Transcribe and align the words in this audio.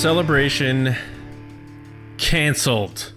Celebration 0.00 0.96
canceled. 2.16 3.12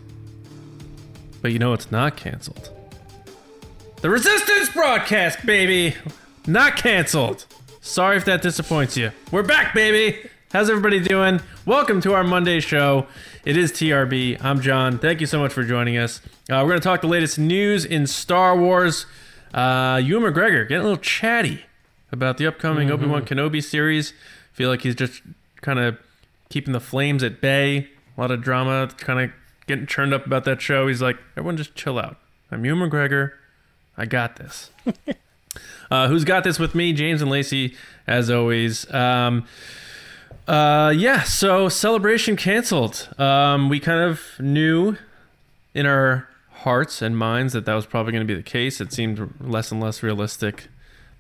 But 1.41 1.53
you 1.53 1.57
know 1.57 1.71
it's 1.71 1.89
not 1.93 2.17
canceled. 2.17 2.71
The 4.01 4.09
Resistance 4.09 4.67
broadcast, 4.67 5.45
baby! 5.45 5.95
Not 6.45 6.75
canceled. 6.75 7.45
Sorry 7.79 8.17
if 8.17 8.25
that 8.25 8.41
disappoints 8.41 8.97
you. 8.97 9.11
We're 9.31 9.43
back, 9.43 9.73
baby! 9.73 10.29
How's 10.51 10.69
everybody 10.69 10.99
doing? 10.99 11.39
Welcome 11.65 12.01
to 12.01 12.15
our 12.15 12.23
Monday 12.25 12.59
show. 12.59 13.07
It 13.45 13.55
is 13.55 13.71
TRB. 13.71 14.43
I'm 14.43 14.59
John. 14.59 14.99
Thank 14.99 15.21
you 15.21 15.25
so 15.25 15.39
much 15.39 15.53
for 15.53 15.63
joining 15.63 15.97
us. 15.97 16.19
Uh, 16.51 16.59
we're 16.63 16.71
going 16.71 16.81
to 16.81 16.83
talk 16.83 16.99
the 16.99 17.07
latest 17.07 17.39
news 17.39 17.85
in 17.85 18.07
Star 18.07 18.57
Wars. 18.57 19.05
Uh, 19.53 20.01
Ewan 20.03 20.33
McGregor 20.33 20.67
getting 20.67 20.81
a 20.81 20.89
little 20.89 20.97
chatty 20.97 21.63
about 22.11 22.37
the 22.37 22.45
upcoming 22.45 22.91
Obi 22.91 23.05
Wan 23.05 23.23
Kenobi 23.23 23.63
series. 23.63 24.11
Feel 24.51 24.67
like 24.67 24.81
he's 24.81 24.95
just 24.95 25.21
kind 25.61 25.79
of 25.79 25.97
keeping 26.53 26.71
the 26.71 26.79
flames 26.79 27.23
at 27.23 27.41
bay. 27.41 27.87
A 28.15 28.21
lot 28.21 28.29
of 28.29 28.43
drama, 28.43 28.87
kind 28.99 29.19
of 29.19 29.31
getting 29.65 29.87
churned 29.87 30.13
up 30.13 30.27
about 30.27 30.43
that 30.43 30.61
show. 30.61 30.87
He's 30.87 31.01
like, 31.01 31.17
everyone 31.35 31.57
just 31.57 31.73
chill 31.73 31.97
out. 31.97 32.17
I'm 32.51 32.63
Ewan 32.63 32.91
McGregor. 32.91 33.31
I 33.97 34.05
got 34.05 34.35
this. 34.35 34.69
uh, 35.91 36.07
who's 36.09 36.23
got 36.23 36.43
this 36.43 36.59
with 36.59 36.75
me? 36.75 36.93
James 36.93 37.23
and 37.23 37.31
Lacey, 37.31 37.75
as 38.05 38.29
always. 38.29 38.91
Um, 38.93 39.47
uh, 40.47 40.93
yeah, 40.95 41.23
so 41.23 41.69
celebration 41.69 42.35
canceled. 42.35 43.09
Um, 43.17 43.67
we 43.67 43.79
kind 43.79 44.01
of 44.07 44.21
knew 44.39 44.95
in 45.73 45.87
our 45.87 46.29
hearts 46.51 47.01
and 47.01 47.17
minds 47.17 47.53
that 47.53 47.65
that 47.65 47.73
was 47.73 47.87
probably 47.87 48.11
going 48.11 48.27
to 48.27 48.31
be 48.31 48.37
the 48.37 48.43
case. 48.43 48.79
It 48.79 48.93
seemed 48.93 49.33
less 49.41 49.71
and 49.71 49.81
less 49.81 50.03
realistic. 50.03 50.67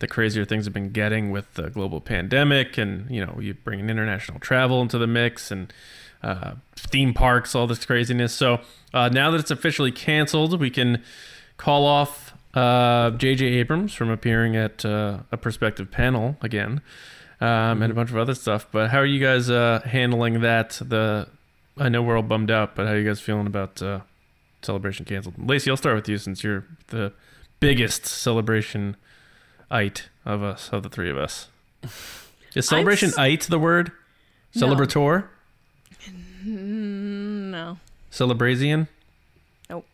The 0.03 0.07
crazier 0.07 0.43
things 0.43 0.65
have 0.65 0.73
been 0.73 0.89
getting 0.89 1.31
with 1.31 1.53
the 1.53 1.69
global 1.69 2.01
pandemic, 2.01 2.77
and 2.77 3.09
you 3.09 3.25
know, 3.25 3.37
you 3.39 3.53
bring 3.53 3.79
in 3.79 3.89
international 3.89 4.37
travel 4.37 4.81
into 4.81 4.97
the 4.97 5.07
mix 5.07 5.49
and 5.49 5.71
uh, 6.21 6.55
theme 6.75 7.13
parks, 7.13 7.55
all 7.55 7.67
this 7.67 7.85
craziness. 7.85 8.33
So 8.33 8.59
uh, 8.93 9.07
now 9.07 9.31
that 9.31 9.39
it's 9.39 9.49
officially 9.49 9.93
canceled, 9.93 10.59
we 10.59 10.69
can 10.69 11.01
call 11.55 11.85
off 11.85 12.33
uh, 12.53 13.11
J.J. 13.11 13.45
Abrams 13.45 13.93
from 13.93 14.09
appearing 14.09 14.57
at 14.57 14.83
uh, 14.83 15.19
a 15.31 15.37
prospective 15.37 15.89
panel 15.89 16.35
again, 16.41 16.81
um, 17.39 17.81
and 17.81 17.89
a 17.89 17.95
bunch 17.95 18.09
of 18.09 18.17
other 18.17 18.35
stuff. 18.35 18.67
But 18.73 18.89
how 18.89 18.97
are 18.97 19.05
you 19.05 19.25
guys 19.25 19.49
uh, 19.49 19.83
handling 19.85 20.41
that? 20.41 20.81
The 20.85 21.29
I 21.77 21.87
know 21.87 22.01
we're 22.01 22.17
all 22.17 22.23
bummed 22.23 22.51
out, 22.51 22.75
but 22.75 22.87
how 22.87 22.91
are 22.91 22.99
you 22.99 23.07
guys 23.07 23.21
feeling 23.21 23.47
about 23.47 23.81
uh, 23.81 24.01
celebration 24.63 25.05
canceled? 25.05 25.35
Lacey, 25.37 25.71
I'll 25.71 25.77
start 25.77 25.95
with 25.95 26.09
you 26.09 26.17
since 26.17 26.43
you're 26.43 26.65
the 26.87 27.13
biggest 27.61 28.05
celebration 28.05 28.97
ite 29.73 30.09
of 30.25 30.43
us 30.43 30.69
of 30.71 30.83
the 30.83 30.89
three 30.89 31.09
of 31.09 31.17
us. 31.17 31.47
Is 32.55 32.67
celebration 32.67 33.09
s- 33.09 33.17
ite 33.17 33.41
the 33.49 33.59
word? 33.59 33.91
No. 34.55 34.67
Celebrator? 34.67 35.27
No. 36.45 37.77
Celebrazian? 38.11 38.87
Nope. 39.69 39.85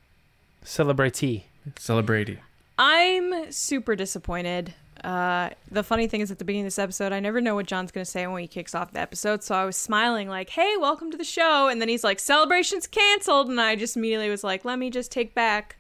Celebratee. 0.63 1.44
Celebrati. 1.75 2.39
I'm 2.77 3.51
super 3.51 3.95
disappointed. 3.95 4.73
Uh, 5.03 5.50
the 5.72 5.84
funny 5.84 6.07
thing 6.07 6.19
is, 6.22 6.31
at 6.31 6.39
the 6.39 6.45
beginning 6.45 6.66
of 6.66 6.68
this 6.68 6.79
episode, 6.79 7.13
I 7.13 7.19
never 7.22 7.39
know 7.39 7.56
what 7.56 7.66
John's 7.68 7.91
going 7.91 8.03
to 8.03 8.09
say 8.09 8.28
when 8.28 8.41
he 8.41 8.47
kicks 8.47 8.75
off 8.75 8.91
the 8.91 9.00
episode. 9.00 9.44
So 9.44 9.56
I 9.56 9.63
was 9.63 9.78
smiling, 9.78 10.28
like, 10.28 10.50
hey, 10.50 10.75
welcome 10.79 11.12
to 11.12 11.18
the 11.18 11.23
show. 11.23 11.69
And 11.69 11.79
then 11.81 11.88
he's 11.88 12.03
like, 12.03 12.19
celebration's 12.19 12.88
canceled. 12.88 13.47
And 13.50 13.62
I 13.62 13.75
just 13.78 13.95
immediately 13.95 14.29
was 14.29 14.44
like, 14.44 14.66
let 14.66 14.78
me 14.79 14.89
just 14.89 15.12
take 15.12 15.34
back 15.34 15.78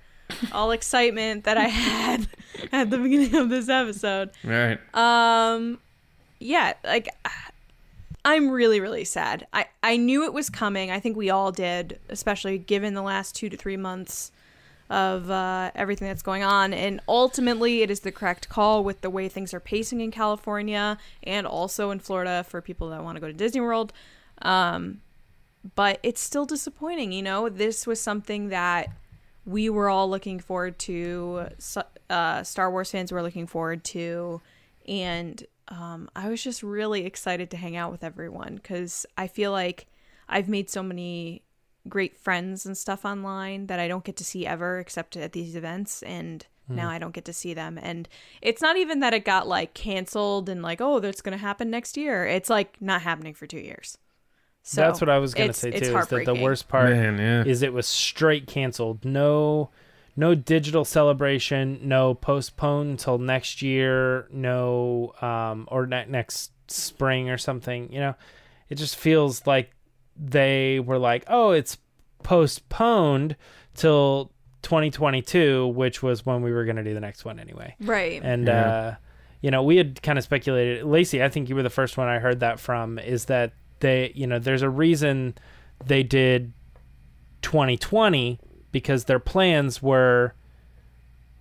all 0.51 0.71
excitement 0.71 1.43
that 1.45 1.57
I 1.57 1.67
had 1.67 2.27
at 2.71 2.89
the 2.89 2.97
beginning 2.97 3.35
of 3.35 3.49
this 3.49 3.69
episode. 3.69 4.31
All 4.45 4.51
right. 4.51 4.79
Um, 4.93 5.79
yeah, 6.39 6.73
like 6.83 7.09
I'm 8.25 8.49
really 8.49 8.79
really 8.79 9.05
sad. 9.05 9.47
I 9.53 9.67
I 9.83 9.97
knew 9.97 10.25
it 10.25 10.33
was 10.33 10.49
coming. 10.49 10.91
I 10.91 10.99
think 10.99 11.17
we 11.17 11.29
all 11.29 11.51
did, 11.51 11.99
especially 12.09 12.57
given 12.57 12.93
the 12.93 13.01
last 13.01 13.35
2 13.35 13.49
to 13.49 13.57
3 13.57 13.77
months 13.77 14.31
of 14.89 15.29
uh, 15.29 15.69
everything 15.75 16.07
that's 16.07 16.23
going 16.23 16.41
on 16.41 16.73
and 16.73 16.99
ultimately 17.07 17.83
it 17.83 17.91
is 17.91 17.99
the 17.99 18.11
correct 18.11 18.49
call 18.49 18.83
with 18.83 19.01
the 19.01 19.09
way 19.09 19.29
things 19.29 19.53
are 19.53 19.59
pacing 19.59 20.01
in 20.01 20.09
California 20.09 20.97
and 21.21 21.45
also 21.45 21.91
in 21.91 21.99
Florida 21.99 22.43
for 22.43 22.59
people 22.59 22.89
that 22.89 23.03
want 23.03 23.15
to 23.15 23.21
go 23.21 23.27
to 23.27 23.33
Disney 23.33 23.61
World. 23.61 23.93
Um, 24.41 25.01
but 25.75 25.99
it's 26.01 26.21
still 26.21 26.45
disappointing, 26.45 27.11
you 27.11 27.21
know. 27.21 27.49
This 27.49 27.85
was 27.85 28.01
something 28.01 28.49
that 28.49 28.89
we 29.49 29.69
were 29.69 29.89
all 29.89 30.09
looking 30.09 30.39
forward 30.39 30.77
to. 30.77 31.47
Uh, 32.09 32.43
Star 32.43 32.69
Wars 32.69 32.91
fans 32.91 33.11
were 33.11 33.23
looking 33.23 33.47
forward 33.47 33.83
to, 33.85 34.41
and 34.87 35.43
um, 35.69 36.09
I 36.15 36.29
was 36.29 36.43
just 36.43 36.61
really 36.61 37.05
excited 37.05 37.49
to 37.51 37.57
hang 37.57 37.75
out 37.75 37.91
with 37.91 38.03
everyone 38.03 38.55
because 38.55 39.05
I 39.17 39.27
feel 39.27 39.51
like 39.51 39.87
I've 40.27 40.49
made 40.49 40.69
so 40.69 40.83
many 40.83 41.41
great 41.87 42.15
friends 42.15 42.65
and 42.65 42.77
stuff 42.77 43.05
online 43.05 43.67
that 43.67 43.79
I 43.79 43.87
don't 43.87 44.03
get 44.03 44.17
to 44.17 44.23
see 44.23 44.45
ever 44.45 44.79
except 44.79 45.17
at 45.17 45.33
these 45.33 45.55
events, 45.55 46.03
and 46.03 46.45
now 46.67 46.87
I 46.87 46.99
don't 46.99 47.15
get 47.15 47.25
to 47.25 47.33
see 47.33 47.55
them. 47.55 47.79
And 47.81 48.07
it's 48.43 48.61
not 48.61 48.77
even 48.77 48.99
that 48.99 49.15
it 49.15 49.25
got 49.25 49.47
like 49.47 49.73
canceled 49.73 50.47
and 50.47 50.61
like 50.61 50.79
oh 50.79 50.99
that's 50.99 51.21
gonna 51.21 51.37
happen 51.37 51.71
next 51.71 51.97
year. 51.97 52.27
It's 52.27 52.51
like 52.51 52.79
not 52.79 53.01
happening 53.01 53.33
for 53.33 53.47
two 53.47 53.59
years. 53.59 53.97
So 54.69 54.81
That's 54.81 55.01
what 55.01 55.09
I 55.09 55.17
was 55.17 55.33
gonna 55.33 55.51
say 55.51 55.71
too. 55.71 55.77
Is 55.77 55.81
that 55.81 55.87
the 55.87 55.93
heartbreaking. 55.97 56.41
worst 56.41 56.67
part 56.67 56.91
Man, 56.91 57.17
yeah. 57.17 57.43
is 57.43 57.63
it 57.63 57.73
was 57.73 57.87
straight 57.87 58.45
canceled. 58.45 59.03
No, 59.03 59.71
no 60.15 60.35
digital 60.35 60.85
celebration. 60.85 61.79
No 61.81 62.13
postponed 62.13 62.91
until 62.91 63.17
next 63.17 63.63
year. 63.63 64.27
No, 64.31 65.13
um, 65.23 65.67
or 65.71 65.87
ne- 65.87 66.05
next 66.07 66.51
spring 66.67 67.31
or 67.31 67.37
something. 67.39 67.91
You 67.91 67.99
know, 67.99 68.15
it 68.69 68.75
just 68.75 68.95
feels 68.95 69.47
like 69.47 69.71
they 70.15 70.79
were 70.79 70.99
like, 70.99 71.23
oh, 71.27 71.49
it's 71.49 71.79
postponed 72.21 73.35
till 73.73 74.31
2022, 74.61 75.65
which 75.69 76.03
was 76.03 76.27
when 76.27 76.43
we 76.43 76.51
were 76.51 76.65
gonna 76.65 76.83
do 76.83 76.93
the 76.93 76.99
next 76.99 77.25
one 77.25 77.39
anyway. 77.39 77.75
Right. 77.81 78.21
And 78.23 78.45
Yeah. 78.45 78.61
uh, 78.69 78.95
you 79.41 79.49
know, 79.49 79.63
we 79.63 79.77
had 79.77 80.01
kind 80.03 80.19
of 80.19 80.23
speculated. 80.23 80.83
Lacey, 80.83 81.23
I 81.23 81.29
think 81.29 81.49
you 81.49 81.55
were 81.55 81.63
the 81.63 81.69
first 81.71 81.97
one 81.97 82.07
I 82.07 82.19
heard 82.19 82.41
that 82.41 82.59
from. 82.59 82.99
Is 82.99 83.25
that 83.25 83.53
they, 83.79 84.11
you 84.15 84.27
know, 84.27 84.39
there's 84.39 84.61
a 84.61 84.69
reason 84.69 85.35
they 85.85 86.03
did 86.03 86.53
2020 87.41 88.39
because 88.71 89.05
their 89.05 89.19
plans 89.19 89.81
were, 89.81 90.33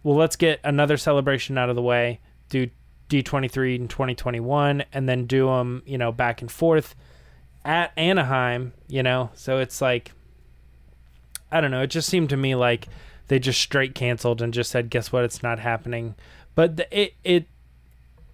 well, 0.03 0.17
let's 0.17 0.37
get 0.37 0.61
another 0.65 0.97
celebration 0.97 1.59
out 1.59 1.69
of 1.69 1.77
the 1.77 1.83
way, 1.83 2.21
do 2.49 2.69
D23 3.09 3.77
in 3.77 3.89
2021, 3.89 4.85
and 4.93 5.09
then 5.09 5.27
do 5.27 5.47
them, 5.47 5.83
you 5.87 5.99
know, 5.99 6.13
back 6.13 6.41
and 6.41 6.51
forth 6.51 6.95
at 7.65 7.93
Anaheim. 7.97 8.73
You 8.87 9.03
know, 9.03 9.31
so 9.35 9.59
it's 9.59 9.81
like, 9.81 10.13
I 11.51 11.61
don't 11.61 11.71
know. 11.71 11.83
It 11.83 11.89
just 11.89 12.09
seemed 12.09 12.31
to 12.31 12.37
me 12.37 12.55
like 12.55 12.89
they 13.29 13.39
just 13.39 13.61
straight 13.61 13.95
canceled 13.95 14.43
and 14.43 14.53
just 14.53 14.71
said, 14.71 14.91
"Guess 14.91 15.13
what? 15.13 15.25
It's 15.25 15.43
not 15.43 15.59
happening." 15.59 16.15
But 16.55 16.77
the, 16.77 17.03
it 17.03 17.15
it 17.25 17.47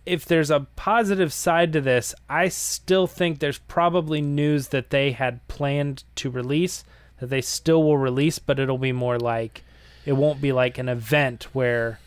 if 0.06 0.24
there's 0.24 0.50
a 0.50 0.66
positive 0.76 1.32
side 1.32 1.72
to 1.72 1.80
this, 1.80 2.14
I 2.28 2.48
still 2.48 3.06
think 3.06 3.38
there's 3.38 3.58
probably 3.58 4.20
news 4.20 4.68
that 4.68 4.90
they 4.90 5.12
had 5.12 5.46
planned 5.48 6.04
to 6.16 6.30
release 6.30 6.84
that 7.18 7.30
they 7.30 7.40
still 7.40 7.82
will 7.82 7.98
release, 7.98 8.38
but 8.38 8.58
it'll 8.58 8.78
be 8.78 8.92
more 8.92 9.18
like 9.18 9.62
it 10.04 10.12
won't 10.12 10.40
be 10.40 10.52
like 10.52 10.78
an 10.78 10.88
event 10.88 11.44
where 11.54 11.98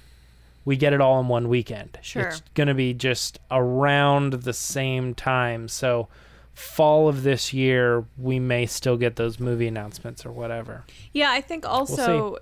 we 0.66 0.76
get 0.76 0.94
it 0.94 1.02
all 1.02 1.20
in 1.20 1.28
one 1.28 1.50
weekend. 1.50 1.98
Sure. 2.02 2.24
It's 2.24 2.42
going 2.54 2.68
to 2.68 2.74
be 2.74 2.94
just 2.94 3.40
around 3.50 4.34
the 4.34 4.54
same 4.54 5.16
time. 5.16 5.68
So 5.68 6.08
fall 6.54 7.08
of 7.08 7.24
this 7.24 7.54
year, 7.54 8.06
we 8.18 8.40
may 8.40 8.66
still 8.66 8.98
get 8.98 9.16
those 9.16 9.40
movie 9.40 9.68
announcements 9.68 10.26
or 10.26 10.32
whatever. 10.32 10.84
Yeah, 11.14 11.32
I 11.32 11.42
think 11.42 11.66
also 11.66 12.38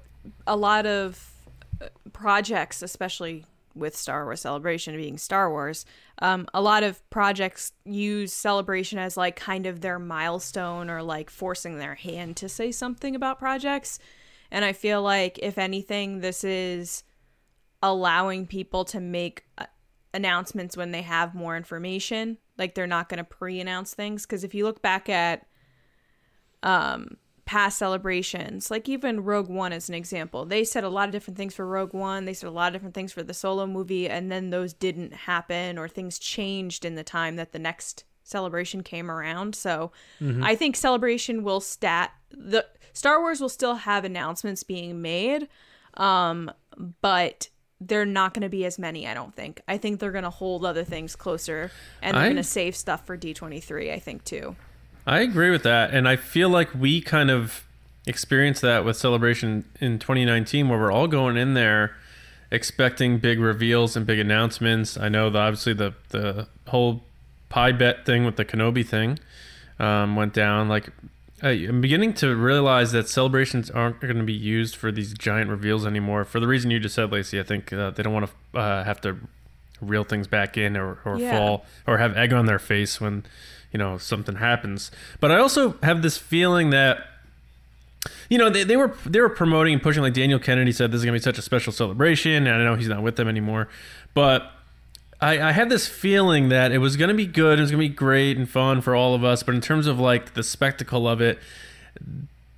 a 0.47 0.57
lot 0.57 0.85
of 0.85 1.31
uh, 1.79 1.87
projects, 2.11 2.81
especially 2.81 3.45
with 3.75 3.95
Star 3.95 4.25
Wars 4.25 4.41
Celebration 4.41 4.95
being 4.95 5.17
Star 5.17 5.49
Wars, 5.49 5.85
um, 6.19 6.47
a 6.53 6.61
lot 6.61 6.83
of 6.83 7.07
projects 7.09 7.73
use 7.83 8.33
Celebration 8.33 8.97
as 8.97 9.17
like 9.17 9.35
kind 9.35 9.65
of 9.65 9.81
their 9.81 9.99
milestone 9.99 10.89
or 10.89 11.03
like 11.03 11.29
forcing 11.29 11.77
their 11.77 11.95
hand 11.95 12.37
to 12.37 12.49
say 12.49 12.71
something 12.71 13.15
about 13.15 13.39
projects. 13.39 13.99
And 14.51 14.63
I 14.63 14.73
feel 14.73 15.01
like, 15.01 15.39
if 15.41 15.57
anything, 15.57 16.21
this 16.21 16.43
is 16.43 17.03
allowing 17.83 18.47
people 18.47 18.85
to 18.85 18.99
make 18.99 19.43
uh, 19.57 19.65
announcements 20.13 20.77
when 20.77 20.91
they 20.91 21.01
have 21.01 21.35
more 21.35 21.57
information. 21.57 22.37
Like 22.57 22.73
they're 22.73 22.87
not 22.87 23.09
going 23.09 23.17
to 23.17 23.23
pre 23.23 23.59
announce 23.59 23.93
things. 23.93 24.25
Because 24.25 24.43
if 24.43 24.55
you 24.55 24.63
look 24.63 24.81
back 24.81 25.09
at 25.09 25.45
um, 26.63 27.17
past 27.45 27.77
celebrations, 27.77 28.71
like 28.71 28.89
even 28.89 29.23
Rogue 29.23 29.49
One 29.49 29.71
as 29.71 29.87
an 29.87 29.95
example. 29.95 30.45
They 30.45 30.63
said 30.63 30.83
a 30.83 30.89
lot 30.89 31.07
of 31.07 31.11
different 31.11 31.37
things 31.37 31.53
for 31.53 31.65
Rogue 31.65 31.93
One, 31.93 32.25
they 32.25 32.33
said 32.33 32.47
a 32.47 32.51
lot 32.51 32.67
of 32.67 32.73
different 32.73 32.95
things 32.95 33.13
for 33.13 33.23
the 33.23 33.33
solo 33.33 33.67
movie, 33.67 34.09
and 34.09 34.31
then 34.31 34.49
those 34.49 34.73
didn't 34.73 35.13
happen 35.13 35.77
or 35.77 35.87
things 35.87 36.17
changed 36.17 36.85
in 36.85 36.95
the 36.95 37.03
time 37.03 37.35
that 37.35 37.51
the 37.51 37.59
next 37.59 38.03
celebration 38.23 38.81
came 38.81 39.11
around. 39.11 39.53
So 39.53 39.91
I 40.43 40.55
think 40.55 40.75
celebration 40.75 41.43
will 41.43 41.61
stat 41.61 42.11
the 42.31 42.65
Star 42.93 43.21
Wars 43.21 43.39
will 43.39 43.49
still 43.49 43.75
have 43.75 44.05
announcements 44.05 44.63
being 44.63 45.01
made, 45.01 45.47
um, 45.95 46.51
but 47.01 47.49
they're 47.81 48.05
not 48.05 48.33
going 48.33 48.41
to 48.41 48.49
be 48.49 48.65
as 48.65 48.79
many. 48.79 49.05
I 49.07 49.13
don't 49.13 49.35
think. 49.35 49.61
I 49.67 49.77
think 49.77 49.99
they're 49.99 50.11
going 50.11 50.23
to 50.23 50.29
hold 50.29 50.65
other 50.65 50.83
things 50.83 51.15
closer, 51.15 51.71
and 52.01 52.15
they're 52.15 52.23
going 52.23 52.35
to 52.37 52.43
save 52.43 52.75
stuff 52.75 53.05
for 53.05 53.15
D 53.17 53.33
twenty 53.33 53.59
three. 53.59 53.91
I 53.91 53.99
think 53.99 54.23
too. 54.23 54.55
I 55.07 55.19
agree 55.19 55.51
with 55.51 55.63
that, 55.63 55.93
and 55.93 56.07
I 56.07 56.15
feel 56.15 56.49
like 56.49 56.73
we 56.73 56.99
kind 57.01 57.29
of 57.29 57.63
experienced 58.07 58.61
that 58.61 58.83
with 58.85 58.97
Celebration 58.97 59.65
in 59.79 59.99
2019, 59.99 60.67
where 60.69 60.79
we're 60.79 60.91
all 60.91 61.07
going 61.07 61.37
in 61.37 61.53
there 61.53 61.95
expecting 62.51 63.17
big 63.19 63.39
reveals 63.39 63.95
and 63.95 64.05
big 64.05 64.19
announcements. 64.19 64.97
I 64.97 65.09
know, 65.09 65.29
the, 65.29 65.39
obviously, 65.39 65.73
the 65.73 65.93
the 66.09 66.47
whole 66.67 67.03
pie 67.49 67.71
bet 67.71 68.05
thing 68.05 68.25
with 68.25 68.35
the 68.35 68.45
Kenobi 68.45 68.85
thing 68.85 69.19
um, 69.79 70.15
went 70.15 70.33
down. 70.33 70.69
Like, 70.69 70.89
I'm 71.43 71.81
beginning 71.81 72.13
to 72.15 72.35
realize 72.35 72.91
that 72.93 73.07
celebrations 73.07 73.69
aren't 73.69 73.99
going 73.99 74.17
to 74.17 74.23
be 74.23 74.33
used 74.33 74.75
for 74.75 74.91
these 74.91 75.13
giant 75.13 75.49
reveals 75.51 75.85
anymore. 75.85 76.23
For 76.25 76.39
the 76.39 76.47
reason 76.47 76.71
you 76.71 76.79
just 76.79 76.95
said, 76.95 77.11
Lacey, 77.11 77.39
I 77.39 77.43
think 77.43 77.71
uh, 77.73 77.91
they 77.91 78.01
don't 78.03 78.13
want 78.13 78.29
to 78.53 78.59
uh, 78.59 78.83
have 78.83 79.01
to 79.01 79.17
reel 79.81 80.03
things 80.03 80.27
back 80.27 80.57
in 80.57 80.75
or, 80.77 80.99
or 81.05 81.17
Yeah. 81.19 81.31
fall 81.37 81.65
or 81.85 81.97
have 81.97 82.15
egg 82.17 82.33
on 82.33 82.45
their 82.45 82.57
face 82.59 82.99
when 83.01 83.25
you 83.75 83.77
know 83.77 83.97
something 83.97 84.35
happens. 84.35 84.89
But 85.19 85.31
I 85.31 85.37
also 85.37 85.75
have 85.83 86.01
this 86.01 86.17
feeling 86.17 86.69
that 86.69 87.07
you 88.29 88.37
know 88.37 88.49
they, 88.49 88.63
they 88.63 88.77
were 88.77 88.95
they 89.05 89.19
were 89.19 89.27
promoting 89.27 89.73
and 89.73 89.83
pushing 89.83 90.01
like 90.01 90.13
Daniel 90.13 90.39
Kennedy 90.39 90.71
said 90.71 90.93
this 90.93 90.99
is 90.99 91.03
gonna 91.03 91.17
be 91.17 91.21
such 91.21 91.37
a 91.37 91.41
special 91.41 91.73
celebration, 91.73 92.47
and 92.47 92.55
I 92.55 92.63
know 92.63 92.75
he's 92.75 92.87
not 92.87 93.03
with 93.03 93.17
them 93.17 93.27
anymore, 93.27 93.67
but. 94.13 94.51
I, 95.21 95.41
I 95.41 95.51
had 95.53 95.69
this 95.69 95.87
feeling 95.87 96.49
that 96.49 96.73
it 96.73 96.79
was 96.79 96.97
to 96.97 97.13
be 97.13 97.25
good. 97.25 97.57
It 97.57 97.61
was 97.61 97.71
to 97.71 97.77
be 97.77 97.87
great 97.87 98.35
and 98.35 98.47
fun 98.47 98.81
for 98.81 98.93
all 98.93 99.15
of 99.15 99.23
us. 99.23 99.43
But 99.43 99.55
in 99.55 99.61
terms 99.61 99.87
of 99.87 99.97
like 99.97 100.33
the 100.33 100.43
spectacle 100.43 101.07
of 101.07 101.21
it, 101.21 101.39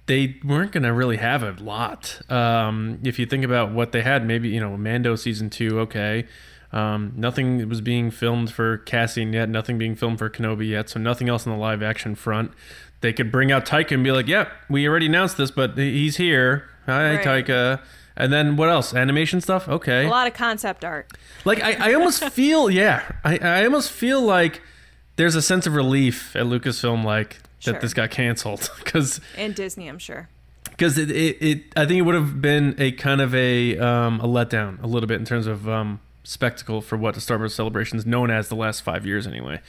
they 0.08 0.38
weren't 0.44 0.72
going 0.72 0.82
to 0.82 0.92
really 0.92 1.18
have 1.18 1.44
a 1.44 1.52
lot. 1.64 2.20
Um, 2.32 3.00
if 3.04 3.20
you 3.20 3.28
think 3.28 3.46
about 3.46 3.72
what 3.72 3.92
they 3.92 4.02
had, 4.02 4.26
maybe, 4.26 4.50
you 4.50 4.60
know, 4.60 4.76
Mando 4.76 5.16
season 5.16 5.52
two, 5.52 5.80
okay. 5.82 6.26
Um, 6.74 7.14
nothing 7.16 7.68
was 7.70 7.80
being 7.82 8.12
filmed 8.12 8.52
for 8.52 8.78
Cassian 8.80 9.32
yet, 9.34 9.48
nothing 9.50 9.78
being 9.78 9.96
filmed 9.96 10.20
for 10.20 10.30
Kenobi 10.30 10.70
yet, 10.70 10.90
so 10.90 11.00
nothing 11.00 11.30
else 11.30 11.48
on 11.48 11.54
the 11.54 11.60
live 11.60 11.82
action 11.82 12.14
front. 12.16 12.52
They 13.02 13.14
could 13.14 13.32
bring 13.32 13.52
out 13.52 13.66
Taika 13.66 13.92
and 13.92 14.04
be 14.04 14.12
like, 14.12 14.28
yep, 14.28 14.52
we 14.70 14.88
already 14.88 15.06
announced 15.06 15.38
this, 15.38 15.52
but 15.52 15.78
he's 15.78 16.18
here. 16.18 16.68
Hi, 16.86 17.16
Right. 17.16 17.26
Taika. 17.46 17.82
And 18.16 18.34
then 18.34 18.56
what 18.58 18.70
else? 18.70 18.96
Animation 18.96 19.40
stuff? 19.42 19.68
Okay. 19.70 20.06
A 20.06 20.10
lot 20.10 20.26
of 20.28 20.34
concept 20.34 20.84
art. 20.84 21.12
Like 21.46 21.62
I, 21.64 21.92
I 21.92 21.94
almost 21.94 22.24
feel 22.34 22.70
yeah. 22.70 23.04
I, 23.24 23.38
I 23.38 23.64
almost 23.66 23.92
feel 23.92 24.22
like 24.22 24.62
there's 25.18 25.36
a 25.36 25.42
sense 25.42 25.68
of 25.68 25.76
relief 25.76 26.36
at 26.36 26.46
Lucasfilm 26.48 27.04
like 27.06 27.38
Sure. 27.60 27.74
that 27.74 27.82
this 27.82 27.94
got 27.94 28.10
canceled 28.12 28.70
because 28.84 29.20
And 29.38 29.54
Disney, 29.56 29.88
I'm 29.88 30.00
sure. 30.00 30.30
because 30.66 30.98
it, 30.98 31.10
it, 31.12 31.38
it 31.42 31.64
I 31.76 31.86
think 31.86 32.00
it 32.00 32.02
would 32.02 32.16
have 32.16 32.42
been 32.42 32.74
a 32.80 32.92
kind 32.92 33.22
of 33.22 33.34
a 33.36 33.78
um, 33.78 34.20
a 34.20 34.28
letdown 34.28 34.82
a 34.82 34.88
little 34.88 35.08
bit 35.08 35.20
in 35.20 35.26
terms 35.26 35.46
of 35.48 35.68
um, 35.70 36.00
spectacle 36.28 36.82
for 36.82 36.98
what 36.98 37.16
the 37.16 37.22
Star 37.22 37.38
Wars 37.38 37.56
celebration 37.56 37.98
is 37.98 38.06
known 38.06 38.30
as 38.30 38.50
the 38.50 38.56
last 38.56 38.82
five 38.82 39.06
years 39.06 39.26
anyway. 39.26 39.62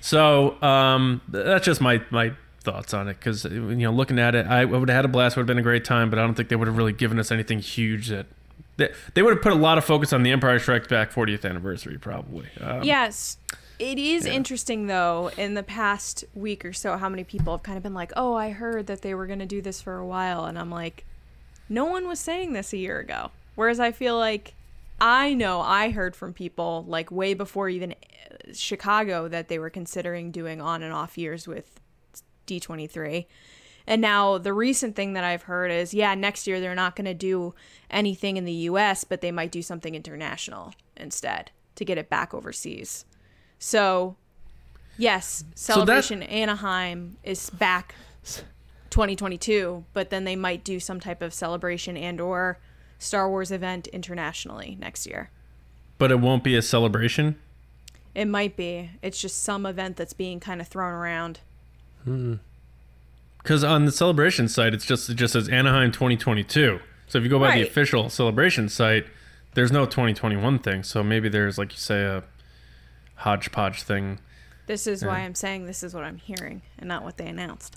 So 0.00 0.60
um, 0.62 1.20
that's 1.28 1.66
just 1.66 1.80
my 1.80 2.02
my 2.10 2.32
thoughts 2.60 2.94
on 2.94 3.08
it 3.08 3.14
because 3.14 3.44
you 3.44 3.76
know 3.76 3.92
looking 3.92 4.18
at 4.18 4.34
it, 4.34 4.46
I 4.46 4.64
would 4.64 4.88
have 4.88 4.96
had 4.96 5.04
a 5.04 5.08
blast. 5.08 5.36
Would 5.36 5.42
have 5.42 5.46
been 5.46 5.58
a 5.58 5.62
great 5.62 5.84
time, 5.84 6.08
but 6.08 6.18
I 6.18 6.22
don't 6.22 6.34
think 6.34 6.48
they 6.48 6.56
would 6.56 6.66
have 6.68 6.76
really 6.76 6.92
given 6.92 7.18
us 7.18 7.30
anything 7.30 7.60
huge 7.60 8.08
that. 8.08 8.26
They, 8.78 8.92
they 9.14 9.22
would 9.22 9.34
have 9.34 9.42
put 9.42 9.50
a 9.50 9.56
lot 9.56 9.76
of 9.76 9.84
focus 9.84 10.12
on 10.12 10.22
the 10.22 10.30
Empire 10.30 10.60
Strikes 10.60 10.86
Back 10.86 11.10
40th 11.10 11.44
anniversary, 11.44 11.98
probably. 11.98 12.46
Um, 12.60 12.84
Yes. 12.84 13.36
It 13.80 13.98
is 13.98 14.24
yeah. 14.24 14.32
interesting 14.32 14.86
though, 14.86 15.32
in 15.36 15.54
the 15.54 15.64
past 15.64 16.24
week 16.32 16.64
or 16.64 16.72
so, 16.72 16.96
how 16.96 17.08
many 17.08 17.24
people 17.24 17.52
have 17.54 17.64
kind 17.64 17.76
of 17.76 17.82
been 17.82 17.94
like, 17.94 18.12
Oh, 18.16 18.34
I 18.34 18.50
heard 18.50 18.86
that 18.86 19.02
they 19.02 19.14
were 19.14 19.26
gonna 19.26 19.46
do 19.46 19.60
this 19.60 19.82
for 19.82 19.96
a 19.96 20.06
while 20.06 20.44
and 20.44 20.56
I'm 20.56 20.70
like, 20.70 21.04
No 21.68 21.86
one 21.86 22.06
was 22.06 22.20
saying 22.20 22.52
this 22.52 22.72
a 22.72 22.76
year 22.76 23.00
ago. 23.00 23.32
Whereas 23.56 23.80
I 23.80 23.90
feel 23.90 24.16
like 24.16 24.54
I 25.00 25.34
know 25.34 25.60
I 25.60 25.90
heard 25.90 26.16
from 26.16 26.32
people 26.32 26.84
like 26.88 27.10
way 27.10 27.34
before 27.34 27.68
even 27.68 27.92
uh, 27.92 28.52
Chicago 28.52 29.28
that 29.28 29.48
they 29.48 29.58
were 29.58 29.70
considering 29.70 30.30
doing 30.30 30.60
on 30.60 30.82
and 30.82 30.92
off 30.92 31.16
years 31.16 31.46
with 31.46 31.80
D23. 32.46 33.26
And 33.86 34.02
now 34.02 34.38
the 34.38 34.52
recent 34.52 34.96
thing 34.96 35.14
that 35.14 35.24
I've 35.24 35.44
heard 35.44 35.70
is 35.70 35.94
yeah, 35.94 36.14
next 36.14 36.46
year 36.46 36.60
they're 36.60 36.74
not 36.74 36.96
going 36.96 37.06
to 37.06 37.14
do 37.14 37.54
anything 37.90 38.36
in 38.36 38.44
the 38.44 38.52
US, 38.52 39.04
but 39.04 39.20
they 39.20 39.32
might 39.32 39.52
do 39.52 39.62
something 39.62 39.94
international 39.94 40.74
instead 40.96 41.52
to 41.76 41.84
get 41.84 41.96
it 41.96 42.10
back 42.10 42.34
overseas. 42.34 43.04
So, 43.58 44.16
yes, 44.96 45.44
that- 45.50 45.58
Celebration 45.58 46.22
Anaheim 46.24 47.16
is 47.22 47.50
back 47.50 47.94
2022, 48.90 49.84
but 49.92 50.10
then 50.10 50.24
they 50.24 50.36
might 50.36 50.64
do 50.64 50.80
some 50.80 50.98
type 51.00 51.22
of 51.22 51.32
celebration 51.32 51.96
and 51.96 52.20
or 52.20 52.58
Star 52.98 53.28
Wars 53.28 53.50
event 53.50 53.86
internationally 53.88 54.76
next 54.80 55.06
year. 55.06 55.30
But 55.98 56.10
it 56.10 56.20
won't 56.20 56.44
be 56.44 56.56
a 56.56 56.62
celebration. 56.62 57.36
It 58.14 58.26
might 58.26 58.56
be. 58.56 58.90
It's 59.02 59.20
just 59.20 59.42
some 59.42 59.66
event 59.66 59.96
that's 59.96 60.12
being 60.12 60.40
kind 60.40 60.60
of 60.60 60.68
thrown 60.68 60.92
around. 60.92 61.40
Hmm. 62.04 62.34
Because 63.38 63.62
on 63.64 63.84
the 63.84 63.92
celebration 63.92 64.48
site, 64.48 64.74
it's 64.74 64.84
just 64.84 65.08
it 65.08 65.14
just 65.14 65.32
says 65.32 65.48
Anaheim 65.48 65.92
2022. 65.92 66.80
So 67.06 67.18
if 67.18 67.24
you 67.24 67.30
go 67.30 67.38
by 67.38 67.54
the 67.56 67.62
official 67.62 68.10
celebration 68.10 68.68
site, 68.68 69.06
there's 69.54 69.72
no 69.72 69.86
2021 69.86 70.58
thing. 70.58 70.82
So 70.82 71.02
maybe 71.02 71.28
there's 71.28 71.56
like 71.56 71.72
you 71.72 71.78
say 71.78 72.02
a 72.02 72.24
hodgepodge 73.16 73.82
thing. 73.82 74.18
This 74.66 74.86
is 74.86 75.04
why 75.04 75.20
I'm 75.20 75.34
saying 75.34 75.64
this 75.64 75.82
is 75.82 75.94
what 75.94 76.04
I'm 76.04 76.18
hearing 76.18 76.60
and 76.78 76.88
not 76.88 77.02
what 77.02 77.16
they 77.16 77.26
announced. 77.26 77.76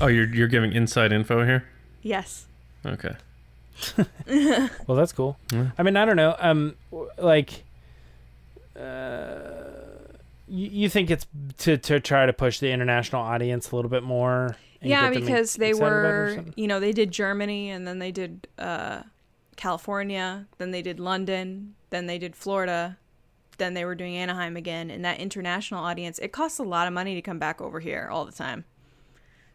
Oh, 0.00 0.08
you're 0.08 0.28
you're 0.34 0.48
giving 0.48 0.72
inside 0.72 1.12
info 1.12 1.44
here. 1.44 1.64
Yes. 2.02 2.46
Okay. 2.84 3.14
Well, 4.86 4.96
that's 4.96 5.12
cool. 5.12 5.36
Yeah. 5.52 5.70
I 5.78 5.82
mean, 5.82 5.96
I 5.96 6.04
don't 6.04 6.16
know. 6.16 6.36
Um, 6.38 6.76
like, 7.18 7.64
uh, 8.78 9.50
you, 10.48 10.68
you 10.70 10.88
think 10.88 11.10
it's 11.10 11.26
to 11.58 11.76
to 11.78 12.00
try 12.00 12.26
to 12.26 12.32
push 12.32 12.58
the 12.60 12.70
international 12.70 13.22
audience 13.22 13.70
a 13.70 13.76
little 13.76 13.90
bit 13.90 14.02
more? 14.02 14.56
yeah, 14.82 15.10
because 15.10 15.54
they 15.54 15.70
excited 15.70 15.86
about 15.86 16.04
it 16.04 16.08
or 16.08 16.36
were, 16.36 16.44
you 16.56 16.66
know, 16.66 16.80
they 16.80 16.92
did 16.92 17.10
Germany 17.10 17.70
and 17.70 17.86
then 17.86 17.98
they 17.98 18.10
did 18.10 18.48
uh, 18.58 19.02
California, 19.56 20.46
then 20.58 20.70
they 20.70 20.82
did 20.82 20.98
London, 20.98 21.74
then 21.90 22.06
they 22.06 22.18
did 22.18 22.34
Florida, 22.34 22.96
then 23.58 23.74
they 23.74 23.84
were 23.84 23.94
doing 23.94 24.16
Anaheim 24.16 24.56
again. 24.56 24.90
And 24.90 25.04
that 25.04 25.20
international 25.20 25.84
audience, 25.84 26.18
it 26.18 26.32
costs 26.32 26.58
a 26.58 26.62
lot 26.62 26.86
of 26.86 26.92
money 26.92 27.14
to 27.14 27.22
come 27.22 27.38
back 27.38 27.60
over 27.60 27.80
here 27.80 28.08
all 28.10 28.24
the 28.24 28.32
time. 28.32 28.64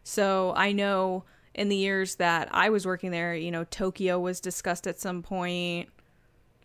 So 0.04 0.52
I 0.56 0.70
know 0.72 1.24
in 1.56 1.70
the 1.70 1.76
years 1.76 2.16
that 2.16 2.48
I 2.52 2.68
was 2.68 2.86
working 2.86 3.10
there, 3.10 3.34
you 3.34 3.50
know, 3.50 3.64
Tokyo 3.64 4.20
was 4.20 4.40
discussed 4.40 4.86
at 4.86 5.00
some 5.00 5.22
point, 5.22 5.88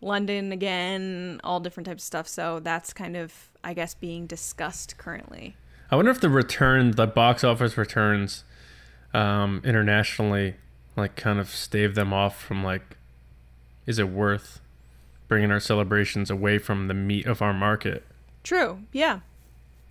London 0.02 0.52
again, 0.52 1.40
all 1.42 1.60
different 1.60 1.86
types 1.86 2.02
of 2.02 2.06
stuff. 2.06 2.28
So 2.28 2.60
that's 2.60 2.92
kind 2.92 3.16
of, 3.16 3.50
I 3.64 3.72
guess, 3.72 3.94
being 3.94 4.26
discussed 4.26 4.98
currently. 4.98 5.56
I 5.90 5.96
wonder 5.96 6.10
if 6.10 6.20
the 6.20 6.28
return, 6.28 6.92
the 6.92 7.06
box 7.06 7.42
office 7.42 7.76
returns, 7.78 8.44
um, 9.14 9.62
internationally, 9.64 10.56
like 10.94 11.16
kind 11.16 11.40
of 11.40 11.48
stave 11.48 11.94
them 11.94 12.12
off 12.12 12.38
from 12.40 12.62
like, 12.62 12.98
is 13.86 13.98
it 13.98 14.10
worth 14.10 14.60
bringing 15.26 15.50
our 15.50 15.60
celebrations 15.60 16.30
away 16.30 16.58
from 16.58 16.88
the 16.88 16.94
meat 16.94 17.24
of 17.24 17.40
our 17.40 17.54
market? 17.54 18.04
True. 18.42 18.80
Yeah. 18.92 19.20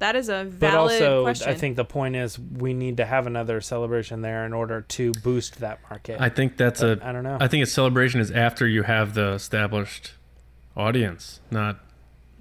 That 0.02 0.16
is 0.16 0.30
a 0.30 0.46
valid 0.46 0.50
question. 0.50 0.60
But 0.60 0.76
also, 0.76 1.24
question. 1.24 1.50
I 1.50 1.54
think 1.54 1.76
the 1.76 1.86
point 1.86 2.16
is 2.16 2.40
we 2.40 2.74
need 2.74 2.98
to 2.98 3.06
have 3.06 3.28
another 3.28 3.62
celebration 3.62 4.22
there 4.22 4.48
in 4.48 4.52
order 4.52 4.82
to 4.82 5.12
boost 5.24 5.60
that 5.60 5.80
market. 5.92 6.20
I 6.20 6.28
think 6.30 6.58
that's 6.58 6.82
But 6.82 7.04
a. 7.04 7.08
I 7.08 7.12
don't 7.12 7.24
know. 7.24 7.38
I 7.40 7.48
think 7.48 7.62
a 7.64 7.68
celebration 7.68 8.20
is 8.20 8.32
after 8.32 8.68
you 8.68 8.82
have 8.82 9.14
the 9.14 9.34
established 9.34 10.14
audience, 10.76 11.40
not. 11.52 11.78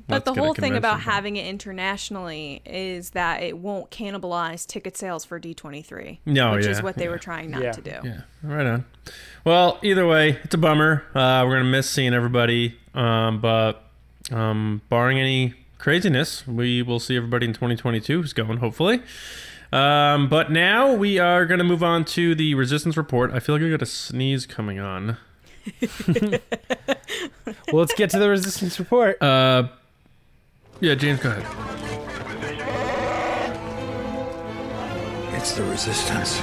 but 0.09 0.25
the 0.25 0.33
whole 0.33 0.55
thing 0.55 0.75
about 0.75 0.93
convention. 1.00 1.12
having 1.12 1.37
it 1.37 1.47
internationally 1.49 2.62
is 2.64 3.11
that 3.11 3.43
it 3.43 3.59
won't 3.59 3.90
cannibalize 3.90 4.67
ticket 4.67 4.97
sales 4.97 5.26
for 5.26 5.38
D23, 5.38 6.21
No, 6.25 6.52
which 6.52 6.64
yeah, 6.64 6.71
is 6.71 6.83
what 6.83 6.97
they 6.97 7.05
yeah. 7.05 7.11
were 7.11 7.19
trying 7.19 7.50
not 7.50 7.62
Yeah. 7.62 7.73
to 7.73 7.81
do. 7.83 7.97
Yeah, 8.02 8.21
right 8.43 8.67
on. 8.67 8.87
Well, 9.45 9.79
either 9.83 10.07
way, 10.07 10.38
it's 10.45 10.55
a 10.55 10.59
bummer. 10.59 11.05
Uh, 11.14 11.45
we're 11.47 11.57
gonna 11.59 11.64
miss 11.69 11.90
seeing 11.90 12.14
everybody, 12.14 12.79
um, 12.95 13.43
but 13.43 13.83
um, 14.31 14.81
barring 14.88 15.19
any 15.19 15.55
craziness, 15.80 16.46
we 16.46 16.82
will 16.82 17.00
see 17.00 17.16
everybody 17.16 17.46
in 17.46 17.52
2022 17.52 18.20
who's 18.20 18.32
going, 18.32 18.58
hopefully. 18.58 19.02
Um, 19.72 20.28
but 20.28 20.50
now 20.50 20.92
we 20.92 21.18
are 21.18 21.46
gonna 21.46 21.64
move 21.64 21.82
on 21.82 22.04
to 22.06 22.34
the 22.34 22.54
resistance 22.54 22.96
report. 22.96 23.32
I 23.32 23.40
feel 23.40 23.54
like 23.54 23.64
I 23.64 23.70
got 23.70 23.82
a 23.82 23.87
sneeze 23.87 24.46
coming 24.46 24.78
on. 24.78 25.16
well, 26.08 26.40
let's 27.72 27.94
get 27.94 28.10
to 28.10 28.18
the 28.18 28.28
resistance 28.28 28.78
report. 28.78 29.20
Uh, 29.22 29.68
yeah, 30.80 30.94
James, 30.94 31.20
go 31.20 31.30
ahead. 31.30 31.46
It's 35.34 35.52
the 35.52 35.64
resistance. 35.64 36.40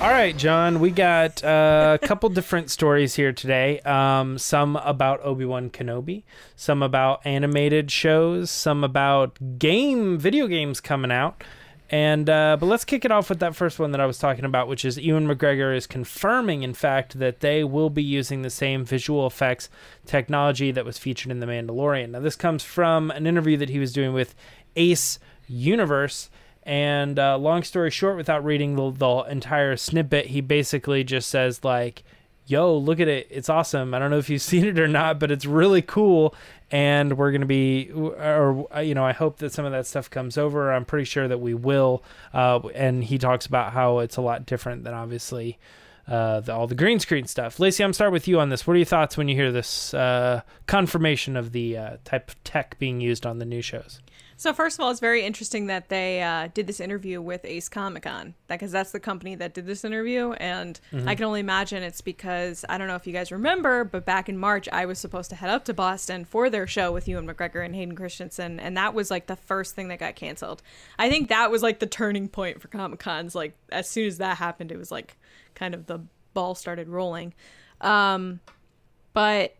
All 0.00 0.10
right, 0.10 0.36
John, 0.36 0.78
we 0.78 0.92
got 0.92 1.42
uh, 1.42 1.98
a 2.00 2.06
couple 2.06 2.28
different 2.28 2.70
stories 2.70 3.16
here 3.16 3.32
today. 3.32 3.80
Um, 3.80 4.38
some 4.38 4.76
about 4.76 5.20
Obi 5.24 5.44
Wan 5.44 5.70
Kenobi, 5.70 6.22
some 6.54 6.84
about 6.84 7.26
animated 7.26 7.90
shows, 7.90 8.48
some 8.48 8.84
about 8.84 9.58
game 9.58 10.16
video 10.16 10.46
games 10.46 10.80
coming 10.80 11.10
out, 11.10 11.42
And 11.90 12.28
uh, 12.28 12.58
but 12.60 12.66
let's 12.66 12.84
kick 12.84 13.04
it 13.04 13.12
off 13.12 13.30
with 13.30 13.38
that 13.40 13.56
first 13.56 13.78
one 13.78 13.92
that 13.92 14.00
I 14.00 14.06
was 14.06 14.18
talking 14.18 14.44
about, 14.44 14.68
which 14.68 14.84
is 14.84 14.98
Ewan 14.98 15.26
McGregor 15.26 15.74
is 15.74 15.86
confirming, 15.86 16.62
in 16.62 16.74
fact, 16.74 17.18
that 17.18 17.40
they 17.40 17.64
will 17.64 17.88
be 17.88 18.02
using 18.02 18.42
the 18.42 18.50
same 18.50 18.84
visual 18.84 19.26
effects 19.26 19.70
technology 20.04 20.70
that 20.70 20.84
was 20.84 20.98
featured 20.98 21.32
in 21.32 21.40
The 21.40 21.46
Mandalorian. 21.46 22.10
Now, 22.10 22.20
this 22.20 22.36
comes 22.36 22.62
from 22.62 23.10
an 23.10 23.26
interview 23.26 23.56
that 23.56 23.70
he 23.70 23.78
was 23.78 23.92
doing 23.92 24.12
with 24.12 24.34
Ace 24.76 25.18
Universe. 25.46 26.28
And 26.68 27.18
uh, 27.18 27.38
long 27.38 27.62
story 27.62 27.90
short, 27.90 28.18
without 28.18 28.44
reading 28.44 28.76
the, 28.76 28.90
the 28.90 29.30
entire 29.30 29.74
snippet, 29.78 30.26
he 30.26 30.42
basically 30.42 31.02
just 31.02 31.30
says 31.30 31.64
like, 31.64 32.02
"Yo, 32.46 32.76
look 32.76 33.00
at 33.00 33.08
it! 33.08 33.26
It's 33.30 33.48
awesome. 33.48 33.94
I 33.94 33.98
don't 33.98 34.10
know 34.10 34.18
if 34.18 34.28
you've 34.28 34.42
seen 34.52 34.66
it 34.66 34.78
or 34.78 34.86
not, 34.86 35.18
but 35.18 35.30
it's 35.30 35.46
really 35.46 35.80
cool." 35.80 36.34
and 36.70 37.16
we're 37.16 37.30
to 37.32 37.46
be 37.46 37.90
or 37.92 38.66
you 38.82 38.94
know 38.94 39.04
i 39.04 39.12
hope 39.12 39.38
that 39.38 39.52
some 39.52 39.64
of 39.64 39.72
that 39.72 39.86
stuff 39.86 40.10
comes 40.10 40.36
over 40.36 40.70
i'm 40.72 40.84
pretty 40.84 41.04
sure 41.04 41.26
that 41.26 41.38
we 41.38 41.54
will 41.54 42.02
uh, 42.34 42.60
and 42.74 43.04
he 43.04 43.16
talks 43.16 43.46
about 43.46 43.72
how 43.72 44.00
it's 44.00 44.16
a 44.16 44.20
lot 44.20 44.44
different 44.44 44.84
than 44.84 44.92
obviously 44.92 45.58
uh, 46.08 46.40
the, 46.40 46.52
all 46.52 46.66
the 46.66 46.74
green 46.74 46.98
screen 46.98 47.26
stuff 47.26 47.58
lacey 47.58 47.82
i'm 47.82 47.92
start 47.92 48.12
with 48.12 48.28
you 48.28 48.38
on 48.38 48.50
this 48.50 48.66
what 48.66 48.74
are 48.74 48.78
your 48.78 48.84
thoughts 48.84 49.16
when 49.16 49.28
you 49.28 49.34
hear 49.34 49.50
this 49.50 49.94
uh, 49.94 50.42
confirmation 50.66 51.36
of 51.36 51.52
the 51.52 51.76
uh, 51.76 51.96
type 52.04 52.28
of 52.28 52.44
tech 52.44 52.78
being 52.78 53.00
used 53.00 53.24
on 53.24 53.38
the 53.38 53.44
new 53.46 53.62
shows 53.62 54.00
so 54.38 54.52
first 54.52 54.78
of 54.78 54.84
all, 54.84 54.92
it's 54.92 55.00
very 55.00 55.24
interesting 55.24 55.66
that 55.66 55.88
they 55.88 56.22
uh, 56.22 56.48
did 56.54 56.68
this 56.68 56.78
interview 56.78 57.20
with 57.20 57.44
Ace 57.44 57.68
Comic 57.68 58.04
Con, 58.04 58.34
because 58.46 58.70
that's 58.70 58.92
the 58.92 59.00
company 59.00 59.34
that 59.34 59.52
did 59.52 59.66
this 59.66 59.84
interview, 59.84 60.30
and 60.34 60.78
mm-hmm. 60.92 61.08
I 61.08 61.16
can 61.16 61.24
only 61.24 61.40
imagine 61.40 61.82
it's 61.82 62.00
because 62.00 62.64
I 62.68 62.78
don't 62.78 62.86
know 62.86 62.94
if 62.94 63.04
you 63.04 63.12
guys 63.12 63.32
remember, 63.32 63.82
but 63.82 64.04
back 64.04 64.28
in 64.28 64.38
March 64.38 64.68
I 64.72 64.86
was 64.86 65.00
supposed 65.00 65.28
to 65.30 65.36
head 65.36 65.50
up 65.50 65.64
to 65.64 65.74
Boston 65.74 66.24
for 66.24 66.48
their 66.48 66.68
show 66.68 66.92
with 66.92 67.08
Ewan 67.08 67.26
McGregor 67.26 67.64
and 67.64 67.74
Hayden 67.74 67.96
Christensen, 67.96 68.60
and 68.60 68.76
that 68.76 68.94
was 68.94 69.10
like 69.10 69.26
the 69.26 69.34
first 69.34 69.74
thing 69.74 69.88
that 69.88 69.98
got 69.98 70.14
canceled. 70.14 70.62
I 71.00 71.10
think 71.10 71.30
that 71.30 71.50
was 71.50 71.64
like 71.64 71.80
the 71.80 71.86
turning 71.86 72.28
point 72.28 72.62
for 72.62 72.68
Comic 72.68 73.00
Cons. 73.00 73.34
Like 73.34 73.56
as 73.72 73.90
soon 73.90 74.06
as 74.06 74.18
that 74.18 74.36
happened, 74.36 74.70
it 74.70 74.78
was 74.78 74.92
like 74.92 75.16
kind 75.56 75.74
of 75.74 75.86
the 75.86 75.98
ball 76.32 76.54
started 76.54 76.88
rolling. 76.88 77.34
Um, 77.80 78.38
but 79.14 79.56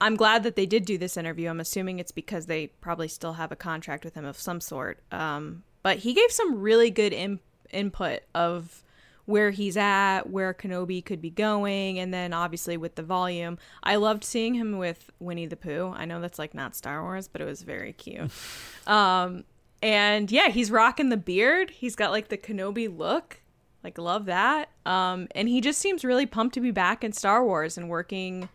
I'm 0.00 0.16
glad 0.16 0.42
that 0.44 0.56
they 0.56 0.66
did 0.66 0.84
do 0.84 0.96
this 0.96 1.16
interview. 1.16 1.48
I'm 1.48 1.60
assuming 1.60 1.98
it's 1.98 2.12
because 2.12 2.46
they 2.46 2.68
probably 2.68 3.08
still 3.08 3.34
have 3.34 3.52
a 3.52 3.56
contract 3.56 4.04
with 4.04 4.14
him 4.14 4.24
of 4.24 4.38
some 4.38 4.60
sort. 4.60 5.00
Um, 5.12 5.62
but 5.82 5.98
he 5.98 6.14
gave 6.14 6.30
some 6.30 6.60
really 6.60 6.90
good 6.90 7.12
in- 7.12 7.40
input 7.70 8.20
of 8.34 8.82
where 9.26 9.50
he's 9.50 9.76
at, 9.76 10.30
where 10.30 10.54
Kenobi 10.54 11.04
could 11.04 11.20
be 11.20 11.30
going, 11.30 11.98
and 11.98 12.12
then 12.12 12.32
obviously 12.32 12.76
with 12.76 12.94
the 12.96 13.02
volume. 13.02 13.58
I 13.82 13.96
loved 13.96 14.24
seeing 14.24 14.54
him 14.54 14.78
with 14.78 15.10
Winnie 15.20 15.46
the 15.46 15.56
Pooh. 15.56 15.92
I 15.94 16.04
know 16.04 16.20
that's 16.20 16.38
like 16.38 16.54
not 16.54 16.74
Star 16.74 17.02
Wars, 17.02 17.28
but 17.28 17.40
it 17.40 17.44
was 17.44 17.62
very 17.62 17.92
cute. 17.92 18.30
um, 18.86 19.44
and 19.82 20.30
yeah, 20.32 20.48
he's 20.48 20.70
rocking 20.70 21.10
the 21.10 21.16
beard. 21.16 21.70
He's 21.70 21.94
got 21.94 22.10
like 22.10 22.28
the 22.28 22.38
Kenobi 22.38 22.94
look. 22.94 23.40
Like 23.84 23.98
love 23.98 24.26
that. 24.26 24.70
Um, 24.84 25.28
and 25.34 25.48
he 25.48 25.60
just 25.60 25.78
seems 25.78 26.04
really 26.04 26.26
pumped 26.26 26.54
to 26.54 26.60
be 26.60 26.70
back 26.70 27.04
in 27.04 27.12
Star 27.12 27.44
Wars 27.44 27.78
and 27.78 27.88
working 27.88 28.48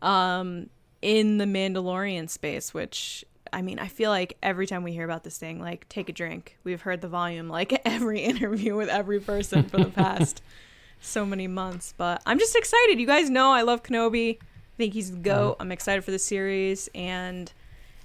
um 0.00 0.70
in 1.02 1.38
the 1.38 1.44
Mandalorian 1.44 2.28
space, 2.28 2.74
which 2.74 3.24
I 3.52 3.62
mean, 3.62 3.78
I 3.78 3.88
feel 3.88 4.10
like 4.10 4.36
every 4.42 4.66
time 4.66 4.82
we 4.82 4.92
hear 4.92 5.04
about 5.04 5.24
this 5.24 5.38
thing, 5.38 5.60
like 5.60 5.88
take 5.88 6.08
a 6.08 6.12
drink. 6.12 6.56
We've 6.64 6.82
heard 6.82 7.00
the 7.00 7.08
volume 7.08 7.48
like 7.48 7.80
every 7.84 8.20
interview 8.20 8.76
with 8.76 8.88
every 8.88 9.20
person 9.20 9.64
for 9.64 9.78
the 9.78 9.90
past 9.90 10.42
so 11.00 11.24
many 11.24 11.46
months. 11.46 11.94
But 11.96 12.22
I'm 12.26 12.38
just 12.38 12.56
excited. 12.56 13.00
You 13.00 13.06
guys 13.06 13.30
know 13.30 13.50
I 13.50 13.62
love 13.62 13.82
Kenobi. 13.82 14.36
I 14.38 14.76
think 14.76 14.94
he's 14.94 15.10
the 15.10 15.18
goat. 15.18 15.56
I'm 15.60 15.72
excited 15.72 16.04
for 16.04 16.10
the 16.10 16.18
series 16.18 16.88
and 16.94 17.52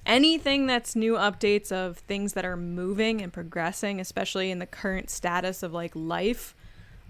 anything 0.06 0.66
that's 0.66 0.96
new 0.96 1.14
updates 1.14 1.72
of 1.72 1.98
things 2.00 2.34
that 2.34 2.46
are 2.46 2.58
moving 2.58 3.22
and 3.22 3.32
progressing, 3.32 4.00
especially 4.00 4.50
in 4.50 4.60
the 4.60 4.66
current 4.66 5.10
status 5.10 5.64
of 5.64 5.74
like 5.74 5.92
life, 5.96 6.56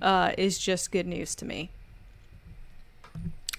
uh, 0.02 0.34
is 0.38 0.58
just 0.58 0.92
good 0.92 1.08
news 1.08 1.34
to 1.36 1.46
me. 1.46 1.72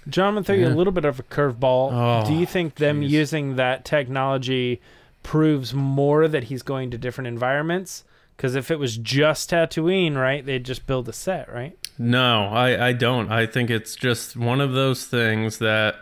John, 0.08 0.28
I'm 0.28 0.34
gonna 0.34 0.44
throw 0.44 0.54
you 0.54 0.66
a 0.66 0.68
little 0.68 0.92
bit 0.92 1.04
of 1.04 1.18
a 1.18 1.22
curveball. 1.22 1.90
Oh, 1.92 2.26
Do 2.26 2.34
you 2.34 2.46
think 2.46 2.76
them 2.76 3.00
geez. 3.02 3.12
using 3.12 3.56
that 3.56 3.84
technology 3.84 4.80
proves 5.22 5.72
more 5.74 6.28
that 6.28 6.44
he's 6.44 6.62
going 6.62 6.90
to 6.90 6.98
different 6.98 7.28
environments? 7.28 8.04
Because 8.36 8.54
if 8.54 8.70
it 8.70 8.78
was 8.78 8.96
just 8.96 9.50
Tatooine, 9.50 10.16
right, 10.16 10.44
they'd 10.44 10.64
just 10.64 10.86
build 10.86 11.08
a 11.08 11.12
set, 11.12 11.52
right? 11.52 11.78
No, 11.98 12.46
I, 12.48 12.88
I 12.88 12.92
don't. 12.92 13.30
I 13.30 13.46
think 13.46 13.70
it's 13.70 13.94
just 13.94 14.36
one 14.36 14.60
of 14.60 14.72
those 14.72 15.06
things 15.06 15.58
that 15.58 15.94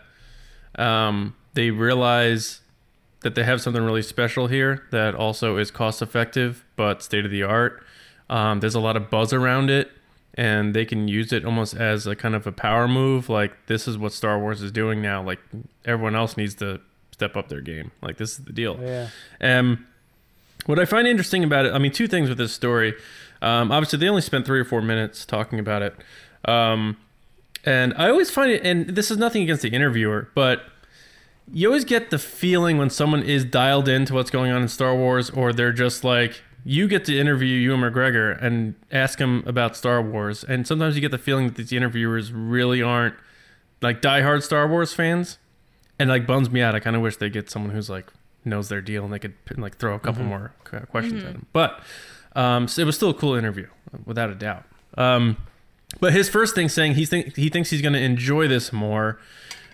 um, 0.76 1.36
they 1.54 1.70
realize 1.70 2.60
that 3.20 3.34
they 3.34 3.44
have 3.44 3.60
something 3.60 3.82
really 3.84 4.02
special 4.02 4.46
here 4.46 4.82
that 4.90 5.14
also 5.14 5.58
is 5.58 5.70
cost 5.70 6.02
effective 6.02 6.64
but 6.74 7.02
state 7.02 7.24
of 7.24 7.30
the 7.30 7.42
art. 7.42 7.84
Um, 8.30 8.60
there's 8.60 8.74
a 8.74 8.80
lot 8.80 8.96
of 8.96 9.10
buzz 9.10 9.32
around 9.32 9.70
it 9.70 9.90
and 10.34 10.74
they 10.74 10.84
can 10.84 11.08
use 11.08 11.32
it 11.32 11.44
almost 11.44 11.74
as 11.74 12.06
a 12.06 12.16
kind 12.16 12.34
of 12.34 12.46
a 12.46 12.52
power 12.52 12.88
move 12.88 13.28
like 13.28 13.52
this 13.66 13.86
is 13.86 13.98
what 13.98 14.12
star 14.12 14.38
wars 14.38 14.62
is 14.62 14.72
doing 14.72 15.02
now 15.02 15.22
like 15.22 15.38
everyone 15.84 16.16
else 16.16 16.36
needs 16.36 16.54
to 16.54 16.80
step 17.10 17.36
up 17.36 17.48
their 17.48 17.60
game. 17.60 17.90
Like 18.00 18.16
this 18.16 18.32
is 18.32 18.44
the 18.44 18.52
deal. 18.52 18.78
Yeah. 18.80 19.08
Um 19.40 19.86
what 20.66 20.78
i 20.78 20.84
find 20.84 21.08
interesting 21.08 21.42
about 21.42 21.66
it 21.66 21.72
i 21.72 21.78
mean 21.78 21.90
two 21.90 22.06
things 22.06 22.28
with 22.28 22.38
this 22.38 22.52
story. 22.52 22.94
Um, 23.42 23.72
obviously 23.72 23.98
they 23.98 24.08
only 24.08 24.22
spent 24.22 24.46
three 24.46 24.60
or 24.60 24.64
four 24.64 24.80
minutes 24.80 25.26
talking 25.26 25.58
about 25.58 25.82
it. 25.82 25.94
Um, 26.44 26.96
and 27.64 27.94
i 27.96 28.08
always 28.08 28.30
find 28.30 28.50
it 28.50 28.62
and 28.64 28.88
this 28.90 29.10
is 29.10 29.16
nothing 29.18 29.42
against 29.42 29.62
the 29.62 29.68
interviewer 29.68 30.28
but 30.34 30.64
you 31.52 31.68
always 31.68 31.84
get 31.84 32.10
the 32.10 32.18
feeling 32.18 32.78
when 32.78 32.90
someone 32.90 33.22
is 33.22 33.44
dialed 33.44 33.88
into 33.88 34.14
what's 34.14 34.30
going 34.30 34.50
on 34.50 34.62
in 34.62 34.68
star 34.68 34.94
wars 34.94 35.30
or 35.30 35.52
they're 35.52 35.72
just 35.72 36.04
like 36.04 36.42
you 36.64 36.88
get 36.88 37.04
to 37.06 37.18
interview 37.18 37.58
Ewan 37.58 37.80
McGregor 37.80 38.40
and 38.42 38.74
ask 38.90 39.18
him 39.18 39.42
about 39.46 39.76
Star 39.76 40.00
Wars, 40.00 40.44
and 40.44 40.66
sometimes 40.66 40.94
you 40.94 41.00
get 41.00 41.10
the 41.10 41.18
feeling 41.18 41.46
that 41.46 41.56
these 41.56 41.72
interviewers 41.72 42.32
really 42.32 42.82
aren't 42.82 43.14
like 43.80 44.00
diehard 44.00 44.42
Star 44.42 44.68
Wars 44.68 44.92
fans, 44.92 45.38
and 45.98 46.08
like 46.08 46.26
bums 46.26 46.50
me 46.50 46.60
out. 46.60 46.74
I 46.74 46.80
kind 46.80 46.96
of 46.96 47.02
wish 47.02 47.16
they 47.16 47.30
get 47.30 47.50
someone 47.50 47.72
who's 47.72 47.90
like 47.90 48.12
knows 48.44 48.68
their 48.68 48.80
deal 48.80 49.04
and 49.04 49.12
they 49.12 49.18
could 49.18 49.34
like 49.56 49.76
throw 49.76 49.94
a 49.94 49.98
couple 49.98 50.22
mm-hmm. 50.22 50.30
more 50.30 50.52
questions 50.90 51.20
mm-hmm. 51.20 51.28
at 51.28 51.34
him. 51.34 51.46
But 51.52 51.80
um, 52.34 52.68
so 52.68 52.82
it 52.82 52.84
was 52.84 52.96
still 52.96 53.10
a 53.10 53.14
cool 53.14 53.34
interview, 53.34 53.68
without 54.04 54.30
a 54.30 54.34
doubt. 54.34 54.64
Um, 54.96 55.36
but 56.00 56.12
his 56.12 56.28
first 56.28 56.54
thing 56.54 56.68
saying 56.68 56.94
he 56.94 57.04
think 57.04 57.36
he 57.36 57.48
thinks 57.48 57.70
he's 57.70 57.82
going 57.82 57.92
to 57.92 58.00
enjoy 58.00 58.48
this 58.48 58.72
more 58.72 59.18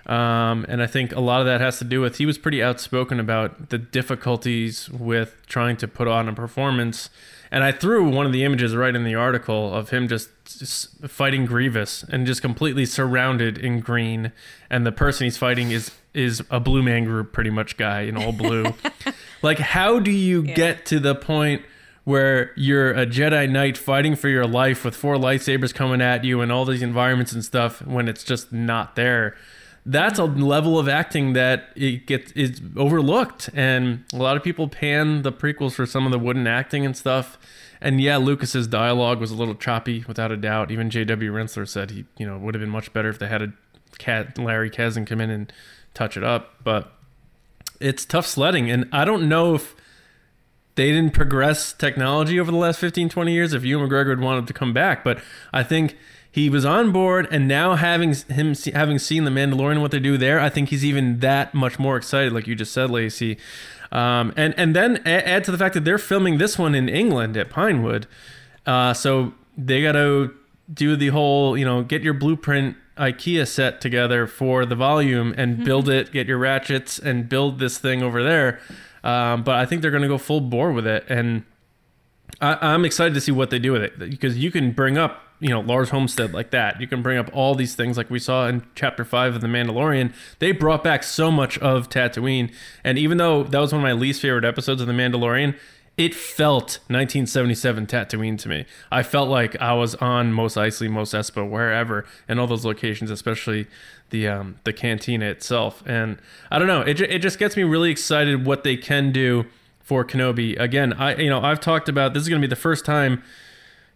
um, 0.08 0.64
and 0.68 0.82
I 0.82 0.86
think 0.86 1.14
a 1.14 1.20
lot 1.20 1.40
of 1.40 1.46
that 1.46 1.60
has 1.60 1.78
to 1.78 1.84
do 1.84 2.00
with 2.00 2.16
he 2.16 2.24
was 2.24 2.38
pretty 2.38 2.62
outspoken 2.62 3.20
about 3.20 3.68
the 3.68 3.76
difficulties 3.76 4.88
with 4.88 5.36
trying 5.46 5.76
to 5.78 5.88
put 5.88 6.08
on 6.08 6.28
a 6.28 6.32
performance. 6.32 7.10
And 7.50 7.62
I 7.62 7.72
threw 7.72 8.08
one 8.08 8.24
of 8.24 8.32
the 8.32 8.44
images 8.44 8.74
right 8.74 8.94
in 8.94 9.04
the 9.04 9.14
article 9.14 9.74
of 9.74 9.90
him 9.90 10.08
just, 10.08 10.30
just 10.44 11.06
fighting 11.08 11.44
Grievous 11.44 12.04
and 12.04 12.26
just 12.26 12.40
completely 12.40 12.86
surrounded 12.86 13.58
in 13.58 13.80
green. 13.80 14.32
And 14.70 14.86
the 14.86 14.92
person 14.92 15.24
he's 15.24 15.36
fighting 15.36 15.70
is 15.70 15.90
is 16.14 16.42
a 16.50 16.58
Blue 16.58 16.82
Man 16.82 17.04
Group 17.04 17.32
pretty 17.32 17.50
much 17.50 17.76
guy 17.76 18.00
in 18.00 18.16
all 18.16 18.32
blue. 18.32 18.74
like, 19.42 19.58
how 19.58 20.00
do 20.00 20.10
you 20.10 20.42
yeah. 20.42 20.54
get 20.54 20.86
to 20.86 20.98
the 20.98 21.14
point? 21.14 21.62
where 22.04 22.52
you're 22.56 22.90
a 22.92 23.04
Jedi 23.04 23.50
Knight 23.50 23.76
fighting 23.76 24.16
for 24.16 24.30
your 24.30 24.46
life 24.46 24.82
with 24.82 24.96
four 24.96 25.16
lightsabers 25.16 25.74
coming 25.74 26.00
at 26.00 26.24
you 26.24 26.40
and 26.40 26.50
all 26.50 26.64
these 26.64 26.80
environments 26.80 27.32
and 27.32 27.44
stuff 27.44 27.86
when 27.86 28.08
it's 28.08 28.24
just 28.24 28.50
not 28.50 28.96
there 28.96 29.36
that's 29.88 30.18
a 30.18 30.24
level 30.24 30.78
of 30.78 30.86
acting 30.86 31.32
that 31.32 31.70
it 31.74 32.06
gets 32.06 32.30
is 32.32 32.60
overlooked. 32.76 33.48
And 33.54 34.04
a 34.12 34.18
lot 34.18 34.36
of 34.36 34.42
people 34.42 34.68
pan 34.68 35.22
the 35.22 35.32
prequels 35.32 35.72
for 35.72 35.86
some 35.86 36.04
of 36.04 36.12
the 36.12 36.18
wooden 36.18 36.46
acting 36.46 36.84
and 36.84 36.94
stuff. 36.94 37.38
And 37.80 38.00
yeah 38.00 38.18
lucas's 38.18 38.66
dialogue 38.66 39.18
was 39.18 39.30
a 39.30 39.34
little 39.34 39.54
choppy 39.54 40.04
without 40.06 40.30
a 40.30 40.36
doubt. 40.36 40.70
Even 40.70 40.90
jw 40.90 41.06
Rinzler 41.06 41.66
said 41.66 41.90
he 41.90 42.04
you 42.18 42.26
know 42.26 42.36
would 42.36 42.54
have 42.54 42.60
been 42.60 42.70
much 42.70 42.92
better 42.92 43.08
if 43.08 43.18
they 43.18 43.28
had 43.28 43.40
a 43.40 43.52
cat 43.96 44.36
larry 44.36 44.70
Kasdan 44.70 45.06
come 45.06 45.22
in 45.22 45.30
and 45.30 45.50
touch 45.94 46.18
it 46.18 46.22
up. 46.22 46.56
But 46.62 46.92
it's 47.80 48.04
tough 48.04 48.26
sledding. 48.26 48.70
And 48.70 48.88
i 48.92 49.06
don't 49.06 49.26
know 49.26 49.54
if 49.54 49.74
they 50.74 50.92
didn't 50.92 51.14
progress 51.14 51.72
technology 51.72 52.38
over 52.38 52.50
the 52.50 52.58
last 52.58 52.78
15 52.78 53.08
20 53.08 53.32
years 53.32 53.54
if 53.54 53.64
Ewan 53.64 53.88
McGregor 53.88 54.10
had 54.10 54.20
wanted 54.20 54.46
to 54.48 54.52
come 54.52 54.74
back. 54.74 55.02
But 55.02 55.22
i 55.50 55.62
think 55.62 55.96
he 56.30 56.50
was 56.50 56.64
on 56.64 56.92
board, 56.92 57.26
and 57.30 57.48
now 57.48 57.74
having 57.74 58.14
him 58.14 58.54
having 58.74 58.98
seen 58.98 59.24
the 59.24 59.30
Mandalorian 59.30 59.80
what 59.80 59.90
they 59.90 59.98
do 59.98 60.18
there, 60.18 60.38
I 60.40 60.48
think 60.48 60.68
he's 60.68 60.84
even 60.84 61.20
that 61.20 61.54
much 61.54 61.78
more 61.78 61.96
excited, 61.96 62.32
like 62.32 62.46
you 62.46 62.54
just 62.54 62.72
said, 62.72 62.90
Lacey. 62.90 63.38
Um, 63.90 64.34
and 64.36 64.54
and 64.58 64.76
then 64.76 64.98
add 65.06 65.44
to 65.44 65.50
the 65.50 65.58
fact 65.58 65.74
that 65.74 65.84
they're 65.84 65.98
filming 65.98 66.38
this 66.38 66.58
one 66.58 66.74
in 66.74 66.88
England 66.88 67.36
at 67.36 67.48
Pinewood, 67.48 68.06
uh, 68.66 68.92
so 68.92 69.32
they 69.56 69.82
got 69.82 69.92
to 69.92 70.34
do 70.72 70.96
the 70.96 71.08
whole 71.08 71.56
you 71.56 71.64
know 71.64 71.82
get 71.82 72.02
your 72.02 72.14
blueprint 72.14 72.76
IKEA 72.98 73.46
set 73.46 73.80
together 73.80 74.26
for 74.26 74.66
the 74.66 74.74
volume 74.74 75.34
and 75.36 75.54
mm-hmm. 75.54 75.64
build 75.64 75.88
it, 75.88 76.12
get 76.12 76.26
your 76.26 76.38
ratchets 76.38 76.98
and 76.98 77.28
build 77.28 77.58
this 77.58 77.78
thing 77.78 78.02
over 78.02 78.22
there. 78.22 78.60
Um, 79.02 79.44
but 79.44 79.54
I 79.54 79.64
think 79.64 79.80
they're 79.80 79.90
going 79.90 80.02
to 80.02 80.08
go 80.08 80.18
full 80.18 80.40
bore 80.40 80.72
with 80.72 80.86
it, 80.86 81.04
and 81.08 81.44
I, 82.40 82.74
am 82.74 82.84
excited 82.84 83.14
to 83.14 83.20
see 83.20 83.32
what 83.32 83.50
they 83.50 83.58
do 83.58 83.72
with 83.72 83.82
it 83.82 83.98
because 83.98 84.36
you 84.36 84.50
can 84.50 84.72
bring 84.72 84.98
up 84.98 85.22
you 85.40 85.48
know 85.48 85.60
Lars 85.60 85.90
Homestead 85.90 86.32
like 86.32 86.50
that. 86.50 86.80
You 86.80 86.86
can 86.86 87.02
bring 87.02 87.18
up 87.18 87.30
all 87.32 87.54
these 87.54 87.74
things 87.74 87.96
like 87.96 88.10
we 88.10 88.18
saw 88.18 88.46
in 88.48 88.66
chapter 88.74 89.04
5 89.04 89.36
of 89.36 89.40
The 89.40 89.46
Mandalorian. 89.46 90.12
They 90.38 90.52
brought 90.52 90.82
back 90.82 91.02
so 91.02 91.30
much 91.30 91.58
of 91.58 91.88
Tatooine 91.88 92.52
and 92.84 92.98
even 92.98 93.18
though 93.18 93.44
that 93.44 93.58
was 93.58 93.72
one 93.72 93.80
of 93.80 93.84
my 93.84 93.92
least 93.92 94.20
favorite 94.20 94.44
episodes 94.44 94.80
of 94.80 94.86
The 94.86 94.92
Mandalorian, 94.92 95.56
it 95.98 96.14
felt 96.14 96.78
1977 96.86 97.86
Tatooine 97.86 98.38
to 98.38 98.48
me. 98.48 98.66
I 98.90 99.02
felt 99.02 99.28
like 99.28 99.60
I 99.60 99.74
was 99.74 99.96
on 99.96 100.32
Mos 100.32 100.54
Eisley, 100.54 100.88
Mos 100.88 101.10
Espa, 101.10 101.48
wherever, 101.48 102.06
and 102.28 102.38
all 102.38 102.46
those 102.46 102.64
locations, 102.64 103.10
especially 103.10 103.66
the 104.10 104.28
um, 104.28 104.60
the 104.62 104.72
cantina 104.72 105.26
itself. 105.26 105.82
And 105.84 106.18
I 106.50 106.58
don't 106.58 106.68
know, 106.68 106.82
it 106.82 107.00
it 107.00 107.18
just 107.18 107.38
gets 107.40 107.56
me 107.56 107.64
really 107.64 107.90
excited 107.90 108.46
what 108.46 108.62
they 108.62 108.76
can 108.76 109.10
do 109.10 109.46
for 109.80 110.04
Kenobi. 110.04 110.58
Again, 110.58 110.92
I 110.92 111.16
you 111.16 111.28
know 111.28 111.40
I've 111.40 111.60
talked 111.60 111.88
about 111.88 112.14
this 112.14 112.22
is 112.22 112.28
going 112.28 112.40
to 112.40 112.46
be 112.46 112.50
the 112.50 112.56
first 112.56 112.84
time 112.84 113.22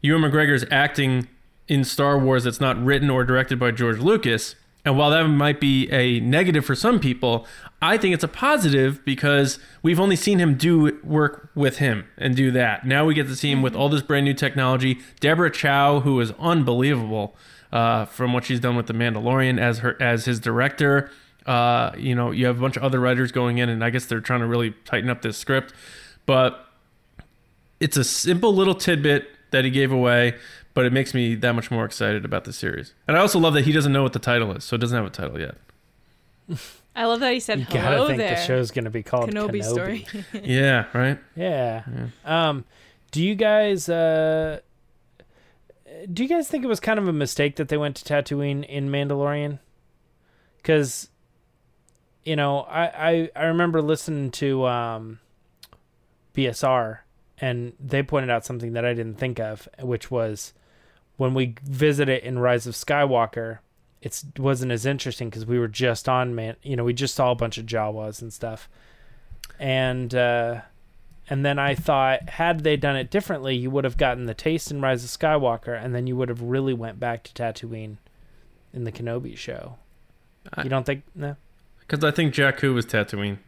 Ewan 0.00 0.22
McGregor's 0.22 0.64
acting 0.72 1.28
in 1.68 1.84
Star 1.84 2.18
Wars 2.18 2.44
that's 2.44 2.60
not 2.60 2.82
written 2.82 3.10
or 3.10 3.24
directed 3.24 3.58
by 3.58 3.70
George 3.70 3.98
Lucas. 3.98 4.54
And 4.84 4.98
while 4.98 5.10
that 5.10 5.24
might 5.28 5.60
be 5.60 5.88
a 5.92 6.18
negative 6.20 6.64
for 6.64 6.74
some 6.74 6.98
people, 6.98 7.46
I 7.80 7.96
think 7.96 8.14
it's 8.14 8.24
a 8.24 8.28
positive 8.28 9.04
because 9.04 9.60
we've 9.80 10.00
only 10.00 10.16
seen 10.16 10.40
him 10.40 10.56
do 10.56 10.98
work 11.04 11.50
with 11.54 11.78
him 11.78 12.06
and 12.18 12.34
do 12.34 12.50
that. 12.50 12.84
Now 12.84 13.04
we 13.04 13.14
get 13.14 13.28
to 13.28 13.36
see 13.36 13.52
him 13.52 13.62
with 13.62 13.76
all 13.76 13.88
this 13.88 14.02
brand 14.02 14.24
new 14.24 14.34
technology. 14.34 14.98
Deborah 15.20 15.52
Chow, 15.52 16.00
who 16.00 16.20
is 16.20 16.32
unbelievable 16.38 17.36
uh, 17.72 18.06
from 18.06 18.32
what 18.32 18.44
she's 18.44 18.58
done 18.58 18.76
with 18.76 18.86
The 18.86 18.92
Mandalorian 18.92 19.60
as 19.60 19.78
her 19.78 20.00
as 20.02 20.24
his 20.24 20.40
director. 20.40 21.10
Uh, 21.46 21.92
you 21.96 22.14
know, 22.14 22.30
you 22.30 22.46
have 22.46 22.58
a 22.58 22.60
bunch 22.60 22.76
of 22.76 22.82
other 22.82 23.00
writers 23.00 23.32
going 23.32 23.58
in, 23.58 23.68
and 23.68 23.84
I 23.84 23.90
guess 23.90 24.06
they're 24.06 24.20
trying 24.20 24.40
to 24.40 24.46
really 24.46 24.72
tighten 24.84 25.10
up 25.10 25.22
this 25.22 25.38
script. 25.38 25.72
But 26.26 26.66
it's 27.80 27.96
a 27.96 28.04
simple 28.04 28.54
little 28.54 28.74
tidbit 28.74 29.28
that 29.50 29.64
he 29.64 29.70
gave 29.70 29.92
away, 29.92 30.36
but 30.74 30.84
it 30.84 30.92
makes 30.92 31.14
me 31.14 31.34
that 31.36 31.52
much 31.54 31.70
more 31.70 31.84
excited 31.84 32.24
about 32.24 32.44
the 32.44 32.52
series. 32.52 32.94
And 33.06 33.16
I 33.16 33.20
also 33.20 33.38
love 33.38 33.54
that 33.54 33.64
he 33.64 33.72
doesn't 33.72 33.92
know 33.92 34.02
what 34.02 34.12
the 34.12 34.18
title 34.18 34.52
is, 34.52 34.64
so 34.64 34.74
it 34.76 34.78
doesn't 34.80 34.96
have 34.96 35.06
a 35.06 35.10
title 35.10 35.38
yet. 35.38 35.56
I 36.96 37.06
love 37.06 37.20
that 37.20 37.32
he 37.32 37.40
said 37.40 37.60
You 37.60 37.64
hello 37.66 37.80
gotta 37.80 38.06
think 38.08 38.18
there. 38.18 38.34
the 38.34 38.42
show's 38.42 38.70
gonna 38.70 38.90
be 38.90 39.02
called 39.02 39.30
Kenobi, 39.30 39.62
Kenobi, 39.62 39.64
story. 39.64 40.06
yeah, 40.44 40.86
right. 40.92 41.18
Yeah. 41.34 41.84
Um, 42.24 42.64
do 43.10 43.22
you 43.22 43.34
guys 43.34 43.88
uh, 43.88 44.60
do 46.12 46.22
you 46.22 46.28
guys 46.28 46.48
think 46.48 46.64
it 46.64 46.68
was 46.68 46.80
kind 46.80 46.98
of 46.98 47.08
a 47.08 47.12
mistake 47.12 47.56
that 47.56 47.68
they 47.68 47.76
went 47.78 47.96
to 47.96 48.04
Tatooine 48.04 48.64
in 48.66 48.90
Mandalorian? 48.90 49.58
Because 50.58 51.08
you 52.24 52.36
know, 52.36 52.60
I, 52.60 52.84
I 53.10 53.30
I 53.34 53.44
remember 53.44 53.80
listening 53.82 54.30
to 54.32 54.66
um, 54.66 55.18
BSR, 56.34 56.98
and 57.38 57.72
they 57.80 58.02
pointed 58.02 58.30
out 58.30 58.44
something 58.44 58.74
that 58.74 58.84
I 58.84 58.94
didn't 58.94 59.16
think 59.16 59.40
of, 59.40 59.68
which 59.80 60.10
was 60.10 60.52
when 61.22 61.34
we 61.34 61.54
visit 61.62 62.08
it 62.08 62.24
in 62.24 62.38
Rise 62.40 62.66
of 62.66 62.74
Skywalker. 62.74 63.58
It 64.00 64.20
wasn't 64.36 64.72
as 64.72 64.84
interesting 64.84 65.30
because 65.30 65.46
we 65.46 65.60
were 65.60 65.68
just 65.68 66.08
on 66.08 66.34
man. 66.34 66.56
You 66.64 66.74
know, 66.74 66.82
we 66.82 66.92
just 66.92 67.14
saw 67.14 67.30
a 67.30 67.36
bunch 67.36 67.56
of 67.58 67.66
Jawas 67.66 68.20
and 68.20 68.32
stuff, 68.32 68.68
and. 69.58 70.14
uh 70.14 70.60
and 71.30 71.46
then 71.46 71.56
I 71.58 71.76
thought, 71.76 72.28
had 72.30 72.60
they 72.64 72.76
done 72.76 72.96
it 72.96 73.08
differently, 73.08 73.54
you 73.54 73.70
would 73.70 73.84
have 73.84 73.96
gotten 73.96 74.26
the 74.26 74.34
taste 74.34 74.72
in 74.72 74.82
Rise 74.82 75.04
of 75.04 75.10
Skywalker, 75.10 75.72
and 75.82 75.94
then 75.94 76.08
you 76.08 76.16
would 76.16 76.28
have 76.28 76.42
really 76.42 76.74
went 76.74 76.98
back 76.98 77.22
to 77.22 77.32
Tatooine 77.32 77.98
in 78.74 78.82
the 78.82 78.90
Kenobi 78.92 79.36
show. 79.36 79.76
I- 80.52 80.64
you 80.64 80.68
don't 80.68 80.84
think? 80.84 81.04
No. 81.14 81.36
Because 81.78 82.02
I 82.02 82.10
think 82.10 82.34
Jakku 82.34 82.74
was 82.74 82.84
Tatooine, 82.86 83.38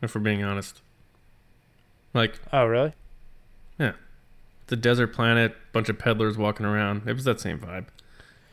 if 0.00 0.14
we're 0.14 0.22
being 0.22 0.42
honest. 0.42 0.80
Like, 2.14 2.40
Oh, 2.50 2.64
really? 2.64 2.94
The 4.72 4.76
desert 4.76 5.08
planet, 5.08 5.54
bunch 5.74 5.90
of 5.90 5.98
peddlers 5.98 6.38
walking 6.38 6.64
around. 6.64 7.06
It 7.06 7.12
was 7.12 7.24
that 7.24 7.38
same 7.38 7.58
vibe. 7.58 7.88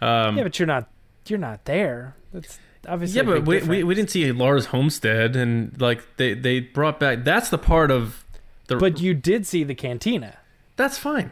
Um, 0.06 0.36
yeah, 0.36 0.44
but 0.44 0.60
you're 0.60 0.68
not. 0.68 0.90
You're 1.28 1.40
not 1.40 1.64
there. 1.64 2.14
That's 2.34 2.60
obviously. 2.86 3.22
yeah, 3.22 3.24
but 3.24 3.46
we, 3.46 3.62
we, 3.62 3.84
we 3.86 3.96
didn't 3.96 4.10
see 4.10 4.30
Lars 4.34 4.66
Homestead, 4.66 5.38
and 5.38 5.80
like 5.80 6.02
they, 6.18 6.34
they 6.34 6.60
brought 6.60 7.00
back. 7.00 7.24
That's 7.24 7.50
the 7.50 7.58
part 7.58 7.90
of 7.90 8.26
the. 8.68 8.76
But 8.76 9.00
you 9.00 9.14
did 9.14 9.48
see 9.48 9.64
the 9.64 9.76
cantina. 9.76 10.40
That's 10.76 10.98
fine. 10.98 11.32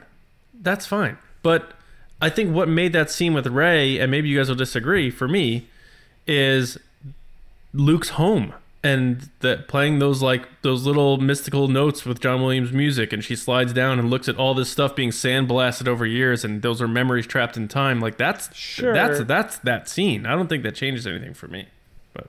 That's 0.53 0.85
fine. 0.85 1.17
But 1.43 1.73
I 2.21 2.29
think 2.29 2.55
what 2.55 2.69
made 2.69 2.93
that 2.93 3.12
scene 3.12 3.33
with 3.33 3.47
Rey, 3.47 3.99
and 3.99 4.09
maybe 4.09 4.29
you 4.29 4.38
guys 4.38 4.47
will 4.47 4.55
disagree, 4.55 5.12
for 5.12 5.27
me, 5.27 5.67
is 6.25 6.77
Luke's 7.73 8.12
home 8.12 8.53
and 8.83 9.29
that 9.39 9.67
playing 9.67 9.99
those 9.99 10.21
like 10.21 10.47
those 10.61 10.85
little 10.85 11.17
mystical 11.17 11.67
notes 11.67 12.05
with 12.05 12.19
John 12.21 12.41
Williams 12.41 12.71
music, 12.71 13.11
and 13.11 13.23
she 13.23 13.35
slides 13.35 13.73
down 13.73 13.99
and 13.99 14.09
looks 14.09 14.29
at 14.29 14.37
all 14.37 14.53
this 14.53 14.69
stuff 14.69 14.95
being 14.95 15.09
sandblasted 15.09 15.87
over 15.87 16.05
years, 16.05 16.45
and 16.45 16.61
those 16.61 16.81
are 16.81 16.87
memories 16.87 17.25
trapped 17.27 17.57
in 17.57 17.67
time. 17.67 17.99
Like 17.99 18.17
that's 18.17 18.55
Sure. 18.55 18.93
that's 18.93 19.21
that's 19.25 19.57
that 19.59 19.89
scene. 19.89 20.25
I 20.25 20.35
don't 20.35 20.47
think 20.47 20.63
that 20.63 20.75
changes 20.75 21.05
anything 21.07 21.33
for 21.33 21.47
me. 21.47 21.67
But 22.13 22.27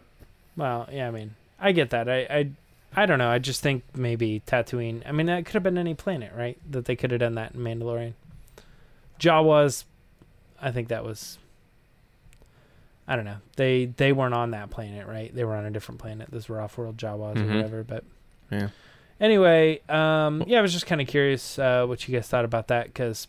well, 0.57 0.89
yeah, 0.91 1.09
I 1.09 1.11
mean, 1.11 1.35
I 1.61 1.73
get 1.73 1.91
that. 1.91 2.09
I, 2.09 2.19
I, 2.31 2.51
I 2.97 3.07
don't 3.07 3.19
know. 3.19 3.29
I 3.31 3.39
just 3.39 3.61
think 3.61 3.85
maybe 3.95 4.43
Tatooine. 4.47 5.03
I 5.07 5.13
mean, 5.13 5.27
that 5.27 5.45
could 5.45 5.55
have 5.55 5.63
been 5.63 5.79
any 5.79 5.95
planet, 5.95 6.33
right? 6.37 6.59
That 6.71 6.87
they 6.87 6.97
could 6.97 7.11
have 7.11 7.21
done 7.21 7.35
that 7.35 7.55
in 7.55 7.61
Mandalorian. 7.61 8.15
Jawas, 9.21 9.85
I 10.61 10.71
think 10.71 10.89
that 10.89 11.05
was. 11.05 11.39
I 13.11 13.17
don't 13.17 13.25
know. 13.25 13.39
They 13.57 13.87
they 13.87 14.13
weren't 14.13 14.35
on 14.35 14.51
that 14.51 14.69
planet, 14.71 15.07
right? 15.07 15.35
They 15.35 15.43
were 15.45 15.57
on 15.57 15.65
a 15.65 15.71
different 15.71 15.99
planet. 16.01 16.29
Those 16.31 16.49
were 16.49 16.61
off-world 16.61 16.99
Jawas 16.99 17.37
Mhm. 17.37 17.51
or 17.51 17.57
whatever. 17.57 17.83
But 17.83 18.05
Yeah. 18.51 18.69
Anyway, 19.21 19.81
um, 19.89 20.45
yeah, 20.47 20.59
I 20.59 20.63
was 20.63 20.73
just 20.73 20.87
kind 20.87 21.01
of 21.01 21.07
curious 21.09 21.59
uh, 21.59 21.87
what 21.87 22.07
you 22.07 22.15
guys 22.15 22.29
thought 22.29 22.45
about 22.45 22.69
that 22.69 22.87
because 22.87 23.27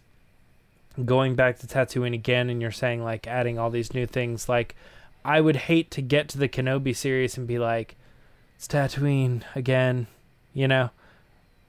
going 1.06 1.36
back 1.36 1.58
to 1.60 1.68
Tatooine 1.68 2.13
again, 2.13 2.50
and 2.50 2.62
you're 2.62 2.72
saying 2.72 3.04
like 3.04 3.26
adding 3.26 3.58
all 3.58 3.70
these 3.70 3.94
new 3.94 4.06
things. 4.06 4.50
Like, 4.50 4.76
I 5.24 5.42
would 5.42 5.56
hate 5.56 5.89
to 5.92 6.02
get 6.02 6.28
to 6.30 6.38
the 6.38 6.50
Kenobi 6.50 6.96
series 6.96 7.38
and 7.38 7.48
be 7.48 7.58
like, 7.58 7.96
it's 8.58 8.68
Tatooine 8.68 9.44
again, 9.56 10.08
you 10.54 10.68
know. 10.68 10.89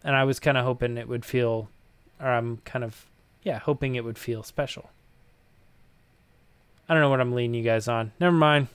And 0.03 0.17
I 0.17 0.25
was 0.25 0.41
kind 0.41 0.59
of 0.59 0.65
hoping 0.65 0.97
it 0.99 1.09
would 1.09 1.25
feel, 1.25 1.69
or 2.21 2.29
I'm 2.29 2.59
kind 2.65 2.85
of, 2.85 3.07
yeah, 3.43 3.59
hoping 3.59 3.95
it 3.95 4.05
would 4.05 4.19
feel 4.19 4.43
special. 4.43 4.91
I 6.91 6.95
don't 6.95 7.03
know 7.03 7.09
what 7.09 7.21
I'm 7.21 7.33
leading 7.33 7.55
you 7.55 7.63
guys 7.63 7.87
on. 7.87 8.11
Never 8.19 8.35
mind. 8.35 8.67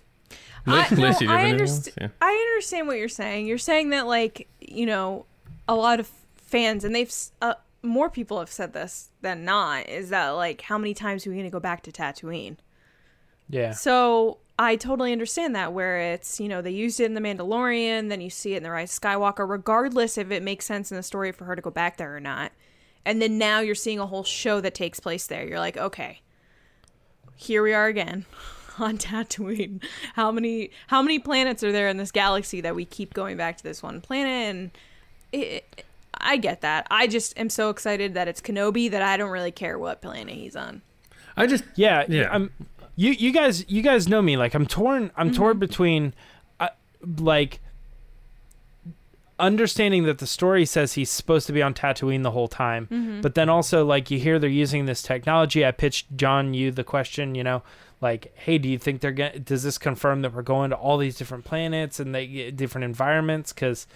I, 0.66 0.88
no, 0.96 1.02
Lacey, 1.02 1.20
do 1.20 1.26
you 1.26 1.32
have 1.32 1.40
I, 1.42 1.52
underst- 1.52 1.94
Yeah. 2.00 2.08
I 2.22 2.32
understand 2.32 2.88
what 2.88 2.98
you're 2.98 3.10
saying. 3.10 3.46
You're 3.46 3.58
saying 3.58 3.90
that, 3.90 4.08
like, 4.08 4.48
you 4.62 4.86
know, 4.86 5.26
a 5.68 5.76
lot 5.76 6.00
of 6.00 6.10
fans, 6.36 6.86
and 6.86 6.96
they've, 6.96 7.14
uh, 7.42 7.56
more 7.84 8.10
people 8.10 8.40
have 8.40 8.50
said 8.50 8.72
this 8.72 9.10
than 9.22 9.44
not, 9.44 9.90
is 9.90 10.10
that, 10.12 10.30
like, 10.30 10.62
how 10.62 10.78
many 10.78 10.94
times 10.94 11.28
are 11.28 11.30
we 11.30 11.36
going 11.36 11.46
to 11.46 11.52
go 11.52 11.60
back 11.60 11.84
to 11.84 11.92
Tatooine? 11.92 12.56
Yeah. 13.50 13.72
So 13.72 14.38
I 14.58 14.78
totally 14.78 15.12
understand 15.12 15.54
that, 15.56 15.74
where 15.74 16.00
it's, 16.14 16.40
you 16.40 16.48
know, 16.48 16.62
they 16.62 16.72
used 16.72 17.02
it 17.02 17.06
in 17.06 17.16
The 17.16 17.22
Mandalorian, 17.22 18.08
then 18.08 18.22
you 18.22 18.30
see 18.30 18.54
it 18.54 18.58
in 18.58 18.64
The 18.64 18.72
Rise 18.72 18.98
of 18.98 19.02
Skywalker, 19.04 19.48
regardless 19.48 20.18
if 20.18 20.32
it 20.32 20.42
makes 20.42 20.66
sense 20.66 20.90
in 20.90 20.96
the 20.96 21.04
story 21.04 21.34
for 21.34 21.44
her 21.44 21.56
to 21.58 21.62
go 21.62 21.70
back 21.70 21.98
there 21.98 22.16
or 22.16 22.22
not. 22.22 22.54
And 23.04 23.22
then 23.22 23.38
now 23.38 23.60
you're 23.60 23.76
seeing 23.76 24.00
a 24.00 24.08
whole 24.08 24.24
show 24.24 24.62
that 24.62 24.74
takes 24.74 25.02
place 25.02 25.28
there. 25.28 25.46
You're 25.46 25.60
like, 25.60 25.78
okay, 25.78 26.22
here 27.36 27.62
we 27.64 27.74
are 27.74 27.88
again 27.88 28.26
on 28.80 28.98
Tatooine. 28.98 29.82
How 30.14 30.32
many 30.32 30.72
how 30.88 31.02
many 31.02 31.20
planets 31.20 31.64
are 31.64 31.72
there 31.72 31.88
in 31.90 31.98
this 31.98 32.12
galaxy 32.12 32.62
that 32.62 32.76
we 32.76 32.86
keep 32.86 33.14
going 33.14 33.38
back 33.38 33.58
to 33.58 33.64
this 33.64 33.82
one 33.84 34.02
planet? 34.02 34.32
And 34.56 34.72
it, 35.32 35.86
I 36.14 36.38
get 36.38 36.62
that. 36.62 36.88
I 36.90 37.08
just 37.08 37.38
am 37.38 37.50
so 37.50 37.70
excited 37.70 38.14
that 38.14 38.28
it's 38.28 38.42
Kenobi 38.42 38.90
that 38.92 39.02
I 39.02 39.18
don't 39.18 39.30
really 39.32 39.52
care 39.52 39.78
what 39.78 40.02
planet 40.02 40.34
he's 40.34 40.56
on. 40.56 40.82
I 41.38 41.48
just 41.48 41.64
Yeah, 41.76 42.06
Yeah. 42.08 42.22
yeah. 42.22 42.30
I'm, 42.32 42.52
you 42.96 43.12
you 43.12 43.32
guys 43.32 43.70
you 43.70 43.82
guys 43.82 44.08
know 44.08 44.22
me. 44.22 44.38
Like 44.38 44.54
I'm 44.54 44.66
torn. 44.66 45.12
I'm 45.18 45.34
torn 45.34 45.60
between, 45.60 46.14
uh, 46.62 46.70
like, 47.18 47.60
understanding 49.40 50.04
that 50.04 50.20
the 50.20 50.28
story 50.28 50.66
says 50.66 50.94
he's 50.94 51.10
supposed 51.10 51.48
to 51.48 51.54
be 51.54 51.62
on 51.62 51.74
Tatooine 51.74 52.24
the 52.24 52.32
whole 52.32 52.48
time, 52.48 53.20
but 53.22 53.36
then 53.36 53.50
also 53.50 53.86
like 53.86 54.10
you 54.12 54.20
hear 54.20 54.40
they're 54.40 54.50
using 54.50 54.86
this 54.86 55.02
technology. 55.02 55.66
I 55.66 55.72
pitched 55.72 56.16
John 56.16 56.54
you 56.54 56.72
the 56.72 56.84
question. 56.84 57.36
You 57.36 57.44
know, 57.44 57.64
like, 58.02 58.34
hey, 58.36 58.58
do 58.58 58.70
you 58.70 58.78
think 58.78 59.02
they're 59.02 59.12
going? 59.12 59.34
to 59.34 59.40
Does 59.40 59.64
this 59.64 59.78
confirm 59.78 60.22
that 60.22 60.34
we're 60.34 60.42
going 60.42 60.70
to 60.70 60.76
all 60.76 60.98
these 60.98 61.18
different 61.18 61.46
planets 61.46 62.00
and 62.00 62.14
they 62.14 62.28
get 62.28 62.56
different 62.56 62.86
environments? 62.86 63.54
Because 63.54 63.88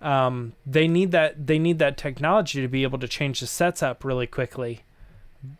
um, 0.00 0.54
they 0.66 0.88
need 0.88 1.10
that 1.12 1.46
they 1.46 1.58
need 1.58 1.78
that 1.78 1.96
technology 1.96 2.60
to 2.62 2.68
be 2.68 2.82
able 2.82 2.98
to 2.98 3.08
change 3.08 3.40
the 3.40 3.46
sets 3.46 3.82
up 3.82 4.04
really 4.04 4.26
quickly. 4.26 4.80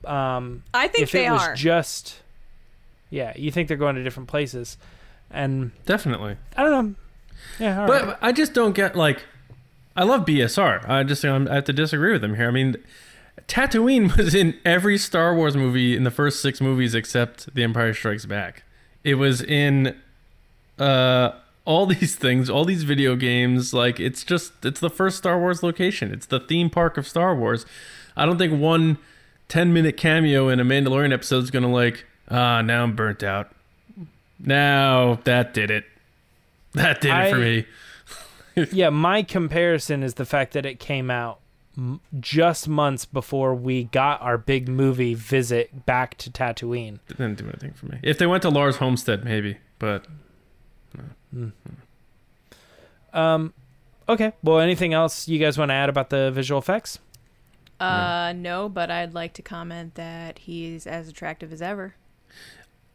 Um, 0.04 0.64
I 0.74 0.88
think 0.88 1.04
if 1.04 1.12
they 1.12 1.26
it 1.26 1.30
was 1.30 1.42
are. 1.42 1.54
just 1.54 2.20
yeah 3.10 3.32
you 3.36 3.50
think 3.50 3.68
they're 3.68 3.76
going 3.76 3.96
to 3.96 4.02
different 4.02 4.28
places 4.28 4.78
and 5.30 5.72
definitely. 5.84 6.36
i 6.56 6.62
don't 6.62 6.70
know 6.70 6.94
yeah 7.58 7.80
all 7.82 7.86
But 7.86 8.06
right. 8.06 8.16
I 8.22 8.32
just 8.32 8.54
don't 8.54 8.74
get 8.74 8.96
like. 8.96 9.24
I 9.96 10.04
love 10.04 10.24
BSR. 10.24 10.88
I 10.88 11.02
just 11.02 11.24
I'm, 11.24 11.48
I 11.48 11.56
have 11.56 11.64
to 11.64 11.72
disagree 11.72 12.12
with 12.12 12.22
him 12.24 12.36
here. 12.36 12.48
I 12.48 12.50
mean, 12.52 12.76
Tatooine 13.48 14.16
was 14.16 14.34
in 14.34 14.58
every 14.64 14.96
Star 14.96 15.34
Wars 15.34 15.56
movie 15.56 15.96
in 15.96 16.04
the 16.04 16.10
first 16.10 16.40
six 16.40 16.60
movies 16.60 16.94
except 16.94 17.52
The 17.54 17.62
Empire 17.64 17.92
Strikes 17.92 18.24
Back. 18.24 18.62
It 19.02 19.16
was 19.16 19.42
in 19.42 19.96
uh, 20.78 21.32
all 21.64 21.86
these 21.94 22.14
things, 22.16 22.48
all 22.48 22.64
these 22.64 22.84
video 22.84 23.16
games. 23.16 23.74
Like 23.74 23.98
it's 24.00 24.24
just 24.24 24.64
it's 24.64 24.80
the 24.80 24.90
first 24.90 25.18
Star 25.18 25.38
Wars 25.38 25.62
location. 25.62 26.12
It's 26.12 26.26
the 26.26 26.40
theme 26.40 26.70
park 26.70 26.96
of 26.96 27.06
Star 27.06 27.34
Wars. 27.34 27.66
I 28.16 28.26
don't 28.26 28.38
think 28.38 28.58
one 28.60 28.98
10 29.48 29.72
minute 29.72 29.96
cameo 29.96 30.48
in 30.48 30.60
a 30.60 30.64
Mandalorian 30.64 31.12
episode 31.12 31.42
is 31.42 31.50
gonna 31.50 31.70
like 31.70 32.04
ah 32.30 32.62
now 32.62 32.84
I'm 32.84 32.94
burnt 32.94 33.22
out. 33.22 33.50
Now 34.38 35.16
that 35.24 35.52
did 35.52 35.70
it. 35.70 35.84
That 36.74 37.00
did 37.00 37.10
it 37.16 37.30
for 37.30 37.38
me. 37.38 37.66
yeah 38.72 38.90
my 38.90 39.22
comparison 39.22 40.02
is 40.02 40.14
the 40.14 40.24
fact 40.24 40.52
that 40.52 40.66
it 40.66 40.78
came 40.80 41.10
out 41.10 41.40
m- 41.76 42.00
just 42.20 42.68
months 42.68 43.04
before 43.04 43.54
we 43.54 43.84
got 43.84 44.20
our 44.22 44.36
big 44.38 44.68
movie 44.68 45.14
visit 45.14 45.86
back 45.86 46.16
to 46.18 46.30
Tatooine. 46.30 46.98
Didn't 47.08 47.36
do 47.36 47.44
anything 47.44 47.72
for 47.72 47.86
me. 47.86 47.98
If 48.02 48.18
they 48.18 48.26
went 48.26 48.42
to 48.42 48.48
Lars 48.50 48.76
Homestead, 48.76 49.24
maybe, 49.24 49.58
but 49.78 50.06
no. 51.32 51.52
Um, 53.12 53.52
okay. 54.08 54.32
Well, 54.42 54.60
anything 54.60 54.92
else 54.94 55.28
you 55.28 55.38
guys 55.38 55.58
want 55.58 55.70
to 55.70 55.74
add 55.74 55.88
about 55.88 56.10
the 56.10 56.30
visual 56.30 56.58
effects? 56.60 56.98
Uh, 57.78 58.32
no, 58.36 58.68
but 58.68 58.90
I'd 58.90 59.14
like 59.14 59.32
to 59.34 59.42
comment 59.42 59.94
that 59.94 60.40
he's 60.40 60.86
as 60.86 61.08
attractive 61.08 61.52
as 61.52 61.62
ever. 61.62 61.94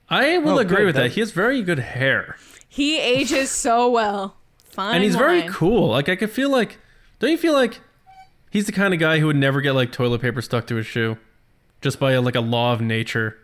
I 0.10 0.38
will 0.38 0.56
Oh, 0.56 0.60
agree 0.60 0.78
good, 0.78 0.86
with 0.88 0.96
that. 0.96 1.12
He 1.14 1.20
has 1.22 1.32
very 1.32 1.64
good 1.64 1.80
hair, 1.80 2.38
He 2.76 3.00
ages 3.00 3.50
so 3.50 3.90
well. 3.90 4.36
Fine. 4.66 4.96
and 4.96 5.04
he's 5.06 5.16
very 5.16 5.44
cool. 5.44 5.92
Like 5.92 6.10
I 6.10 6.18
could 6.18 6.30
feel 6.30 6.50
like, 6.50 6.78
don't 7.20 7.32
you 7.32 7.38
feel 7.38 7.54
like 7.54 7.80
he's 8.50 8.66
the 8.66 8.74
kind 8.74 8.94
of 8.94 9.00
guy 9.00 9.20
who 9.20 9.28
would 9.28 9.38
never 9.38 9.62
get 9.62 9.72
like 9.72 9.94
toilet 9.94 10.20
paper 10.20 10.42
stuck 10.42 10.68
to 10.68 10.76
his 10.76 10.86
shoe, 10.86 11.18
just 11.80 12.02
by 12.02 12.18
like 12.18 12.36
a 12.36 12.42
law 12.42 12.74
of 12.74 12.82
nature. 12.82 13.38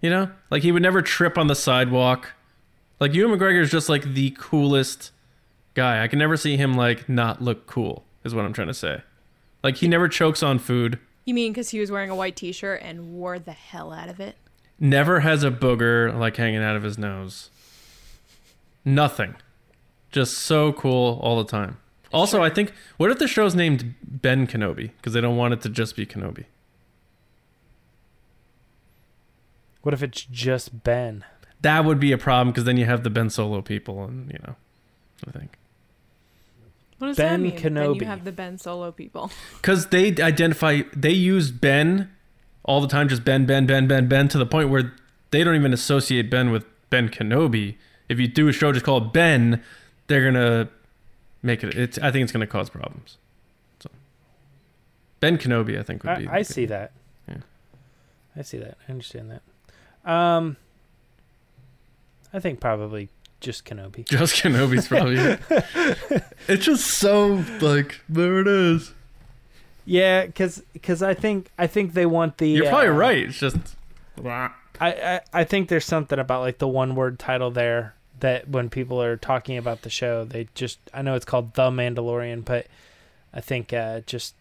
You 0.00 0.08
know, 0.08 0.30
like 0.50 0.62
he 0.62 0.72
would 0.72 0.82
never 0.82 1.02
trip 1.02 1.36
on 1.36 1.48
the 1.48 1.54
sidewalk. 1.54 2.32
Like 2.98 3.12
Ewan 3.12 3.38
McGregor 3.38 3.60
is 3.60 3.70
just 3.70 3.90
like 3.90 4.14
the 4.14 4.30
coolest 4.38 5.10
guy. 5.74 6.02
I 6.02 6.08
can 6.08 6.18
never 6.18 6.38
see 6.38 6.56
him 6.56 6.72
like 6.72 7.10
not 7.10 7.42
look 7.42 7.66
cool. 7.66 8.04
Is 8.24 8.34
what 8.34 8.46
I'm 8.46 8.54
trying 8.54 8.68
to 8.68 8.74
say. 8.74 9.02
Like 9.62 9.76
he 9.76 9.86
never 9.86 10.08
chokes 10.08 10.42
on 10.42 10.60
food. 10.60 10.98
You 11.26 11.34
mean 11.34 11.52
because 11.52 11.68
he 11.68 11.78
was 11.78 11.90
wearing 11.90 12.08
a 12.08 12.16
white 12.16 12.36
T-shirt 12.36 12.80
and 12.82 13.12
wore 13.12 13.38
the 13.38 13.52
hell 13.52 13.92
out 13.92 14.08
of 14.08 14.18
it? 14.18 14.36
Never 14.80 15.20
has 15.20 15.44
a 15.44 15.50
booger 15.50 16.18
like 16.18 16.36
hanging 16.38 16.62
out 16.62 16.76
of 16.76 16.82
his 16.84 16.96
nose. 16.96 17.50
Nothing. 18.86 19.34
Just 20.12 20.38
so 20.38 20.72
cool 20.72 21.18
all 21.22 21.36
the 21.36 21.50
time. 21.50 21.76
Also, 22.12 22.42
I 22.42 22.48
think 22.48 22.72
what 22.96 23.10
if 23.10 23.18
the 23.18 23.28
show's 23.28 23.54
named 23.54 23.94
Ben 24.02 24.46
Kenobi 24.46 24.92
because 24.96 25.12
they 25.12 25.20
don't 25.20 25.36
want 25.36 25.52
it 25.52 25.60
to 25.62 25.68
just 25.68 25.96
be 25.96 26.06
Kenobi. 26.06 26.44
What 29.82 29.92
if 29.92 30.02
it's 30.02 30.24
just 30.24 30.82
Ben? 30.84 31.24
That 31.60 31.84
would 31.84 32.00
be 32.00 32.12
a 32.12 32.18
problem 32.18 32.48
because 32.52 32.64
then 32.64 32.76
you 32.76 32.86
have 32.86 33.02
the 33.02 33.10
Ben 33.10 33.28
Solo 33.28 33.60
people 33.60 34.04
and 34.04 34.30
you 34.32 34.38
know, 34.46 34.56
I 35.26 35.30
think 35.32 35.58
What 36.98 37.08
does 37.08 37.16
Ben 37.16 37.42
that 37.42 37.48
mean? 37.54 37.62
Then 37.62 37.74
Kenobi. 37.74 38.00
you 38.00 38.06
have 38.06 38.24
the 38.24 38.32
Ben 38.32 38.58
Solo 38.58 38.92
people. 38.92 39.30
because 39.56 39.86
they 39.88 40.08
identify 40.20 40.82
they 40.94 41.12
use 41.12 41.50
Ben 41.50 42.10
all 42.64 42.80
the 42.80 42.88
time, 42.88 43.08
just 43.08 43.24
Ben, 43.24 43.46
Ben, 43.46 43.66
Ben, 43.66 43.86
Ben, 43.86 44.08
Ben 44.08 44.28
to 44.28 44.38
the 44.38 44.46
point 44.46 44.70
where 44.70 44.92
they 45.30 45.44
don't 45.44 45.54
even 45.56 45.72
associate 45.72 46.30
Ben 46.30 46.50
with 46.50 46.64
Ben 46.90 47.08
Kenobi. 47.08 47.76
If 48.08 48.20
you 48.20 48.28
do 48.28 48.48
a 48.48 48.52
show 48.52 48.72
just 48.72 48.84
called 48.84 49.12
Ben, 49.12 49.62
they're 50.06 50.24
gonna 50.24 50.68
make 51.42 51.64
it. 51.64 51.74
It's 51.74 51.98
I 51.98 52.10
think 52.10 52.24
it's 52.24 52.32
gonna 52.32 52.46
cause 52.46 52.70
problems. 52.70 53.18
So 53.80 53.90
Ben 55.20 55.38
Kenobi, 55.38 55.78
I 55.78 55.82
think 55.82 56.04
would 56.04 56.18
be. 56.18 56.28
I, 56.28 56.36
I 56.36 56.42
see 56.42 56.66
that. 56.66 56.92
Yeah. 57.28 57.38
I 58.36 58.42
see 58.42 58.58
that. 58.58 58.76
I 58.86 58.92
understand 58.92 59.30
that. 59.30 60.10
Um, 60.10 60.56
I 62.32 62.38
think 62.38 62.60
probably 62.60 63.08
just 63.40 63.64
Kenobi. 63.64 64.04
Just 64.08 64.42
Kenobi's 64.42 64.88
probably. 64.88 65.16
it. 65.16 66.24
it's 66.48 66.64
just 66.64 66.86
so 66.86 67.44
like 67.60 68.00
there 68.08 68.40
it 68.40 68.48
is. 68.48 68.92
Yeah, 69.84 70.26
because 70.26 71.02
I 71.02 71.14
think 71.14 71.50
I 71.58 71.66
think 71.66 71.92
they 71.92 72.06
want 72.06 72.38
the. 72.38 72.48
You're 72.48 72.68
probably 72.68 72.88
uh, 72.88 72.92
right. 72.92 73.18
It's 73.18 73.38
just. 73.38 73.58
I, 74.24 74.50
I 74.80 75.20
I 75.32 75.44
think 75.44 75.68
there's 75.68 75.84
something 75.84 76.18
about 76.18 76.40
like 76.40 76.58
the 76.58 76.68
one 76.68 76.94
word 76.94 77.18
title 77.18 77.50
there 77.50 77.94
that 78.20 78.48
when 78.48 78.70
people 78.70 79.00
are 79.02 79.16
talking 79.16 79.56
about 79.56 79.82
the 79.82 79.90
show, 79.90 80.24
they 80.24 80.48
just 80.54 80.78
I 80.94 81.02
know 81.02 81.14
it's 81.14 81.24
called 81.24 81.54
The 81.54 81.70
Mandalorian, 81.70 82.44
but 82.44 82.66
I 83.34 83.40
think 83.40 83.72
uh, 83.72 84.00
just 84.06 84.34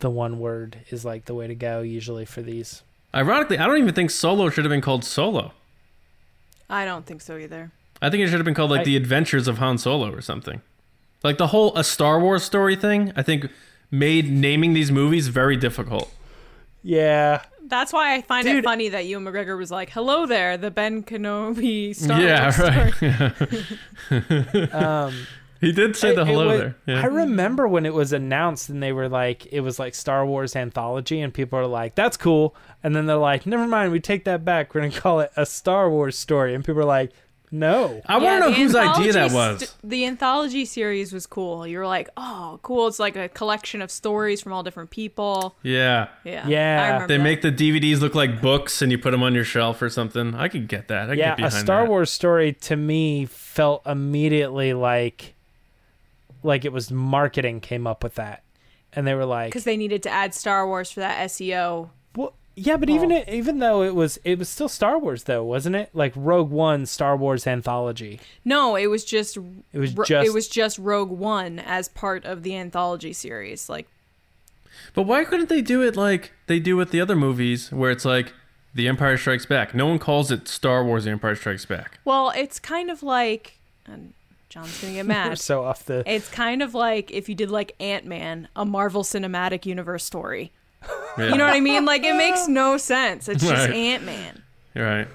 the 0.00 0.10
one 0.10 0.38
word 0.38 0.78
is 0.90 1.04
like 1.04 1.26
the 1.26 1.34
way 1.34 1.46
to 1.46 1.54
go 1.54 1.80
usually 1.82 2.24
for 2.24 2.42
these. 2.42 2.82
Ironically, 3.14 3.58
I 3.58 3.66
don't 3.66 3.78
even 3.78 3.94
think 3.94 4.10
Solo 4.10 4.48
should 4.50 4.64
have 4.64 4.70
been 4.70 4.80
called 4.80 5.04
Solo. 5.04 5.52
I 6.68 6.84
don't 6.84 7.04
think 7.06 7.20
so 7.20 7.36
either. 7.36 7.72
I 8.00 8.08
think 8.10 8.22
it 8.22 8.28
should 8.28 8.38
have 8.38 8.44
been 8.44 8.54
called 8.54 8.70
like 8.70 8.80
I- 8.80 8.84
the 8.84 8.96
Adventures 8.96 9.46
of 9.48 9.58
Han 9.58 9.78
Solo 9.78 10.12
or 10.12 10.20
something. 10.20 10.62
Like 11.22 11.36
the 11.38 11.48
whole 11.48 11.76
a 11.76 11.84
Star 11.84 12.18
Wars 12.18 12.42
story 12.44 12.76
thing. 12.76 13.12
I 13.14 13.22
think 13.22 13.46
made 13.90 14.30
naming 14.30 14.72
these 14.72 14.90
movies 14.90 15.28
very 15.28 15.56
difficult. 15.56 16.12
Yeah, 16.82 17.42
That's 17.70 17.92
why 17.92 18.14
I 18.14 18.22
find 18.22 18.46
it 18.46 18.64
funny 18.64 18.88
that 18.90 19.06
Ewan 19.06 19.24
McGregor 19.24 19.56
was 19.56 19.70
like, 19.70 19.90
"Hello 19.90 20.26
there, 20.26 20.56
the 20.56 20.70
Ben 20.70 21.02
Kenobi 21.02 21.94
Star 21.96 22.20
yeah, 22.20 22.42
Wars 22.44 22.94
story." 22.96 23.64
right. 24.10 24.74
um, 24.74 25.26
he 25.60 25.72
did 25.72 25.94
say 25.96 26.10
I- 26.10 26.14
the 26.14 26.24
hello 26.24 26.48
was- 26.48 26.60
there. 26.86 26.96
I 26.96 27.06
remember 27.06 27.68
when 27.68 27.86
it 27.86 27.94
was 27.94 28.12
announced 28.12 28.68
and 28.68 28.82
they 28.82 28.92
were 28.92 29.08
like, 29.08 29.46
it 29.52 29.60
was 29.60 29.78
like 29.78 29.94
Star 29.94 30.24
Wars 30.26 30.56
anthology, 30.56 31.20
and 31.20 31.32
people 31.32 31.58
are 31.58 31.66
like, 31.66 31.94
"That's 31.94 32.16
cool," 32.16 32.54
and 32.82 32.94
then 32.94 33.06
they're 33.06 33.16
like, 33.16 33.46
"Never 33.46 33.66
mind, 33.66 33.92
we 33.92 34.00
take 34.00 34.24
that 34.24 34.44
back. 34.44 34.74
We're 34.74 34.82
gonna 34.82 34.92
call 35.00 35.20
it 35.20 35.30
a 35.36 35.46
Star 35.46 35.88
Wars 35.90 36.18
story," 36.18 36.54
and 36.54 36.64
people 36.64 36.80
are 36.80 36.84
like, 36.84 37.12
"No." 37.50 38.00
I 38.06 38.18
want 38.18 38.42
to 38.44 38.50
know 38.50 38.54
whose 38.54 38.74
idea 38.74 39.12
that 39.12 39.32
was. 39.32 39.60
st- 39.60 39.74
the 39.82 40.06
anthology 40.06 40.64
series 40.64 41.12
was 41.12 41.26
cool. 41.26 41.66
You 41.66 41.78
were 41.78 41.86
like, 41.86 42.08
"Oh, 42.16 42.58
cool! 42.62 42.86
It's 42.86 42.98
like 42.98 43.16
a 43.16 43.28
collection 43.28 43.82
of 43.82 43.90
stories 43.90 44.40
from 44.40 44.52
all 44.52 44.62
different 44.62 44.90
people." 44.90 45.56
yeah. 45.62 46.08
Yeah, 46.24 46.46
Yeah. 46.46 47.06
They 47.06 47.16
that. 47.16 47.22
make 47.22 47.42
the 47.42 47.52
DVDs 47.52 48.00
look 48.00 48.14
like 48.14 48.40
books 48.40 48.82
and 48.82 48.90
you 48.92 48.98
put 48.98 49.10
them 49.10 49.22
on 49.22 49.34
your 49.34 49.44
shelf 49.44 49.80
or 49.82 49.88
something. 49.90 50.34
I 50.34 50.48
could 50.48 50.68
get 50.68 50.88
that. 50.88 51.10
I 51.10 51.14
yeah, 51.14 51.30
get 51.30 51.36
behind 51.38 51.54
a 51.54 51.58
Star 51.58 51.82
that. 51.84 51.90
Wars 51.90 52.10
story 52.10 52.52
to 52.52 52.76
me 52.76 53.26
felt 53.26 53.86
immediately 53.86 54.72
like, 54.72 55.34
like 56.42 56.64
it 56.64 56.72
was 56.72 56.90
marketing 56.90 57.60
came 57.60 57.86
up 57.86 58.02
with 58.02 58.14
that, 58.14 58.42
and 58.92 59.06
they 59.06 59.14
were 59.14 59.26
like, 59.26 59.50
because 59.50 59.64
they 59.64 59.76
needed 59.76 60.02
to 60.04 60.10
add 60.10 60.34
Star 60.34 60.66
Wars 60.66 60.90
for 60.90 61.00
that 61.00 61.28
SEO. 61.30 61.90
Well, 62.60 62.66
yeah, 62.66 62.76
but 62.76 62.90
even 62.90 63.10
Oh. 63.12 63.16
it, 63.16 63.28
even 63.28 63.58
though 63.58 63.82
it 63.82 63.94
was 63.94 64.18
it 64.24 64.38
was 64.38 64.48
still 64.48 64.68
Star 64.68 64.98
Wars 64.98 65.24
though, 65.24 65.42
wasn't 65.44 65.76
it? 65.76 65.90
Like 65.94 66.12
Rogue 66.16 66.50
One 66.50 66.86
Star 66.86 67.16
Wars 67.16 67.46
anthology. 67.46 68.20
No, 68.44 68.76
it 68.76 68.86
was 68.88 69.04
just 69.04 69.36
It 69.72 69.78
was 69.78 69.94
Ro- 69.96 70.04
just 70.04 70.26
it 70.28 70.32
was 70.32 70.48
just 70.48 70.78
Rogue 70.78 71.10
One 71.10 71.58
as 71.58 71.88
part 71.88 72.24
of 72.24 72.42
the 72.42 72.54
anthology 72.56 73.12
series. 73.12 73.68
Like, 73.68 73.88
But 74.94 75.02
why 75.02 75.24
couldn't 75.24 75.48
they 75.48 75.62
do 75.62 75.82
it 75.82 75.96
like 75.96 76.32
they 76.46 76.58
do 76.60 76.76
with 76.76 76.90
the 76.90 77.00
other 77.00 77.16
movies 77.16 77.70
where 77.72 77.90
it's 77.90 78.04
like 78.04 78.32
The 78.74 78.88
Empire 78.88 79.16
Strikes 79.16 79.46
Back? 79.46 79.74
No 79.74 79.86
one 79.86 79.98
calls 79.98 80.30
it 80.30 80.48
Star 80.48 80.84
Wars 80.84 81.04
The 81.04 81.10
Empire 81.10 81.36
Strikes 81.36 81.64
Back. 81.64 81.98
well, 82.04 82.30
it's 82.36 82.58
kind 82.58 82.90
of 82.90 83.02
like, 83.02 83.58
and 83.86 84.12
John's 84.48 84.80
gonna 84.80 84.94
get 84.94 85.06
mad. 85.16 85.38
so 85.38 85.64
off 85.64 85.84
the 85.84 86.02
It's 86.06 86.28
kind 86.28 86.60
of 86.62 86.74
like 86.74 87.10
if 87.10 87.28
you 87.28 87.34
did 87.34 87.50
like 87.50 87.74
Ant 87.80 88.04
Man, 88.04 88.48
a 88.56 88.64
Marvel 88.64 89.02
Cinematic 89.04 89.64
Universe 89.66 90.04
story. 90.04 90.52
Yeah. 91.18 91.30
You 91.30 91.36
know 91.36 91.44
what 91.44 91.54
I 91.54 91.60
mean? 91.60 91.84
Like 91.84 92.04
it 92.04 92.14
makes 92.16 92.48
no 92.48 92.76
sense. 92.76 93.28
It's 93.28 93.42
just 93.42 93.52
Right. 93.68 93.74
Ant 93.74 94.04
Man. 94.04 94.42
Right. 94.74 95.08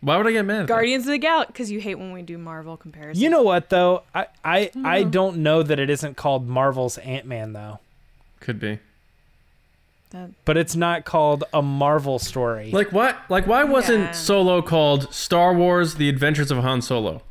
Why 0.00 0.16
would 0.16 0.26
I 0.26 0.32
get 0.32 0.44
mad? 0.44 0.66
Guardians 0.66 1.04
of 1.06 1.12
the 1.12 1.18
Galaxy, 1.18 1.52
because 1.52 1.70
you 1.70 1.80
hate 1.80 1.94
when 1.96 2.10
we 2.12 2.22
do 2.22 2.36
Marvel 2.38 2.76
comparisons. 2.76 3.22
You 3.22 3.30
know 3.30 3.42
what 3.42 3.70
though? 3.70 4.02
I 4.14 4.26
I, 4.44 4.60
Mm-hmm. 4.66 4.86
I 4.86 5.02
don't 5.04 5.38
know 5.38 5.62
that 5.62 5.78
it 5.78 5.88
isn't 5.90 6.16
called 6.16 6.48
Marvel's 6.48 6.98
Ant 6.98 7.26
Man 7.26 7.52
though. 7.52 7.78
Could 8.40 8.58
be. 8.58 8.80
That- 10.10 10.30
But 10.44 10.56
it's 10.56 10.74
not 10.74 11.04
called 11.04 11.44
a 11.54 11.62
Marvel 11.62 12.18
story. 12.18 12.70
Like 12.72 12.90
what? 12.90 13.16
Like 13.28 13.46
why 13.46 13.62
wasn't 13.64 14.00
Yeah. 14.06 14.10
Solo 14.12 14.60
called 14.62 15.14
Star 15.14 15.54
Wars: 15.54 15.94
The 15.94 16.08
Adventures 16.08 16.50
of 16.50 16.58
Han 16.58 16.82
Solo? 16.82 17.22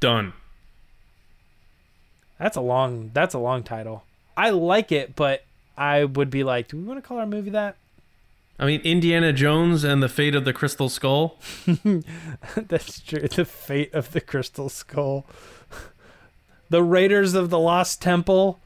Done. 0.00 0.32
that's 2.38 2.56
a 2.56 2.60
long 2.60 3.10
that's 3.12 3.34
a 3.34 3.38
long 3.38 3.62
title. 3.64 4.04
I 4.36 4.50
like 4.50 4.92
it, 4.92 5.14
but 5.16 5.44
I 5.78 6.04
would 6.04 6.30
be 6.30 6.44
like, 6.44 6.68
do 6.68 6.76
we 6.76 6.82
want 6.84 7.02
to 7.02 7.06
call 7.06 7.18
our 7.18 7.26
movie 7.26 7.50
that? 7.50 7.76
I 8.58 8.66
mean, 8.66 8.80
Indiana 8.80 9.32
Jones 9.32 9.84
and 9.84 10.02
the 10.02 10.08
Fate 10.08 10.34
of 10.34 10.44
the 10.44 10.52
Crystal 10.52 10.88
Skull. 10.88 11.38
That's 12.56 13.00
true. 13.00 13.20
The 13.28 13.44
fate 13.44 13.94
of 13.94 14.10
the 14.12 14.20
Crystal 14.20 14.68
Skull. 14.68 15.24
the 16.70 16.82
Raiders 16.82 17.34
of 17.34 17.50
the 17.50 17.58
Lost 17.58 18.02
Temple. 18.02 18.58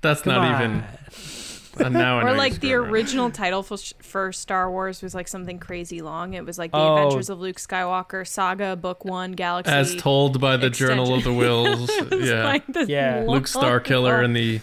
That's 0.00 0.22
Come 0.22 0.34
not 0.34 0.54
on. 0.54 0.62
even. 0.62 0.84
Uh, 1.76 1.88
now 1.88 2.20
I 2.20 2.22
or 2.30 2.36
like 2.36 2.60
the 2.60 2.72
original 2.74 3.30
title 3.32 3.62
for, 3.64 3.76
for 4.00 4.32
Star 4.32 4.70
Wars 4.70 5.02
was 5.02 5.12
like 5.14 5.26
something 5.28 5.58
crazy 5.58 6.02
long. 6.02 6.34
It 6.34 6.46
was 6.46 6.56
like 6.56 6.70
the 6.70 6.78
Oh. 6.78 6.96
Adventures 6.96 7.28
of 7.30 7.40
Luke 7.40 7.56
Skywalker 7.56 8.26
Saga 8.26 8.76
Book 8.76 9.04
One 9.04 9.32
Galaxy. 9.32 9.72
as 9.72 9.96
told 9.96 10.40
by 10.40 10.56
the 10.56 10.70
Journal 10.70 11.14
of 11.14 11.24
the 11.24 11.32
Wills. 11.34 11.90
Yeah, 12.12 12.44
like 12.44 12.62
Yeah. 12.86 13.24
Luke 13.26 13.52
long- 13.54 13.64
Starkiller 13.64 14.24
and 14.24 14.36
the. 14.36 14.60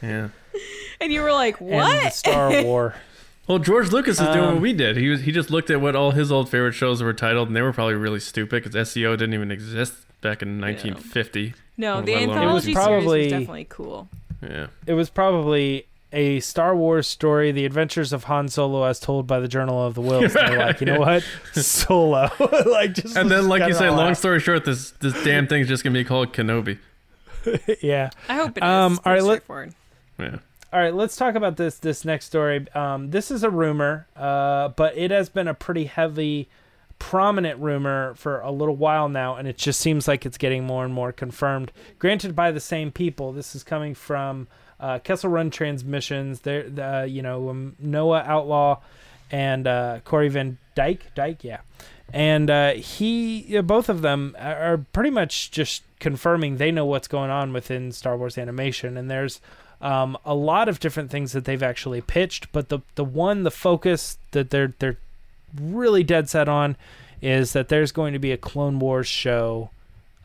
Yeah. 0.00 0.28
And 1.02 1.12
you 1.12 1.20
were 1.22 1.32
like, 1.32 1.60
And 1.60 1.70
what? 1.70 2.12
Star 2.14 2.62
War. 2.64 2.94
Well, 3.48 3.58
George 3.58 3.90
Lucas 3.90 4.20
is 4.20 4.26
doing 4.28 4.38
Um, 4.38 4.54
what 4.54 4.62
we 4.62 4.72
did. 4.72 4.96
He 4.96 5.08
was 5.08 5.22
he 5.22 5.32
just 5.32 5.50
looked 5.50 5.68
at 5.70 5.80
what 5.80 5.96
all 5.96 6.12
his 6.12 6.30
old 6.30 6.48
favorite 6.48 6.72
shows 6.74 7.02
were 7.02 7.12
titled, 7.12 7.48
and 7.48 7.56
they 7.56 7.62
were 7.62 7.72
probably 7.72 7.94
really 7.94 8.20
stupid 8.20 8.62
because 8.62 8.88
SEO 8.90 9.12
didn't 9.18 9.34
even 9.34 9.50
exist 9.50 9.94
back 10.20 10.42
in 10.42 10.60
1950. 10.60 11.54
no, 11.76 12.00
the 12.00 12.14
anthology 12.14 12.46
It 12.46 12.52
was 12.52 12.62
series 12.64 12.76
probably- 12.76 13.22
was 13.24 13.32
definitely 13.32 13.66
cool. 13.68 14.08
Yeah. 14.40 14.66
It 14.86 14.94
was 14.94 15.10
probably 15.10 15.86
a 16.12 16.40
Star 16.40 16.76
Wars 16.76 17.06
story, 17.08 17.52
The 17.52 17.64
Adventures 17.64 18.12
of 18.12 18.24
Han 18.24 18.48
Solo 18.48 18.84
as 18.84 19.00
told 19.00 19.26
by 19.26 19.40
the 19.40 19.48
Journal 19.48 19.84
of 19.86 19.94
the 19.94 20.00
Wills. 20.02 20.34
They're 20.34 20.58
like, 20.58 20.80
you 20.80 20.86
know 20.86 21.00
what? 21.00 21.24
Solo. 21.54 22.28
like 22.66 22.92
just 22.94 23.16
And 23.16 23.30
then, 23.30 23.48
like 23.48 23.66
you 23.66 23.74
say, 23.74 23.88
long 23.90 24.10
out. 24.10 24.16
story 24.18 24.38
short, 24.40 24.64
this 24.64 24.90
this 25.00 25.14
damn 25.24 25.46
thing's 25.46 25.68
just 25.68 25.82
gonna 25.84 25.94
be 25.94 26.04
called 26.04 26.32
Kenobi. 26.32 26.78
yeah. 27.82 28.10
I 28.28 28.34
hope 28.36 28.56
it 28.56 28.62
is. 28.62 28.68
Um, 28.68 28.92
It's 28.94 29.00
all 29.06 29.12
right, 29.12 29.18
pretty 29.18 29.22
let- 29.22 29.34
straightforward. 29.42 29.74
Yeah. 30.18 30.36
All 30.72 30.80
right, 30.80 30.94
let's 30.94 31.16
talk 31.16 31.34
about 31.34 31.58
this 31.58 31.76
this 31.76 32.02
next 32.02 32.24
story. 32.24 32.66
Um, 32.74 33.10
this 33.10 33.30
is 33.30 33.42
a 33.42 33.50
rumor, 33.50 34.06
uh, 34.16 34.68
but 34.68 34.96
it 34.96 35.10
has 35.10 35.28
been 35.28 35.46
a 35.46 35.52
pretty 35.52 35.84
heavy, 35.84 36.48
prominent 36.98 37.60
rumor 37.60 38.14
for 38.14 38.40
a 38.40 38.50
little 38.50 38.76
while 38.76 39.10
now, 39.10 39.36
and 39.36 39.46
it 39.46 39.58
just 39.58 39.80
seems 39.80 40.08
like 40.08 40.24
it's 40.24 40.38
getting 40.38 40.64
more 40.64 40.82
and 40.86 40.94
more 40.94 41.12
confirmed. 41.12 41.72
Granted, 41.98 42.34
by 42.34 42.50
the 42.52 42.60
same 42.60 42.90
people. 42.90 43.32
This 43.32 43.54
is 43.54 43.62
coming 43.62 43.94
from 43.94 44.48
uh, 44.80 44.98
Kessel 45.00 45.28
Run 45.28 45.50
Transmissions. 45.50 46.40
There, 46.40 46.64
uh, 46.80 47.04
you 47.04 47.20
know, 47.20 47.50
um, 47.50 47.76
Noah 47.78 48.22
Outlaw 48.26 48.80
and 49.30 49.66
uh, 49.66 49.98
Corey 50.06 50.30
Van 50.30 50.56
Dyke. 50.74 51.14
Dyke, 51.14 51.44
yeah, 51.44 51.60
and 52.14 52.48
uh, 52.48 52.72
he, 52.72 53.60
both 53.60 53.90
of 53.90 54.00
them 54.00 54.34
are 54.40 54.78
pretty 54.94 55.10
much 55.10 55.50
just 55.50 55.82
confirming 56.00 56.56
they 56.56 56.70
know 56.70 56.86
what's 56.86 57.08
going 57.08 57.28
on 57.30 57.52
within 57.52 57.92
Star 57.92 58.16
Wars 58.16 58.38
animation, 58.38 58.96
and 58.96 59.10
there's 59.10 59.42
um, 59.82 60.16
a 60.24 60.34
lot 60.34 60.68
of 60.68 60.80
different 60.80 61.10
things 61.10 61.32
that 61.32 61.44
they've 61.44 61.62
actually 61.62 62.00
pitched, 62.00 62.50
but 62.52 62.68
the 62.68 62.80
the 62.94 63.04
one 63.04 63.42
the 63.42 63.50
focus 63.50 64.16
that 64.30 64.50
they're 64.50 64.74
they're 64.78 64.98
really 65.60 66.02
dead 66.02 66.30
set 66.30 66.48
on 66.48 66.76
is 67.20 67.52
that 67.52 67.68
there's 67.68 67.92
going 67.92 68.12
to 68.12 68.18
be 68.18 68.32
a 68.32 68.36
Clone 68.36 68.78
Wars 68.78 69.06
show 69.06 69.70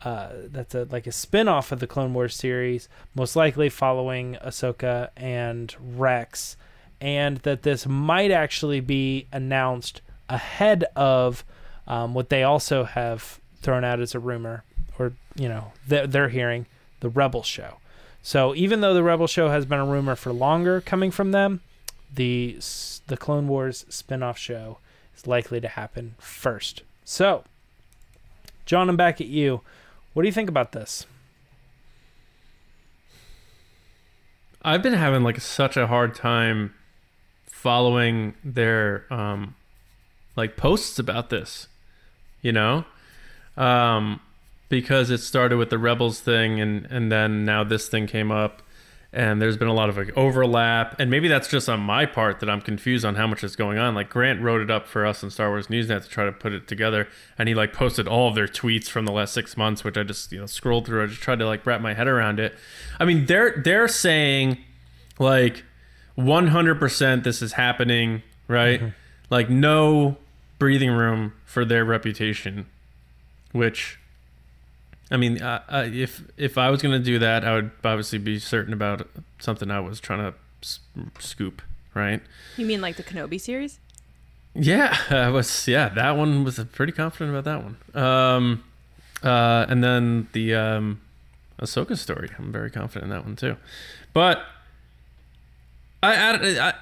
uh, 0.02 0.28
that's 0.44 0.74
a 0.74 0.86
like 0.90 1.06
a 1.06 1.12
spin-off 1.12 1.72
of 1.72 1.80
the 1.80 1.86
Clone 1.86 2.14
Wars 2.14 2.36
series, 2.36 2.88
most 3.14 3.34
likely 3.34 3.68
following 3.68 4.36
Ahsoka 4.44 5.10
and 5.16 5.74
Rex, 5.96 6.56
and 7.00 7.38
that 7.38 7.62
this 7.62 7.86
might 7.86 8.30
actually 8.30 8.80
be 8.80 9.26
announced 9.32 10.00
ahead 10.28 10.84
of 10.94 11.44
um, 11.88 12.14
what 12.14 12.28
they 12.28 12.44
also 12.44 12.84
have 12.84 13.40
thrown 13.60 13.82
out 13.82 13.98
as 13.98 14.14
a 14.14 14.20
rumor, 14.20 14.62
or 15.00 15.14
you 15.34 15.48
know 15.48 15.72
they're, 15.88 16.06
they're 16.06 16.28
hearing 16.28 16.66
the 17.00 17.08
Rebel 17.08 17.42
show. 17.42 17.78
So 18.22 18.54
even 18.54 18.80
though 18.80 18.94
the 18.94 19.02
Rebel 19.02 19.26
show 19.26 19.48
has 19.48 19.64
been 19.64 19.78
a 19.78 19.86
rumor 19.86 20.16
for 20.16 20.32
longer 20.32 20.80
coming 20.80 21.10
from 21.10 21.32
them, 21.32 21.60
the 22.12 22.58
the 23.06 23.16
Clone 23.16 23.48
Wars 23.48 23.86
spin-off 23.88 24.38
show 24.38 24.78
is 25.16 25.26
likely 25.26 25.60
to 25.60 25.68
happen 25.68 26.14
first. 26.18 26.82
So, 27.04 27.44
John, 28.66 28.88
I'm 28.88 28.96
back 28.96 29.20
at 29.20 29.28
you. 29.28 29.62
What 30.12 30.22
do 30.22 30.28
you 30.28 30.32
think 30.32 30.48
about 30.48 30.72
this? 30.72 31.06
I've 34.62 34.82
been 34.82 34.94
having 34.94 35.22
like 35.22 35.40
such 35.40 35.76
a 35.76 35.86
hard 35.86 36.14
time 36.14 36.74
following 37.46 38.34
their 38.44 39.04
um 39.12 39.54
like 40.36 40.56
posts 40.56 40.98
about 40.98 41.30
this. 41.30 41.68
You 42.42 42.52
know? 42.52 42.84
Um 43.56 44.20
because 44.68 45.10
it 45.10 45.18
started 45.18 45.56
with 45.56 45.70
the 45.70 45.78
rebels 45.78 46.20
thing 46.20 46.60
and 46.60 46.86
and 46.90 47.10
then 47.10 47.44
now 47.44 47.64
this 47.64 47.88
thing 47.88 48.06
came 48.06 48.30
up 48.30 48.62
and 49.10 49.40
there's 49.40 49.56
been 49.56 49.68
a 49.68 49.74
lot 49.74 49.88
of 49.88 49.96
like 49.96 50.14
overlap 50.16 50.94
and 51.00 51.10
maybe 51.10 51.28
that's 51.28 51.48
just 51.48 51.66
on 51.66 51.80
my 51.80 52.04
part 52.04 52.40
that 52.40 52.50
i'm 52.50 52.60
confused 52.60 53.04
on 53.06 53.14
how 53.14 53.26
much 53.26 53.42
is 53.42 53.56
going 53.56 53.78
on. 53.78 53.94
Like 53.94 54.10
grant 54.10 54.42
wrote 54.42 54.60
it 54.60 54.70
up 54.70 54.86
for 54.86 55.06
us 55.06 55.22
in 55.22 55.30
star 55.30 55.48
wars 55.48 55.68
newsnet 55.68 56.02
to 56.02 56.08
try 56.08 56.24
to 56.26 56.32
put 56.32 56.52
it 56.52 56.68
together 56.68 57.08
and 57.38 57.48
he 57.48 57.54
like 57.54 57.72
posted 57.72 58.06
all 58.06 58.28
of 58.28 58.34
their 58.34 58.46
tweets 58.46 58.88
from 58.88 59.06
the 59.06 59.12
last 59.12 59.32
six 59.32 59.56
months 59.56 59.82
which 59.82 59.96
i 59.96 60.02
just 60.02 60.30
you 60.30 60.40
know 60.40 60.46
scrolled 60.46 60.86
through. 60.86 61.02
I 61.02 61.06
just 61.06 61.22
tried 61.22 61.38
to 61.38 61.46
like 61.46 61.64
wrap 61.64 61.80
my 61.80 61.94
head 61.94 62.06
around 62.06 62.38
it. 62.38 62.54
I 63.00 63.04
mean 63.06 63.24
they're 63.26 63.62
they're 63.64 63.88
saying 63.88 64.58
like 65.18 65.64
100% 66.18 67.24
this 67.24 67.42
is 67.42 67.52
happening 67.52 68.22
right? 68.46 68.80
Mm-hmm. 68.80 68.88
like 69.30 69.48
no 69.48 70.16
breathing 70.58 70.90
room 70.90 71.32
for 71.46 71.64
their 71.64 71.84
reputation 71.84 72.66
which 73.52 73.98
I 75.10 75.16
mean, 75.16 75.40
uh, 75.40 75.62
uh, 75.68 75.88
if 75.90 76.22
if 76.36 76.58
I 76.58 76.70
was 76.70 76.82
going 76.82 76.92
to 76.92 77.04
do 77.04 77.18
that, 77.18 77.44
I 77.44 77.54
would 77.54 77.70
obviously 77.84 78.18
be 78.18 78.38
certain 78.38 78.72
about 78.72 79.08
something 79.38 79.70
I 79.70 79.80
was 79.80 80.00
trying 80.00 80.18
to 80.20 80.34
s- 80.62 80.80
scoop, 81.18 81.62
right? 81.94 82.20
You 82.56 82.66
mean 82.66 82.80
like 82.80 82.96
the 82.96 83.02
Kenobi 83.02 83.40
series? 83.40 83.78
Yeah, 84.54 84.96
I 85.10 85.30
was. 85.30 85.66
Yeah, 85.66 85.88
that 85.90 86.16
one 86.16 86.44
was 86.44 86.58
pretty 86.72 86.92
confident 86.92 87.30
about 87.36 87.44
that 87.44 87.62
one. 87.64 88.02
Um, 88.04 88.64
uh, 89.22 89.66
and 89.68 89.82
then 89.82 90.28
the 90.32 90.54
um, 90.54 91.00
Ahsoka 91.60 91.96
story, 91.96 92.28
I'm 92.38 92.52
very 92.52 92.70
confident 92.70 93.04
in 93.04 93.10
that 93.10 93.24
one 93.24 93.36
too. 93.36 93.56
But 94.12 94.42
I, 96.02 96.14
I, 96.14 96.68
I 96.68 96.74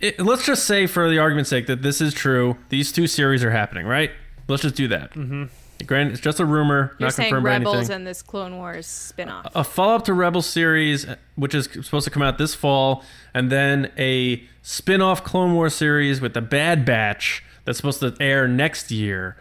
it, 0.00 0.18
let's 0.20 0.46
just 0.46 0.64
say, 0.66 0.86
for 0.86 1.08
the 1.10 1.18
argument's 1.18 1.50
sake, 1.50 1.66
that 1.66 1.82
this 1.82 2.00
is 2.00 2.14
true. 2.14 2.56
These 2.70 2.92
two 2.92 3.06
series 3.06 3.44
are 3.44 3.50
happening, 3.50 3.86
right? 3.86 4.10
Let's 4.48 4.62
just 4.62 4.74
do 4.74 4.88
that. 4.88 5.12
Mm-hmm. 5.12 5.44
Granted, 5.86 6.12
it's 6.12 6.20
just 6.20 6.40
a 6.40 6.44
rumor, 6.44 6.94
You're 6.98 7.06
not 7.06 7.14
saying 7.14 7.30
confirmed 7.32 7.44
by 7.44 7.50
Rebels 7.50 7.76
anything. 7.76 7.96
and 7.96 8.06
this 8.06 8.22
Clone 8.22 8.56
Wars 8.56 8.86
spinoff. 8.86 9.50
a 9.54 9.64
follow 9.64 9.94
up 9.96 10.04
to 10.06 10.14
Rebels 10.14 10.46
series, 10.46 11.06
uh, 11.08 11.16
which 11.36 11.54
is 11.54 11.68
supposed 11.82 12.04
to 12.04 12.10
come 12.10 12.22
out 12.22 12.38
this 12.38 12.54
fall, 12.54 13.04
and 13.34 13.50
then 13.50 13.90
a 13.98 14.42
spin 14.62 15.00
off 15.00 15.24
Clone 15.24 15.54
Wars 15.54 15.74
series 15.74 16.20
with 16.20 16.34
the 16.34 16.40
Bad 16.42 16.84
Batch 16.84 17.42
that's 17.64 17.78
supposed 17.78 18.00
to 18.00 18.14
air 18.20 18.46
next 18.48 18.90
year. 18.90 19.36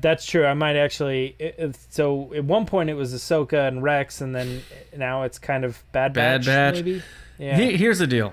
That's 0.00 0.24
true. 0.24 0.46
I 0.46 0.54
might 0.54 0.76
actually. 0.76 1.34
It, 1.40 1.54
it, 1.58 1.76
so 1.90 2.32
at 2.34 2.44
one 2.44 2.66
point 2.66 2.88
it 2.88 2.94
was 2.94 3.12
Ahsoka 3.12 3.66
and 3.66 3.82
Rex, 3.82 4.20
and 4.20 4.34
then 4.34 4.62
now 4.96 5.24
it's 5.24 5.38
kind 5.40 5.64
of 5.64 5.82
Bad 5.92 6.12
Batch. 6.12 6.46
Bad 6.46 6.74
Batch. 6.74 6.84
Maybe. 6.84 7.02
Yeah. 7.38 7.56
He- 7.56 7.76
here's 7.76 7.98
the 7.98 8.06
deal. 8.06 8.32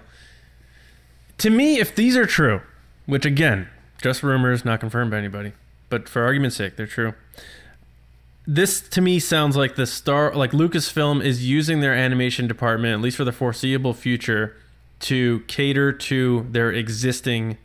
To 1.39 1.49
me, 1.49 1.79
if 1.79 1.95
these 1.95 2.15
are 2.15 2.25
true, 2.25 2.62
which 3.08 3.25
again, 3.25 3.67
just 4.01 4.23
rumors, 4.23 4.63
not 4.63 4.79
confirmed 4.79 5.12
by 5.12 5.17
anybody, 5.17 5.53
but 5.89 6.08
for 6.08 6.23
argument's 6.23 6.55
sake, 6.55 6.75
they're 6.75 6.86
true. 6.88 7.13
This 8.47 8.81
to 8.89 9.01
me 9.01 9.19
sounds 9.19 9.58
like 9.58 9.75
the 9.75 9.88
star, 9.88 10.34
like 10.36 10.51
Lucasfilm 10.51 11.23
is 11.23 11.47
using 11.47 11.79
their 11.79 11.93
animation 11.93 12.47
department, 12.47 12.93
at 12.93 13.01
least 13.01 13.17
for 13.17 13.23
the 13.23 13.31
foreseeable 13.31 13.93
future, 13.93 14.55
to 15.01 15.39
cater 15.47 15.91
to 15.91 16.45
their 16.51 16.71
existing 16.71 17.58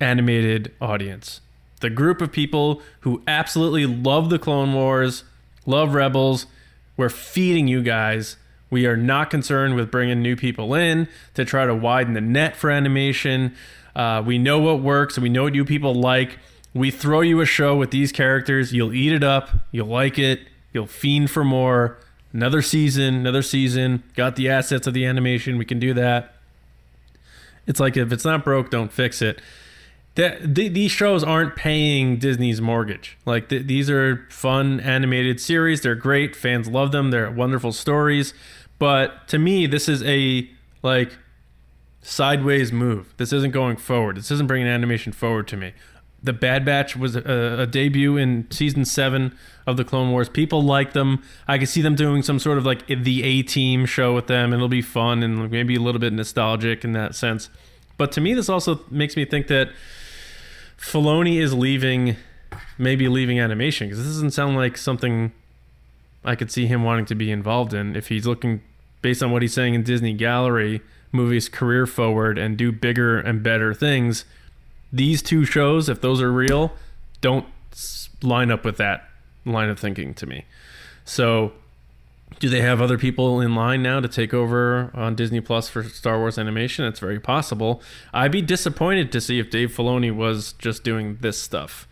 animated 0.00 0.72
audience. 0.80 1.40
The 1.80 1.90
group 1.90 2.20
of 2.20 2.30
people 2.30 2.82
who 3.00 3.22
absolutely 3.26 3.86
love 3.86 4.30
the 4.30 4.38
Clone 4.38 4.72
Wars, 4.72 5.24
love 5.66 5.94
Rebels, 5.94 6.46
we're 6.96 7.08
feeding 7.08 7.66
you 7.66 7.82
guys. 7.82 8.36
We 8.68 8.86
are 8.86 8.96
not 8.96 9.30
concerned 9.30 9.74
with 9.74 9.90
bringing 9.90 10.22
new 10.22 10.36
people 10.36 10.74
in 10.74 11.08
to 11.34 11.44
try 11.44 11.66
to 11.66 11.74
widen 11.74 12.14
the 12.14 12.20
net 12.20 12.54
for 12.54 12.70
animation. 12.70 13.54
Uh, 13.96 14.22
we 14.24 14.38
know 14.38 14.60
what 14.60 14.80
works 14.80 15.16
and 15.16 15.22
we 15.22 15.28
know 15.28 15.44
what 15.44 15.54
you 15.54 15.64
people 15.64 15.94
like. 15.94 16.38
We 16.74 16.90
throw 16.90 17.20
you 17.20 17.40
a 17.40 17.46
show 17.46 17.76
with 17.76 17.90
these 17.90 18.12
characters. 18.12 18.72
You'll 18.72 18.92
eat 18.92 19.12
it 19.12 19.24
up. 19.24 19.50
You'll 19.72 19.88
like 19.88 20.18
it. 20.18 20.40
You'll 20.72 20.86
fiend 20.86 21.30
for 21.30 21.44
more. 21.44 21.98
Another 22.32 22.62
season, 22.62 23.14
another 23.14 23.42
season. 23.42 24.04
Got 24.14 24.36
the 24.36 24.48
assets 24.48 24.86
of 24.86 24.94
the 24.94 25.04
animation. 25.04 25.58
We 25.58 25.64
can 25.64 25.80
do 25.80 25.92
that. 25.94 26.34
It's 27.66 27.80
like 27.80 27.96
if 27.96 28.12
it's 28.12 28.24
not 28.24 28.44
broke, 28.44 28.70
don't 28.70 28.92
fix 28.92 29.20
it. 29.20 29.40
That 30.14 30.54
th- 30.54 30.72
these 30.72 30.90
shows 30.90 31.24
aren't 31.24 31.56
paying 31.56 32.18
Disney's 32.18 32.60
mortgage. 32.60 33.18
Like 33.26 33.48
th- 33.48 33.66
these 33.66 33.90
are 33.90 34.26
fun 34.30 34.80
animated 34.80 35.40
series. 35.40 35.80
They're 35.80 35.94
great. 35.94 36.36
Fans 36.36 36.68
love 36.68 36.92
them. 36.92 37.10
They're 37.10 37.30
wonderful 37.30 37.72
stories. 37.72 38.32
But 38.78 39.28
to 39.28 39.38
me, 39.38 39.66
this 39.66 39.88
is 39.88 40.02
a 40.04 40.48
like 40.82 41.16
sideways 42.02 42.72
move. 42.72 43.14
This 43.16 43.32
isn't 43.32 43.52
going 43.52 43.76
forward. 43.76 44.16
This 44.16 44.30
isn't 44.30 44.46
bringing 44.46 44.68
animation 44.68 45.12
forward 45.12 45.48
to 45.48 45.56
me. 45.56 45.72
The 46.22 46.32
Bad 46.32 46.64
Batch 46.64 46.96
was 46.96 47.16
a, 47.16 47.60
a 47.60 47.66
debut 47.66 48.16
in 48.16 48.46
season 48.50 48.84
seven 48.84 49.36
of 49.66 49.76
the 49.76 49.84
Clone 49.84 50.10
Wars. 50.10 50.28
People 50.28 50.62
like 50.62 50.92
them. 50.92 51.22
I 51.48 51.58
could 51.58 51.68
see 51.68 51.80
them 51.80 51.94
doing 51.94 52.22
some 52.22 52.38
sort 52.38 52.58
of 52.58 52.66
like 52.66 52.86
the 52.86 53.22
A 53.22 53.42
Team 53.42 53.86
show 53.86 54.14
with 54.14 54.26
them, 54.26 54.52
and 54.52 54.54
it'll 54.54 54.68
be 54.68 54.82
fun 54.82 55.22
and 55.22 55.50
maybe 55.50 55.76
a 55.76 55.80
little 55.80 56.00
bit 56.00 56.12
nostalgic 56.12 56.84
in 56.84 56.92
that 56.92 57.14
sense. 57.14 57.48
But 57.96 58.12
to 58.12 58.20
me, 58.20 58.34
this 58.34 58.48
also 58.48 58.84
makes 58.90 59.16
me 59.16 59.24
think 59.24 59.46
that 59.48 59.70
Filoni 60.78 61.40
is 61.40 61.52
leaving, 61.52 62.16
maybe 62.78 63.08
leaving 63.08 63.38
animation 63.38 63.88
because 63.88 63.98
this 64.02 64.14
doesn't 64.14 64.30
sound 64.30 64.56
like 64.56 64.78
something 64.78 65.32
I 66.24 66.34
could 66.34 66.50
see 66.50 66.66
him 66.66 66.82
wanting 66.82 67.06
to 67.06 67.14
be 67.14 67.30
involved 67.30 67.74
in 67.74 67.96
if 67.96 68.08
he's 68.08 68.26
looking, 68.26 68.62
based 69.02 69.22
on 69.22 69.30
what 69.30 69.42
he's 69.42 69.54
saying 69.54 69.74
in 69.74 69.82
Disney 69.82 70.12
Gallery, 70.14 70.80
movies 71.12 71.48
career 71.48 71.86
forward 71.86 72.38
and 72.38 72.56
do 72.56 72.72
bigger 72.72 73.18
and 73.18 73.42
better 73.42 73.74
things. 73.74 74.24
These 74.92 75.22
two 75.22 75.44
shows, 75.44 75.88
if 75.88 76.00
those 76.00 76.20
are 76.20 76.32
real, 76.32 76.72
don't 77.20 77.46
line 78.22 78.50
up 78.50 78.64
with 78.64 78.76
that 78.78 79.08
line 79.44 79.68
of 79.68 79.78
thinking 79.78 80.14
to 80.14 80.26
me. 80.26 80.44
So, 81.04 81.52
do 82.38 82.48
they 82.48 82.60
have 82.60 82.80
other 82.80 82.96
people 82.96 83.40
in 83.40 83.54
line 83.54 83.82
now 83.82 84.00
to 84.00 84.08
take 84.08 84.32
over 84.32 84.90
on 84.94 85.14
Disney 85.14 85.40
Plus 85.40 85.68
for 85.68 85.82
Star 85.82 86.18
Wars 86.18 86.38
animation? 86.38 86.84
It's 86.84 87.00
very 87.00 87.20
possible. 87.20 87.82
I'd 88.14 88.32
be 88.32 88.42
disappointed 88.42 89.12
to 89.12 89.20
see 89.20 89.38
if 89.38 89.50
Dave 89.50 89.74
Filoni 89.74 90.14
was 90.14 90.54
just 90.54 90.84
doing 90.84 91.18
this 91.20 91.40
stuff. 91.40 91.86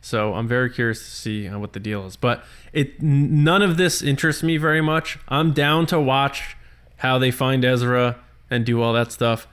So 0.00 0.34
I'm 0.34 0.48
very 0.48 0.70
curious 0.70 1.00
to 1.00 1.10
see 1.10 1.48
uh, 1.48 1.58
what 1.58 1.72
the 1.72 1.80
deal 1.80 2.06
is. 2.06 2.16
But 2.16 2.44
it 2.72 3.02
none 3.02 3.62
of 3.62 3.76
this 3.76 4.00
interests 4.00 4.42
me 4.42 4.56
very 4.56 4.80
much. 4.80 5.18
I'm 5.28 5.52
down 5.52 5.86
to 5.86 6.00
watch 6.00 6.56
how 6.98 7.18
they 7.18 7.30
find 7.30 7.64
Ezra 7.64 8.16
and 8.50 8.64
do 8.64 8.80
all 8.80 8.92
that 8.94 9.12
stuff. 9.12 9.46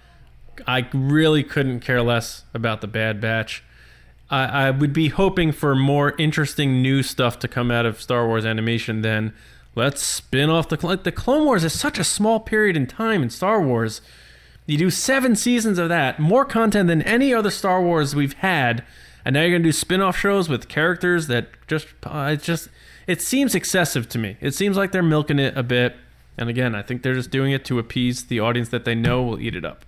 I 0.65 0.88
really 0.93 1.43
couldn't 1.43 1.82
care 1.82 2.02
less 2.02 2.43
about 2.54 2.82
the 2.82 2.88
Bad 2.88 3.20
Batch. 3.22 3.63
I, 4.30 4.67
I 4.67 4.72
would 4.72 4.93
be 4.93 5.10
hoping 5.10 5.52
for 5.52 5.76
more 5.76 6.13
interesting 6.17 6.82
new 6.82 7.04
stuff 7.04 7.39
to 7.39 7.48
come 7.48 7.72
out 7.72 7.86
of 7.86 8.02
Star 8.02 8.28
Wars 8.28 8.46
animation 8.46 9.02
than 9.02 9.34
let's 9.76 10.02
spin 10.02 10.50
off 10.50 10.70
the 10.70 10.78
Cl- 10.78 10.98
the 10.98 11.12
Clone 11.12 11.46
Wars 11.46 11.63
is 11.63 11.78
such 11.78 12.00
a 12.00 12.04
small 12.04 12.39
period 12.39 12.76
in 12.76 12.88
time 12.88 13.24
in 13.24 13.30
Star 13.30 13.62
Wars. 13.62 14.02
You 14.65 14.78
do 14.78 14.89
seven 14.89 15.36
seasons 15.36 15.80
of 15.80 15.88
that, 15.89 16.20
more 16.20 16.43
content 16.43 16.88
than 16.88 17.02
any 17.04 17.34
other 17.34 17.52
Star 17.52 17.82
Wars 17.82 18.15
we've 18.15 18.34
had, 18.34 18.84
and 19.24 19.34
now 19.34 19.41
you're 19.41 19.52
gonna 19.58 19.63
do 19.63 19.72
spin-off 19.72 20.17
shows 20.17 20.50
with 20.50 20.67
characters 20.67 21.28
that 21.28 21.48
just 21.67 21.88
uh, 22.04 22.32
it 22.34 22.43
just 22.43 22.67
it 23.08 23.22
seems 23.22 23.56
excessive 23.56 24.10
to 24.10 24.20
me. 24.20 24.36
It 24.41 24.54
seems 24.54 24.76
like 24.76 24.91
they're 24.91 25.02
milking 25.02 25.39
it 25.39 25.56
a 25.58 25.63
bit, 25.63 25.96
and 26.38 26.50
again, 26.50 26.76
I 26.76 26.82
think 26.82 27.02
they're 27.02 27.13
just 27.13 27.32
doing 27.32 27.54
it 27.54 27.63
to 27.65 27.80
appease 27.80 28.26
the 28.26 28.41
audience 28.41 28.67
that 28.70 28.84
they 28.84 28.96
know 28.96 29.24
will 29.24 29.39
eat 29.39 29.56
it 29.56 29.63
up. 29.63 29.86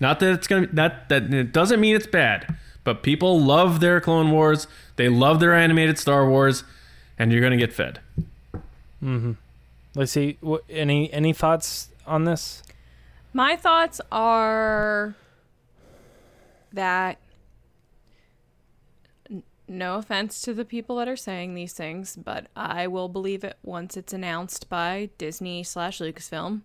Not 0.00 0.20
that 0.20 0.32
it's 0.32 0.46
gonna 0.46 0.68
not 0.72 1.08
that 1.08 1.32
it 1.32 1.52
doesn't 1.52 1.80
mean 1.80 1.96
it's 1.96 2.06
bad, 2.06 2.56
but 2.84 3.02
people 3.02 3.40
love 3.40 3.80
their 3.80 4.00
Clone 4.00 4.30
Wars. 4.30 4.66
They 4.96 5.08
love 5.08 5.40
their 5.40 5.54
animated 5.54 5.98
Star 5.98 6.28
Wars, 6.28 6.64
and 7.18 7.32
you're 7.32 7.40
gonna 7.40 7.56
get 7.56 7.72
fed. 7.72 8.00
Mm-hmm. 9.02 9.32
Let's 9.94 10.12
see. 10.12 10.36
What, 10.40 10.64
any 10.68 11.12
any 11.12 11.32
thoughts 11.32 11.88
on 12.06 12.24
this? 12.24 12.62
My 13.32 13.56
thoughts 13.56 14.00
are 14.12 15.14
that 16.72 17.18
no 19.68 19.96
offense 19.96 20.40
to 20.42 20.54
the 20.54 20.64
people 20.64 20.96
that 20.96 21.08
are 21.08 21.16
saying 21.16 21.54
these 21.54 21.72
things, 21.72 22.16
but 22.16 22.46
I 22.54 22.86
will 22.86 23.08
believe 23.08 23.42
it 23.42 23.56
once 23.62 23.96
it's 23.96 24.12
announced 24.12 24.68
by 24.68 25.10
Disney 25.18 25.62
slash 25.62 25.98
Lucasfilm. 25.98 26.62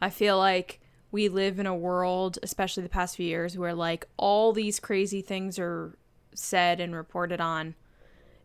I 0.00 0.10
feel 0.10 0.36
like 0.38 0.79
we 1.12 1.28
live 1.28 1.58
in 1.58 1.66
a 1.66 1.74
world, 1.74 2.38
especially 2.42 2.82
the 2.82 2.88
past 2.88 3.16
few 3.16 3.26
years, 3.26 3.58
where 3.58 3.74
like 3.74 4.06
all 4.16 4.52
these 4.52 4.78
crazy 4.80 5.22
things 5.22 5.58
are 5.58 5.96
said 6.34 6.80
and 6.80 6.94
reported 6.94 7.40
on, 7.40 7.74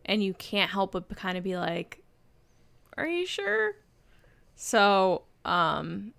and 0.04 0.22
you 0.22 0.34
can't 0.34 0.70
help 0.70 0.92
but 0.92 1.14
kind 1.16 1.38
of 1.38 1.44
be 1.44 1.56
like, 1.56 2.02
"Are 2.96 3.06
you 3.06 3.26
sure?" 3.26 3.76
So, 4.56 5.22
um, 5.44 6.12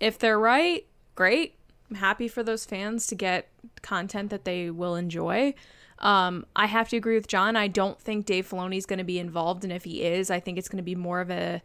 if 0.00 0.18
they're 0.18 0.38
right, 0.38 0.86
great. 1.14 1.56
I'm 1.88 1.96
happy 1.96 2.28
for 2.28 2.42
those 2.42 2.64
fans 2.64 3.06
to 3.08 3.14
get 3.14 3.48
content 3.82 4.30
that 4.30 4.44
they 4.44 4.70
will 4.70 4.96
enjoy. 4.96 5.54
Um, 6.00 6.44
I 6.56 6.66
have 6.66 6.88
to 6.90 6.96
agree 6.96 7.14
with 7.14 7.28
John. 7.28 7.56
I 7.56 7.68
don't 7.68 8.00
think 8.00 8.26
Dave 8.26 8.48
Filoni 8.48 8.76
is 8.76 8.86
going 8.86 8.98
to 8.98 9.04
be 9.04 9.18
involved, 9.18 9.64
and 9.64 9.72
if 9.72 9.84
he 9.84 10.02
is, 10.02 10.30
I 10.30 10.40
think 10.40 10.58
it's 10.58 10.68
going 10.68 10.78
to 10.78 10.82
be 10.82 10.94
more 10.94 11.20
of 11.20 11.30
a 11.30 11.62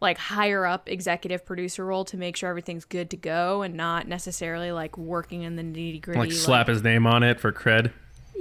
like 0.00 0.18
higher 0.18 0.66
up 0.66 0.88
executive 0.88 1.44
producer 1.46 1.84
role 1.84 2.04
to 2.06 2.16
make 2.16 2.36
sure 2.36 2.48
everything's 2.50 2.84
good 2.84 3.10
to 3.10 3.16
go, 3.16 3.62
and 3.62 3.74
not 3.74 4.06
necessarily 4.08 4.72
like 4.72 4.96
working 4.98 5.42
in 5.42 5.56
the 5.56 5.62
nitty 5.62 6.00
gritty. 6.02 6.20
Like 6.20 6.32
slap 6.32 6.68
his 6.68 6.82
name 6.82 7.06
on 7.06 7.22
it 7.22 7.40
for 7.40 7.52
cred. 7.52 7.92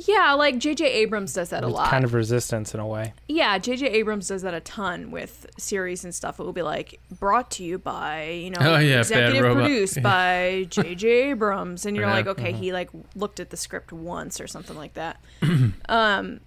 Yeah, 0.06 0.34
like 0.34 0.58
J.J. 0.58 0.86
Abrams 0.92 1.32
does 1.32 1.52
that 1.52 1.64
a 1.64 1.68
It's 1.68 1.74
lot. 1.74 1.90
kind 1.90 2.04
of 2.04 2.14
resistance 2.14 2.74
in 2.74 2.82
a 2.82 2.86
way. 2.86 3.14
Yeah, 3.30 3.58
J.J. 3.58 3.88
Abrams 3.92 4.28
does 4.28 4.42
that 4.42 4.54
a 4.54 4.60
ton 4.60 5.10
with 5.10 5.46
series 5.58 6.04
and 6.04 6.14
stuff. 6.14 6.38
It 6.38 6.44
will 6.44 6.52
be 6.52 6.64
like 6.64 7.00
brought 7.18 7.50
to 7.52 7.64
you 7.64 7.78
by 7.80 8.30
you 8.32 8.50
know 8.50 8.58
Oh, 8.60 8.78
yeah, 8.78 9.00
executive 9.00 9.54
produced 9.54 9.96
Yeah. 9.96 10.04
by 10.04 10.66
J.J. 10.70 11.08
Abrams, 11.30 11.86
and 11.86 11.96
you're 11.96 12.06
Yeah. 12.08 12.14
like, 12.14 12.28
okay, 12.28 12.52
he 12.52 12.74
like 12.74 12.90
looked 13.16 13.40
at 13.40 13.52
the 13.52 13.56
script 13.58 13.94
once 13.94 14.42
or 14.42 14.48
something 14.48 14.76
like 14.76 14.96
that. 14.96 15.22
um, 15.88 16.42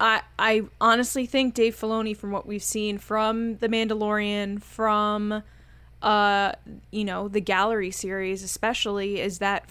I 0.00 0.22
I 0.38 0.62
honestly 0.80 1.26
think 1.26 1.54
Dave 1.54 1.76
Filoni, 1.76 2.16
from 2.16 2.30
what 2.32 2.46
we've 2.46 2.62
seen 2.62 2.98
from 2.98 3.58
The 3.58 3.68
Mandalorian, 3.68 4.62
from 4.62 5.42
uh, 6.02 6.52
you 6.90 7.04
know, 7.04 7.28
the 7.28 7.40
Gallery 7.40 7.90
series 7.90 8.42
especially, 8.42 9.20
is 9.20 9.38
that 9.38 9.68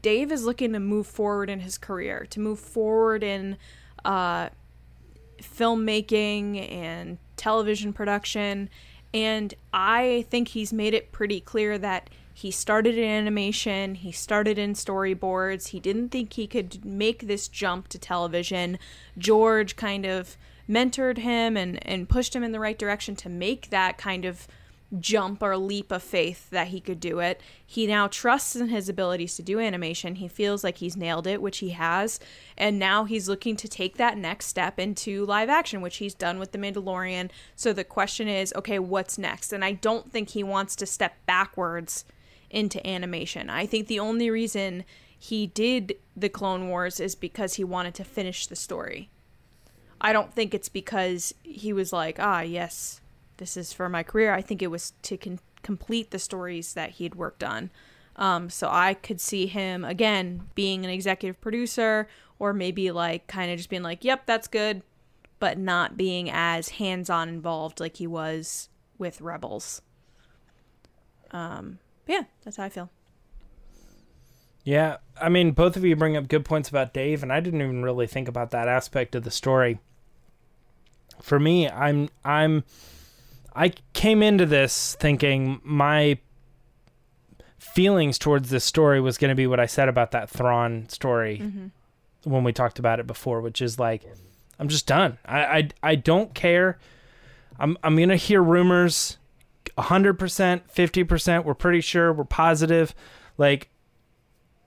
Dave 0.00 0.30
is 0.30 0.44
looking 0.44 0.72
to 0.74 0.80
move 0.80 1.06
forward 1.06 1.48
in 1.50 1.60
his 1.60 1.78
career, 1.78 2.26
to 2.30 2.40
move 2.40 2.60
forward 2.60 3.24
in 3.24 3.56
uh, 4.04 4.50
filmmaking 5.40 6.70
and 6.70 7.18
television 7.36 7.92
production. 7.92 8.68
And 9.12 9.54
I 9.72 10.26
think 10.30 10.48
he's 10.48 10.72
made 10.72 10.94
it 10.94 11.10
pretty 11.10 11.40
clear 11.40 11.78
that 11.78 12.10
he 12.40 12.50
started 12.50 12.96
in 12.96 13.04
animation, 13.04 13.96
he 13.96 14.12
started 14.12 14.58
in 14.58 14.72
storyboards, 14.72 15.68
he 15.68 15.80
didn't 15.80 16.08
think 16.08 16.32
he 16.32 16.46
could 16.46 16.84
make 16.84 17.26
this 17.26 17.48
jump 17.48 17.88
to 17.88 17.98
television. 17.98 18.78
George 19.18 19.76
kind 19.76 20.06
of 20.06 20.38
mentored 20.68 21.18
him 21.18 21.56
and, 21.56 21.84
and 21.86 22.08
pushed 22.08 22.34
him 22.34 22.42
in 22.42 22.52
the 22.52 22.60
right 22.60 22.78
direction 22.78 23.14
to 23.16 23.28
make 23.28 23.68
that 23.68 23.98
kind 23.98 24.24
of 24.24 24.48
jump 24.98 25.42
or 25.42 25.56
leap 25.56 25.92
of 25.92 26.02
faith 26.02 26.48
that 26.50 26.68
he 26.68 26.80
could 26.80 26.98
do 26.98 27.20
it. 27.20 27.40
He 27.64 27.86
now 27.86 28.08
trusts 28.08 28.56
in 28.56 28.68
his 28.68 28.88
abilities 28.88 29.36
to 29.36 29.42
do 29.42 29.60
animation. 29.60 30.14
He 30.16 30.26
feels 30.26 30.64
like 30.64 30.78
he's 30.78 30.96
nailed 30.96 31.26
it, 31.26 31.42
which 31.42 31.58
he 31.58 31.70
has. 31.70 32.18
And 32.56 32.78
now 32.78 33.04
he's 33.04 33.28
looking 33.28 33.54
to 33.56 33.68
take 33.68 33.98
that 33.98 34.16
next 34.16 34.46
step 34.46 34.80
into 34.80 35.26
live 35.26 35.50
action, 35.50 35.80
which 35.82 35.98
he's 35.98 36.14
done 36.14 36.38
with 36.38 36.52
The 36.52 36.58
Mandalorian. 36.58 37.30
So 37.54 37.72
the 37.72 37.84
question 37.84 38.28
is 38.28 38.52
okay, 38.56 38.78
what's 38.78 39.18
next? 39.18 39.52
And 39.52 39.64
I 39.64 39.72
don't 39.72 40.10
think 40.10 40.30
he 40.30 40.42
wants 40.42 40.74
to 40.76 40.86
step 40.86 41.14
backwards 41.26 42.04
into 42.50 42.84
animation. 42.86 43.48
I 43.48 43.66
think 43.66 43.86
the 43.86 44.00
only 44.00 44.30
reason 44.30 44.84
he 45.18 45.46
did 45.46 45.96
the 46.16 46.28
Clone 46.28 46.68
Wars 46.68 46.98
is 46.98 47.14
because 47.14 47.54
he 47.54 47.64
wanted 47.64 47.94
to 47.94 48.04
finish 48.04 48.46
the 48.46 48.56
story. 48.56 49.10
I 50.00 50.12
don't 50.12 50.32
think 50.32 50.54
it's 50.54 50.70
because 50.70 51.34
he 51.42 51.72
was 51.72 51.92
like, 51.92 52.16
ah, 52.18 52.40
yes, 52.40 53.00
this 53.36 53.56
is 53.56 53.72
for 53.72 53.88
my 53.88 54.02
career. 54.02 54.32
I 54.32 54.40
think 54.40 54.62
it 54.62 54.70
was 54.70 54.94
to 55.02 55.16
con- 55.16 55.40
complete 55.62 56.10
the 56.10 56.18
stories 56.18 56.74
that 56.74 56.92
he 56.92 57.04
had 57.04 57.14
worked 57.14 57.44
on. 57.44 57.70
Um, 58.16 58.50
so 58.50 58.68
I 58.70 58.94
could 58.94 59.20
see 59.20 59.46
him 59.46 59.84
again 59.84 60.48
being 60.54 60.84
an 60.84 60.90
executive 60.90 61.40
producer, 61.40 62.08
or 62.38 62.52
maybe 62.52 62.90
like 62.90 63.26
kind 63.26 63.50
of 63.50 63.58
just 63.58 63.70
being 63.70 63.82
like, 63.82 64.04
"Yep, 64.04 64.26
that's 64.26 64.48
good," 64.48 64.82
but 65.38 65.58
not 65.58 65.96
being 65.96 66.30
as 66.30 66.70
hands-on 66.70 67.28
involved 67.28 67.80
like 67.80 67.96
he 67.96 68.06
was 68.06 68.68
with 68.98 69.20
Rebels. 69.20 69.82
Um, 71.30 71.78
yeah, 72.10 72.24
that's 72.42 72.56
how 72.56 72.64
I 72.64 72.68
feel. 72.68 72.90
Yeah, 74.64 74.96
I 75.20 75.28
mean, 75.28 75.52
both 75.52 75.76
of 75.76 75.84
you 75.84 75.94
bring 75.94 76.16
up 76.16 76.26
good 76.26 76.44
points 76.44 76.68
about 76.68 76.92
Dave, 76.92 77.22
and 77.22 77.32
I 77.32 77.38
didn't 77.38 77.62
even 77.62 77.84
really 77.84 78.08
think 78.08 78.26
about 78.26 78.50
that 78.50 78.66
aspect 78.66 79.14
of 79.14 79.22
the 79.22 79.30
story. 79.30 79.78
For 81.22 81.38
me, 81.38 81.68
I'm 81.68 82.08
I'm 82.24 82.64
I 83.54 83.72
came 83.92 84.24
into 84.24 84.44
this 84.44 84.96
thinking 84.98 85.60
my 85.62 86.18
feelings 87.58 88.18
towards 88.18 88.50
this 88.50 88.64
story 88.64 89.00
was 89.00 89.16
going 89.16 89.28
to 89.28 89.36
be 89.36 89.46
what 89.46 89.60
I 89.60 89.66
said 89.66 89.88
about 89.88 90.10
that 90.10 90.28
Thrawn 90.28 90.88
story 90.88 91.38
mm-hmm. 91.40 91.66
when 92.28 92.42
we 92.42 92.52
talked 92.52 92.80
about 92.80 92.98
it 92.98 93.06
before, 93.06 93.40
which 93.40 93.62
is 93.62 93.78
like 93.78 94.02
I'm 94.58 94.66
just 94.66 94.86
done. 94.86 95.18
I 95.24 95.40
I, 95.40 95.68
I 95.82 95.94
don't 95.94 96.34
care. 96.34 96.78
I'm 97.56 97.78
I'm 97.84 97.94
going 97.94 98.08
to 98.08 98.16
hear 98.16 98.42
rumors 98.42 99.16
100%, 99.78 100.16
50%, 100.16 101.44
we're 101.44 101.54
pretty 101.54 101.80
sure, 101.80 102.12
we're 102.12 102.24
positive. 102.24 102.94
Like 103.38 103.70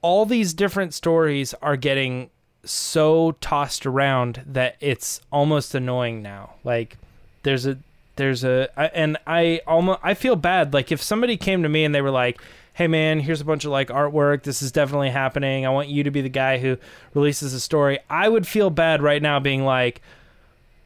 all 0.01 0.25
these 0.25 0.53
different 0.53 0.93
stories 0.93 1.53
are 1.55 1.77
getting 1.77 2.29
so 2.65 3.33
tossed 3.41 3.85
around 3.85 4.43
that 4.45 4.75
it's 4.79 5.21
almost 5.31 5.75
annoying 5.75 6.21
now. 6.21 6.55
Like 6.63 6.97
there's 7.43 7.65
a 7.65 7.77
there's 8.15 8.43
a 8.43 8.69
and 8.95 9.17
I 9.25 9.61
almost 9.65 9.99
I 10.03 10.13
feel 10.13 10.35
bad 10.35 10.73
like 10.73 10.91
if 10.91 11.01
somebody 11.01 11.37
came 11.37 11.63
to 11.63 11.69
me 11.69 11.83
and 11.83 11.93
they 11.93 12.01
were 12.01 12.11
like, 12.11 12.39
"Hey 12.73 12.87
man, 12.87 13.19
here's 13.19 13.41
a 13.41 13.45
bunch 13.45 13.65
of 13.65 13.71
like 13.71 13.89
artwork. 13.89 14.43
This 14.43 14.61
is 14.61 14.71
definitely 14.71 15.09
happening. 15.09 15.65
I 15.65 15.69
want 15.69 15.89
you 15.89 16.03
to 16.03 16.11
be 16.11 16.21
the 16.21 16.29
guy 16.29 16.59
who 16.59 16.77
releases 17.13 17.53
a 17.53 17.59
story." 17.59 17.99
I 18.09 18.29
would 18.29 18.47
feel 18.47 18.69
bad 18.69 19.01
right 19.01 19.21
now 19.21 19.39
being 19.39 19.65
like, 19.65 20.01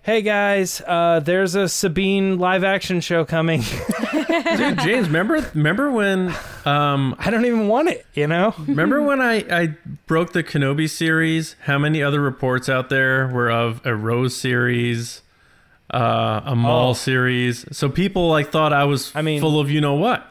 "Hey 0.08 0.22
guys, 0.22 0.82
uh, 0.88 1.20
there's 1.20 1.54
a 1.56 1.68
Sabine 1.68 2.40
live 2.40 2.64
action 2.64 3.02
show 3.02 3.26
coming." 3.26 3.62
Dude, 4.58 4.80
James, 4.80 5.08
remember 5.08 5.46
remember 5.54 5.92
when 5.92 6.34
um 6.66 7.14
I 7.20 7.30
don't 7.30 7.46
even 7.46 7.68
want 7.68 7.90
it, 7.90 8.06
you 8.14 8.26
know? 8.26 8.56
remember 8.58 9.02
when 9.02 9.22
I 9.22 9.44
I 9.52 9.76
broke 10.08 10.32
the 10.34 10.44
Kenobi 10.44 10.90
series? 10.90 11.56
How 11.64 11.78
many 11.78 12.02
other 12.02 12.22
reports 12.22 12.70
out 12.70 12.90
there 12.90 13.28
were 13.28 13.52
of 13.52 13.86
a 13.86 13.94
Rose 13.94 14.34
series, 14.36 15.22
uh, 15.94 16.42
a 16.46 16.56
Maul 16.56 16.92
Oh. 16.92 16.94
series? 16.94 17.66
So 17.76 17.90
people 17.90 18.30
like 18.30 18.50
thought 18.50 18.72
I 18.74 18.86
was 18.86 19.14
I 19.14 19.22
mean- 19.22 19.42
full 19.42 19.60
of 19.60 19.70
you 19.70 19.82
know 19.82 19.96
what? 19.96 20.26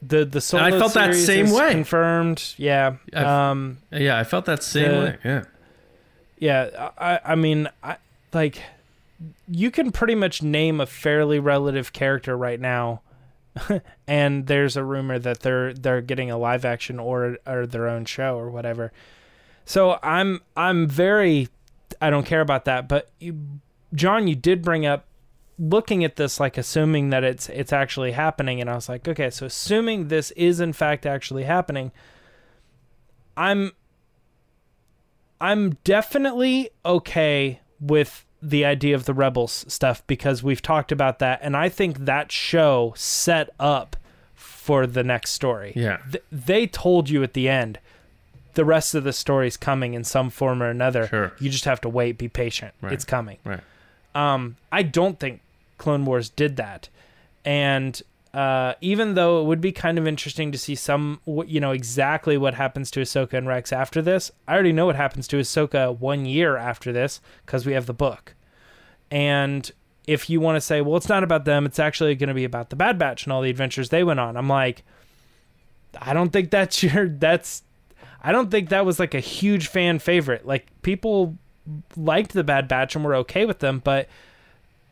The 0.00 0.24
the 0.24 0.40
solo 0.40 0.64
I 0.64 0.70
felt 0.70 0.94
that 0.94 1.14
same 1.14 1.50
way. 1.50 1.70
Confirmed. 1.72 2.54
Yeah. 2.56 2.94
I've- 3.12 3.24
Um 3.26 3.78
Yeah, 3.92 4.18
I 4.18 4.24
felt 4.24 4.46
that 4.46 4.62
same 4.62 4.90
The- 4.90 4.98
way. 4.98 5.16
Yeah. 5.24 5.42
yeah, 6.38 6.90
I 6.98 7.20
I 7.24 7.34
mean, 7.34 7.68
I 7.82 7.96
like 8.32 8.60
you 9.48 9.70
can 9.70 9.92
pretty 9.92 10.14
much 10.14 10.42
name 10.42 10.80
a 10.80 10.86
fairly 10.86 11.38
relative 11.38 11.92
character 11.92 12.36
right 12.36 12.60
now. 12.60 13.02
and 14.06 14.46
there's 14.46 14.76
a 14.76 14.84
rumor 14.84 15.18
that 15.18 15.40
they're 15.40 15.72
they're 15.72 16.00
getting 16.00 16.30
a 16.30 16.36
live 16.36 16.64
action 16.64 16.98
or 16.98 17.38
or 17.46 17.66
their 17.66 17.88
own 17.88 18.04
show 18.04 18.36
or 18.36 18.50
whatever. 18.50 18.92
So 19.64 19.98
I'm 20.02 20.42
I'm 20.56 20.88
very 20.88 21.48
I 22.00 22.10
don't 22.10 22.26
care 22.26 22.40
about 22.40 22.64
that, 22.64 22.88
but 22.88 23.10
you 23.20 23.60
John 23.94 24.26
you 24.26 24.34
did 24.34 24.62
bring 24.62 24.84
up 24.86 25.06
looking 25.56 26.02
at 26.02 26.16
this 26.16 26.40
like 26.40 26.58
assuming 26.58 27.10
that 27.10 27.22
it's 27.22 27.48
it's 27.48 27.72
actually 27.72 28.12
happening 28.12 28.60
and 28.60 28.68
I 28.68 28.74
was 28.74 28.88
like, 28.88 29.06
okay, 29.06 29.30
so 29.30 29.46
assuming 29.46 30.08
this 30.08 30.30
is 30.32 30.58
in 30.60 30.72
fact 30.72 31.06
actually 31.06 31.44
happening, 31.44 31.92
I'm 33.36 33.72
I'm 35.40 35.78
definitely 35.84 36.70
okay 36.84 37.60
with 37.80 38.24
the 38.50 38.64
idea 38.64 38.94
of 38.94 39.04
the 39.06 39.14
rebels 39.14 39.64
stuff 39.68 40.02
because 40.06 40.42
we've 40.42 40.60
talked 40.62 40.92
about 40.92 41.18
that 41.18 41.38
and 41.42 41.56
i 41.56 41.68
think 41.68 41.98
that 42.04 42.30
show 42.30 42.92
set 42.96 43.48
up 43.58 43.96
for 44.34 44.86
the 44.86 45.02
next 45.02 45.30
story 45.30 45.72
Yeah. 45.74 45.98
Th- 46.10 46.22
they 46.30 46.66
told 46.66 47.08
you 47.08 47.22
at 47.22 47.32
the 47.32 47.48
end 47.48 47.78
the 48.54 48.64
rest 48.64 48.94
of 48.94 49.02
the 49.04 49.12
story's 49.12 49.56
coming 49.56 49.94
in 49.94 50.04
some 50.04 50.28
form 50.30 50.62
or 50.62 50.68
another 50.68 51.06
Sure. 51.08 51.32
you 51.40 51.48
just 51.50 51.64
have 51.64 51.80
to 51.82 51.88
wait 51.88 52.18
be 52.18 52.28
patient 52.28 52.74
Right. 52.82 52.92
it's 52.92 53.04
coming 53.04 53.38
Right. 53.44 53.60
um, 54.14 54.56
I 54.70 54.82
don't 54.82 55.18
think 55.18 55.40
Clone 55.78 56.04
Wars 56.04 56.28
did 56.28 56.56
that, 56.56 56.88
and 57.44 58.00
uh, 58.34 58.74
even 58.80 59.14
though 59.14 59.40
it 59.40 59.44
would 59.44 59.60
be 59.60 59.70
kind 59.70 59.96
of 59.96 60.08
interesting 60.08 60.50
to 60.50 60.58
see 60.58 60.74
some, 60.74 61.20
you 61.46 61.60
know, 61.60 61.70
exactly 61.70 62.36
what 62.36 62.54
happens 62.54 62.90
to 62.90 63.00
Ahsoka 63.00 63.34
and 63.34 63.46
Rex 63.46 63.72
after 63.72 64.02
this, 64.02 64.32
I 64.48 64.54
already 64.54 64.72
know 64.72 64.86
what 64.86 64.96
happens 64.96 65.28
to 65.28 65.36
Ahsoka 65.38 65.96
one 65.96 66.26
year 66.26 66.56
after 66.56 66.92
this 66.92 67.20
because 67.46 67.64
we 67.64 67.74
have 67.74 67.86
the 67.86 67.94
book, 67.94 68.34
and 69.10 69.70
if 70.06 70.28
you 70.28 70.40
want 70.40 70.56
to 70.56 70.60
say, 70.60 70.80
well, 70.80 70.96
it's 70.96 71.08
not 71.08 71.22
about 71.22 71.44
them, 71.44 71.64
it's 71.64 71.78
actually 71.78 72.14
going 72.14 72.28
to 72.28 72.34
be 72.34 72.44
about 72.44 72.70
the 72.70 72.76
Bad 72.76 72.98
Batch 72.98 73.24
and 73.24 73.32
all 73.32 73.40
the 73.40 73.50
adventures 73.50 73.88
they 73.88 74.04
went 74.04 74.20
on. 74.20 74.36
I'm 74.36 74.48
like, 74.48 74.84
I 75.98 76.12
don't 76.12 76.30
think 76.30 76.50
that's 76.50 76.82
your 76.82 77.08
that's. 77.08 77.62
I 78.22 78.32
don't 78.32 78.50
think 78.50 78.70
that 78.70 78.86
was 78.86 78.98
like 78.98 79.14
a 79.14 79.20
huge 79.20 79.68
fan 79.68 79.98
favorite. 79.98 80.46
Like 80.46 80.66
people 80.82 81.36
liked 81.96 82.32
the 82.32 82.44
Bad 82.44 82.68
Batch 82.68 82.96
and 82.96 83.04
were 83.04 83.14
okay 83.16 83.44
with 83.44 83.60
them, 83.60 83.80
but 83.84 84.08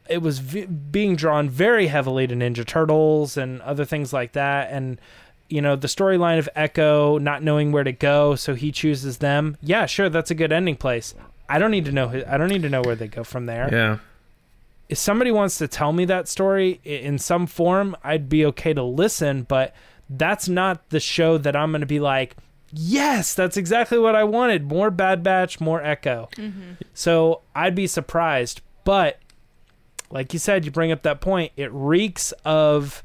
it 0.08 0.18
was 0.18 0.38
v- 0.38 0.66
being 0.66 1.16
drawn 1.16 1.48
very 1.48 1.86
heavily 1.86 2.26
to 2.26 2.34
Ninja 2.34 2.66
Turtles 2.66 3.36
and 3.36 3.60
other 3.62 3.84
things 3.84 4.12
like 4.12 4.32
that. 4.32 4.70
And 4.70 5.00
you 5.48 5.60
know 5.60 5.76
the 5.76 5.88
storyline 5.88 6.38
of 6.38 6.48
Echo 6.54 7.18
not 7.18 7.42
knowing 7.42 7.72
where 7.72 7.84
to 7.84 7.92
go, 7.92 8.34
so 8.34 8.54
he 8.54 8.72
chooses 8.72 9.18
them. 9.18 9.56
Yeah, 9.62 9.86
sure, 9.86 10.08
that's 10.08 10.30
a 10.30 10.34
good 10.34 10.52
ending 10.52 10.76
place. 10.76 11.14
I 11.48 11.58
don't 11.58 11.70
need 11.70 11.84
to 11.84 11.92
know. 11.92 12.08
I 12.26 12.38
don't 12.38 12.48
need 12.48 12.62
to 12.62 12.70
know 12.70 12.80
where 12.82 12.94
they 12.94 13.08
go 13.08 13.24
from 13.24 13.46
there. 13.46 13.68
Yeah. 13.70 13.98
If 14.88 14.98
somebody 14.98 15.30
wants 15.30 15.58
to 15.58 15.68
tell 15.68 15.92
me 15.92 16.04
that 16.06 16.28
story 16.28 16.80
in 16.84 17.18
some 17.18 17.46
form, 17.46 17.96
I'd 18.02 18.28
be 18.28 18.46
okay 18.46 18.72
to 18.72 18.82
listen. 18.82 19.42
But 19.42 19.74
that's 20.08 20.48
not 20.48 20.88
the 20.90 21.00
show 21.00 21.38
that 21.38 21.54
I'm 21.54 21.70
going 21.70 21.80
to 21.80 21.86
be 21.86 22.00
like. 22.00 22.36
Yes, 22.72 23.34
that's 23.34 23.58
exactly 23.58 23.98
what 23.98 24.14
I 24.14 24.24
wanted. 24.24 24.64
More 24.64 24.90
Bad 24.90 25.22
Batch, 25.22 25.60
more 25.60 25.82
Echo. 25.82 26.30
Mm-hmm. 26.36 26.72
So 26.94 27.42
I'd 27.54 27.74
be 27.74 27.86
surprised. 27.86 28.62
But 28.84 29.18
like 30.12 30.32
you 30.32 30.38
said, 30.38 30.64
you 30.64 30.70
bring 30.70 30.92
up 30.92 31.02
that 31.02 31.20
point. 31.20 31.52
It 31.56 31.72
reeks 31.72 32.32
of 32.44 33.02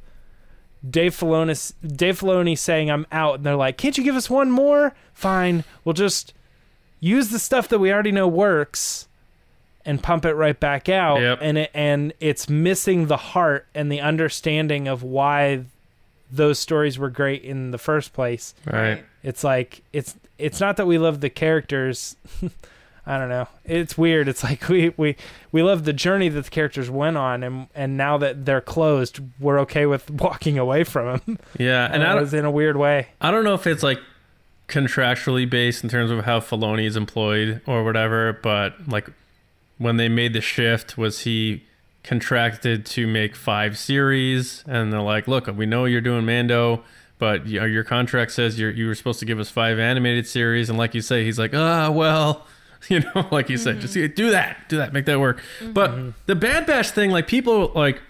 Dave 0.88 1.16
Filoni, 1.16 1.74
Dave 1.86 2.20
Filoni 2.20 2.58
saying, 2.58 2.92
"I'm 2.92 3.08
out," 3.12 3.36
and 3.36 3.46
they're 3.46 3.56
like, 3.56 3.78
"Can't 3.78 3.98
you 3.98 4.04
give 4.04 4.16
us 4.16 4.30
one 4.30 4.52
more?" 4.52 4.94
Fine, 5.14 5.64
we'll 5.84 5.94
just 5.94 6.34
use 7.00 7.30
the 7.30 7.40
stuff 7.40 7.68
that 7.70 7.80
we 7.80 7.92
already 7.92 8.12
know 8.12 8.28
works 8.28 9.08
and 9.86 10.04
pump 10.04 10.26
it 10.26 10.34
right 10.34 10.60
back 10.60 10.90
out. 10.90 11.22
Yep. 11.22 11.40
And 11.42 11.58
it, 11.58 11.72
and 11.74 12.14
it's 12.20 12.50
missing 12.50 13.08
the 13.08 13.18
heart 13.18 13.66
and 13.74 13.92
the 13.92 14.02
understanding 14.02 14.88
of 14.88 15.02
why 15.02 15.64
those 16.30 16.60
stories 16.60 17.00
were 17.00 17.10
great 17.10 17.44
in 17.44 17.72
the 17.72 17.78
first 17.78 18.12
place. 18.14 18.54
Right. 18.66 19.04
It's 19.24 19.44
like 19.44 19.82
it's 19.94 20.16
it's 20.38 20.60
not 20.60 20.78
that 20.78 20.86
we 20.86 20.98
love 20.98 21.22
the 21.22 21.30
characters. 21.30 22.18
I 23.08 23.18
don't 23.18 23.30
know. 23.30 23.48
It's 23.64 23.98
weird. 23.98 24.28
It's 24.28 24.44
like 24.44 24.68
we 24.70 24.94
we 24.98 25.16
we 25.52 25.64
love 25.64 25.86
the 25.86 25.94
journey 25.94 26.28
that 26.30 26.42
the 26.44 26.50
characters 26.50 26.90
went 26.90 27.18
on, 27.18 27.42
and 27.42 27.68
and 27.74 27.96
now 27.96 28.18
that 28.18 28.46
they're 28.46 28.62
closed, 28.62 29.22
we're 29.40 29.60
okay 29.62 29.86
with 29.86 30.12
walking 30.12 30.58
away 30.60 30.84
from 30.84 31.22
them. 31.26 31.40
Yeah. 31.58 31.90
And 31.92 32.04
I 32.04 32.16
was 32.16 32.34
in 32.34 32.46
a 32.46 32.52
weird 32.52 32.76
way. 32.76 33.08
I 33.22 33.32
don't 33.32 33.46
know 33.46 33.54
if 33.54 33.66
it's 33.66 33.82
like 33.82 34.00
contractually 34.68 35.50
based 35.50 35.84
in 35.84 35.90
terms 35.90 36.12
of 36.12 36.26
how 36.26 36.42
Filoni 36.42 36.86
is 36.86 36.98
employed 36.98 37.62
or 37.66 37.86
whatever, 37.86 38.38
but 38.44 38.76
like 38.88 39.10
when 39.78 39.96
they 39.96 40.10
made 40.10 40.34
the 40.34 40.42
shift, 40.42 40.98
was 40.98 41.22
he 41.22 41.64
contracted 42.04 42.86
to 42.88 43.08
make 43.08 43.36
five 43.36 43.78
series? 43.78 44.66
And 44.68 44.92
they're 44.92 45.02
like, 45.02 45.28
look, 45.28 45.48
we 45.56 45.66
know 45.66 45.86
you're 45.86 46.02
doing 46.02 46.26
Mando, 46.26 46.84
but 47.20 47.48
your 47.48 47.86
contract 47.86 48.34
says 48.34 48.60
you're 48.60 48.72
you 48.72 48.88
were 48.88 48.96
supposed 48.96 49.20
to 49.20 49.26
give 49.26 49.40
us 49.40 49.50
five 49.50 49.80
animated 49.80 50.28
series. 50.28 50.70
And 50.70 50.78
like 50.78 50.94
you 50.94 51.02
say, 51.02 51.24
he's 51.24 51.40
like, 51.40 51.54
ah, 51.54 51.90
well. 51.90 52.46
You 52.90 53.02
know, 53.02 53.28
like 53.32 53.50
you 53.50 53.58
said, 53.58 53.82
just 53.82 53.96
mm-hmm. 53.96 54.14
do 54.14 54.32
that, 54.32 54.70
do 54.70 54.78
that, 54.78 54.94
make 54.94 55.06
that 55.06 55.20
work. 55.20 55.42
Mm-hmm. 55.60 55.74
But 55.74 55.92
mm-hmm. 55.92 56.10
the 56.26 56.36
Bad 56.36 56.66
Batch 56.66 56.92
thing, 56.92 57.12
like 57.12 57.28
people 57.28 57.72
like, 57.76 58.02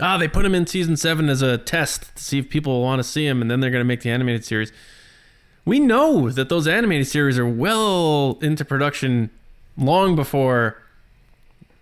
ah, 0.00 0.18
they 0.18 0.28
put 0.28 0.44
him 0.44 0.54
in 0.54 0.66
season 0.66 0.96
seven 0.96 1.28
as 1.28 1.42
a 1.42 1.58
test 1.58 2.14
to 2.16 2.22
see 2.22 2.38
if 2.38 2.50
people 2.50 2.82
want 2.82 2.98
to 2.98 3.04
see 3.04 3.26
him, 3.26 3.40
and 3.40 3.50
then 3.50 3.60
they're 3.60 3.70
going 3.70 3.80
to 3.80 3.88
make 3.88 4.02
the 4.02 4.10
animated 4.10 4.44
series. 4.44 4.72
We 5.64 5.78
know 5.78 6.30
that 6.30 6.48
those 6.48 6.66
animated 6.66 7.06
series 7.06 7.38
are 7.38 7.46
well 7.46 8.38
into 8.42 8.64
production 8.64 9.30
long 9.76 10.16
before. 10.16 10.82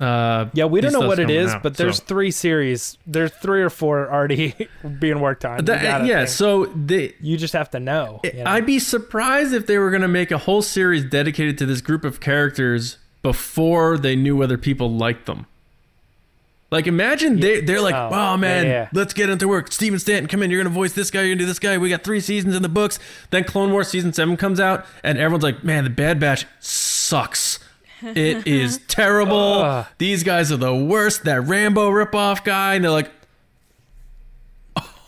Uh, 0.01 0.47
Yeah, 0.53 0.67
we 0.67 0.81
don't 0.81 0.93
know 0.93 1.07
what 1.09 1.19
it 1.19 1.29
is, 1.31 1.51
out, 1.51 1.63
but 1.63 1.77
there's 1.77 1.97
so- 1.97 2.05
three 2.05 2.31
series. 2.31 2.97
There's 3.07 3.33
three 3.33 3.63
or 3.63 3.71
four 3.71 4.11
already 4.13 4.55
being 5.01 5.21
worked 5.21 5.45
on. 5.45 5.65
That- 5.65 5.83
yeah. 6.07 6.19
think. 6.19 6.29
So 6.29 6.67
they, 6.67 7.15
you 7.21 7.37
just 7.37 7.53
have 7.55 7.71
to 7.73 7.81
know. 7.81 8.21
you 8.25 8.33
know? 8.35 8.45
I'd 8.51 8.67
be 8.67 8.79
surprised 8.79 9.53
if 9.53 9.67
they 9.67 9.79
were 9.79 9.91
going 9.91 10.03
to 10.03 10.09
make 10.09 10.31
a 10.31 10.39
whole 10.39 10.63
series 10.63 11.05
dedicated 11.05 11.59
to 11.59 11.67
this 11.67 11.81
group 11.81 12.05
of 12.05 12.21
characters 12.21 12.99
before 13.23 13.99
they 13.99 14.15
knew 14.15 14.37
whether 14.37 14.57
people 14.57 14.93
liked 14.93 15.27
them. 15.27 15.47
Like, 16.71 16.87
imagine 16.87 17.41
they, 17.41 17.63
they're 17.63 17.81
like, 17.81 17.95
Oh, 17.95 18.11
oh, 18.13 18.37
man, 18.37 18.67
yeah, 18.67 18.71
yeah. 18.71 18.89
let's 18.93 19.15
get 19.15 19.31
into 19.31 19.49
work. 19.49 19.73
Stephen 19.73 19.99
Stanton, 19.99 20.29
come 20.29 20.43
in. 20.43 20.51
You're 20.51 20.63
going 20.63 20.71
to 20.73 20.79
voice 20.79 20.93
this 20.93 21.11
guy. 21.11 21.21
You're 21.21 21.31
going 21.31 21.39
to 21.39 21.43
do 21.45 21.47
this 21.47 21.59
guy. 21.59 21.79
We 21.79 21.89
got 21.89 22.05
three 22.05 22.21
seasons 22.21 22.55
in 22.55 22.63
the 22.63 22.69
books. 22.69 22.99
Then 23.31 23.45
Clone 23.45 23.73
Wars 23.73 23.89
Season 23.89 24.13
7 24.13 24.37
comes 24.37 24.61
out, 24.61 24.85
and 25.03 25.17
everyone's 25.17 25.45
like, 25.45 25.65
man, 25.65 25.85
the 25.85 25.91
Bad 25.91 26.21
Batch 26.21 26.45
sucks. 26.61 27.59
It 28.03 28.47
is 28.47 28.79
terrible. 28.89 29.63
Ugh. 29.63 29.87
These 29.99 30.23
guys 30.23 30.53
are 30.53 30.57
the 30.57 30.75
worst. 30.75 31.25
That 31.25 31.43
Rambo 31.43 31.91
ripoff 31.91 32.45
guy. 32.45 32.75
And 32.75 32.85
they're 32.85 32.91
like, 32.91 33.11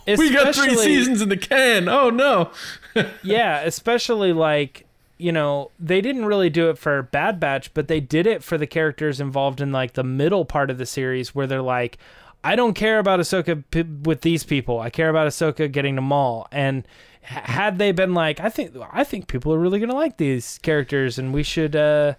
we 0.07 0.33
got 0.33 0.55
three 0.55 0.77
seasons 0.77 1.23
in 1.23 1.29
the 1.29 1.37
can. 1.37 1.89
Oh, 1.89 2.11
no. 2.11 2.51
yeah, 3.23 3.61
especially 3.61 4.33
like 4.33 4.87
you 5.19 5.31
know 5.31 5.71
they 5.79 6.01
didn't 6.01 6.25
really 6.25 6.49
do 6.51 6.71
it 6.71 6.79
for 6.79 7.03
Bad 7.03 7.39
Batch, 7.39 7.73
but 7.75 7.87
they 7.89 8.01
did 8.01 8.27
it 8.27 8.43
for 8.43 8.59
the 8.59 8.67
characters 8.67 9.21
involved 9.21 9.61
in 9.61 9.71
like 9.71 9.93
the 9.93 10.03
middle 10.03 10.45
part 10.45 10.71
of 10.71 10.79
the 10.79 10.87
series 10.87 11.35
where 11.35 11.47
they're 11.47 11.63
like, 11.63 11.99
I 12.43 12.57
don't 12.57 12.75
care 12.75 12.99
about 12.99 13.21
Ahsoka 13.21 13.63
p- 13.71 13.83
with 13.83 14.23
these 14.23 14.43
people. 14.43 14.81
I 14.81 14.91
care 14.91 15.11
about 15.11 15.29
Ahsoka 15.29 15.71
getting 15.71 15.95
to 15.97 16.01
Maul. 16.03 16.49
And 16.51 16.85
h- 17.23 17.29
had 17.45 17.79
they 17.79 17.93
been 17.93 18.15
like, 18.15 18.41
I 18.41 18.49
think 18.49 18.75
I 18.93 19.05
think 19.05 19.29
people 19.29 19.53
are 19.53 19.59
really 19.59 19.79
gonna 19.79 19.95
like 19.95 20.17
these 20.17 20.59
characters, 20.63 21.19
and 21.19 21.33
we 21.33 21.43
should. 21.45 21.77
uh 21.77 22.15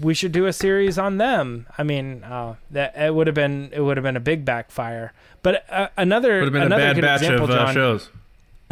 we 0.00 0.14
should 0.14 0.32
do 0.32 0.46
a 0.46 0.52
series 0.52 0.98
on 0.98 1.18
them. 1.18 1.66
I 1.78 1.82
mean, 1.82 2.24
uh, 2.24 2.56
that 2.70 2.96
it 2.96 3.14
would 3.14 3.26
have 3.26 3.34
been 3.34 3.70
it 3.72 3.80
would 3.80 3.96
have 3.96 4.04
been 4.04 4.16
a 4.16 4.20
big 4.20 4.44
backfire. 4.44 5.12
But 5.42 5.64
uh, 5.70 5.88
another 5.96 6.40
Would 6.40 6.44
have 6.44 6.52
been 6.52 6.62
a 6.62 6.66
another 6.66 6.82
bad 6.82 6.94
good 6.96 7.02
batch 7.02 7.22
example, 7.22 7.44
of 7.44 7.50
uh, 7.50 7.64
John, 7.66 7.74
shows. 7.74 8.10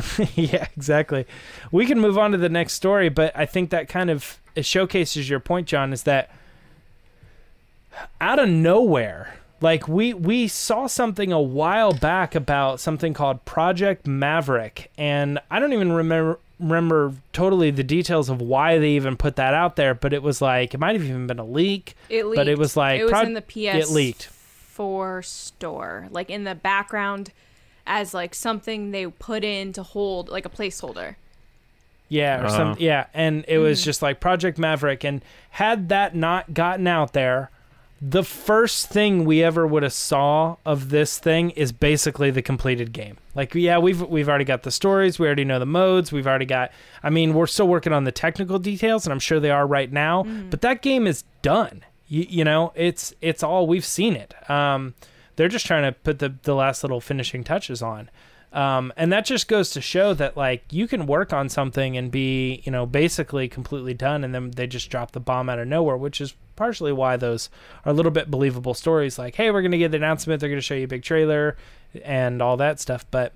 yeah, 0.35 0.67
exactly. 0.77 1.27
We 1.71 1.87
can 1.87 2.01
move 2.01 2.19
on 2.19 2.33
to 2.33 2.39
the 2.39 2.49
next 2.49 2.73
story, 2.75 3.09
but 3.09 3.37
I 3.37 3.47
think 3.47 3.71
that 3.71 3.89
kind 3.89 4.11
of 4.11 4.39
showcases 4.61 5.29
your 5.29 5.41
point, 5.41 5.69
John, 5.69 5.93
is 5.93 6.05
that 6.05 6.31
out 8.21 8.39
of 8.39 8.49
nowhere, 8.49 9.35
like 9.63 9.89
we 9.89 10.13
we 10.13 10.49
saw 10.49 10.87
something 10.87 11.33
a 11.33 11.41
while 11.41 11.93
back 11.93 12.35
about 12.35 12.81
something 12.81 13.15
called 13.15 13.45
Project 13.45 14.07
Maverick, 14.07 14.91
and 14.99 15.39
I 15.51 15.59
don't 15.61 15.73
even 15.73 15.93
remember 15.93 16.39
remember 16.61 17.13
totally 17.33 17.71
the 17.73 17.83
details 17.83 18.29
of 18.29 18.41
why 18.41 18.79
they 18.79 18.91
even 18.91 19.17
put 19.17 19.37
that 19.37 19.55
out 19.55 19.77
there, 19.77 19.95
but 19.95 20.13
it 20.13 20.23
was 20.23 20.41
like 20.43 20.75
it 20.75 20.79
might 20.81 20.95
have 20.95 21.05
even 21.05 21.27
been 21.27 21.39
a 21.39 21.45
leak. 21.45 21.95
It 22.09 22.25
leaked. 22.27 22.37
But 22.37 22.49
it 22.49 22.59
was 22.59 22.77
like 22.77 23.01
it 23.01 23.05
was 23.05 23.13
proj- 23.13 23.27
in 23.27 23.35
the 23.35 23.43
PS. 23.43 23.57
it 23.57 23.89
leaked. 23.91 24.27
for 24.27 25.23
store, 25.23 26.09
like 26.11 26.31
in 26.31 26.45
the 26.45 26.55
background, 26.55 27.31
as 27.87 28.15
like 28.15 28.35
something 28.35 28.91
they 28.91 29.07
put 29.07 29.45
in 29.45 29.73
to 29.75 29.83
hold, 29.83 30.29
like 30.29 30.45
a 30.47 30.51
placeholder. 30.51 31.17
Yeah, 32.09 32.43
or 32.43 32.47
Uh-huh. 32.47 32.57
some 32.57 32.77
yeah, 32.79 33.07
and 33.15 33.45
it 33.49 33.59
was 33.59 33.83
just 33.83 34.03
like 34.03 34.21
Project 34.21 34.59
Maverick 34.59 35.03
and 35.03 35.23
had 35.51 35.89
that 35.89 36.15
not 36.15 36.53
gotten 36.55 36.87
out 36.87 37.13
there, 37.15 37.51
the 38.05 38.25
first 38.25 38.89
thing 38.89 39.25
we 39.25 39.45
ever 39.45 39.65
would 39.65 39.85
have 39.85 39.93
saw 39.93 40.57
of 40.67 40.89
this 40.89 41.21
thing 41.21 41.51
is 41.51 41.71
basically 41.71 42.33
the 42.33 42.43
completed 42.43 42.93
game. 42.93 43.17
Like 43.37 43.55
yeah, 43.55 43.79
we've 43.79 44.03
we've 44.03 44.29
already 44.29 44.45
got 44.45 44.65
the 44.65 44.73
stories, 44.73 45.21
we 45.21 45.27
already 45.27 45.45
know 45.45 45.61
the 45.61 45.67
modes, 45.67 46.11
we've 46.11 46.27
already 46.27 46.45
got 46.45 46.73
I 47.05 47.11
mean, 47.11 47.33
we're 47.33 47.47
still 47.47 47.69
working 47.69 47.93
on 47.93 48.03
the 48.03 48.11
technical 48.11 48.59
details 48.59 49.07
and 49.07 49.13
I'm 49.13 49.21
sure 49.21 49.39
they 49.39 49.53
are 49.53 49.67
right 49.69 49.91
now, 49.91 50.25
but 50.51 50.63
that 50.63 50.83
game 50.83 51.07
is 51.07 51.23
done. 51.43 51.85
You, 52.09 52.27
you 52.29 52.45
know, 52.45 52.73
it's 52.75 53.15
it's 53.21 53.45
all 53.45 53.69
we've 53.69 53.85
seen 53.85 54.17
it. 54.17 54.35
Um 54.51 54.95
they're 55.37 55.49
just 55.49 55.65
trying 55.65 55.85
to 55.85 55.93
put 55.93 56.19
the 56.19 56.35
the 56.43 56.57
last 56.57 56.83
little 56.83 57.01
finishing 57.01 57.45
touches 57.45 57.83
on. 57.83 58.11
Um, 58.53 58.93
and 58.99 59.11
that 59.13 59.25
just 59.25 59.49
goes 59.49 59.71
to 59.71 59.81
show 59.81 60.13
that 60.15 60.37
like 60.37 60.65
you 60.71 60.87
can 60.87 61.07
work 61.07 61.33
on 61.33 61.49
something 61.49 61.97
and 61.97 62.11
be 62.11 62.61
you 62.65 62.71
know 62.71 62.85
basically 62.85 63.49
completely 63.49 63.95
done 63.95 64.25
and 64.25 64.35
then 64.35 64.51
they 64.51 64.67
just 64.67 64.91
drop 64.91 65.13
the 65.13 65.21
bomb 65.21 65.49
out 65.49 65.59
of 65.59 65.67
nowhere 65.67 65.97
which 65.97 66.21
is 66.21 66.35
partially 66.55 66.93
why 66.93 67.17
those 67.17 67.49
are 67.87 67.93
a 67.93 67.95
little 67.95 68.13
bit 68.13 68.31
believable 68.31 68.75
stories 68.75 69.19
like 69.19 69.37
hey 69.37 69.51
we're 69.51 69.63
going 69.63 69.73
to 69.73 69.79
get 69.79 69.91
the 69.91 69.97
announcement 69.97 70.39
they're 70.39 70.51
going 70.51 70.61
to 70.61 70.63
show 70.63 70.75
you 70.75 70.85
a 70.85 70.87
big 70.87 71.03
trailer 71.03 71.57
and 72.05 72.41
all 72.41 72.57
that 72.59 72.81
stuff. 72.81 73.05
But 73.11 73.33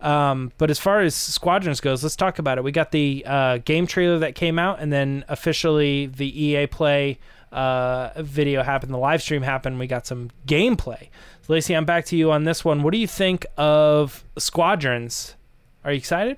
um, 0.00 0.52
but 0.58 0.70
as 0.70 0.78
far 0.78 1.00
as 1.00 1.14
squadrons 1.14 1.80
goes 1.80 2.02
let's 2.02 2.16
talk 2.16 2.38
about 2.38 2.58
it. 2.58 2.64
We 2.64 2.72
got 2.72 2.90
the 2.90 3.24
uh, 3.26 3.58
game 3.58 3.86
trailer 3.86 4.18
that 4.18 4.34
came 4.34 4.58
out 4.58 4.80
and 4.80 4.92
then 4.92 5.24
officially 5.28 6.06
the 6.06 6.44
ea 6.44 6.66
play 6.66 7.18
uh, 7.54 8.10
video 8.16 8.62
happened, 8.62 8.92
the 8.92 8.98
live 8.98 9.22
stream 9.22 9.42
happened. 9.42 9.78
We 9.78 9.86
got 9.86 10.06
some 10.06 10.30
gameplay. 10.46 11.08
So 11.42 11.52
Lacey, 11.52 11.74
I'm 11.74 11.84
back 11.84 12.04
to 12.06 12.16
you 12.16 12.32
on 12.32 12.44
this 12.44 12.64
one. 12.64 12.82
What 12.82 12.92
do 12.92 12.98
you 12.98 13.06
think 13.06 13.46
of 13.56 14.24
Squadrons? 14.36 15.36
Are 15.84 15.92
you 15.92 15.98
excited? 15.98 16.36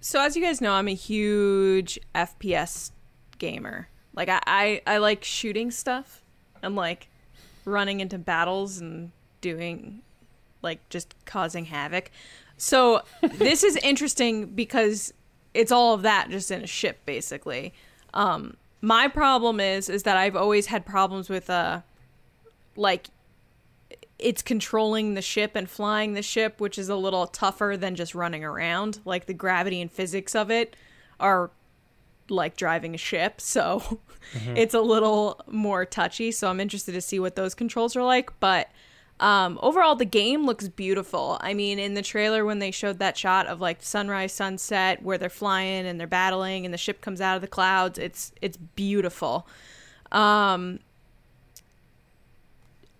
So 0.00 0.20
as 0.20 0.36
you 0.36 0.42
guys 0.42 0.60
know, 0.60 0.72
I'm 0.72 0.86
a 0.86 0.94
huge 0.94 1.98
FPS 2.14 2.92
gamer. 3.38 3.88
Like 4.14 4.28
I, 4.28 4.40
I, 4.46 4.82
I 4.86 4.98
like 4.98 5.24
shooting 5.24 5.70
stuff 5.72 6.22
and 6.62 6.76
like 6.76 7.08
running 7.64 7.98
into 8.00 8.18
battles 8.18 8.78
and 8.78 9.10
doing 9.40 10.02
like 10.62 10.88
just 10.90 11.14
causing 11.24 11.64
havoc. 11.64 12.12
So 12.56 13.02
this 13.22 13.64
is 13.64 13.76
interesting 13.78 14.46
because 14.46 15.12
it's 15.54 15.72
all 15.72 15.94
of 15.94 16.02
that 16.02 16.30
just 16.30 16.52
in 16.52 16.62
a 16.62 16.68
ship 16.68 17.00
basically. 17.04 17.74
Um 18.14 18.56
my 18.86 19.08
problem 19.08 19.58
is 19.58 19.88
is 19.88 20.04
that 20.04 20.16
I've 20.16 20.36
always 20.36 20.66
had 20.66 20.86
problems 20.86 21.28
with 21.28 21.50
uh 21.50 21.80
like 22.76 23.08
it's 24.18 24.42
controlling 24.42 25.14
the 25.14 25.22
ship 25.22 25.56
and 25.56 25.68
flying 25.68 26.14
the 26.14 26.22
ship, 26.22 26.60
which 26.60 26.78
is 26.78 26.88
a 26.88 26.94
little 26.94 27.26
tougher 27.26 27.76
than 27.76 27.96
just 27.96 28.14
running 28.14 28.44
around. 28.44 29.00
Like 29.04 29.26
the 29.26 29.34
gravity 29.34 29.80
and 29.80 29.90
physics 29.90 30.34
of 30.36 30.50
it 30.52 30.76
are 31.18 31.50
like 32.28 32.56
driving 32.56 32.94
a 32.94 32.98
ship, 32.98 33.40
so 33.40 33.80
mm-hmm. 34.32 34.56
it's 34.56 34.72
a 34.72 34.80
little 34.80 35.40
more 35.48 35.84
touchy. 35.84 36.30
So 36.30 36.48
I'm 36.48 36.60
interested 36.60 36.92
to 36.92 37.00
see 37.00 37.18
what 37.18 37.34
those 37.34 37.54
controls 37.56 37.96
are 37.96 38.04
like. 38.04 38.38
But 38.38 38.70
um, 39.18 39.58
overall, 39.62 39.94
the 39.94 40.04
game 40.04 40.44
looks 40.44 40.68
beautiful. 40.68 41.38
I 41.40 41.54
mean, 41.54 41.78
in 41.78 41.94
the 41.94 42.02
trailer 42.02 42.44
when 42.44 42.58
they 42.58 42.70
showed 42.70 42.98
that 42.98 43.16
shot 43.16 43.46
of 43.46 43.60
like 43.60 43.82
sunrise, 43.82 44.32
sunset, 44.32 45.02
where 45.02 45.16
they're 45.16 45.30
flying 45.30 45.86
and 45.86 45.98
they're 45.98 46.06
battling, 46.06 46.64
and 46.64 46.74
the 46.74 46.78
ship 46.78 47.00
comes 47.00 47.20
out 47.20 47.36
of 47.36 47.40
the 47.40 47.48
clouds, 47.48 47.98
it's 47.98 48.32
it's 48.42 48.56
beautiful. 48.56 49.46
Um, 50.12 50.80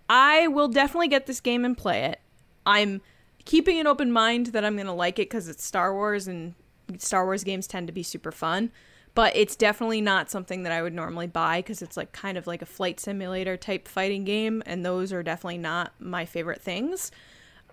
I 0.09 0.47
will 0.47 0.67
definitely 0.67 1.09
get 1.09 1.27
this 1.27 1.39
game 1.39 1.63
and 1.63 1.77
play 1.77 2.03
it. 2.05 2.19
I'm 2.65 3.01
keeping 3.45 3.79
an 3.79 3.87
open 3.87 4.11
mind 4.11 4.47
that 4.47 4.65
I'm 4.65 4.75
going 4.75 4.87
to 4.87 4.93
like 4.93 5.19
it 5.19 5.29
because 5.29 5.47
it's 5.47 5.63
Star 5.63 5.93
Wars 5.93 6.27
and 6.27 6.55
Star 6.97 7.25
Wars 7.25 7.43
games 7.43 7.67
tend 7.67 7.87
to 7.87 7.93
be 7.93 8.03
super 8.03 8.31
fun. 8.31 8.71
But 9.17 9.35
it's 9.35 9.55
definitely 9.55 9.99
not 9.99 10.29
something 10.29 10.61
that 10.61 10.71
I 10.71 10.83
would 10.83 10.93
normally 10.93 11.25
buy 11.25 11.57
because 11.57 11.81
it's 11.81 11.97
like 11.97 12.11
kind 12.11 12.37
of 12.37 12.45
like 12.45 12.61
a 12.61 12.67
flight 12.67 12.99
simulator 12.99 13.57
type 13.57 13.87
fighting 13.87 14.25
game, 14.25 14.61
and 14.67 14.85
those 14.85 15.11
are 15.11 15.23
definitely 15.23 15.57
not 15.57 15.91
my 15.97 16.23
favorite 16.23 16.61
things. 16.61 17.09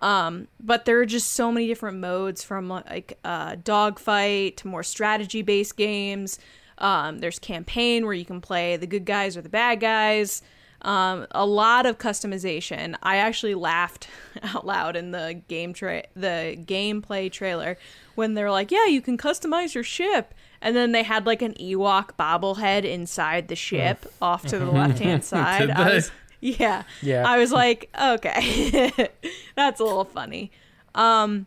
Um, 0.01 0.47
but 0.59 0.85
there 0.85 0.99
are 0.99 1.05
just 1.05 1.33
so 1.33 1.51
many 1.51 1.67
different 1.67 1.99
modes 1.99 2.43
from 2.43 2.67
like 2.67 3.19
uh, 3.23 3.57
dogfight 3.63 4.57
to 4.57 4.67
more 4.67 4.81
strategy 4.81 5.43
based 5.43 5.77
games. 5.77 6.39
Um, 6.79 7.19
there's 7.19 7.37
campaign 7.37 8.05
where 8.05 8.15
you 8.15 8.25
can 8.25 8.41
play 8.41 8.75
the 8.75 8.87
good 8.87 9.05
guys 9.05 9.37
or 9.37 9.43
the 9.43 9.49
bad 9.49 9.79
guys. 9.79 10.41
Um, 10.81 11.27
a 11.29 11.45
lot 11.45 11.85
of 11.85 11.97
customization. 11.99 12.95
I 13.03 13.17
actually 13.17 13.53
laughed 13.53 14.07
out 14.43 14.65
loud 14.65 14.95
in 14.95 15.11
the 15.11 15.41
game 15.47 15.73
tra- 15.73 16.05
the 16.15 16.57
gameplay 16.59 17.31
trailer 17.31 17.77
when 18.15 18.33
they're 18.33 18.51
like, 18.51 18.71
"Yeah, 18.71 18.85
you 18.87 19.01
can 19.01 19.17
customize 19.17 19.75
your 19.75 19.83
ship," 19.83 20.33
and 20.65 20.75
then 20.75 20.93
they 20.93 21.03
had 21.03 21.27
like 21.27 21.43
an 21.43 21.53
Ewok 21.53 22.15
bobblehead 22.19 22.85
inside 22.85 23.49
the 23.49 23.55
ship 23.55 24.01
mm. 24.03 24.09
off 24.19 24.43
to 24.47 24.57
the 24.57 24.65
left 24.71 24.97
hand 24.97 25.23
side. 25.23 25.69
I 25.69 25.93
was, 25.93 26.11
yeah, 26.41 26.83
yeah. 27.03 27.23
I 27.25 27.37
was 27.37 27.51
like, 27.51 27.87
okay, 28.01 28.91
that's 29.55 29.79
a 29.79 29.83
little 29.83 30.05
funny. 30.05 30.51
Um, 30.95 31.45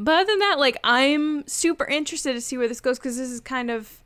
but 0.00 0.16
other 0.16 0.32
than 0.32 0.40
that, 0.40 0.58
like, 0.58 0.78
I'm 0.82 1.46
super 1.46 1.84
interested 1.84 2.32
to 2.32 2.40
see 2.40 2.58
where 2.58 2.66
this 2.66 2.80
goes 2.80 2.98
because 2.98 3.16
this 3.16 3.30
is 3.30 3.40
kind 3.40 3.70
of 3.70 4.02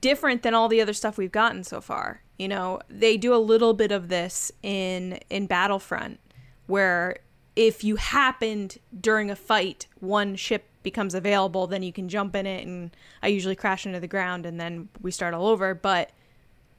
different 0.00 0.42
than 0.42 0.54
all 0.54 0.68
the 0.68 0.80
other 0.80 0.94
stuff 0.94 1.18
we've 1.18 1.30
gotten 1.30 1.64
so 1.64 1.82
far. 1.82 2.22
You 2.38 2.48
know, 2.48 2.80
they 2.88 3.18
do 3.18 3.34
a 3.34 3.36
little 3.36 3.74
bit 3.74 3.92
of 3.92 4.08
this 4.08 4.50
in 4.62 5.18
in 5.28 5.46
Battlefront 5.46 6.20
where 6.68 7.18
if 7.58 7.82
you 7.82 7.96
happened 7.96 8.78
during 9.00 9.32
a 9.32 9.36
fight, 9.36 9.88
one 9.98 10.36
ship 10.36 10.64
becomes 10.84 11.12
available, 11.12 11.66
then 11.66 11.82
you 11.82 11.92
can 11.92 12.08
jump 12.08 12.36
in 12.36 12.46
it 12.46 12.64
and 12.64 12.92
I 13.20 13.26
usually 13.26 13.56
crash 13.56 13.84
into 13.84 13.98
the 13.98 14.06
ground 14.06 14.46
and 14.46 14.60
then 14.60 14.90
we 15.02 15.10
start 15.10 15.34
all 15.34 15.48
over, 15.48 15.74
but 15.74 16.12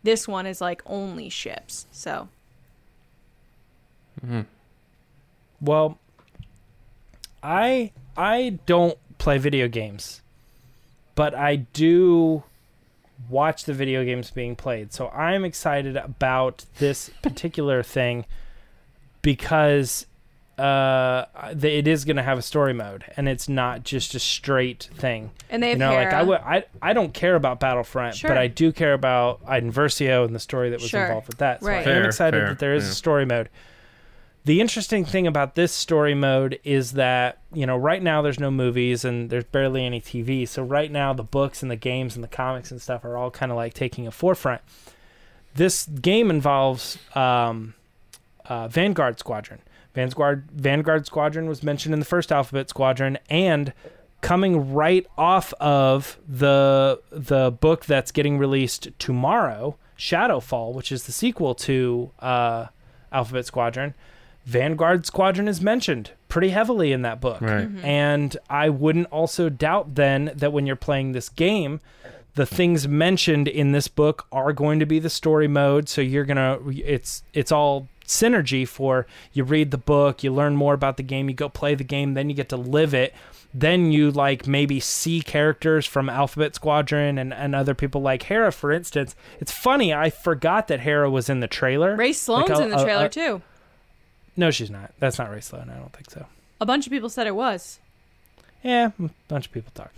this 0.04 0.26
one 0.26 0.46
is 0.46 0.62
like 0.62 0.82
only 0.86 1.28
ships. 1.28 1.86
So 1.92 2.30
mm-hmm. 4.26 4.44
Well, 5.60 5.98
I 7.44 7.92
I 8.16 8.60
don't 8.66 8.98
play 9.18 9.38
video 9.38 9.68
games, 9.68 10.22
but 11.16 11.36
I 11.36 11.58
do 11.58 12.44
watch 13.30 13.66
the 13.66 13.74
video 13.74 14.06
games 14.06 14.32
being 14.32 14.56
played. 14.56 14.94
So 14.94 15.10
I'm 15.10 15.44
excited 15.44 15.98
about 15.98 16.64
this 16.78 17.12
particular 17.22 17.84
thing 17.84 18.24
because 19.22 20.06
uh, 20.60 21.26
it 21.62 21.88
is 21.88 22.04
going 22.04 22.18
to 22.18 22.24
have 22.24 22.38
a 22.38 22.42
story 22.42 22.74
mode, 22.74 23.06
and 23.16 23.30
it's 23.30 23.48
not 23.48 23.84
just 23.84 24.14
a 24.14 24.20
straight 24.20 24.90
thing. 24.94 25.32
And 25.50 25.64
they 25.64 25.70
have 25.70 25.78
you 25.78 25.80
know, 25.80 25.92
Hera. 25.92 26.04
like 26.04 26.14
I, 26.14 26.20
w- 26.20 26.40
I, 26.40 26.64
I 26.82 26.94
don't 26.94 27.14
care 27.14 27.36
about 27.36 27.60
Battlefront, 27.60 28.16
sure. 28.16 28.30
but 28.30 28.38
I 28.38 28.48
do 28.48 28.72
care 28.72 28.94
about 28.94 29.42
Iden 29.48 29.72
Versio 29.72 30.26
and 30.26 30.36
the 30.36 30.40
story 30.40 30.70
that 30.72 30.82
was 30.82 30.90
sure. 30.90 31.06
involved 31.06 31.28
with 31.28 31.38
that. 31.38 31.62
So 31.62 31.68
right. 31.68 31.88
I'm 31.88 32.06
excited 32.06 32.38
fair, 32.38 32.50
that 32.50 32.60
there 32.60 32.74
is 32.74 32.84
yeah. 32.84 32.92
a 32.92 32.94
story 32.94 33.26
mode. 33.26 33.50
The 34.46 34.62
interesting 34.62 35.06
thing 35.06 35.28
about 35.28 35.56
this 35.56 35.72
story 35.72 36.16
mode 36.16 36.60
is 36.64 36.94
that, 36.94 37.40
you 37.54 37.66
know, 37.66 37.78
right 37.78 38.02
now 38.02 38.22
there's 38.22 38.40
no 38.40 38.50
movies 38.50 39.06
and 39.06 39.30
there's 39.30 39.44
barely 39.44 39.86
any 39.86 40.02
TV. 40.02 40.48
So 40.48 40.64
right 40.64 40.92
now 40.92 41.14
the 41.14 41.24
books 41.24 41.62
and 41.62 41.70
the 41.70 41.76
games 41.76 42.16
and 42.16 42.24
the 42.24 42.30
comics 42.30 42.72
and 42.72 42.82
stuff 42.82 43.06
are 43.06 43.16
all 43.16 43.32
kind 43.32 43.52
of 43.52 43.58
like 43.58 43.74
taking 43.74 44.08
a 44.08 44.12
forefront. 44.12 44.62
This 45.56 45.86
game 45.86 46.30
involves 46.30 46.98
um, 47.16 47.76
uh, 48.46 48.68
Vanguard 48.68 49.20
Squadron. 49.20 49.60
Vanguard 49.94 50.50
Vanguard 50.52 51.06
Squadron 51.06 51.48
was 51.48 51.64
mentioned 51.64 51.94
in 51.94 52.00
the 52.00 52.06
first 52.06 52.32
Alphabet 52.32 52.70
Squadron 52.70 53.18
and 53.30 53.74
coming 54.22 54.74
right 54.74 55.06
off 55.18 55.54
of 55.54 56.18
the 56.28 57.02
the 57.12 57.52
book 57.52 57.86
that's 57.86 58.12
getting 58.12 58.38
released 58.38 58.90
tomorrow, 59.00 59.78
Shadowfall, 59.98 60.74
which 60.74 60.92
is 60.92 61.04
the 61.06 61.12
sequel 61.12 61.56
to 61.56 62.12
uh, 62.20 62.68
Alphabet 63.12 63.46
Squadron 63.46 63.94
Vanguard 64.50 65.06
Squadron 65.06 65.48
is 65.48 65.62
mentioned 65.62 66.12
pretty 66.28 66.50
heavily 66.50 66.92
in 66.92 67.04
that 67.04 67.22
book. 67.22 67.40
Right. 67.40 67.68
Mm-hmm. 67.68 67.86
And 67.86 68.38
I 68.50 68.70
wouldn't 68.70 69.06
also 69.08 69.48
doubt 69.48 69.94
then 69.94 70.32
that 70.36 70.52
when 70.52 70.66
you're 70.66 70.76
playing 70.76 71.12
this 71.12 71.30
game, 71.30 71.80
the 72.34 72.48
things 72.48 72.88
mentioned 72.88 73.48
in 73.48 73.74
this 73.74 73.88
book 73.88 74.26
are 74.32 74.52
going 74.52 74.80
to 74.80 74.88
be 74.88 74.98
the 74.98 75.10
story 75.10 75.48
mode. 75.48 75.88
So 75.88 76.02
you're 76.02 76.26
gonna 76.26 76.58
it's 76.68 77.22
it's 77.32 77.52
all 77.52 77.88
synergy 78.10 78.68
for 78.68 79.08
you 79.32 79.44
read 79.44 79.72
the 79.72 79.78
book, 79.78 80.24
you 80.24 80.34
learn 80.34 80.56
more 80.56 80.74
about 80.74 80.98
the 80.98 81.04
game, 81.04 81.30
you 81.30 81.36
go 81.36 81.50
play 81.50 81.76
the 81.76 81.84
game, 81.84 82.14
then 82.14 82.30
you 82.30 82.36
get 82.36 82.50
to 82.50 82.58
live 82.58 82.94
it. 82.94 83.14
Then 83.54 83.92
you 83.92 84.12
like 84.12 84.46
maybe 84.46 84.80
see 84.80 85.22
characters 85.22 85.86
from 85.86 86.10
Alphabet 86.10 86.54
Squadron 86.54 87.18
and, 87.18 87.34
and 87.34 87.56
other 87.56 87.74
people 87.74 88.02
like 88.02 88.24
Hera, 88.24 88.52
for 88.52 88.72
instance. 88.72 89.16
It's 89.40 89.52
funny, 89.52 89.94
I 89.94 90.10
forgot 90.10 90.68
that 90.68 90.82
Hera 90.82 91.10
was 91.10 91.30
in 91.30 91.40
the 91.40 91.48
trailer. 91.48 91.96
Rae 91.96 92.14
Sloane's 92.14 92.50
like 92.50 92.60
a, 92.60 92.64
in 92.64 92.70
the 92.70 92.78
uh, 92.78 92.84
trailer 92.84 93.04
a, 93.04 93.08
a, 93.08 93.10
too. 93.10 93.42
No, 94.38 94.52
she's 94.52 94.70
not. 94.70 94.94
That's 95.00 95.18
not 95.18 95.32
Rae 95.32 95.42
Sloane. 95.42 95.70
I 95.70 95.78
don't 95.78 95.94
think 95.94 96.12
so. 96.12 96.26
A 96.62 96.66
bunch 96.66 96.86
of 96.86 96.92
people 96.92 97.10
said 97.10 97.26
it 97.26 97.36
was. 97.36 97.80
Yeah, 98.64 98.92
a 99.00 99.10
bunch 99.28 99.48
of 99.48 99.52
people 99.52 99.72
talked. 99.74 99.96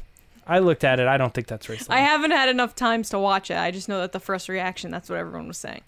I 0.48 0.60
looked 0.60 0.84
at 0.84 1.00
it. 1.00 1.08
I 1.08 1.18
don't 1.18 1.34
think 1.34 1.48
that's 1.48 1.68
Rae 1.68 1.78
Sloane. 1.78 1.98
I 1.98 2.02
haven't 2.02 2.32
had 2.32 2.50
enough 2.50 2.76
times 2.76 3.10
to 3.10 3.20
watch 3.20 3.52
it. 3.52 3.58
I 3.58 3.72
just 3.72 3.90
know 3.90 4.00
that 4.00 4.12
the 4.12 4.20
first 4.20 4.50
reaction, 4.50 4.92
that's 4.92 5.10
what 5.10 5.20
everyone 5.20 5.48
was 5.48 5.58
saying. 5.58 5.82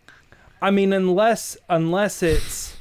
I 0.64 0.72
mean, 0.72 0.94
unless 0.94 1.58
unless 1.70 2.24
it's 2.24 2.78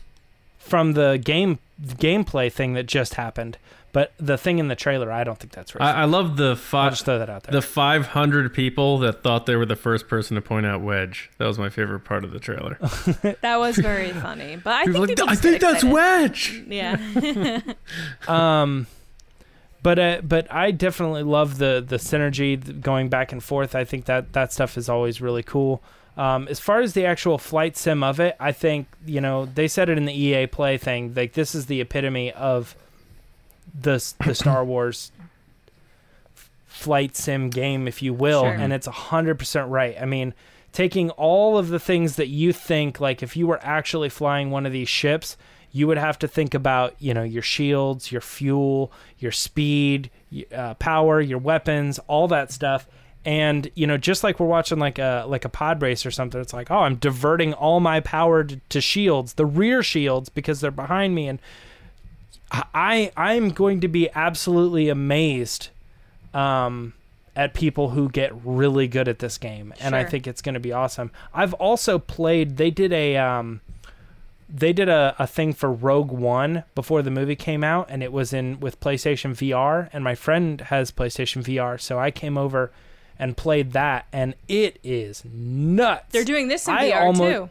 from 0.58 0.92
the 0.92 1.20
game 1.22 1.58
gameplay 1.82 2.50
thing 2.50 2.74
that 2.74 2.86
just 2.86 3.14
happened, 3.14 3.58
but 3.92 4.12
the 4.18 4.38
thing 4.38 4.60
in 4.60 4.68
the 4.68 4.76
trailer, 4.76 5.10
I 5.10 5.24
don't 5.24 5.36
think 5.36 5.52
that's 5.52 5.74
right. 5.74 5.84
I, 5.84 6.02
I 6.02 6.04
love 6.04 6.36
the 6.36 6.54
five. 6.54 6.92
just 6.92 7.04
throw 7.04 7.18
that 7.18 7.28
out 7.28 7.42
there. 7.42 7.52
The 7.52 7.60
500 7.60 8.54
people 8.54 8.98
that 8.98 9.24
thought 9.24 9.46
they 9.46 9.56
were 9.56 9.66
the 9.66 9.74
first 9.74 10.06
person 10.06 10.36
to 10.36 10.40
point 10.40 10.64
out 10.64 10.80
Wedge. 10.80 11.28
That 11.38 11.46
was 11.46 11.58
my 11.58 11.68
favorite 11.70 12.00
part 12.00 12.22
of 12.22 12.30
the 12.30 12.38
trailer. 12.38 12.78
that 13.40 13.56
was 13.58 13.76
very 13.76 14.12
funny. 14.12 14.56
But 14.62 14.72
I 14.74 14.84
think, 14.84 15.18
like, 15.18 15.28
I 15.28 15.34
think 15.34 15.60
that's 15.60 15.82
Wedge. 15.82 16.62
Yeah. 16.68 17.60
um, 18.28 18.86
but 19.82 19.98
uh, 19.98 20.20
but 20.22 20.50
I 20.52 20.70
definitely 20.70 21.24
love 21.24 21.58
the 21.58 21.84
the 21.84 21.96
synergy 21.96 22.80
going 22.80 23.08
back 23.08 23.32
and 23.32 23.42
forth. 23.42 23.74
I 23.74 23.82
think 23.82 24.04
that 24.04 24.34
that 24.34 24.52
stuff 24.52 24.78
is 24.78 24.88
always 24.88 25.20
really 25.20 25.42
cool. 25.42 25.82
Um, 26.16 26.46
as 26.48 26.60
far 26.60 26.80
as 26.80 26.92
the 26.92 27.06
actual 27.06 27.38
flight 27.38 27.76
sim 27.76 28.02
of 28.02 28.20
it, 28.20 28.36
I 28.38 28.52
think 28.52 28.86
you 29.06 29.20
know 29.20 29.46
they 29.46 29.68
said 29.68 29.88
it 29.88 29.96
in 29.98 30.04
the 30.04 30.12
EA 30.12 30.46
Play 30.46 30.76
thing. 30.78 31.14
Like 31.14 31.32
this 31.32 31.54
is 31.54 31.66
the 31.66 31.80
epitome 31.80 32.32
of 32.32 32.76
the 33.78 34.14
the 34.24 34.34
Star 34.34 34.64
Wars 34.64 35.10
flight 36.66 37.16
sim 37.16 37.48
game, 37.48 37.86
if 37.86 38.02
you 38.02 38.12
will, 38.12 38.42
sure. 38.42 38.50
and 38.52 38.72
it's 38.72 38.86
hundred 38.86 39.38
percent 39.38 39.70
right. 39.70 39.96
I 40.00 40.04
mean, 40.04 40.34
taking 40.72 41.10
all 41.10 41.56
of 41.56 41.68
the 41.68 41.78
things 41.78 42.16
that 42.16 42.28
you 42.28 42.52
think, 42.52 43.00
like 43.00 43.22
if 43.22 43.36
you 43.36 43.46
were 43.46 43.60
actually 43.62 44.08
flying 44.08 44.50
one 44.50 44.66
of 44.66 44.72
these 44.72 44.88
ships, 44.88 45.36
you 45.70 45.86
would 45.86 45.98
have 45.98 46.18
to 46.18 46.28
think 46.28 46.52
about, 46.54 46.94
you 46.98 47.14
know, 47.14 47.22
your 47.22 47.42
shields, 47.42 48.12
your 48.12 48.20
fuel, 48.20 48.92
your 49.18 49.32
speed, 49.32 50.10
uh, 50.54 50.74
power, 50.74 51.20
your 51.20 51.38
weapons, 51.38 51.98
all 52.06 52.28
that 52.28 52.52
stuff, 52.52 52.86
and 53.24 53.70
you 53.74 53.86
know 53.86 53.96
just 53.96 54.24
like 54.24 54.40
we're 54.40 54.46
watching 54.46 54.78
like 54.78 54.98
a 54.98 55.24
like 55.28 55.44
a 55.44 55.48
pod 55.48 55.80
race 55.80 56.04
or 56.04 56.10
something 56.10 56.40
it's 56.40 56.52
like 56.52 56.70
oh 56.70 56.80
i'm 56.80 56.96
diverting 56.96 57.52
all 57.54 57.78
my 57.78 58.00
power 58.00 58.42
to, 58.42 58.60
to 58.68 58.80
shields 58.80 59.34
the 59.34 59.46
rear 59.46 59.82
shields 59.82 60.28
because 60.28 60.60
they're 60.60 60.70
behind 60.70 61.14
me. 61.14 61.28
And 61.28 61.38
i 62.50 63.12
i'm 63.16 63.50
going 63.50 63.80
to 63.80 63.88
be 63.88 64.10
absolutely 64.14 64.88
amazed 64.88 65.68
um 66.34 66.94
at 67.34 67.54
people 67.54 67.90
who 67.90 68.10
get 68.10 68.30
really 68.44 68.86
good 68.86 69.08
at 69.08 69.18
this 69.20 69.38
game. 69.38 69.72
And 69.80 69.94
i 69.94 70.04
think 70.04 70.26
it's 70.26 70.42
going 70.42 70.54
to 70.54 70.60
be 70.60 70.72
awesome. 70.72 71.10
I've 71.32 71.54
also 71.54 71.98
played 71.98 72.56
they 72.56 72.70
did 72.70 72.92
a 72.92 73.16
um 73.16 73.60
they 74.54 74.74
did 74.74 74.88
a, 74.88 75.16
a 75.18 75.26
thing 75.26 75.54
for 75.54 75.72
Rogue 75.72 76.10
One 76.10 76.64
before 76.74 77.00
the 77.00 77.10
movie 77.10 77.36
came 77.36 77.64
out, 77.64 77.86
and 77.88 78.02
it 78.02 78.12
was 78.12 78.34
in 78.34 78.60
with 78.60 78.80
PlayStation 78.80 79.30
VR. 79.30 79.88
And 79.94 80.04
my 80.04 80.14
friend 80.14 80.60
has 80.62 80.90
PlayStation 80.90 81.42
VR, 81.42 81.80
so 81.80 81.98
I 81.98 82.10
came 82.10 82.36
over 82.36 82.70
and 83.22 83.36
played 83.36 83.70
that, 83.70 84.06
and 84.12 84.34
it 84.48 84.80
is 84.82 85.24
nuts. 85.24 86.06
They're 86.10 86.24
doing 86.24 86.48
this 86.48 86.66
in 86.66 86.74
I 86.74 86.90
VR 86.90 87.02
almo- 87.02 87.32
too. 87.32 87.50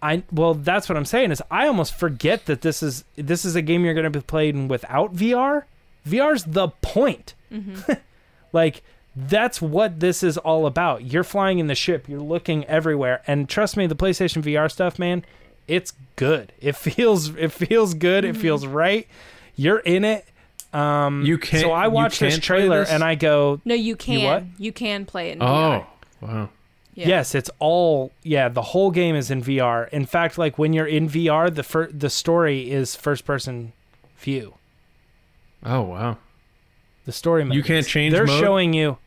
I 0.00 0.22
well, 0.30 0.54
that's 0.54 0.88
what 0.88 0.96
I'm 0.96 1.04
saying 1.04 1.32
is 1.32 1.42
I 1.50 1.66
almost 1.66 1.92
forget 1.92 2.46
that 2.46 2.60
this 2.60 2.84
is 2.84 3.02
this 3.16 3.44
is 3.44 3.56
a 3.56 3.62
game 3.62 3.84
you're 3.84 3.94
going 3.94 4.04
to 4.04 4.10
be 4.10 4.20
playing 4.20 4.68
without 4.68 5.12
VR. 5.12 5.64
VR's 6.06 6.44
the 6.44 6.68
point. 6.68 7.34
Mm-hmm. 7.52 7.94
like 8.52 8.84
that's 9.16 9.60
what 9.60 9.98
this 9.98 10.22
is 10.22 10.38
all 10.38 10.66
about. 10.66 11.02
You're 11.02 11.24
flying 11.24 11.58
in 11.58 11.66
the 11.66 11.74
ship, 11.74 12.08
you're 12.08 12.20
looking 12.20 12.64
everywhere, 12.66 13.22
and 13.26 13.48
trust 13.48 13.76
me, 13.76 13.88
the 13.88 13.96
PlayStation 13.96 14.40
VR 14.40 14.70
stuff, 14.70 15.00
man, 15.00 15.24
it's 15.66 15.94
good. 16.14 16.52
It 16.60 16.76
feels 16.76 17.34
it 17.34 17.50
feels 17.50 17.94
good. 17.94 18.24
It 18.24 18.34
mm-hmm. 18.34 18.40
feels 18.40 18.66
right. 18.68 19.08
You're 19.56 19.80
in 19.80 20.04
it. 20.04 20.26
Um, 20.72 21.22
You 21.24 21.36
can't- 21.38 21.62
So 21.62 21.72
I 21.72 21.84
you 21.84 21.90
watched 21.90 22.20
this 22.20 22.38
trailer 22.38 22.80
this? 22.80 22.90
and 22.90 23.04
I 23.04 23.14
go, 23.14 23.60
No, 23.64 23.74
you 23.74 23.94
can. 23.96 24.24
what? 24.24 24.44
You, 24.58 24.72
can 24.72 25.04
play 25.04 25.28
it 25.30 25.32
in 25.34 25.38
VR. 25.40 25.44
Oh, 25.44 25.86
VR. 26.26 26.28
wow. 26.28 26.48
Yeah. 26.94 27.08
Yes, 27.08 27.34
it's 27.34 27.48
all 27.58 28.12
yeah. 28.22 28.50
The 28.50 28.60
whole 28.60 28.90
game 28.90 29.16
is 29.16 29.30
in 29.30 29.42
VR. 29.42 29.88
In 29.90 30.04
fact, 30.04 30.36
like 30.36 30.58
when 30.58 30.74
you're 30.74 30.86
in 30.86 31.08
VR, 31.08 31.54
the 31.54 31.62
fir- 31.62 31.90
the 31.90 32.10
story 32.10 32.70
is 32.70 32.94
first 32.94 33.24
person 33.24 33.72
view. 34.18 34.54
Oh, 35.64 35.80
wow. 35.82 36.18
The 37.06 37.12
story 37.12 37.44
mode. 37.44 37.56
You 37.56 37.62
can't 37.62 37.86
change 37.86 38.12
mode. 38.12 38.18
They're 38.18 38.26
mode? 38.26 38.40
showing 38.40 38.74
you. 38.74 38.98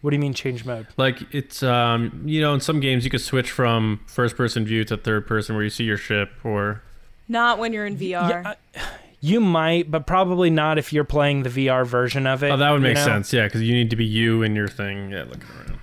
What 0.00 0.10
do 0.10 0.16
you 0.16 0.20
mean 0.20 0.32
change 0.34 0.64
mode? 0.64 0.86
Like 0.96 1.22
it's 1.34 1.62
um 1.64 2.22
you 2.24 2.40
know 2.40 2.54
in 2.54 2.60
some 2.60 2.78
games 2.80 3.04
you 3.04 3.10
could 3.10 3.20
switch 3.20 3.50
from 3.50 4.00
first 4.06 4.36
person 4.36 4.64
view 4.64 4.84
to 4.84 4.96
third 4.96 5.26
person 5.26 5.54
where 5.56 5.64
you 5.64 5.70
see 5.70 5.84
your 5.84 5.96
ship 5.96 6.30
or 6.44 6.82
Not 7.28 7.58
when 7.58 7.72
you're 7.72 7.86
in 7.86 7.96
VR. 7.96 8.28
Yeah, 8.30 8.54
I- 8.76 8.80
you 9.24 9.40
might, 9.40 9.88
but 9.90 10.04
probably 10.06 10.50
not 10.50 10.76
if 10.78 10.92
you're 10.92 11.04
playing 11.04 11.44
the 11.44 11.48
VR 11.48 11.86
version 11.86 12.26
of 12.26 12.42
it. 12.42 12.50
oh 12.50 12.56
that 12.56 12.70
would 12.72 12.82
make 12.82 12.96
know? 12.96 13.04
sense 13.04 13.32
yeah 13.32 13.44
because 13.44 13.62
you 13.62 13.72
need 13.72 13.88
to 13.90 13.96
be 13.96 14.04
you 14.04 14.42
and 14.42 14.54
your 14.56 14.68
thing 14.68 15.10
yeah 15.10 15.22
looking 15.24 15.44
around 15.56 15.78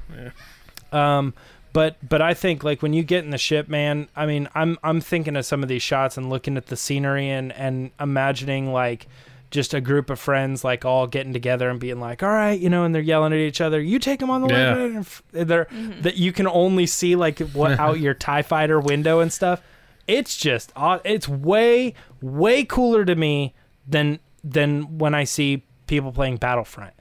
yeah 0.92 1.18
Um, 1.18 1.34
but 1.72 1.98
but 2.08 2.22
I 2.22 2.34
think 2.34 2.64
like 2.64 2.82
when 2.82 2.94
you 2.94 3.04
get 3.04 3.24
in 3.24 3.30
the 3.30 3.38
ship, 3.38 3.68
man. 3.70 4.08
I 4.16 4.26
mean, 4.26 4.50
I'm 4.56 4.78
I'm 4.84 5.00
thinking 5.02 5.36
of 5.36 5.46
some 5.46 5.62
of 5.64 5.70
these 5.70 5.84
shots 5.84 6.18
and 6.18 6.30
looking 6.30 6.58
at 6.58 6.66
the 6.68 6.76
scenery 6.76 7.30
and 7.30 7.52
and 7.54 7.92
imagining 8.00 8.74
like 8.74 9.08
just 9.52 9.74
a 9.74 9.82
group 9.82 10.10
of 10.10 10.20
friends 10.20 10.64
like 10.64 10.84
all 10.86 11.06
getting 11.08 11.32
together 11.34 11.70
and 11.70 11.80
being 11.80 12.00
like, 12.00 12.22
all 12.24 12.30
right, 12.30 12.60
you 12.60 12.70
know, 12.70 12.84
and 12.86 12.94
they're 12.94 13.02
yelling 13.02 13.34
at 13.34 13.40
each 13.40 13.62
other. 13.62 13.80
You 13.80 14.00
take 14.00 14.20
them 14.20 14.30
on 14.32 14.42
the 14.42 14.48
Yeah. 14.50 14.74
left, 14.74 14.80
and 14.82 14.98
f- 14.98 15.24
they're 15.48 15.68
that 16.02 16.18
you 16.18 16.32
can 16.34 16.48
only 16.48 16.88
see 16.88 17.16
like 17.16 17.40
what 17.40 17.80
out 17.80 18.00
your 18.00 18.14
Tie 18.16 18.42
Fighter 18.42 18.80
window 18.80 19.20
and 19.20 19.32
stuff. 19.32 19.62
It's 20.10 20.36
just 20.36 20.74
it's 21.06 21.30
way 21.30 21.94
way 22.20 22.66
cooler 22.66 23.06
to 23.06 23.16
me 23.16 23.54
than 23.88 24.20
than 24.44 24.98
when 24.98 25.14
I 25.14 25.24
see 25.24 25.64
people 25.86 26.12
playing 26.12 26.38
Battlefront. 26.38 26.94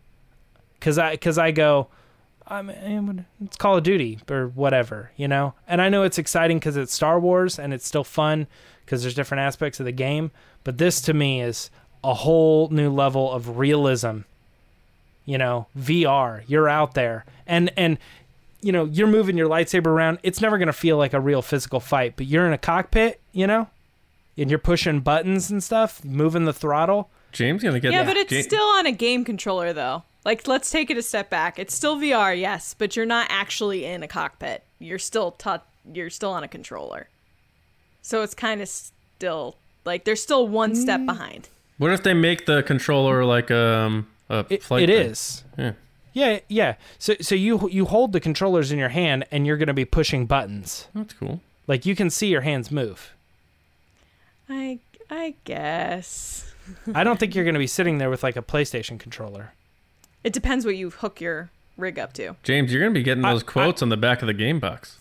Cause 0.80 0.98
I 0.98 1.16
cause 1.16 1.38
I 1.38 1.50
go. 1.50 1.88
I 2.46 2.62
mean, 2.62 3.26
it's 3.44 3.56
Call 3.56 3.76
of 3.76 3.82
Duty 3.82 4.20
or 4.30 4.48
whatever, 4.48 5.11
you 5.16 5.28
know. 5.28 5.54
And 5.66 5.82
I 5.82 5.88
know 5.88 6.02
it's 6.02 6.18
exciting 6.18 6.59
because 6.59 6.76
it's 6.76 6.94
Star 6.94 7.18
Wars 7.20 7.59
and 7.59 7.74
it's 7.74 7.86
still 7.86 8.04
fun 8.04 8.46
because 8.84 9.02
there's 9.02 9.14
different 9.14 9.40
aspects 9.40 9.80
of 9.80 9.86
the 9.86 9.92
game. 9.92 10.30
But 10.64 10.78
this 10.78 11.00
to 11.02 11.14
me 11.14 11.42
is 11.42 11.70
a 12.04 12.14
whole 12.14 12.68
new 12.68 12.90
level 12.90 13.32
of 13.32 13.59
realism. 13.59 14.20
You 15.24 15.38
know, 15.38 15.66
VR. 15.78 16.42
You're 16.46 16.68
out 16.68 16.92
there, 16.94 17.24
and 17.46 17.70
and 17.76 17.98
you 18.61 18.72
know 18.72 18.84
you're 18.86 19.06
moving 19.06 19.36
your 19.36 19.48
lightsaber 19.48 19.86
around. 19.86 20.18
It's 20.22 20.40
never 20.40 20.59
gonna 20.59 20.72
feel 20.72 20.96
like 20.96 21.12
a 21.12 21.20
real 21.20 21.42
physical 21.42 21.80
fight, 21.80 22.14
but 22.16 22.26
you're 22.26 22.46
in 22.46 22.52
a 22.52 22.59
cockpit, 22.59 23.20
you 23.32 23.46
know, 23.46 23.68
and 24.36 24.50
you're 24.50 24.59
pushing 24.59 25.00
buttons 25.00 25.50
and 25.50 25.62
stuff, 25.62 26.04
moving 26.04 26.44
the 26.44 26.52
throttle. 26.52 27.11
James 27.32 27.62
gonna 27.62 27.80
get 27.80 27.88
that. 27.90 27.94
yeah, 27.94 28.02
that 28.04 28.11
but 28.14 28.16
it's 28.16 28.32
Ja- 28.32 28.42
still 28.42 28.64
on 28.64 28.86
a 28.86 28.92
game 28.92 29.24
controller 29.24 29.72
though. 29.72 30.02
Like, 30.24 30.46
let's 30.48 30.70
take 30.70 30.90
it 30.90 30.96
a 30.98 31.02
step 31.02 31.30
back. 31.30 31.59
It's 31.59 31.74
still 31.74 31.96
VR, 31.96 32.38
yes, 32.38 32.74
but 32.76 32.96
you're 32.96 33.06
not 33.06 33.28
actually 33.30 33.84
in 33.86 34.02
a 34.02 34.09
cockpit. 34.09 34.62
You're 34.78 34.98
still 34.98 35.30
taught. 35.32 35.66
You're 35.90 36.11
still 36.11 36.30
on 36.30 36.42
a 36.44 36.48
controller. 36.48 37.09
So 38.02 38.22
it's 38.22 38.34
kind 38.34 38.61
of 38.61 38.68
still 38.68 39.56
like 39.84 40.04
they're 40.04 40.16
still 40.16 40.46
one 40.48 40.72
Mm. 40.72 40.76
step 40.76 41.06
behind. 41.06 41.48
what 41.78 41.92
if 41.92 42.02
they 42.02 42.12
make 42.14 42.44
the 42.46 42.62
controller 42.64 43.24
like 43.24 43.50
um 43.50 44.09
a 44.28 44.44
It, 44.50 44.62
flight 44.62 44.82
it 44.90 44.92
thing? 44.92 45.11
is. 45.12 45.44
yeah 45.56 45.72
Yeah, 46.12 46.40
yeah. 46.48 46.74
So 46.98 47.14
so 47.20 47.34
you 47.34 47.68
you 47.70 47.84
hold 47.86 48.12
the 48.12 48.20
controllers 48.20 48.72
in 48.72 48.78
your 48.78 48.88
hand 48.90 49.24
and 49.30 49.46
you're 49.46 49.56
going 49.56 49.68
to 49.68 49.74
be 49.74 49.84
pushing 49.84 50.26
buttons. 50.26 50.86
that's 50.94 51.12
cool 51.14 51.40
Like 51.66 51.86
you 51.86 51.94
can 51.96 52.11
see 52.11 52.28
your 52.28 52.40
hands 52.42 52.70
move. 52.70 53.12
I 54.48 54.78
I 55.11 55.34
guess 55.44 56.52
I 56.94 57.04
don't 57.04 57.18
think 57.18 57.34
you're 57.34 57.44
going 57.44 57.54
to 57.54 57.59
be 57.61 57.66
sitting 57.66 57.98
there 57.98 58.11
with 58.11 58.22
like 58.22 58.36
a 58.36 58.42
PlayStation 58.42 58.98
controller. 58.98 59.52
it 60.24 60.32
depends 60.32 60.64
what 60.66 60.76
you 60.76 60.90
hook 60.90 61.20
your 61.20 61.50
rig 61.76 61.98
up 61.98 62.12
to. 62.14 62.36
James 62.42 62.72
you're 62.72 62.82
gonna 62.82 62.92
be 62.94 63.02
getting 63.02 63.24
I- 63.24 63.32
those 63.32 63.42
quotes 63.42 63.82
on 63.82 63.88
the 63.88 63.96
back 63.96 64.20
of 64.22 64.26
the 64.26 64.34
game 64.34 64.59
box 64.61 64.98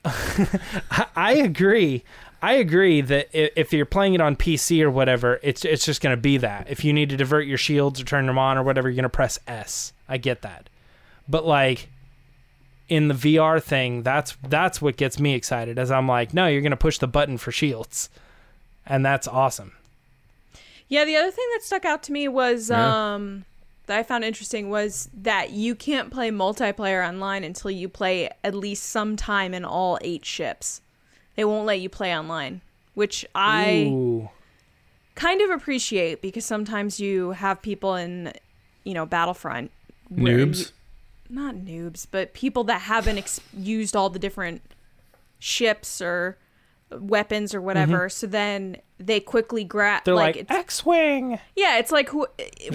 I, 0.04 1.06
I 1.16 1.32
agree. 1.34 2.04
I 2.40 2.54
agree 2.54 3.00
that 3.00 3.28
if 3.32 3.72
you're 3.72 3.84
playing 3.86 4.14
it 4.14 4.20
on 4.20 4.36
PC 4.36 4.80
or 4.82 4.90
whatever, 4.90 5.40
it's 5.42 5.64
it's 5.64 5.84
just 5.84 6.00
going 6.00 6.14
to 6.16 6.20
be 6.20 6.36
that. 6.38 6.68
If 6.70 6.84
you 6.84 6.92
need 6.92 7.08
to 7.10 7.16
divert 7.16 7.46
your 7.46 7.58
shields 7.58 8.00
or 8.00 8.04
turn 8.04 8.26
them 8.26 8.38
on 8.38 8.56
or 8.56 8.62
whatever, 8.62 8.88
you're 8.88 8.94
going 8.94 9.02
to 9.02 9.08
press 9.08 9.38
S. 9.48 9.92
I 10.08 10.18
get 10.18 10.42
that. 10.42 10.68
But 11.28 11.44
like 11.44 11.88
in 12.88 13.08
the 13.08 13.14
VR 13.14 13.60
thing, 13.62 14.02
that's 14.02 14.36
that's 14.48 14.80
what 14.80 14.96
gets 14.96 15.18
me 15.18 15.34
excited 15.34 15.78
as 15.78 15.90
I'm 15.90 16.06
like, 16.06 16.32
no, 16.32 16.46
you're 16.46 16.60
going 16.62 16.70
to 16.70 16.76
push 16.76 16.98
the 16.98 17.08
button 17.08 17.38
for 17.38 17.50
shields. 17.50 18.08
And 18.86 19.04
that's 19.04 19.26
awesome. 19.26 19.72
Yeah, 20.88 21.04
the 21.04 21.16
other 21.16 21.30
thing 21.30 21.44
that 21.54 21.62
stuck 21.62 21.84
out 21.84 22.02
to 22.04 22.12
me 22.12 22.28
was 22.28 22.70
Yeah. 22.70 23.14
um 23.14 23.44
that 23.86 23.98
I 23.98 24.02
found 24.02 24.22
interesting 24.22 24.68
was 24.70 25.08
that 25.14 25.50
you 25.50 25.74
can't 25.74 26.10
play 26.10 26.30
multiplayer 26.30 27.06
online 27.06 27.42
until 27.42 27.70
you 27.70 27.88
play 27.88 28.30
at 28.44 28.54
least 28.54 28.84
some 28.84 29.16
time 29.16 29.54
in 29.54 29.64
all 29.64 29.98
eight 30.02 30.24
ships. 30.24 30.82
They 31.38 31.44
won't 31.44 31.66
let 31.66 31.78
you 31.78 31.88
play 31.88 32.12
online, 32.18 32.62
which 32.94 33.24
I 33.32 33.92
Ooh. 33.94 34.28
kind 35.14 35.40
of 35.40 35.50
appreciate 35.50 36.20
because 36.20 36.44
sometimes 36.44 36.98
you 36.98 37.30
have 37.30 37.62
people 37.62 37.94
in, 37.94 38.32
you 38.82 38.92
know, 38.92 39.06
Battlefront 39.06 39.70
noobs 40.12 40.58
you- 40.58 41.36
not 41.36 41.54
noobs, 41.54 42.08
but 42.10 42.34
people 42.34 42.64
that 42.64 42.80
haven't 42.80 43.18
ex- 43.18 43.40
used 43.56 43.94
all 43.94 44.10
the 44.10 44.18
different 44.18 44.62
ships 45.38 46.02
or 46.02 46.36
weapons 46.90 47.54
or 47.54 47.60
whatever. 47.60 48.08
So 48.08 48.26
then 48.26 48.76
they 48.98 49.20
quickly 49.20 49.62
grab 49.62 50.00
Mm-hmm. 50.00 50.04
They're 50.06 50.14
like, 50.14 50.36
it's- 50.36 50.58
X-wing. 50.58 51.38
yeah, 51.54 51.78
it's 51.78 51.92
like 51.92 52.08
who, 52.08 52.26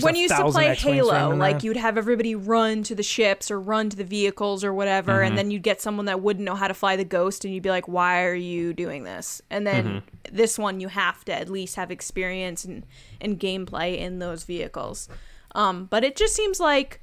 when 0.01 0.15
you 0.15 0.21
used 0.23 0.35
to 0.35 0.49
play 0.51 0.67
X-Wings 0.69 1.07
Halo, 1.09 1.35
like 1.35 1.53
around. 1.55 1.63
you'd 1.63 1.77
have 1.77 1.97
everybody 1.97 2.33
run 2.35 2.83
to 2.83 2.95
the 2.95 3.03
ships 3.03 3.49
or 3.51 3.59
run 3.59 3.89
to 3.89 3.97
the 3.97 4.03
vehicles 4.03 4.63
or 4.63 4.73
whatever, 4.73 5.13
Mm-hmm. 5.13 5.27
and 5.27 5.37
then 5.37 5.51
you'd 5.51 5.63
get 5.63 5.81
someone 5.81 6.05
that 6.05 6.21
wouldn't 6.21 6.45
know 6.45 6.55
how 6.55 6.67
to 6.67 6.73
fly 6.73 6.95
the 6.95 7.03
Ghost, 7.03 7.43
and 7.43 7.53
you'd 7.53 7.63
be 7.63 7.69
like, 7.69 7.87
"Why 7.87 8.23
are 8.23 8.33
you 8.35 8.73
doing 8.73 9.03
this?" 9.03 9.41
And 9.49 9.67
then 9.67 9.85
Mm-hmm. 9.85 10.35
this 10.35 10.57
one, 10.57 10.79
you 10.79 10.87
have 10.87 11.25
to 11.25 11.33
at 11.33 11.49
least 11.49 11.75
have 11.75 11.91
experience 11.91 12.63
and 12.63 12.85
and 13.19 13.39
gameplay 13.39 13.97
in 13.97 14.19
those 14.19 14.43
vehicles. 14.45 15.09
Um, 15.55 15.85
but 15.85 16.03
it 16.03 16.15
just 16.15 16.35
seems 16.35 16.59
like 16.59 17.01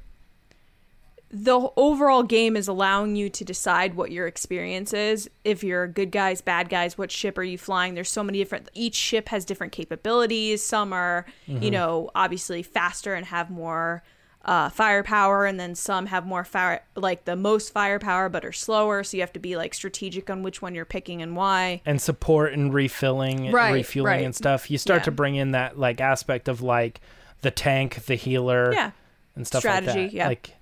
the 1.33 1.69
overall 1.77 2.23
game 2.25 2.57
is 2.57 2.67
allowing 2.67 3.15
you 3.15 3.29
to 3.31 3.45
decide 3.45 3.95
what 3.95 4.11
your 4.11 4.27
experience 4.27 4.93
is. 4.93 5.31
If 5.45 5.63
you're 5.63 5.87
good 5.87 6.11
guys, 6.11 6.41
bad 6.41 6.69
guys, 6.69 6.99
what 6.99 7.13
ship 7.13 7.39
are 7.39 7.45
you 7.45 7.57
flying? 7.57 7.95
There's 7.95 8.09
so 8.11 8.25
many 8.25 8.39
different. 8.39 8.69
Each 8.75 8.97
ship 8.97 9.29
has 9.29 9.45
different 9.45 9.73
capabilities. 9.73 10.63
Some 10.65 10.93
are, 10.93 11.27
you 11.47 11.71
know, 11.71 12.11
obviously 12.17 12.63
faster 12.65 13.15
and 13.15 13.27
have 13.27 13.49
more 13.49 14.03
uh, 14.45 14.71
firepower, 14.71 15.45
and 15.47 15.61
then 15.61 15.75
some 15.75 16.07
have 16.07 16.27
more 16.27 16.43
fire, 16.45 16.83
like 16.97 17.27
the 17.27 17.37
most 17.37 17.73
firepower, 17.73 18.29
but 18.31 18.45
are 18.45 18.53
slower. 18.53 19.05
So 19.05 19.17
you 19.19 19.21
have 19.23 19.35
to 19.35 19.39
be 19.39 19.55
like 19.57 19.75
strategic 19.75 20.31
on 20.31 20.43
which 20.43 20.61
one 20.63 20.75
you're 20.75 20.85
picking 20.87 21.21
and 21.23 21.37
why. 21.37 21.83
and 21.85 22.01
support 22.01 22.55
and 22.55 22.73
refilling 22.75 23.53
Right, 23.53 23.71
refueling 23.73 24.11
right. 24.15 24.25
and 24.25 24.35
stuff 24.35 24.71
you 24.71 24.79
start 24.79 25.01
Yeah. 25.03 25.05
to 25.05 25.11
bring 25.13 25.35
in 25.37 25.51
that 25.53 25.79
like 25.79 26.01
aspect 26.01 26.49
of 26.49 26.63
like 26.63 27.01
the 27.43 27.51
tank 27.51 28.07
the 28.07 28.15
healer 28.15 28.73
Yeah, 28.73 28.91
and 29.37 29.47
stuff 29.47 29.61
Strategy, 29.61 30.01
like 30.05 30.11
that 30.11 30.17
yeah. 30.17 30.27
like 30.29 30.57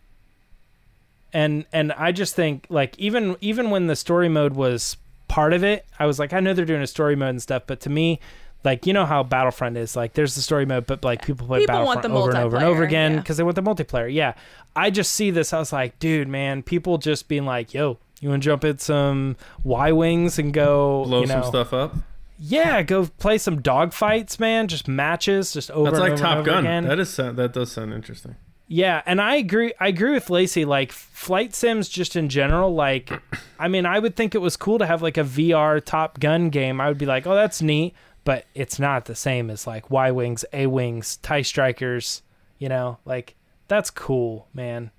and 1.33 1.65
and 1.73 1.93
i 1.93 2.13
just 2.13 2.35
think 2.35 2.67
like 2.69 2.99
even 2.99 3.37
even 3.41 3.71
when 3.71 3.87
the 3.87 3.97
story 3.97 4.29
mode 4.29 4.55
was 4.55 4.97
part 5.29 5.53
of 5.53 5.63
it 5.63 5.85
i 5.99 6.07
was 6.07 6.19
like 6.19 6.33
i 6.33 6.41
know 6.41 6.55
they're 6.55 6.65
doing 6.65 6.83
a 6.83 6.87
story 6.87 7.15
mode 7.15 7.31
and 7.31 7.43
stuff 7.43 7.63
but 7.67 7.81
to 7.81 7.91
me 7.91 8.19
like 8.65 8.87
you 8.87 8.93
know 8.93 9.07
how 9.07 9.23
Battlefront 9.23 9.77
is 9.77 9.95
like 9.95 10.15
there's 10.15 10.35
the 10.35 10.43
story 10.43 10.67
mode, 10.67 10.87
but 10.87 11.05
like 11.05 11.25
people 11.25 11.47
play 11.47 11.61
People 11.61 11.85
want 11.85 12.03
Battlefront 12.03 12.15
the 12.15 12.19
over 12.19 12.31
and 12.31 12.39
over 12.39 12.57
and 12.57 12.65
over 12.65 12.81
multiplayer, 12.81 12.87
again 12.87 13.13
yeah. 13.13 13.19
because 13.21 13.37
they 13.37 13.45
want 13.45 13.57
the 13.57 13.63
multiplayer. 13.63 14.13
Yeah, 14.13 14.35
I 14.75 14.91
just 14.91 15.13
see 15.13 15.31
this. 15.31 15.53
I 15.53 15.59
was 15.59 15.73
like, 15.73 15.99
dude, 15.99 16.29
man, 16.29 16.63
people 16.63 16.99
just 16.99 17.29
being 17.29 17.45
like, 17.45 17.75
yo. 17.75 17.99
You 18.21 18.31
want 18.31 18.43
to 18.43 18.47
jump 18.47 18.65
in 18.65 18.79
some 18.79 19.37
Y 19.63 19.93
wings 19.93 20.41
and 20.41 20.53
go 20.53 21.05
Blow 21.05 21.21
you 21.21 21.29
know, 21.29 21.35
some 21.35 21.45
stuff 21.45 21.73
up. 21.73 21.95
Yeah, 22.37 22.83
go 22.83 23.07
play 23.07 23.39
some 23.39 23.63
dogfights, 23.63 24.41
man. 24.41 24.67
Just 24.67 24.89
matches, 24.89 25.53
just 25.53 25.71
over 25.71 25.91
That's 25.91 26.03
and 26.03 26.03
like 26.03 26.13
over 26.15 26.23
Top 26.23 26.39
and 26.39 26.41
over 26.41 26.51
Gun. 26.51 26.65
again. 26.65 26.85
That 26.85 26.99
is 26.99 27.15
that 27.17 27.53
does 27.53 27.71
sound 27.71 27.95
interesting. 27.95 28.35
Yeah, 28.71 29.01
and 29.07 29.19
I 29.21 29.37
agree. 29.37 29.73
I 29.81 29.89
agree 29.89 30.13
with 30.13 30.29
Lacey. 30.29 30.65
Like 30.67 30.93
flight 30.93 31.55
sims, 31.55 31.89
just 31.89 32.17
in 32.17 32.29
general. 32.29 32.75
Like, 32.75 33.11
I 33.59 33.67
mean, 33.67 33.87
I 33.87 33.99
would 33.99 34.15
think 34.15 34.35
it 34.35 34.39
was 34.43 34.57
cool 34.59 34.79
to 34.79 34.87
have 34.87 35.01
like 35.01 35.17
a 35.17 35.25
VR 35.25 35.83
Top 35.83 36.21
Gun 36.21 36.51
game. 36.51 36.79
I 36.81 36.89
would 36.89 36.99
be 36.99 37.07
like, 37.07 37.27
oh, 37.27 37.35
that's 37.35 37.63
neat, 37.63 37.95
but 38.25 38.45
it's 38.55 38.79
not 38.79 39.07
the 39.07 39.15
same 39.15 39.49
as 39.49 39.67
like 39.67 39.91
Y 39.91 40.11
wings, 40.11 40.45
A 40.53 40.67
wings, 40.67 41.17
Tie 41.19 41.41
Strikers. 41.43 42.23
You 42.59 42.69
know, 42.69 42.99
like 43.07 43.37
that's 43.69 43.91
cool, 43.91 44.49
man. 44.53 44.91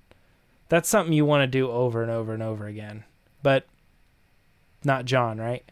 That's 0.68 0.88
something 0.88 1.12
you 1.12 1.24
want 1.24 1.42
to 1.42 1.46
do 1.46 1.70
over 1.70 2.02
and 2.02 2.10
over 2.10 2.34
and 2.34 2.42
over 2.42 2.66
again. 2.66 3.04
But 3.42 3.66
not 4.82 5.04
John, 5.04 5.38
right? 5.38 5.62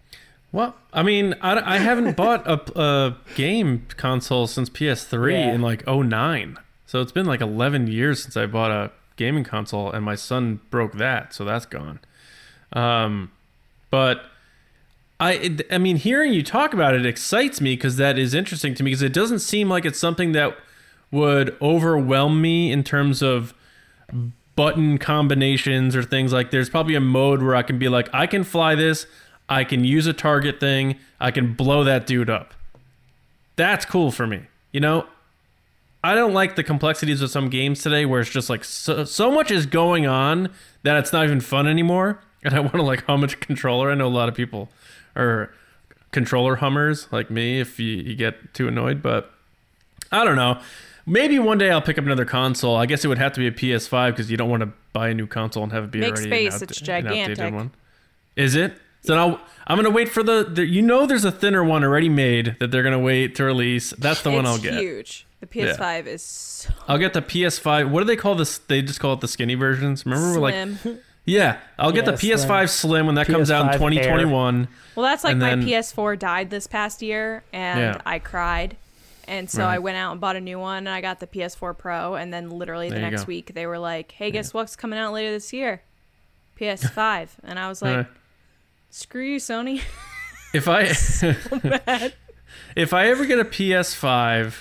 Well, 0.53 0.75
I 0.93 1.03
mean, 1.03 1.35
I, 1.41 1.75
I 1.75 1.79
haven't 1.79 2.17
bought 2.17 2.47
a, 2.47 2.81
a 2.81 3.17
game 3.35 3.87
console 3.97 4.47
since 4.47 4.71
PS3 4.71 5.33
Yeah. 5.33 5.53
in 5.55 5.63
like 5.63 5.87
09. 5.87 6.59
So 6.89 7.03
it's 7.03 7.13
been 7.13 7.27
like 7.27 7.43
11 7.43 7.89
years 7.89 8.23
since 8.23 8.35
I 8.35 8.47
bought 8.47 8.71
a 8.71 8.91
gaming 9.17 9.45
console, 9.45 9.93
and 9.93 10.03
my 10.03 10.15
son 10.15 10.61
broke 10.71 10.95
that, 10.95 11.35
so 11.35 11.45
that's 11.45 11.67
gone. 11.67 12.01
Um, 12.73 13.31
but 13.91 14.25
I, 15.21 15.59
I 15.71 15.77
mean, 15.77 15.97
hearing 15.97 16.33
you 16.33 16.43
talk 16.43 16.73
about 16.73 16.95
it 16.95 17.05
excites 17.05 17.61
me 17.61 17.77
because 17.77 17.99
that 17.99 18.19
is 18.19 18.33
interesting 18.33 18.75
to 18.75 18.83
me 18.83 18.93
because 18.93 19.03
it 19.03 19.13
doesn't 19.13 19.41
seem 19.41 19.69
like 19.69 19.85
it's 19.85 19.99
something 19.99 20.33
that 20.33 20.57
would 21.11 21.55
overwhelm 21.61 22.41
me 22.41 22.73
in 22.73 22.83
terms 22.83 23.21
of 23.21 23.53
button 24.57 24.97
combinations 24.97 25.95
or 25.95 26.03
things 26.03 26.33
like 26.33 26.51
there's 26.51 26.71
probably 26.71 26.95
a 26.95 27.01
mode 27.03 27.43
where 27.43 27.55
I 27.55 27.63
can 27.63 27.79
be 27.79 27.91
like 27.91 28.09
I 28.15 28.27
can 28.27 28.45
fly 28.45 28.75
this, 28.75 29.07
I 29.47 29.63
can 29.63 29.85
use 29.85 30.07
a 30.07 30.15
target 30.15 30.59
thing, 30.59 30.97
I 31.21 31.33
can 31.33 31.53
blow 31.53 31.85
that 31.85 32.07
dude 32.07 32.31
up. 32.31 32.55
That's 33.57 33.85
cool 33.85 34.11
for 34.11 34.27
me. 34.27 34.45
You 34.73 34.81
know, 34.81 35.07
I 36.03 36.15
don't 36.15 36.33
like 36.33 36.57
the 36.57 36.63
complexities 36.63 37.21
of 37.23 37.31
some 37.31 37.49
games 37.51 37.83
today 37.83 38.07
where 38.07 38.21
it's 38.21 38.31
just 38.31 38.49
like 38.49 38.65
so, 38.65 39.05
so 39.05 39.31
much 39.31 39.51
is 39.51 39.67
going 39.67 40.07
on 40.07 40.51
that 40.85 40.97
it's 40.97 41.13
not 41.13 41.25
even 41.25 41.41
fun 41.41 41.67
anymore 41.67 42.21
and 42.45 42.55
I 42.55 42.61
want 42.61 42.75
to 42.75 42.83
like 42.83 43.05
hum 43.05 43.25
a 43.25 43.29
controller. 43.29 43.91
I 43.91 43.95
know 43.95 44.07
a 44.07 44.09
lot 44.09 44.29
of 44.29 44.35
people 44.35 44.69
are 45.17 45.53
controller 46.13 46.57
hummers 46.57 47.09
like 47.13 47.31
me 47.31 47.61
if 47.61 47.79
you, 47.79 47.97
you 47.97 48.15
get 48.15 48.55
too 48.55 48.69
annoyed, 48.69 49.03
but 49.03 49.33
I 50.11 50.25
don't 50.25 50.37
know. 50.37 50.61
Maybe 51.07 51.39
one 51.39 51.59
day 51.59 51.71
I'll 51.71 51.83
pick 51.83 51.99
up 51.99 52.05
another 52.05 52.27
console. 52.27 52.77
I 52.77 52.87
guess 52.87 53.05
it 53.05 53.09
would 53.09 53.19
have 53.19 53.33
to 53.33 53.41
be 53.41 53.47
a 53.47 53.53
PS5 53.53 54.11
because 54.11 54.31
you 54.31 54.37
don't 54.37 54.51
want 54.51 54.63
to 54.63 54.71
buy 54.93 55.09
a 55.09 55.15
new 55.15 55.27
console 55.27 55.63
and 55.63 55.73
have 55.73 55.85
it 55.85 55.91
be 55.91 56.01
Make 56.01 56.13
already 56.15 56.29
space, 56.29 56.57
an 56.57 56.63
it's 56.65 56.81
gigantic. 56.81 57.55
one. 57.55 57.71
Is 58.37 58.55
it? 58.55 58.75
So 59.03 59.15
now 59.15 59.41
I'm 59.67 59.77
gonna 59.77 59.91
wait 59.91 60.09
for 60.09 60.23
the, 60.23 60.45
the. 60.45 60.67
You 60.67 60.83
know, 60.83 61.07
there's 61.07 61.25
a 61.25 61.33
thinner 61.33 61.65
one 61.65 61.83
already 61.83 62.09
made 62.11 62.57
that 62.61 62.71
they're 62.71 62.83
gonna 62.83 62.99
wait 62.99 63.37
to 63.37 63.45
release. 63.45 63.91
That's 63.91 64.23
the 64.23 64.31
one 64.31 64.45
I'll 64.45 64.59
get. 64.59 64.75
huge. 64.75 65.25
The 65.41 65.47
PS5 65.47 66.07
is 66.07 66.23
so 66.23 66.71
I'll 66.89 66.99
get 66.99 67.13
the 67.13 67.23
PS5. 67.23 67.91
What 67.91 68.01
do 68.01 68.07
they 68.07 68.17
call 68.17 68.35
this? 68.35 68.59
They 68.59 68.83
just 68.83 68.99
call 68.99 69.13
it 69.13 69.21
the 69.21 69.29
skinny 69.29 69.55
versions. 69.55 70.05
Remember, 70.05 70.33
we're 70.33 70.41
like, 70.41 70.99
yeah, 71.25 71.59
I'll 71.79 71.93
get 71.93 72.07
Yeah, 72.07 72.11
the 72.13 72.17
PS5 72.17 72.69
Slim, 72.69 73.07
when 73.07 73.15
that 73.15 73.27
comes 73.29 73.51
out 73.51 73.63
in 73.63 73.69
PS5 73.69 73.73
Air. 73.73 73.79
2021. 73.79 74.69
well, 74.97 75.05
that's 75.07 75.23
like 75.23 75.33
and 75.33 75.41
my 75.41 75.51
then- 75.51 75.63
PS4 75.65 76.19
died 76.19 76.51
this 76.51 76.67
past 76.67 77.03
year, 77.03 77.45
and 77.53 77.79
Yeah. 77.81 78.01
I 78.05 78.19
cried. 78.19 78.77
And 79.29 79.49
so 79.49 79.63
Right. 79.63 79.75
I 79.75 79.79
went 79.79 79.97
out 79.99 80.11
and 80.13 80.21
bought 80.21 80.37
a 80.37 80.41
new 80.41 80.59
one, 80.59 80.79
and 80.79 80.89
I 80.89 81.01
got 81.03 81.21
the 81.21 81.27
PS4 81.27 81.77
Pro. 81.77 82.15
And 82.17 82.33
then 82.33 82.49
literally 82.51 82.89
the 82.89 82.95
There 82.97 83.11
next 83.11 83.25
go. 83.25 83.27
week, 83.29 83.53
they 83.55 83.67
were 83.67 83.79
like, 83.79 84.11
"Hey, 84.13 84.31
guess 84.31 84.53
what's 84.55 84.75
coming 84.75 84.99
out 84.99 85.13
later 85.13 85.31
this 85.31 85.53
year? 85.53 85.83
PS5." 86.59 87.29
and 87.45 87.59
I 87.59 87.69
was 87.69 87.81
like, 87.83 87.97
Uh, 87.97 88.05
"Screw 88.91 89.23
you, 89.23 89.37
Sony." 89.37 89.83
if 90.55 90.67
I 90.67 90.81
if 92.75 92.93
I 92.95 93.07
ever 93.09 93.25
get 93.27 93.39
a 93.39 93.45
PS5 93.45 94.55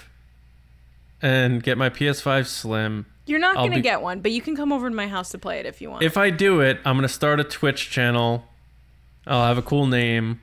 and 1.22 1.62
get 1.64 1.78
my 1.78 1.90
PS5 1.90 2.48
Slim, 2.48 3.06
You're 3.26 3.40
not 3.40 3.58
I'll 3.58 3.64
gonna 3.66 3.78
be- 3.78 3.82
get 3.82 4.02
one, 4.02 4.22
but 4.22 4.32
you 4.32 4.42
can 4.42 4.56
come 4.56 4.72
over 4.72 4.90
to 4.90 4.96
my 4.96 5.08
house 5.08 5.30
to 5.30 5.38
play 5.38 5.60
it 5.60 5.66
if 5.66 5.82
you 5.82 5.90
want. 5.90 6.04
if 6.04 6.18
I 6.18 6.30
do 6.30 6.62
it, 6.62 6.80
I'm 6.86 6.96
gonna 6.96 7.08
start 7.08 7.40
a 7.40 7.44
Twitch 7.44 7.90
channel. 7.90 8.46
I'll 9.26 9.46
have 9.46 9.58
a 9.58 9.62
cool 9.62 9.88
name, 9.88 10.40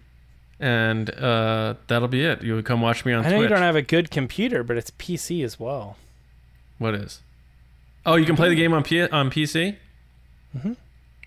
and 0.60 1.08
uh, 1.10 1.74
that'll 1.86 2.08
be 2.08 2.22
it. 2.24 2.42
You'll 2.42 2.62
come 2.62 2.80
watch 2.82 3.04
me 3.04 3.12
on 3.12 3.24
I 3.24 3.30
know 3.30 3.36
Twitch. 3.36 3.42
you 3.44 3.48
don't 3.48 3.62
have 3.62 3.76
a 3.76 3.82
good 3.82 4.10
computer, 4.10 4.62
but 4.62 4.76
it's 4.76 4.90
PC 4.90 5.42
as 5.44 5.58
well. 5.58 5.96
what 6.78 6.94
is? 6.94 7.20
Oh, 8.06 8.16
you 8.16 8.26
can 8.26 8.36
play 8.36 8.50
the 8.50 8.54
game 8.54 8.74
on 8.74 8.82
P- 8.82 9.08
on 9.08 9.30
PC. 9.30 9.76
Mm-hmm. 10.56 10.72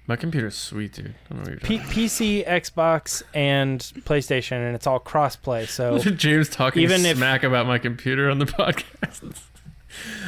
My 0.07 0.15
computer's 0.15 0.55
sweet, 0.55 0.93
dude. 0.93 1.13
I 1.29 1.33
don't 1.33 1.43
know 1.43 1.51
what 1.51 1.69
you're 1.69 1.79
P- 1.79 2.05
PC, 2.05 2.47
Xbox, 2.47 3.23
and 3.33 3.79
PlayStation, 4.05 4.53
and 4.65 4.73
it's 4.73 4.87
all 4.87 4.99
crossplay. 5.01 5.67
So. 5.67 5.97
James 5.99 6.47
talking 6.49 6.81
Even 6.83 7.05
if- 7.05 7.17
smack 7.17 7.43
about 7.43 7.67
my 7.67 7.77
computer 7.77 8.29
on 8.29 8.39
the 8.39 8.45
podcast. 8.45 9.35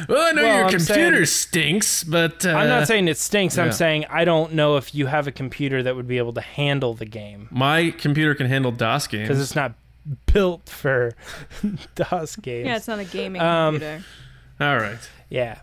well, 0.08 0.26
I 0.28 0.32
know 0.32 0.42
Well, 0.42 0.56
your 0.56 0.64
I'm 0.66 0.70
computer 0.70 1.24
saying- 1.24 1.26
stinks, 1.26 2.04
but 2.04 2.44
uh, 2.44 2.50
I'm 2.50 2.68
not 2.68 2.88
saying 2.88 3.08
it 3.08 3.16
stinks. 3.16 3.56
yeah. 3.56 3.64
I'm 3.64 3.72
saying 3.72 4.04
I 4.10 4.24
don't 4.26 4.52
know 4.52 4.76
if 4.76 4.94
you 4.94 5.06
have 5.06 5.26
a 5.26 5.32
computer 5.32 5.82
that 5.82 5.96
would 5.96 6.06
be 6.08 6.18
able 6.18 6.32
to 6.34 6.40
handle 6.42 6.92
the 6.94 7.06
game 7.06 7.48
my 7.50 7.90
computer 7.92 8.34
can 8.34 8.48
handle 8.48 8.72
DOS 8.72 9.06
games. 9.06 9.28
because 9.28 9.40
it's 9.40 9.54
not 9.56 9.72
built 10.32 10.68
for 10.68 11.12
DOS 11.94 12.36
games. 12.36 12.66
yeah, 12.66 12.76
it's 12.76 12.88
not 12.88 12.98
a 12.98 13.04
gaming 13.04 13.40
Um, 13.40 13.74
computer. 13.74 14.04
All 14.60 14.76
right. 14.76 14.98
Yeah. 15.30 15.60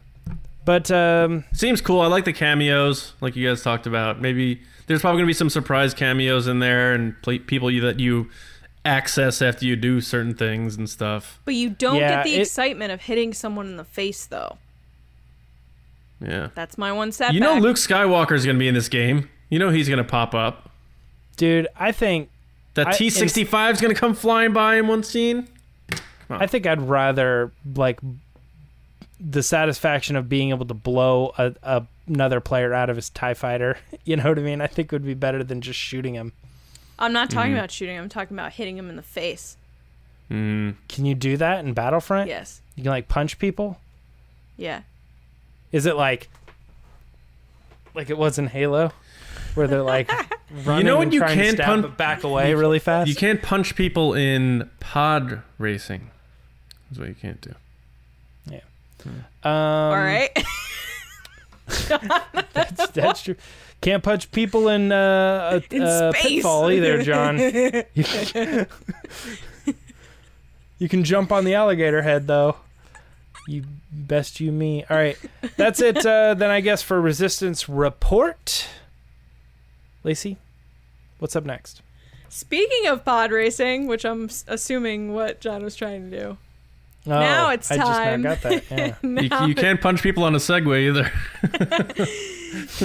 But 0.68 0.92
um, 0.92 1.46
Seems 1.54 1.80
cool. 1.80 2.02
I 2.02 2.08
like 2.08 2.26
the 2.26 2.34
cameos, 2.34 3.14
like 3.22 3.38
you 3.38 3.48
guys 3.48 3.64
talked 3.64 3.88
about. 3.88 4.20
Maybe 4.20 4.60
there's 4.88 5.00
probably 5.00 5.20
gonna 5.20 5.28
be 5.28 5.34
some 5.34 5.50
surprise 5.50 5.94
cameos 5.94 6.46
in 6.46 6.60
there, 6.60 6.94
and 6.94 7.16
pl- 7.22 7.40
people 7.40 7.72
you, 7.72 7.80
that 7.80 8.02
you 8.02 8.30
access 8.84 9.42
after 9.42 9.66
you 9.66 9.78
do 9.78 10.02
certain 10.02 10.36
things 10.36 10.76
and 10.76 10.90
stuff. 10.90 11.40
But 11.46 11.54
you 11.54 11.70
don't 11.70 11.96
yeah, 11.96 12.18
get 12.18 12.26
the 12.26 12.36
it- 12.36 12.42
excitement 12.42 12.92
of 12.92 13.00
hitting 13.04 13.34
someone 13.34 13.66
in 13.68 13.78
the 13.78 13.86
face, 13.86 14.26
though. 14.26 14.58
Yeah. 16.20 16.50
That's 16.54 16.78
my 16.78 16.92
one 16.92 17.14
setback. 17.14 17.34
You 17.36 17.40
know, 17.40 17.56
Luke 17.60 17.78
Skywalker 17.78 18.34
is 18.34 18.46
gonna 18.46 18.60
be 18.60 18.68
in 18.68 18.74
this 18.74 18.90
game. 18.90 19.30
You 19.50 19.60
know 19.60 19.70
he's 19.70 19.88
gonna 19.88 20.04
pop 20.04 20.36
up. 20.36 20.70
dude, 21.38 21.70
I 21.78 21.94
think 21.94 22.30
That 22.74 22.92
T 22.96 23.10
sixty 23.10 23.46
five 23.46 23.76
is 23.76 23.80
gonna 23.82 23.96
come 23.96 24.14
flying 24.14 24.52
by 24.52 24.76
in 24.76 24.88
one 24.88 25.04
scene. 25.04 25.48
I 26.30 26.46
think 26.46 26.68
I'd 26.68 26.82
rather 26.82 27.54
like 27.76 28.02
the 29.20 29.42
satisfaction 29.44 30.16
of 30.16 30.30
being 30.30 30.50
able 30.50 30.66
to 30.66 30.74
blow 30.74 31.34
a, 31.38 31.54
a, 31.64 31.84
another 32.08 32.40
player 32.40 32.74
out 32.74 32.90
of 32.90 32.96
his 32.96 33.10
Tie 33.10 33.34
Fighter. 33.34 33.78
You 34.06 34.16
know 34.16 34.30
what 34.30 34.40
I 34.40 34.42
mean? 34.42 34.62
I 34.62 34.68
think 34.68 34.94
would 34.94 35.04
be 35.06 35.14
better 35.16 35.44
than 35.44 35.60
just 35.60 35.78
shooting 35.78 36.14
him. 36.14 36.32
I'm 36.98 37.12
not 37.12 37.30
talking 37.30 37.52
Mm-hmm. 37.52 37.58
about 37.60 37.72
shooting. 37.72 37.96
Him, 37.98 38.04
I'm 38.04 38.10
talking 38.10 38.38
about 38.38 38.54
hitting 38.54 38.78
him 38.78 38.90
in 38.90 38.96
the 38.96 39.02
face. 39.02 39.58
Mm. 40.32 40.76
Can 40.88 41.04
you 41.06 41.14
do 41.14 41.36
that 41.38 41.66
in 41.66 41.74
Battlefront? 41.74 42.30
Yes. 42.30 42.62
You 42.78 42.84
can 42.84 42.92
like 42.92 43.10
punch 43.10 43.38
people. 43.38 43.80
Yeah. 44.56 44.82
Is 45.74 45.86
it 45.86 45.96
like 45.98 46.30
like 47.94 48.10
it 48.10 48.18
was 48.18 48.38
in 48.40 48.48
Halo, 48.48 48.92
where 49.56 49.68
they're 49.68 49.82
like 49.84 50.10
running 50.66 50.86
know 50.86 50.98
what 50.98 51.04
and 51.04 51.14
you 51.14 51.20
trying 51.20 51.38
to 51.38 51.44
can't 51.44 51.56
stab 51.58 51.66
pun- 51.66 51.82
but 51.82 51.98
back 51.98 52.24
away 52.24 52.54
really 52.54 52.80
fast? 52.80 53.10
You 53.10 53.16
can't 53.16 53.42
punch 53.42 53.76
people 53.76 54.14
in 54.14 54.70
pod 54.80 55.42
racing. 55.58 56.12
That's 56.90 57.00
what 57.00 57.10
you 57.10 57.16
can't 57.16 57.42
do. 57.42 57.54
Um, 59.44 59.52
All 59.52 59.92
right. 59.92 60.30
that's, 62.54 62.88
that's 62.94 63.24
true. 63.24 63.36
Can't 63.82 64.04
punch 64.04 64.32
people 64.32 64.70
in 64.70 64.92
uh, 64.92 65.62
a, 65.72 65.76
In 65.76 66.14
space. 66.14 66.22
pitfall 66.24 66.72
either, 66.72 67.04
John. 67.04 67.38
you, 67.38 67.86
you 70.80 70.90
can 70.90 71.04
jump 71.04 71.32
on 71.32 71.46
the 71.46 71.54
alligator 71.54 72.02
head 72.02 72.28
though. 72.28 72.56
You 73.48 73.64
best 73.92 74.40
you 74.40 74.52
me. 74.52 74.84
All 74.90 74.98
right, 74.98 75.18
that's 75.56 75.80
it. 75.80 76.06
Uh, 76.06 76.34
then 76.34 76.50
I 76.50 76.60
guess 76.60 76.82
for 76.82 77.00
resistance 77.00 77.70
report, 77.70 78.68
Lacey, 80.04 80.38
what's 81.20 81.36
up 81.36 81.46
next? 81.46 81.82
Speaking 82.30 82.88
of 82.88 83.06
pod 83.06 83.32
racing, 83.32 83.88
which 83.88 84.06
I'm 84.06 84.30
assuming 84.48 85.14
what 85.14 85.40
John 85.40 85.64
was 85.64 85.76
trying 85.76 86.10
to 86.10 86.20
do. 86.20 86.38
Oh, 87.08 87.20
Now 87.20 87.52
it's 87.52 87.70
time. 87.70 87.80
I 87.80 87.84
time. 87.84 88.24
just 88.24 88.44
now 88.44 88.52
got 88.52 88.70
that. 88.70 88.96
Yeah. 89.04 89.42
You, 89.42 89.48
you 89.48 89.56
can't 89.56 89.80
punch 89.80 90.04
people 90.04 90.24
on 90.24 90.36
a 90.36 90.40
Segway 90.40 90.88
either. 90.90 91.12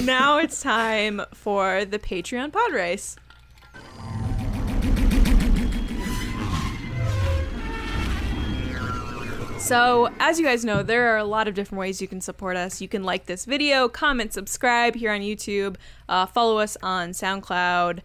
now 0.03 0.39
it's 0.39 0.63
time 0.63 1.23
for 1.35 1.85
the 1.85 1.99
Patreon 1.99 2.53
pod 2.53 2.73
race. 2.73 3.17
So, 9.59 10.11
as 10.19 10.39
you 10.41 10.45
guys 10.45 10.65
know, 10.65 10.83
there 10.83 11.15
are 11.15 11.19
a 11.19 11.25
lot 11.25 11.47
of 11.47 11.55
different 11.55 11.79
ways 11.79 12.03
you 12.03 12.09
can 12.09 12.21
support 12.21 12.57
us. 12.57 12.81
You 12.81 12.89
can 12.89 13.05
like 13.05 13.27
this 13.27 13.45
video, 13.45 13.89
comment, 13.89 14.33
subscribe 14.33 14.97
here 14.97 15.13
on 15.13 15.21
YouTube, 15.21 15.77
uh, 16.09 16.27
follow 16.27 16.59
us 16.59 16.77
on 16.83 17.11
SoundCloud, 17.11 18.01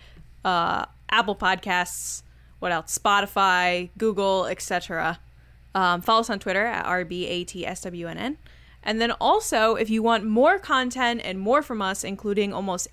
uh, 0.45 0.85
Apple 1.09 1.35
Podcasts, 1.35 2.21
what 2.59 2.71
else? 2.71 2.97
Spotify, 2.97 3.89
Google, 3.97 4.45
etc. 4.45 5.19
Um, 5.77 6.01
follow 6.01 6.21
us 6.21 6.29
on 6.31 6.39
Twitter 6.39 6.65
at 6.65 6.85
RBATSWNN. 6.85 8.37
And 8.81 8.99
then 8.99 9.11
also, 9.11 9.75
if 9.75 9.91
you 9.91 10.01
want 10.01 10.25
more 10.25 10.57
content 10.57 11.21
and 11.23 11.39
more 11.39 11.61
from 11.61 11.83
us, 11.83 12.03
including 12.03 12.51
almost 12.51 12.87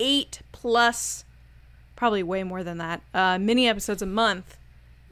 eight 0.00 0.40
plus, 0.50 1.24
probably 1.94 2.24
way 2.24 2.42
more 2.42 2.64
than 2.64 2.78
that, 2.78 3.02
uh, 3.12 3.38
mini 3.38 3.68
episodes 3.68 4.02
a 4.02 4.06
month 4.06 4.56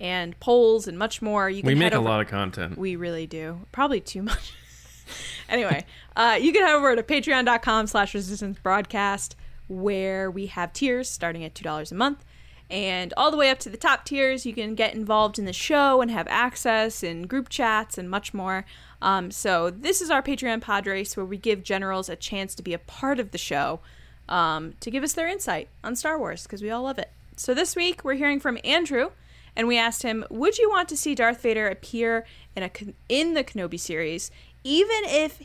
and 0.01 0.39
polls 0.41 0.89
and 0.89 0.99
much 0.99 1.23
more, 1.23 1.49
you 1.49 1.63
can 1.63 1.69
we 1.69 1.75
make 1.77 1.93
head 1.93 1.95
over- 1.95 2.09
a 2.09 2.11
lot 2.11 2.21
of 2.21 2.27
content. 2.27 2.77
we 2.77 2.97
really 2.97 3.29
do. 3.29 3.61
Probably 3.71 4.01
too 4.01 4.23
much. 4.23 4.53
anyway, 5.49 5.85
uh, 6.17 6.39
you 6.41 6.53
can 6.53 6.63
head 6.67 6.75
over 6.75 6.97
to 6.97 7.05
patreon.com 7.05 7.87
slash 7.87 8.15
resistance 8.15 8.59
broadcast 8.59 9.37
where 9.69 10.29
we 10.29 10.47
have 10.47 10.73
tiers 10.73 11.09
starting 11.09 11.45
at 11.45 11.55
$2 11.55 11.93
a 11.93 11.95
month. 11.95 12.25
And 12.73 13.13
all 13.19 13.31
the 13.31 13.37
way 13.37 13.51
up 13.51 13.59
to 13.61 13.69
the 13.69 13.77
top 13.77 14.07
tiers, 14.07 14.47
you 14.47 14.55
can 14.55 14.75
get 14.75 14.95
involved 14.95 15.39
in 15.39 15.45
the 15.45 15.53
show 15.53 16.01
and 16.01 16.11
have 16.11 16.27
access 16.29 17.03
and 17.03 17.29
group 17.29 17.51
chats 17.51 17.99
and 17.99 18.09
much 18.09 18.33
more. 18.33 18.65
Um, 19.03 19.31
so 19.31 19.69
this 19.69 20.01
is 20.01 20.11
our 20.11 20.23
Patreon 20.23 20.87
race 20.87 21.15
where 21.15 21.27
we 21.27 21.37
give 21.37 21.65
generals 21.65 22.09
a 22.09 22.17
chance 22.17 22.55
to 22.55 22.63
be 22.63 22.73
a 22.73 22.79
part 22.79 23.21
of 23.21 23.31
the 23.31 23.37
show 23.37 23.81
um, 24.27 24.73
to 24.81 24.91
give 24.91 25.05
us 25.05 25.13
their 25.13 25.29
insight 25.29 25.69
on 25.85 25.97
Star 25.97 26.19
Wars 26.19 26.45
because 26.45 26.63
we 26.63 26.71
all 26.71 26.85
love 26.85 26.99
it. 26.99 27.11
So 27.37 27.53
this 27.53 27.77
week 27.77 28.05
we're 28.05 28.15
hearing 28.15 28.41
from 28.41 28.59
Andrew, 28.65 29.11
and 29.55 29.69
we 29.69 29.77
asked 29.77 30.03
him, 30.03 30.25
"Would 30.31 30.57
you 30.57 30.71
want 30.71 30.89
to 30.89 30.97
see 30.97 31.15
Darth 31.15 31.43
Vader 31.43 31.69
appear 31.69 32.25
in 32.57 32.63
a 32.63 32.71
in 33.11 33.35
the 33.35 33.45
Kenobi 33.45 33.79
series, 33.79 34.31
even 34.65 35.03
if 35.05 35.43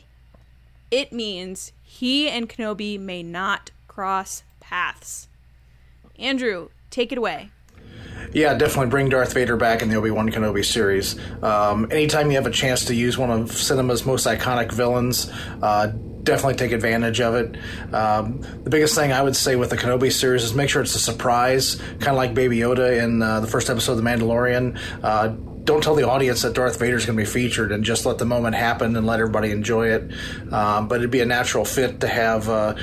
it 0.90 1.12
means 1.12 1.72
he 1.82 2.26
and 2.26 2.48
Kenobi 2.48 2.98
may 2.98 3.22
not 3.22 3.70
cross 3.86 4.44
paths?" 4.60 5.28
Andrew, 6.18 6.70
take 6.90 7.12
it 7.12 7.18
away. 7.18 7.50
Yeah, 8.32 8.54
definitely 8.54 8.90
bring 8.90 9.08
Darth 9.08 9.32
Vader 9.32 9.56
back 9.56 9.80
in 9.80 9.88
the 9.88 9.96
Obi 9.96 10.10
Wan 10.10 10.30
Kenobi 10.30 10.64
series. 10.64 11.18
Um, 11.42 11.88
anytime 11.90 12.30
you 12.30 12.36
have 12.36 12.46
a 12.46 12.50
chance 12.50 12.84
to 12.86 12.94
use 12.94 13.16
one 13.16 13.30
of 13.30 13.52
cinema's 13.52 14.04
most 14.04 14.26
iconic 14.26 14.70
villains, 14.70 15.30
uh, 15.62 15.86
definitely 16.24 16.56
take 16.56 16.72
advantage 16.72 17.20
of 17.20 17.34
it. 17.34 17.56
Um, 17.94 18.42
the 18.64 18.70
biggest 18.70 18.94
thing 18.94 19.12
I 19.12 19.22
would 19.22 19.34
say 19.36 19.56
with 19.56 19.70
the 19.70 19.78
Kenobi 19.78 20.12
series 20.12 20.44
is 20.44 20.54
make 20.54 20.68
sure 20.68 20.82
it's 20.82 20.94
a 20.94 20.98
surprise, 20.98 21.76
kind 21.76 22.08
of 22.08 22.16
like 22.16 22.34
Baby 22.34 22.58
Yoda 22.58 23.02
in 23.02 23.22
uh, 23.22 23.40
the 23.40 23.46
first 23.46 23.70
episode 23.70 23.92
of 23.92 23.98
The 23.98 24.04
Mandalorian. 24.04 24.78
Uh, 25.02 25.28
don't 25.64 25.82
tell 25.82 25.94
the 25.94 26.08
audience 26.08 26.42
that 26.42 26.54
Darth 26.54 26.78
Vader 26.78 26.96
is 26.96 27.06
going 27.06 27.16
to 27.16 27.22
be 27.22 27.28
featured 27.28 27.72
and 27.72 27.84
just 27.84 28.06
let 28.06 28.18
the 28.18 28.24
moment 28.24 28.56
happen 28.56 28.96
and 28.96 29.06
let 29.06 29.20
everybody 29.20 29.50
enjoy 29.50 29.88
it. 29.88 30.12
Um, 30.52 30.88
but 30.88 30.96
it'd 30.96 31.10
be 31.10 31.20
a 31.20 31.26
natural 31.26 31.64
fit 31.64 32.00
to 32.00 32.08
have 32.08 32.48
uh, 32.48 32.74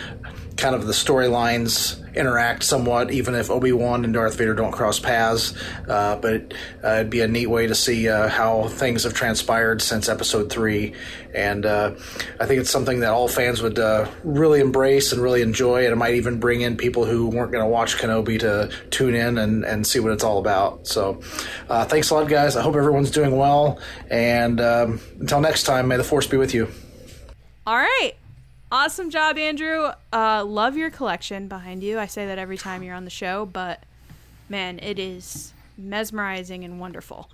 kind 0.58 0.76
of 0.76 0.86
the 0.86 0.94
storylines 0.94 2.05
interact 2.16 2.64
somewhat, 2.64 3.12
even 3.12 3.36
if 3.36 3.50
Obi 3.50 3.72
Wan 3.72 4.04
and 4.04 4.14
Darth 4.14 4.38
Vader 4.38 4.54
don't 4.54 4.72
cross 4.72 5.00
paths. 5.00 5.54
Uh, 5.88 6.16
but 6.16 6.54
uh, 6.84 6.96
it'd 6.96 7.10
be 7.10 7.22
a 7.22 7.28
neat 7.28 7.48
way 7.48 7.68
to 7.68 7.76
see 7.76 8.10
uh, 8.10 8.28
how 8.28 8.68
things 8.68 9.04
have 9.04 9.14
transpired 9.14 9.82
since 9.82 10.10
Episode 10.10 10.52
Three, 10.52 10.94
and 11.34 11.66
uh, 11.66 11.92
I 12.40 12.46
think 12.46 12.62
it's 12.62 12.70
something 12.70 13.02
that 13.02 13.12
all 13.12 13.28
fans 13.28 13.62
would 13.62 13.80
uh, 13.80 14.10
really 14.24 14.60
embrace 14.60 15.12
and 15.12 15.22
really 15.22 15.42
enjoy. 15.42 15.84
And 15.84 15.94
it 15.94 15.98
might 15.98 16.16
even 16.16 16.40
bring 16.40 16.62
in 16.62 16.78
people 16.78 17.06
who 17.06 17.28
weren't 17.28 17.52
going 17.52 17.64
to 17.64 17.70
watch 17.70 17.98
Kenobi 17.98 18.40
to 18.40 18.72
tune 18.90 19.16
in 19.16 19.38
and, 19.38 19.66
and 19.66 19.86
see 19.86 20.00
what 20.00 20.12
it's 20.12 20.24
all 20.24 20.40
about. 20.40 20.88
So, 20.88 21.22
uh, 21.70 21.86
thanks 21.86 22.10
a 22.10 22.16
lot, 22.16 22.28
guys. 22.28 22.56
I 22.56 22.62
hope 22.62 22.76
everyone's 22.76 23.12
doing 23.12 23.36
well, 23.36 23.80
and 24.10 24.62
um, 24.62 25.00
until 25.20 25.42
next 25.42 25.64
time, 25.64 25.88
may 25.88 25.98
the 25.98 26.04
Force 26.04 26.28
be 26.28 26.38
with 26.38 26.54
you. 26.54 26.70
All 27.68 27.76
right. 27.76 28.14
Awesome 28.72 29.10
job, 29.10 29.38
Andrew. 29.38 29.92
Uh, 30.12 30.44
love 30.44 30.76
your 30.76 30.90
collection 30.90 31.48
behind 31.48 31.84
you. 31.84 32.00
I 32.00 32.08
say 32.08 32.26
that 32.26 32.40
every 32.40 32.58
time 32.58 32.82
you're 32.82 32.96
on 32.96 33.06
the 33.06 33.12
show, 33.12 33.46
but 33.46 33.84
man, 34.50 34.80
it 34.80 34.98
is 34.98 35.54
mesmerizing 35.78 36.64
and 36.64 36.80
wonderful. 36.80 37.30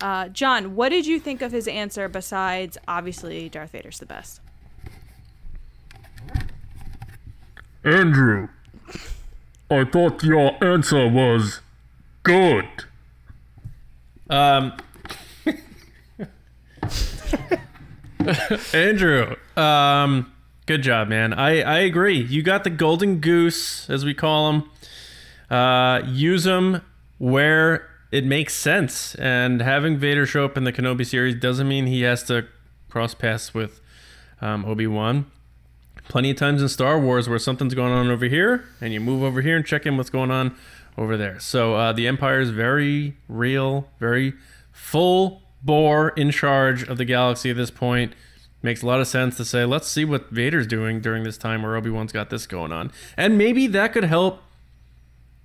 Uh, 0.00 0.28
John, 0.28 0.76
what 0.76 0.90
did 0.90 1.06
you 1.06 1.18
think 1.18 1.42
of 1.42 1.50
his 1.50 1.66
answer 1.66 2.08
besides 2.08 2.78
obviously 2.86 3.48
Darth 3.48 3.72
Vader's 3.72 3.98
the 3.98 4.06
best? 4.06 4.40
Andrew, 7.84 8.48
I 9.70 9.84
thought 9.84 10.22
your 10.22 10.62
answer 10.62 11.08
was 11.08 11.60
good. 12.22 12.68
Um, 14.30 14.74
Andrew, 18.72 19.36
um, 19.56 20.32
good 20.68 20.82
job, 20.82 21.08
man. 21.08 21.32
I, 21.32 21.62
I 21.62 21.78
agree. 21.78 22.20
You 22.20 22.42
got 22.42 22.62
the 22.62 22.68
golden 22.70 23.20
goose, 23.20 23.88
as 23.88 24.04
we 24.04 24.12
call 24.12 24.52
them. 24.52 24.70
Uh, 25.50 26.02
use 26.06 26.44
them 26.44 26.82
where 27.16 27.88
it 28.12 28.26
makes 28.26 28.54
sense. 28.54 29.14
And 29.14 29.62
having 29.62 29.96
Vader 29.96 30.26
show 30.26 30.44
up 30.44 30.58
in 30.58 30.64
the 30.64 30.72
Kenobi 30.72 31.06
series 31.06 31.34
doesn't 31.36 31.66
mean 31.66 31.86
he 31.86 32.02
has 32.02 32.22
to 32.24 32.46
cross 32.90 33.14
paths 33.14 33.54
with 33.54 33.80
um, 34.42 34.66
Obi 34.66 34.86
Wan. 34.86 35.24
Plenty 36.06 36.30
of 36.32 36.36
times 36.36 36.60
in 36.60 36.68
Star 36.68 37.00
Wars 37.00 37.30
where 37.30 37.38
something's 37.38 37.74
going 37.74 37.92
on 37.92 38.10
over 38.10 38.26
here, 38.26 38.64
and 38.78 38.92
you 38.92 39.00
move 39.00 39.22
over 39.22 39.40
here 39.40 39.56
and 39.56 39.64
check 39.64 39.86
in 39.86 39.96
what's 39.96 40.10
going 40.10 40.30
on 40.30 40.54
over 40.98 41.16
there. 41.16 41.40
So 41.40 41.76
uh, 41.76 41.92
the 41.94 42.06
Empire 42.06 42.40
is 42.40 42.50
very 42.50 43.16
real, 43.26 43.88
very 43.98 44.34
full 44.70 45.42
bore 45.62 46.10
in 46.10 46.30
charge 46.30 46.82
of 46.82 46.98
the 46.98 47.06
galaxy 47.06 47.48
at 47.48 47.56
this 47.56 47.70
point. 47.70 48.12
Makes 48.60 48.82
a 48.82 48.86
lot 48.86 49.00
of 49.00 49.06
sense 49.06 49.36
to 49.36 49.44
say, 49.44 49.64
let's 49.64 49.86
see 49.86 50.04
what 50.04 50.30
Vader's 50.30 50.66
doing 50.66 51.00
during 51.00 51.22
this 51.22 51.38
time 51.38 51.62
where 51.62 51.76
Obi 51.76 51.90
Wan's 51.90 52.12
got 52.12 52.28
this 52.30 52.46
going 52.46 52.72
on. 52.72 52.90
And 53.16 53.38
maybe 53.38 53.68
that 53.68 53.92
could 53.92 54.04
help 54.04 54.42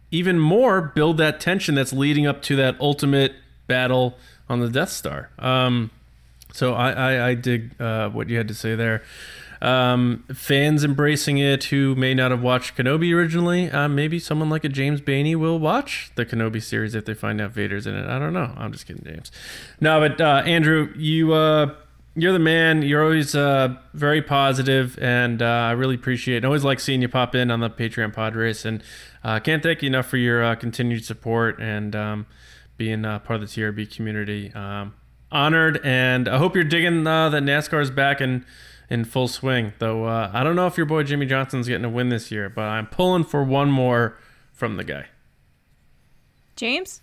even 0.10 0.40
more 0.40 0.82
build 0.82 1.18
that 1.18 1.40
tension 1.40 1.76
that's 1.76 1.94
leading 1.94 2.26
up 2.26 2.42
to 2.44 2.56
that 2.56 2.80
ultimate 2.80 3.34
battle 3.68 4.18
on 4.50 4.60
the 4.60 4.70
Death 4.70 4.90
Star. 4.90 5.30
Um, 5.40 5.92
so 6.54 6.74
I, 6.74 6.92
I, 6.92 7.28
I 7.30 7.34
dig 7.36 7.80
uh, 7.82 8.10
what 8.10 8.30
you 8.30 8.38
had 8.38 8.48
to 8.48 8.54
say 8.54 8.76
there. 8.76 9.04
Um, 9.62 10.26
fans 10.34 10.84
embracing 10.84 11.38
it 11.38 11.66
who 11.66 11.96
may 11.96 12.14
not 12.14 12.32
have 12.32 12.44
watched 12.44 12.76
Kenobi 12.76 13.14
originally, 13.16 13.72
uh, 13.72 13.88
maybe 13.88 14.20
someone 14.20 14.50
like 14.50 14.66
a 14.66 14.70
James 14.70 15.00
Baney 15.00 15.36
will 15.36 15.58
watch 15.58 16.12
the 16.16 16.26
Kenobi 16.26 16.62
series 16.62 16.96
if 16.96 17.06
they 17.06 17.14
find 17.14 17.40
out 17.40 17.52
Vader's 17.52 17.88
in 17.88 17.96
it. 17.96 18.06
I 18.06 18.20
don't 18.20 18.34
know. 18.34 18.54
I'm 18.58 18.74
just 18.74 18.86
kidding, 18.86 19.06
James. 19.06 19.32
No, 19.80 20.02
but 20.02 20.20
uh, 20.20 20.44
Andrew, 20.46 20.92
you 20.98 21.34
uh, 21.34 21.76
you're 22.16 22.34
the 22.34 22.40
man. 22.40 22.82
You're 22.84 23.04
always 23.04 23.36
uh, 23.36 23.76
very 23.94 24.22
positive, 24.22 24.98
and 25.02 25.42
uh, 25.42 25.46
I 25.46 25.72
really 25.72 25.96
appreciate. 25.96 26.38
it. 26.38 26.44
I 26.44 26.48
always 26.48 26.64
like 26.64 26.80
seeing 26.80 27.02
you 27.02 27.10
pop 27.10 27.34
in 27.34 27.50
on 27.50 27.60
the 27.60 27.70
Patreon 27.70 28.14
pod 28.14 28.36
race, 28.36 28.66
and 28.66 28.84
uh, 29.24 29.40
can't 29.40 29.64
thank 29.64 29.82
you 29.82 29.88
enough 29.88 30.06
for 30.06 30.18
your 30.18 30.44
uh, 30.44 30.56
continued 30.56 31.06
support 31.06 31.60
and 31.60 31.96
um, 31.96 32.26
being 32.78 33.04
uh, 33.06 33.20
part 33.20 33.42
of 33.42 33.50
the 33.50 33.62
TRB 33.62 33.94
community. 33.96 34.54
Um, 34.54 34.94
honored, 35.32 35.82
and 35.84 36.28
I 36.28 36.38
hope 36.38 36.54
you're 36.54 36.64
digging 36.64 37.08
uh, 37.08 37.30
that 37.30 37.44
NASCAR 37.44 37.82
is 37.82 37.92
back 37.92 38.22
in 38.22 38.46
in 38.90 39.06
full 39.06 39.28
swing. 39.28 39.74
Though 39.80 40.06
uh, 40.06 40.30
I 40.32 40.44
don't 40.44 40.56
know 40.56 40.68
if 40.68 40.78
your 40.78 40.86
boy 40.86 41.04
Jimmie 41.04 41.26
Johnson's 41.26 41.68
getting 41.68 41.86
a 41.86 41.90
win 41.90 42.10
this 42.10 42.30
year, 42.32 42.50
but 42.50 42.64
I'm 42.64 42.86
pulling 42.86 43.24
for 43.24 43.44
one 43.44 43.72
more 43.72 44.18
from 44.52 44.78
the 44.78 44.84
guy. 44.84 45.08
James? 46.56 47.02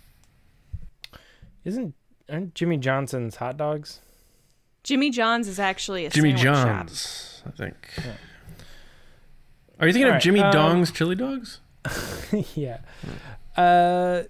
Isn't 1.64 1.94
aren't 2.30 2.54
Jimmy 2.54 2.76
Johnson's 2.76 3.36
hot 3.36 3.56
dogs? 3.56 4.00
Jimmy 4.83 5.11
John's 5.11 5.49
is 5.49 5.59
actually 5.59 6.07
a 6.07 6.11
Jimmy 6.11 6.31
sandwich 6.31 6.45
shop. 6.45 6.66
Johns, 6.66 7.43
I 7.47 7.51
think. 7.51 7.76
Are 9.78 9.87
you 9.87 9.93
thinking 9.93 10.05
All 10.05 10.11
of 10.11 10.14
right, 10.14 10.22
Jimmy 10.22 10.41
um, 10.41 10.53
Dong's 10.53 10.91
chili 10.91 11.14
dogs? 11.14 11.61
yeah. 12.55 12.78
Uh 13.57 14.24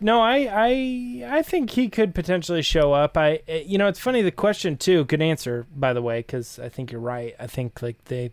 no, 0.00 0.20
I 0.20 0.48
I 0.50 1.38
I 1.38 1.42
think 1.42 1.70
he 1.70 1.88
could 1.88 2.14
potentially 2.14 2.62
show 2.62 2.92
up. 2.92 3.16
I 3.16 3.42
eh, 3.46 3.62
you 3.64 3.78
know, 3.78 3.86
it's 3.86 4.00
funny 4.00 4.22
the 4.22 4.32
question 4.32 4.76
too. 4.76 5.04
Good 5.04 5.22
answer 5.22 5.66
by 5.74 5.92
the 5.92 6.02
way 6.02 6.22
cuz 6.22 6.58
I 6.58 6.68
think 6.68 6.90
you're 6.90 7.00
right. 7.00 7.34
I 7.38 7.46
think 7.46 7.80
like 7.82 8.04
they 8.06 8.32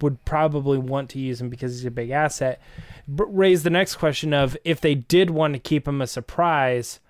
would 0.00 0.24
probably 0.24 0.78
want 0.78 1.10
to 1.10 1.18
use 1.18 1.40
him 1.40 1.48
because 1.48 1.72
he's 1.72 1.84
a 1.84 1.90
big 1.90 2.10
asset. 2.10 2.60
B- 3.12 3.24
raise 3.26 3.64
the 3.64 3.70
next 3.70 3.96
question 3.96 4.32
of 4.32 4.56
if 4.64 4.80
they 4.80 4.94
did 4.94 5.30
want 5.30 5.54
to 5.54 5.58
keep 5.58 5.88
him 5.88 6.00
a 6.00 6.06
surprise 6.06 7.00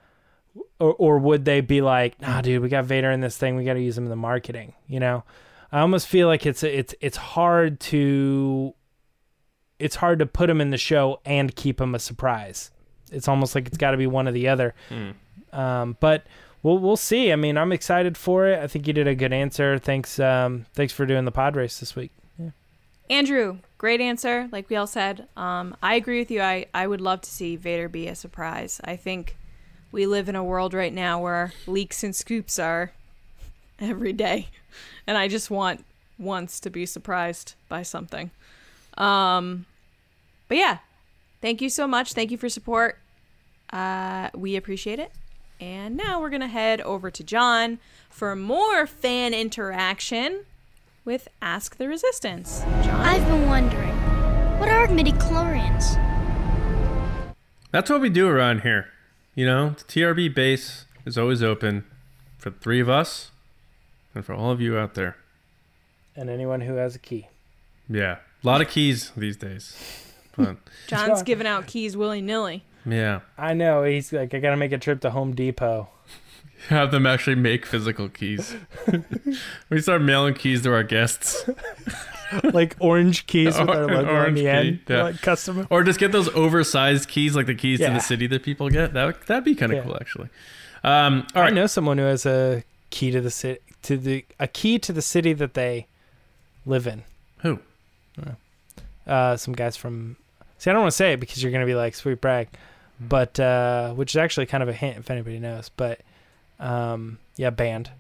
or, 0.79 0.95
or 0.95 1.19
would 1.19 1.45
they 1.45 1.61
be 1.61 1.81
like, 1.81 2.21
"Nah, 2.21 2.41
dude, 2.41 2.63
we 2.63 2.69
got 2.69 2.85
Vader 2.85 3.11
in 3.11 3.21
this 3.21 3.37
thing. 3.37 3.57
We 3.57 3.65
got 3.65 3.75
to 3.75 3.83
use 3.83 3.97
him 3.97 4.05
in 4.05 4.11
the 4.11 4.17
marketing." 4.17 4.75
You 4.87 5.01
know, 5.01 5.25
I 5.73 5.81
almost 5.81 6.09
feel 6.09 6.27
like 6.27 6.47
it's 6.47 6.63
it's 6.63 6.95
it's 7.01 7.17
hard 7.17 7.81
to 7.81 8.75
it's 9.79 9.97
hard 9.97 10.19
to 10.19 10.27
put 10.27 10.51
him 10.51 10.61
in 10.61 10.71
the 10.71 10.79
show 10.79 11.21
and 11.25 11.55
keep 11.55 11.81
him 11.81 11.95
a 11.95 11.99
surprise. 11.99 12.71
It's 13.11 13.29
almost 13.29 13.55
like 13.55 13.67
it's 13.67 13.79
got 13.79 13.93
to 13.93 13.97
be 13.97 14.07
one 14.07 14.29
or 14.29 14.33
the 14.33 14.49
other. 14.49 14.75
Um, 15.53 15.97
but 16.01 16.27
we'll 16.63 16.79
we'll 16.79 16.97
see. 16.97 17.33
I 17.33 17.37
mean, 17.37 17.57
I'm 17.57 17.73
excited 17.73 18.17
for 18.17 18.47
it. 18.47 18.61
I 18.61 18.67
think 18.67 18.87
you 18.87 18.93
did 18.93 19.09
a 19.09 19.15
good 19.15 19.33
answer. 19.33 19.79
Thanks 19.79 20.19
um, 20.19 20.67
thanks 20.75 20.93
for 20.93 21.07
doing 21.07 21.25
the 21.25 21.33
pod 21.33 21.57
race 21.57 21.81
this 21.81 21.97
week. 21.97 22.13
Yeah. 22.39 22.51
Andrew, 23.09 23.59
great 23.79 24.01
answer. 24.01 24.49
Like 24.53 24.69
we 24.71 24.77
all 24.77 24.87
said, 24.87 25.29
um, 25.37 25.77
I 25.83 25.95
agree 25.95 26.19
with 26.19 26.31
you. 26.31 26.41
I, 26.43 26.67
I 26.73 26.87
would 26.87 27.01
love 27.01 27.23
to 27.23 27.31
see 27.31 27.57
Vader 27.57 27.89
be 27.89 28.07
a 28.07 28.15
surprise. 28.15 28.81
I 28.85 28.97
think 28.97 29.37
we 29.93 30.07
live 30.07 30.29
in 30.29 30.37
a 30.37 30.45
world 30.45 30.75
right 30.75 30.93
now 30.93 31.21
where 31.21 31.53
leaks 31.67 32.05
and 32.05 32.15
scoops 32.15 32.59
are 32.59 32.93
every 33.79 34.13
day, 34.13 34.49
and 35.07 35.17
I 35.19 35.29
just 35.29 35.51
want 35.51 35.85
once 36.19 36.61
to 36.61 36.71
be 36.71 36.87
surprised 36.87 37.55
by 37.69 37.83
something. 37.83 38.31
Um, 38.97 39.67
but 40.49 40.59
yeah, 40.59 40.79
thank 41.41 41.63
you 41.63 41.69
so 41.69 41.87
much. 41.87 42.13
Thank 42.13 42.31
you 42.31 42.37
for 42.37 42.49
support. 42.49 42.99
Uh, 43.73 44.29
we 44.35 44.57
appreciate 44.57 44.99
it. 44.99 45.13
And 45.61 45.97
now 45.97 46.21
we're 46.21 46.31
going 46.31 46.41
to 46.41 46.49
head 46.49 46.81
over 46.81 47.11
to 47.11 47.23
John 47.23 47.79
for 48.09 48.35
more 48.35 48.87
fan 48.87 49.35
interaction 49.35 50.45
with 51.05 51.29
Ask 51.41 51.77
the 51.77 51.89
Resistance. 51.89 52.61
John? 52.83 53.01
I've 53.01 53.27
been 53.27 53.47
wondering, 53.47 53.97
what 54.59 54.69
are 54.69 54.87
midichlorians? 54.89 55.97
That's 57.73 57.91
what 57.91 58.01
we 58.01 58.11
do 58.11 58.27
around 58.27 58.63
here. 58.63 58.89
You 59.41 59.47
know, 59.47 59.71
the 59.71 59.85
TRB 59.85 60.35
base 60.35 60.85
is 61.07 61.17
always 61.17 61.43
open 61.43 61.87
for 62.37 62.51
the 62.51 62.59
three 62.59 62.79
of 62.79 62.91
us 62.91 63.31
and 64.15 64.23
for 64.23 64.35
all 64.35 64.51
of 64.51 64.61
you 64.61 64.77
out 64.77 64.93
there. 64.93 65.17
And 66.15 66.29
anyone 66.29 66.61
who 66.61 66.75
has 66.75 66.95
a 66.95 66.99
key. 66.99 67.29
Yeah, 67.89 68.19
a 68.45 68.47
lot 68.47 68.61
of 68.61 68.69
keys 68.69 69.13
these 69.17 69.39
days. 69.39 69.75
But 70.37 70.59
John's 70.89 71.23
giving 71.23 71.47
out 71.47 71.67
keys 71.67 71.97
willy 71.97 72.21
nilly. 72.21 72.65
yeah, 72.85 73.21
I 73.39 73.55
know. 73.55 73.83
He's 73.85 74.13
like, 74.13 74.35
I 74.35 74.41
got 74.41 74.51
to 74.51 74.59
make 74.59 74.73
a 74.73 74.79
trip 74.79 75.01
to 75.01 75.11
Home 75.11 75.35
Depot. 75.35 75.89
have 76.69 76.91
them 76.91 77.07
actually 77.07 77.37
make 77.37 77.65
physical 77.65 78.11
keys. 78.11 78.55
we 79.71 79.81
start 79.81 80.03
mailing 80.03 80.35
keys 80.35 80.61
to 80.65 80.75
our 80.75 80.83
guests, 80.83 81.49
like 82.53 82.77
orange 82.81 83.27
keys 83.27 83.59
with 83.59 83.69
our 83.69 83.87
logo 83.87 83.99
on 83.99 84.09
orange 84.09 84.37
the 84.37 84.43
key, 84.43 84.49
end. 84.49 84.81
yeah. 84.89 85.03
Like 85.05 85.21
custom. 85.23 85.67
or 85.71 85.83
just 85.85 85.99
get 85.99 86.13
those 86.13 86.29
oversized 86.31 87.09
keys, 87.09 87.35
like 87.37 87.47
the 87.47 87.55
keys 87.55 87.79
to 87.81 87.91
the 87.91 88.01
city 88.01 88.27
that 88.29 88.43
people 88.43 88.69
get. 88.71 88.93
That 88.95 89.05
would- 89.07 89.23
that'd 89.27 89.45
be 89.45 89.55
kind 89.55 89.73
of 89.73 89.79
Yeah. 89.79 89.85
cool, 89.85 89.97
actually. 90.01 90.29
Um, 90.85 91.27
all 91.35 91.43
I 91.43 91.45
right, 91.47 91.55
know 91.55 91.67
someone 91.67 91.99
who 91.99 92.05
has 92.05 92.25
a 92.27 92.65
key 92.91 93.11
to 93.11 93.21
the 93.21 93.31
city 93.31 93.61
to 93.83 93.97
the 93.97 94.25
a 94.39 94.47
key 94.47 94.79
to 94.79 94.93
the 94.93 95.03
city 95.03 95.33
that 95.35 95.55
they 95.55 95.87
live 96.67 96.87
in. 96.87 97.03
who? 97.39 97.59
Uh, 99.07 99.37
some 99.37 99.55
guys 99.55 99.77
from. 99.77 100.17
See, 100.59 100.71
I 100.71 100.73
don't 100.75 100.83
want 100.83 100.93
to 100.93 100.97
say 100.97 101.15
it 101.15 101.21
because 101.21 101.43
you're 101.43 101.51
going 101.53 101.63
to 101.63 101.67
be 101.67 101.75
like 101.75 101.95
sweet 101.95 102.21
brag, 102.21 102.49
Hmm. 102.99 103.07
but 103.09 103.41
uh, 103.41 103.93
which 103.95 104.13
is 104.13 104.17
actually 104.17 104.47
kind 104.47 104.63
of 104.63 104.69
a 104.69 104.73
hint 104.73 104.99
if 104.99 105.11
anybody 105.11 105.39
knows. 105.39 105.69
But 105.71 106.01
um, 106.61 107.19
yeah, 107.37 107.51
band. 107.51 107.91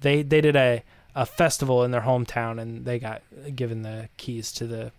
They 0.00 0.22
they 0.22 0.40
did 0.40 0.56
a 0.56 0.82
a 1.16 1.24
festival 1.24 1.82
in 1.82 1.90
their 1.90 2.02
hometown 2.02 2.60
and 2.60 2.84
they 2.84 2.98
got 2.98 3.22
given 3.56 3.82
the 3.82 4.08
keys 4.18 4.52
to 4.52 4.66
the 4.66 4.92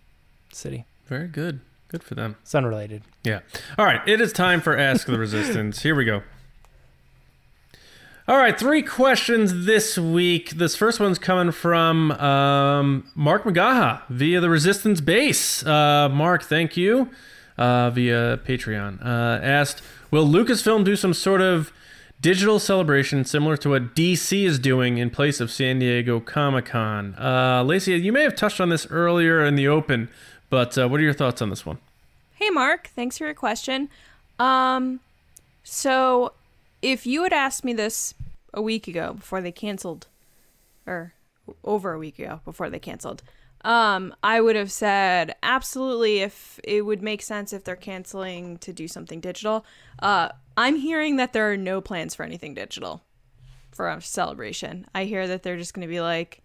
city. 0.52 0.84
Very 1.06 1.28
good. 1.28 1.60
Good 1.86 2.02
for 2.02 2.14
them. 2.14 2.36
It's 2.42 2.54
unrelated. 2.54 3.02
Yeah. 3.24 3.40
All 3.78 3.86
right. 3.86 4.06
It 4.06 4.20
is 4.20 4.32
time 4.32 4.60
for 4.60 4.76
Ask 4.76 5.06
the 5.06 5.16
Resistance. 5.18 5.82
Here 5.82 5.94
we 5.94 6.04
go. 6.04 6.22
All 8.26 8.36
right. 8.36 8.58
Three 8.58 8.82
questions 8.82 9.64
this 9.64 9.96
week. 9.96 10.50
This 10.50 10.76
first 10.76 11.00
one's 11.00 11.18
coming 11.18 11.52
from 11.52 12.10
um, 12.12 13.10
Mark 13.14 13.44
Magaha 13.44 14.02
via 14.10 14.40
the 14.40 14.50
Resistance 14.50 15.00
base. 15.00 15.64
Uh, 15.64 16.10
Mark, 16.10 16.42
thank 16.42 16.76
you. 16.76 17.08
Uh, 17.56 17.90
via 17.90 18.38
Patreon. 18.46 19.04
Uh, 19.04 19.40
asked 19.42 19.82
Will 20.10 20.26
Lucasfilm 20.26 20.84
do 20.84 20.94
some 20.94 21.14
sort 21.14 21.40
of 21.40 21.72
digital 22.20 22.58
celebration 22.58 23.24
similar 23.24 23.56
to 23.58 23.70
what 23.70 23.94
DC 23.94 24.44
is 24.44 24.58
doing 24.58 24.98
in 24.98 25.10
place 25.10 25.40
of 25.40 25.50
San 25.50 25.78
Diego 25.78 26.20
Comic 26.20 26.66
Con? 26.66 27.14
Uh, 27.18 27.62
Lacey, 27.64 27.94
you 27.94 28.12
may 28.12 28.22
have 28.22 28.34
touched 28.34 28.60
on 28.60 28.68
this 28.68 28.86
earlier 28.90 29.44
in 29.44 29.54
the 29.54 29.68
open, 29.68 30.08
but 30.50 30.76
uh, 30.76 30.88
what 30.88 31.00
are 31.00 31.04
your 31.04 31.12
thoughts 31.12 31.40
on 31.42 31.50
this 31.50 31.64
one? 31.64 31.78
Hey, 32.34 32.50
Mark. 32.50 32.88
Thanks 32.94 33.18
for 33.18 33.24
your 33.24 33.34
question. 33.34 33.88
Um, 34.38 35.00
so 35.64 36.32
if 36.82 37.06
you 37.06 37.22
had 37.22 37.32
asked 37.32 37.64
me 37.64 37.72
this 37.72 38.14
a 38.54 38.62
week 38.62 38.88
ago 38.88 39.14
before 39.14 39.40
they 39.40 39.52
canceled, 39.52 40.06
or 40.86 41.12
over 41.64 41.92
a 41.92 41.98
week 41.98 42.18
ago 42.18 42.40
before 42.44 42.70
they 42.70 42.78
canceled, 42.78 43.22
um, 43.64 44.14
I 44.22 44.40
would 44.40 44.56
have 44.56 44.70
said 44.70 45.34
absolutely 45.42 46.20
if 46.20 46.60
it 46.62 46.82
would 46.82 47.02
make 47.02 47.22
sense 47.22 47.52
if 47.52 47.64
they're 47.64 47.76
canceling 47.76 48.58
to 48.58 48.72
do 48.72 48.86
something 48.86 49.20
digital. 49.20 49.64
Uh, 49.98 50.28
I'm 50.58 50.74
hearing 50.74 51.16
that 51.16 51.32
there 51.32 51.52
are 51.52 51.56
no 51.56 51.80
plans 51.80 52.16
for 52.16 52.24
anything 52.24 52.52
digital 52.52 53.04
for 53.70 53.88
a 53.88 54.02
celebration. 54.02 54.86
I 54.92 55.04
hear 55.04 55.28
that 55.28 55.44
they're 55.44 55.56
just 55.56 55.72
going 55.72 55.86
to 55.86 55.90
be 55.90 56.00
like, 56.00 56.42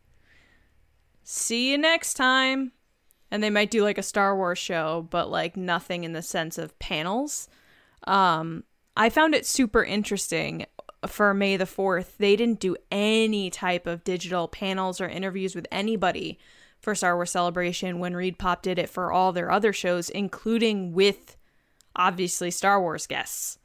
see 1.24 1.72
you 1.72 1.80
next 1.80 2.14
time 2.14 2.74
and 3.32 3.42
they 3.42 3.50
might 3.50 3.72
do 3.72 3.82
like 3.82 3.98
a 3.98 4.04
Star 4.04 4.38
Wars 4.38 4.60
show, 4.60 5.08
but 5.10 5.32
like 5.32 5.58
nothing 5.58 6.04
in 6.04 6.14
the 6.14 6.22
sense 6.22 6.60
of 6.60 6.78
panels. 6.78 7.50
Um, 8.06 8.66
I 8.96 9.10
found 9.10 9.34
it 9.34 9.48
super 9.48 9.84
interesting 9.84 10.68
for 11.08 11.34
May 11.34 11.58
the 11.58 11.66
4th. 11.66 12.18
They 12.18 12.36
didn't 12.36 12.60
do 12.60 12.78
any 12.92 13.50
type 13.50 13.88
of 13.88 14.04
digital 14.04 14.48
panels 14.48 15.02
or 15.02 15.10
interviews 15.10 15.56
with 15.56 15.66
anybody 15.72 16.38
for 16.80 16.94
Star 16.94 17.16
Wars 17.16 17.32
Celebration 17.32 17.98
when 17.98 18.16
Reed 18.16 18.38
Pop 18.38 18.62
did 18.62 18.78
it 18.78 18.92
for 18.92 19.12
all 19.12 19.32
their 19.32 19.50
other 19.50 19.74
shows, 19.74 20.12
including 20.12 20.94
with 20.94 21.36
obviously 21.96 22.52
Star 22.52 22.80
Wars 22.80 23.08
guests. 23.08 23.58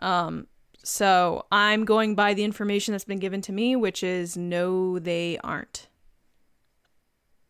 Um, 0.00 0.46
so 0.82 1.44
I'm 1.52 1.84
going 1.84 2.14
by 2.14 2.34
the 2.34 2.44
information 2.44 2.92
that's 2.92 3.04
been 3.04 3.18
given 3.18 3.40
to 3.42 3.52
me, 3.52 3.76
which 3.76 4.02
is 4.02 4.36
no, 4.36 4.98
they 4.98 5.38
aren't. 5.44 5.88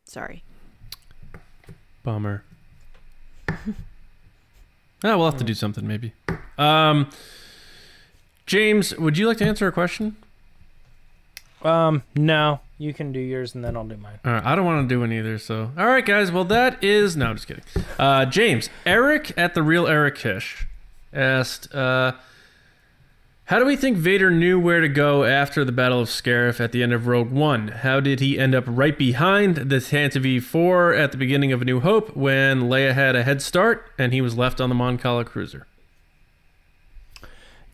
Sorry. 0.05 0.43
Bummer. 2.03 2.45
Ah, 5.05 5.17
we'll 5.17 5.27
have 5.31 5.39
to 5.39 5.45
do 5.45 5.55
something 5.55 5.87
maybe. 5.87 6.13
Um, 6.59 7.09
James, 8.47 8.97
would 8.99 9.17
you 9.17 9.29
like 9.29 9.37
to 9.37 9.45
answer 9.45 9.69
a 9.69 9.73
question? 9.73 10.17
Um, 11.63 12.03
no, 12.17 12.59
you 12.79 12.93
can 12.93 13.13
do 13.13 13.21
yours 13.21 13.55
and 13.55 13.65
then 13.65 13.77
I'll 13.77 13.87
do 13.87 13.97
mine. 13.97 14.19
All 14.25 14.33
right, 14.33 14.45
I 14.45 14.57
don't 14.57 14.65
want 14.65 14.89
to 14.89 14.93
do 14.93 14.99
one 14.99 15.13
either. 15.13 15.39
So, 15.39 15.71
all 15.79 15.87
right, 15.87 16.05
guys. 16.05 16.33
Well, 16.33 16.45
that 16.47 16.83
is 16.83 17.17
no, 17.17 17.27
I'm 17.27 17.37
just 17.37 17.47
kidding. 17.47 17.63
Uh, 17.97 18.27
James, 18.27 18.71
Eric 18.85 19.33
at 19.37 19.55
the 19.55 19.63
real 19.63 19.87
Eric 19.87 20.17
Kish 20.17 20.67
asked, 21.13 21.73
uh, 21.73 22.13
"How 23.49 23.59
do 23.59 23.65
we 23.65 23.77
think 23.77 23.97
Vader 23.97 24.31
knew 24.31 24.61
where 24.61 24.83
to 24.83 24.91
go 24.91 25.25
after 25.25 25.65
the 25.65 25.73
Battle 25.73 26.01
of 26.01 26.09
Scarif 26.09 26.61
at 26.61 26.73
the 26.73 26.83
end 26.83 26.93
of 26.93 27.07
Rogue 27.07 27.31
One? 27.31 27.69
How 27.69 27.99
did 27.99 28.21
he 28.21 28.39
end 28.39 28.55
up 28.55 28.65
right 28.67 28.97
behind 28.97 29.57
the 29.57 29.81
Tantive 29.81 30.43
4 30.43 30.93
at 30.93 31.13
the 31.13 31.17
beginning 31.17 31.51
of 31.51 31.63
A 31.63 31.65
New 31.65 31.81
Hope 31.81 32.15
when 32.15 32.65
Leia 32.65 32.93
had 32.93 33.17
a 33.17 33.23
head 33.23 33.41
start 33.41 33.91
and 33.99 34.13
he 34.13 34.21
was 34.21 34.37
left 34.37 34.61
on 34.61 34.69
the 34.69 34.75
Mon 34.75 34.99
Cala 34.99 35.25
cruiser?" 35.25 35.67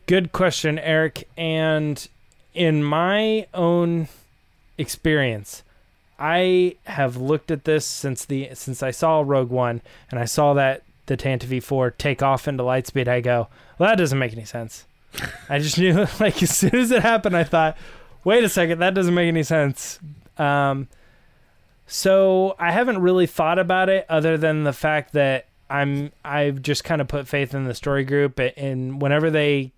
Good 0.07 0.31
question, 0.31 0.79
Eric. 0.79 1.27
And 1.35 2.07
in 2.53 2.81
my 2.81 3.45
own 3.53 4.07
experience, 4.77 5.61
I 6.17 6.77
have 6.85 7.17
looked 7.17 7.51
at 7.51 7.65
this 7.65 7.85
since 7.85 8.23
the 8.23 8.51
since 8.53 8.81
I 8.81 8.91
saw 8.91 9.25
Rogue 9.25 9.49
One 9.49 9.81
and 10.09 10.21
I 10.21 10.25
saw 10.25 10.53
that 10.53 10.83
the 11.07 11.17
Tantive 11.17 11.61
4 11.61 11.91
take 11.91 12.23
off 12.23 12.47
into 12.47 12.63
lightspeed. 12.63 13.09
I 13.09 13.19
go, 13.19 13.49
well, 13.77 13.89
that 13.89 13.97
doesn't 13.97 14.17
make 14.17 14.31
any 14.31 14.45
sense. 14.45 14.85
I 15.49 15.59
just 15.59 15.77
knew, 15.77 16.05
like, 16.19 16.41
as 16.43 16.55
soon 16.55 16.75
as 16.75 16.91
it 16.91 17.01
happened, 17.01 17.35
I 17.35 17.43
thought, 17.43 17.77
wait 18.23 18.43
a 18.43 18.49
second, 18.49 18.79
that 18.79 18.93
doesn't 18.93 19.13
make 19.13 19.27
any 19.27 19.43
sense. 19.43 19.99
Um, 20.37 20.89
so 21.87 22.55
I 22.59 22.71
haven't 22.71 22.99
really 22.99 23.27
thought 23.27 23.59
about 23.59 23.89
it 23.89 24.05
other 24.09 24.37
than 24.37 24.63
the 24.63 24.73
fact 24.73 25.13
that 25.13 25.47
I'm 25.69 26.11
I've 26.23 26.61
just 26.61 26.83
kind 26.83 27.01
of 27.01 27.07
put 27.07 27.27
faith 27.27 27.53
in 27.53 27.65
the 27.65 27.73
story 27.73 28.03
group 28.03 28.39
and 28.39 29.01
whenever 29.01 29.29
they 29.29 29.71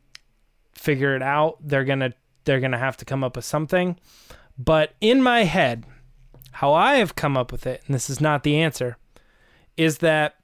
figure 0.74 1.16
it 1.16 1.22
out, 1.22 1.58
they're 1.62 1.86
gonna 1.86 2.14
they're 2.46 2.60
gonna 2.60 2.78
have 2.78 2.98
to 2.98 3.06
come 3.06 3.24
up 3.24 3.36
with 3.36 3.46
something. 3.46 3.98
But 4.58 4.94
in 5.02 5.22
my 5.22 5.44
head, 5.44 5.86
how 6.52 6.74
I 6.74 6.96
have 6.96 7.16
come 7.16 7.38
up 7.38 7.52
with 7.52 7.68
it, 7.68 7.84
and 7.86 7.94
this 7.94 8.10
is 8.10 8.20
not 8.20 8.44
the 8.44 8.58
answer, 8.58 8.98
is 9.76 10.00
that 10.00 10.36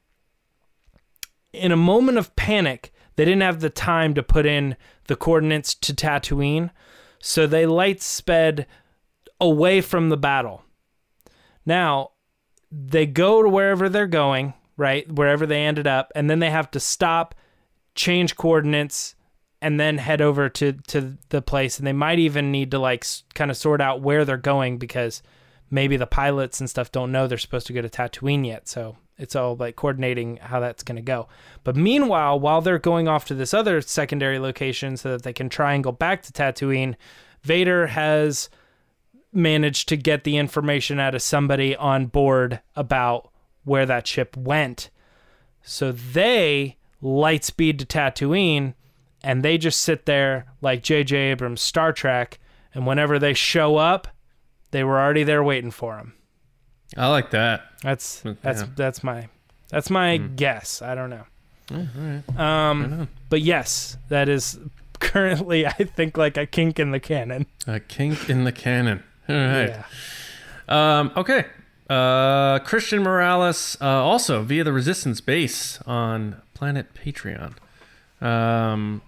in 1.51 1.71
a 1.71 1.77
moment 1.77 2.17
of 2.17 2.35
panic, 2.35 2.92
they 3.15 3.25
didn't 3.25 3.41
have 3.41 3.59
the 3.59 3.69
time 3.69 4.13
to 4.13 4.23
put 4.23 4.45
in 4.45 4.75
the 5.07 5.15
coordinates 5.15 5.75
to 5.75 5.93
Tatooine, 5.93 6.71
so 7.19 7.47
they 7.47 7.65
light 7.65 8.01
sped 8.01 8.67
away 9.39 9.81
from 9.81 10.09
the 10.09 10.17
battle. 10.17 10.63
Now, 11.65 12.11
they 12.71 13.05
go 13.05 13.43
to 13.43 13.49
wherever 13.49 13.87
they're 13.87 14.07
going, 14.07 14.53
right? 14.77 15.09
Wherever 15.11 15.45
they 15.45 15.63
ended 15.63 15.87
up, 15.87 16.11
and 16.15 16.29
then 16.29 16.39
they 16.39 16.49
have 16.49 16.71
to 16.71 16.79
stop, 16.79 17.35
change 17.95 18.35
coordinates, 18.35 19.15
and 19.63 19.79
then 19.79 19.97
head 19.97 20.21
over 20.21 20.49
to 20.49 20.73
to 20.73 21.17
the 21.29 21.41
place 21.41 21.77
and 21.77 21.87
they 21.87 21.93
might 21.93 22.19
even 22.19 22.51
need 22.51 22.69
to 22.69 22.77
like 22.77 23.05
kind 23.33 23.49
of 23.49 23.55
sort 23.55 23.79
out 23.79 24.01
where 24.01 24.25
they're 24.25 24.35
going 24.35 24.77
because 24.77 25.23
maybe 25.71 25.95
the 25.95 26.05
pilots 26.05 26.59
and 26.59 26.69
stuff 26.69 26.91
don't 26.91 27.13
know 27.13 27.27
they're 27.27 27.37
supposed 27.37 27.65
to 27.65 27.73
go 27.73 27.81
to 27.81 27.87
Tatooine 27.87 28.45
yet 28.45 28.67
so 28.67 28.97
it's 29.17 29.35
all 29.35 29.55
like 29.55 29.75
coordinating 29.75 30.37
how 30.37 30.59
that's 30.59 30.83
going 30.83 30.95
to 30.95 31.01
go 31.01 31.27
but 31.63 31.75
meanwhile 31.75 32.39
while 32.39 32.61
they're 32.61 32.79
going 32.79 33.07
off 33.07 33.25
to 33.25 33.35
this 33.35 33.53
other 33.53 33.81
secondary 33.81 34.39
location 34.39 34.97
so 34.97 35.11
that 35.11 35.23
they 35.23 35.33
can 35.33 35.49
try 35.49 35.73
and 35.73 35.83
go 35.83 35.91
back 35.91 36.21
to 36.21 36.33
Tatooine 36.33 36.95
Vader 37.41 37.87
has 37.87 38.49
managed 39.31 39.89
to 39.89 39.97
get 39.97 40.23
the 40.23 40.37
information 40.37 40.99
out 40.99 41.15
of 41.15 41.21
somebody 41.21 41.75
on 41.75 42.05
board 42.05 42.61
about 42.75 43.31
where 43.63 43.85
that 43.85 44.07
ship 44.07 44.35
went 44.37 44.89
so 45.61 45.91
they 45.91 46.77
light 47.01 47.43
speed 47.43 47.79
to 47.79 47.85
Tatooine 47.85 48.73
and 49.23 49.41
they 49.41 49.57
just 49.57 49.79
sit 49.79 50.05
there 50.05 50.45
like 50.61 50.83
J.J. 50.83 51.15
Abrams' 51.15 51.61
Star 51.61 51.93
Trek, 51.93 52.39
and 52.73 52.85
whenever 52.85 53.17
they 53.17 53.33
show 53.33 53.77
up, 53.77 54.09
they 54.71 54.83
were 54.83 54.99
already 54.99 55.23
there 55.23 55.43
waiting 55.43 55.71
for 55.71 55.95
them. 55.95 56.13
I 56.97 57.07
like 57.07 57.31
that. 57.31 57.63
That's 57.81 58.21
Mm, 58.23 58.37
that's 58.41 58.61
yeah. 58.61 58.67
that's 58.75 59.03
my 59.03 59.27
that's 59.69 59.89
my 59.89 60.17
guess. 60.17 60.81
I 60.81 60.95
don't 60.95 61.09
know. 61.09 61.25
Um, 62.37 63.07
but 63.29 63.41
yes, 63.41 63.97
that 64.09 64.29
is 64.29 64.59
currently, 64.99 65.65
I 65.65 65.71
think, 65.71 66.17
like 66.17 66.37
a 66.37 66.45
kink 66.45 66.79
in 66.79 66.91
the 66.91 66.99
canon. 66.99 67.45
A 67.67 67.79
kink 67.79 68.29
in 68.29 68.43
the 68.43 68.51
canon. 68.51 69.03
All 69.27 69.35
right. 69.35 69.69
Yeah. 69.69 70.99
Um, 70.99 71.11
okay. 71.17 71.45
Uh, 71.89 72.59
Christian 72.59 73.03
Morales, 73.03 73.77
uh, 73.81 73.85
also 73.85 74.41
via 74.43 74.63
the 74.63 74.73
Resistance 74.73 75.21
base 75.21 75.79
on 75.85 76.41
Planet 76.53 76.93
Patreon. 76.93 77.53
Um, 78.21 79.01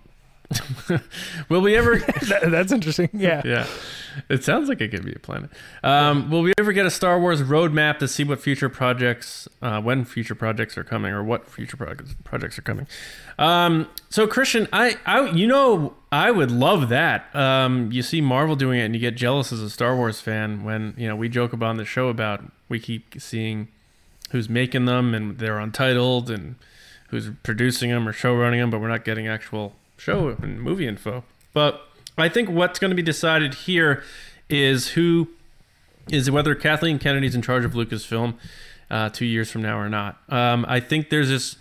will 1.50 1.62
we 1.62 1.76
ever? 1.76 1.98
That- 2.26 2.50
that's 2.52 2.72
interesting. 2.72 3.10
Yeah. 3.14 3.42
yeah, 3.46 3.68
it 4.30 4.44
sounds 4.44 4.68
like 4.70 4.82
it 4.82 4.90
could 4.90 5.06
be 5.06 5.14
a 5.14 5.20
planet. 5.20 5.50
Um, 5.84 6.30
will 6.30 6.42
we 6.42 6.54
ever 6.58 6.74
get 6.74 6.86
a 6.86 6.92
Star 6.92 7.20
Wars 7.20 7.42
roadmap 7.44 8.00
to 8.00 8.08
see 8.08 8.24
what 8.24 8.40
future 8.40 8.70
projects, 8.70 9.48
uh, 9.62 9.82
when 9.82 10.06
future 10.06 10.36
projects 10.36 10.78
are 10.78 10.84
coming, 10.84 11.12
or 11.14 11.24
what 11.24 11.48
future 11.50 11.78
projects 11.78 12.16
projects 12.24 12.58
are 12.58 12.62
coming? 12.64 12.88
Um, 13.38 13.88
so 14.10 14.28
Christian, 14.28 14.68
I, 14.74 14.98
I, 15.06 15.30
you 15.32 15.48
know, 15.48 15.96
I 16.12 16.32
would 16.32 16.52
love 16.52 16.90
that. 16.90 17.34
Um, 17.36 17.92
you 17.92 18.02
see 18.02 18.22
Marvel 18.22 18.56
doing 18.56 18.80
it, 18.80 18.84
and 18.86 18.94
you 18.96 19.02
get 19.02 19.16
jealous 19.16 19.52
as 19.52 19.62
a 19.62 19.70
Star 19.70 19.96
Wars 19.96 20.20
fan 20.22 20.64
when 20.64 20.94
you 20.98 21.08
know 21.08 21.16
we 21.16 21.30
joke 21.30 21.54
about 21.54 21.70
on 21.70 21.78
the 21.78 21.86
show 21.86 22.08
about 22.10 22.44
we 22.70 22.80
keep 22.80 23.16
seeing 23.22 23.68
who's 24.32 24.50
making 24.50 24.86
them 24.86 25.14
and 25.14 25.38
they're 25.38 25.60
untitled 25.60 26.30
and 26.32 26.56
who's 27.10 27.30
producing 27.44 27.92
them 27.92 28.08
or 28.08 28.12
show 28.14 28.36
running 28.36 28.60
them, 28.60 28.70
but 28.72 28.82
we're 28.82 28.88
not 28.88 29.06
getting 29.06 29.28
actual 29.28 29.76
show 29.98 30.30
and 30.42 30.62
movie 30.62 30.88
info. 30.88 31.24
But 31.54 31.82
I 32.18 32.30
think 32.30 32.50
what's 32.50 32.80
going 32.80 32.90
to 32.92 32.96
be 32.96 33.02
decided 33.02 33.54
here 33.54 34.04
is 34.50 34.90
who 34.90 35.30
is 36.10 36.30
whether 36.30 36.54
Kathleen 36.56 37.00
Kennedy's 37.00 37.36
in 37.36 37.42
charge 37.42 37.66
of 37.66 37.74
Lucasfilm 37.74 38.36
uh, 38.90 39.10
two 39.10 39.26
years 39.26 39.50
from 39.50 39.62
now 39.62 39.80
or 39.80 39.90
not. 39.90 40.20
Um, 40.30 40.66
I 40.68 40.80
think 40.80 41.10
there's 41.10 41.30
this. 41.30 41.56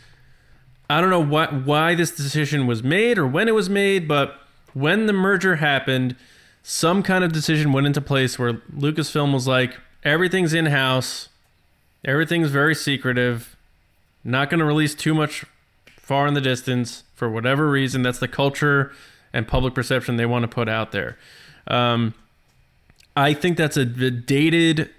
I 0.90 1.00
don't 1.00 1.10
know 1.10 1.20
what 1.20 1.64
why 1.64 1.94
this 1.94 2.10
decision 2.10 2.66
was 2.66 2.82
made 2.82 3.18
or 3.18 3.26
when 3.26 3.48
it 3.48 3.54
was 3.54 3.70
made, 3.70 4.06
but 4.06 4.38
when 4.74 5.06
the 5.06 5.12
merger 5.12 5.56
happened, 5.56 6.16
some 6.62 7.02
kind 7.02 7.24
of 7.24 7.32
decision 7.32 7.72
went 7.72 7.86
into 7.86 8.00
place 8.00 8.38
where 8.38 8.54
Lucasfilm 8.76 9.32
was 9.32 9.48
like, 9.48 9.78
everything's 10.02 10.52
in 10.52 10.66
house, 10.66 11.28
everything's 12.04 12.50
very 12.50 12.74
secretive, 12.74 13.56
not 14.24 14.50
going 14.50 14.58
to 14.58 14.64
release 14.64 14.94
too 14.94 15.14
much 15.14 15.44
far 15.96 16.26
in 16.26 16.34
the 16.34 16.40
distance 16.40 17.03
for 17.14 17.30
whatever 17.30 17.70
reason. 17.70 18.02
That's 18.02 18.18
the 18.18 18.28
culture 18.28 18.92
and 19.32 19.48
public 19.48 19.74
perception 19.74 20.16
they 20.16 20.26
want 20.26 20.42
to 20.42 20.48
put 20.48 20.68
out 20.68 20.92
there. 20.92 21.16
Um, 21.66 22.14
I 23.16 23.32
think 23.34 23.56
that's 23.56 23.76
a 23.76 23.84
dated. 23.84 24.90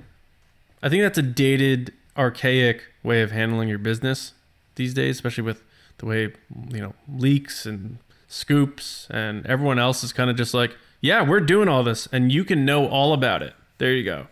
I 0.81 0.89
think 0.89 1.03
that's 1.03 1.17
a 1.17 1.23
dated, 1.23 1.93
archaic 2.17 2.83
way 3.03 3.21
of 3.21 3.31
handling 3.31 3.69
your 3.69 3.77
business 3.77 4.33
these 4.75 4.93
days, 4.93 5.15
especially 5.15 5.43
with 5.43 5.63
the 5.97 6.05
way 6.05 6.33
you 6.69 6.79
know 6.79 6.93
leaks 7.07 7.65
and 7.65 7.97
scoops 8.27 9.07
and 9.09 9.45
everyone 9.45 9.79
else 9.79 10.03
is 10.03 10.11
kind 10.11 10.29
of 10.29 10.35
just 10.35 10.53
like, 10.53 10.75
yeah, 11.01 11.21
we're 11.27 11.39
doing 11.39 11.67
all 11.67 11.83
this, 11.83 12.07
and 12.11 12.31
you 12.31 12.43
can 12.43 12.65
know 12.65 12.87
all 12.87 13.13
about 13.13 13.41
it. 13.41 13.53
There 13.77 13.93
you 13.93 14.03
go. 14.03 14.27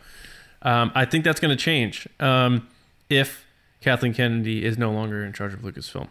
Um, 0.61 0.91
I 0.95 1.05
think 1.05 1.23
that's 1.23 1.39
going 1.39 1.55
to 1.55 1.61
change 1.61 2.07
um, 2.19 2.67
if 3.09 3.45
Kathleen 3.81 4.13
Kennedy 4.13 4.63
is 4.63 4.77
no 4.77 4.91
longer 4.91 5.23
in 5.23 5.33
charge 5.33 5.53
of 5.53 5.59
Lucasfilm. 5.59 6.07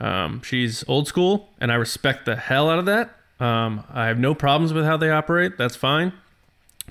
Um, 0.00 0.42
she's 0.42 0.84
old 0.88 1.08
school, 1.08 1.48
and 1.60 1.72
I 1.72 1.76
respect 1.76 2.26
the 2.26 2.36
hell 2.36 2.68
out 2.68 2.78
of 2.78 2.86
that. 2.86 3.14
Um, 3.40 3.84
I 3.90 4.06
have 4.06 4.18
no 4.18 4.34
problems 4.34 4.72
with 4.72 4.84
how 4.84 4.96
they 4.96 5.10
operate. 5.10 5.58
That's 5.58 5.76
fine, 5.76 6.12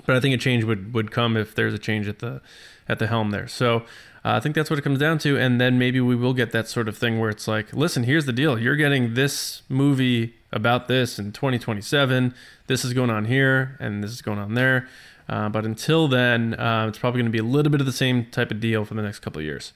but 0.04 0.16
I 0.16 0.20
think 0.20 0.34
a 0.34 0.38
change 0.38 0.64
would, 0.64 0.94
would 0.94 1.10
come 1.10 1.36
if 1.36 1.54
there's 1.54 1.74
a 1.74 1.78
change 1.78 2.08
at 2.08 2.20
the 2.20 2.40
at 2.88 3.00
the 3.00 3.08
helm 3.08 3.30
there. 3.30 3.48
So 3.48 3.78
uh, 4.24 4.34
I 4.34 4.40
think 4.40 4.54
that's 4.54 4.70
what 4.70 4.78
it 4.78 4.82
comes 4.82 4.98
down 4.98 5.18
to, 5.18 5.38
and 5.38 5.60
then 5.60 5.78
maybe 5.78 6.00
we 6.00 6.14
will 6.14 6.34
get 6.34 6.52
that 6.52 6.68
sort 6.68 6.88
of 6.88 6.96
thing 6.96 7.18
where 7.18 7.30
it's 7.30 7.48
like, 7.48 7.72
listen, 7.72 8.04
here's 8.04 8.26
the 8.26 8.32
deal: 8.32 8.58
you're 8.58 8.76
getting 8.76 9.14
this 9.14 9.62
movie 9.68 10.34
about 10.52 10.88
this 10.88 11.18
in 11.18 11.32
2027. 11.32 12.34
This 12.66 12.84
is 12.84 12.92
going 12.92 13.10
on 13.10 13.26
here, 13.26 13.76
and 13.80 14.02
this 14.02 14.10
is 14.10 14.22
going 14.22 14.38
on 14.38 14.54
there. 14.54 14.88
Uh, 15.28 15.48
but 15.48 15.64
until 15.64 16.06
then, 16.06 16.54
uh, 16.54 16.86
it's 16.88 16.98
probably 16.98 17.18
going 17.18 17.30
to 17.30 17.32
be 17.32 17.38
a 17.38 17.42
little 17.42 17.70
bit 17.70 17.80
of 17.80 17.86
the 17.86 17.92
same 17.92 18.26
type 18.26 18.50
of 18.50 18.60
deal 18.60 18.84
for 18.84 18.94
the 18.94 19.02
next 19.02 19.20
couple 19.20 19.40
of 19.40 19.44
years. 19.44 19.72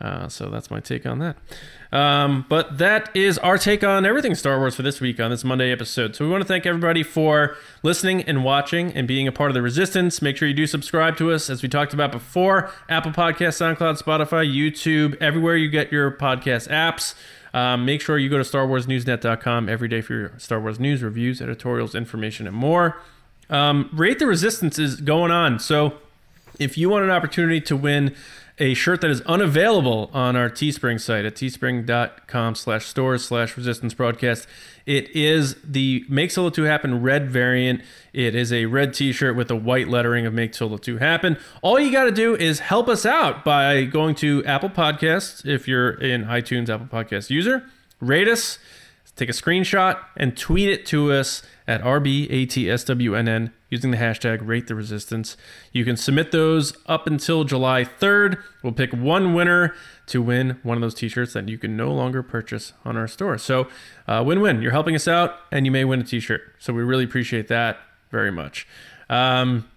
Uh, 0.00 0.28
so 0.28 0.50
that's 0.50 0.70
my 0.70 0.80
take 0.80 1.06
on 1.06 1.18
that. 1.20 1.36
Um, 1.92 2.44
but 2.48 2.78
that 2.78 3.14
is 3.14 3.38
our 3.38 3.56
take 3.56 3.84
on 3.84 4.04
everything 4.04 4.34
Star 4.34 4.58
Wars 4.58 4.74
for 4.74 4.82
this 4.82 5.00
week 5.00 5.20
on 5.20 5.30
this 5.30 5.44
Monday 5.44 5.70
episode. 5.70 6.16
So 6.16 6.24
we 6.24 6.30
want 6.30 6.42
to 6.42 6.48
thank 6.48 6.66
everybody 6.66 7.02
for 7.02 7.56
listening 7.82 8.22
and 8.22 8.42
watching 8.42 8.92
and 8.92 9.06
being 9.06 9.28
a 9.28 9.32
part 9.32 9.50
of 9.50 9.54
the 9.54 9.62
Resistance. 9.62 10.20
Make 10.20 10.36
sure 10.36 10.48
you 10.48 10.54
do 10.54 10.66
subscribe 10.66 11.16
to 11.18 11.30
us, 11.30 11.48
as 11.48 11.62
we 11.62 11.68
talked 11.68 11.94
about 11.94 12.10
before 12.10 12.70
Apple 12.88 13.12
Podcasts, 13.12 13.76
SoundCloud, 13.76 14.02
Spotify, 14.02 14.52
YouTube, 14.52 15.16
everywhere 15.20 15.56
you 15.56 15.68
get 15.68 15.92
your 15.92 16.10
podcast 16.10 16.68
apps. 16.68 17.14
Um, 17.54 17.84
make 17.84 18.00
sure 18.00 18.18
you 18.18 18.28
go 18.28 18.38
to 18.38 18.42
StarWarsNewsNet.com 18.42 19.68
every 19.68 19.86
day 19.86 20.00
for 20.00 20.14
your 20.14 20.32
Star 20.38 20.60
Wars 20.60 20.80
news, 20.80 21.04
reviews, 21.04 21.40
editorials, 21.40 21.94
information, 21.94 22.48
and 22.48 22.56
more. 22.56 23.00
Um, 23.48 23.88
Rate 23.92 24.18
the 24.18 24.26
Resistance 24.26 24.76
is 24.80 25.00
going 25.00 25.30
on. 25.30 25.60
So 25.60 25.98
if 26.58 26.76
you 26.76 26.88
want 26.88 27.04
an 27.04 27.10
opportunity 27.10 27.60
to 27.60 27.76
win 27.76 28.16
a 28.58 28.74
shirt 28.74 29.00
that 29.00 29.10
is 29.10 29.20
unavailable 29.22 30.10
on 30.12 30.36
our 30.36 30.48
Teespring 30.48 31.00
site 31.00 31.24
at 31.24 31.34
teespring.com 31.34 32.54
slash 32.54 32.86
stores 32.86 33.24
slash 33.24 33.56
resistance 33.56 33.94
broadcast. 33.94 34.46
It 34.86 35.10
is 35.16 35.56
the 35.64 36.04
Make 36.08 36.30
Solo 36.30 36.50
2 36.50 36.64
Happen 36.64 37.02
red 37.02 37.30
variant. 37.30 37.80
It 38.12 38.34
is 38.34 38.52
a 38.52 38.66
red 38.66 38.94
t-shirt 38.94 39.34
with 39.34 39.50
a 39.50 39.56
white 39.56 39.88
lettering 39.88 40.24
of 40.26 40.34
Make 40.34 40.54
Solo 40.54 40.76
2 40.76 40.98
Happen. 40.98 41.36
All 41.62 41.80
you 41.80 41.90
got 41.90 42.04
to 42.04 42.12
do 42.12 42.36
is 42.36 42.60
help 42.60 42.88
us 42.88 43.04
out 43.04 43.44
by 43.44 43.84
going 43.84 44.14
to 44.16 44.44
Apple 44.44 44.70
Podcasts 44.70 45.44
if 45.44 45.66
you're 45.66 45.90
an 45.90 46.24
iTunes 46.26 46.68
Apple 46.68 46.86
Podcast 46.86 47.30
user. 47.30 47.68
Rate 47.98 48.28
us, 48.28 48.58
take 49.16 49.28
a 49.28 49.32
screenshot, 49.32 49.98
and 50.16 50.36
tweet 50.36 50.68
it 50.68 50.86
to 50.86 51.12
us 51.12 51.42
at 51.66 51.82
RBATSWNN 51.82 53.50
using 53.74 53.90
the 53.90 53.96
hashtag 53.96 54.38
rate 54.46 54.68
the 54.68 54.74
resistance. 54.76 55.36
You 55.72 55.84
can 55.84 55.96
submit 55.96 56.30
those 56.30 56.74
up 56.86 57.08
until 57.08 57.42
July 57.42 57.84
3rd. 57.84 58.40
We'll 58.62 58.72
pick 58.72 58.92
one 58.92 59.34
winner 59.34 59.74
to 60.06 60.22
win 60.22 60.60
one 60.62 60.76
of 60.76 60.80
those 60.80 60.94
t 60.94 61.08
shirts 61.08 61.32
that 61.32 61.48
you 61.48 61.58
can 61.58 61.76
no 61.76 61.92
longer 61.92 62.22
purchase 62.22 62.72
on 62.84 62.96
our 62.96 63.08
store. 63.08 63.36
So, 63.36 63.66
uh, 64.06 64.22
win 64.24 64.40
win. 64.40 64.62
You're 64.62 64.70
helping 64.70 64.94
us 64.94 65.08
out, 65.08 65.34
and 65.50 65.66
you 65.66 65.72
may 65.72 65.84
win 65.84 66.00
a 66.00 66.04
t 66.04 66.20
shirt. 66.20 66.42
So, 66.60 66.72
we 66.72 66.84
really 66.84 67.04
appreciate 67.04 67.48
that 67.48 67.78
very 68.12 68.30
much. 68.30 68.68
Um, 69.10 69.68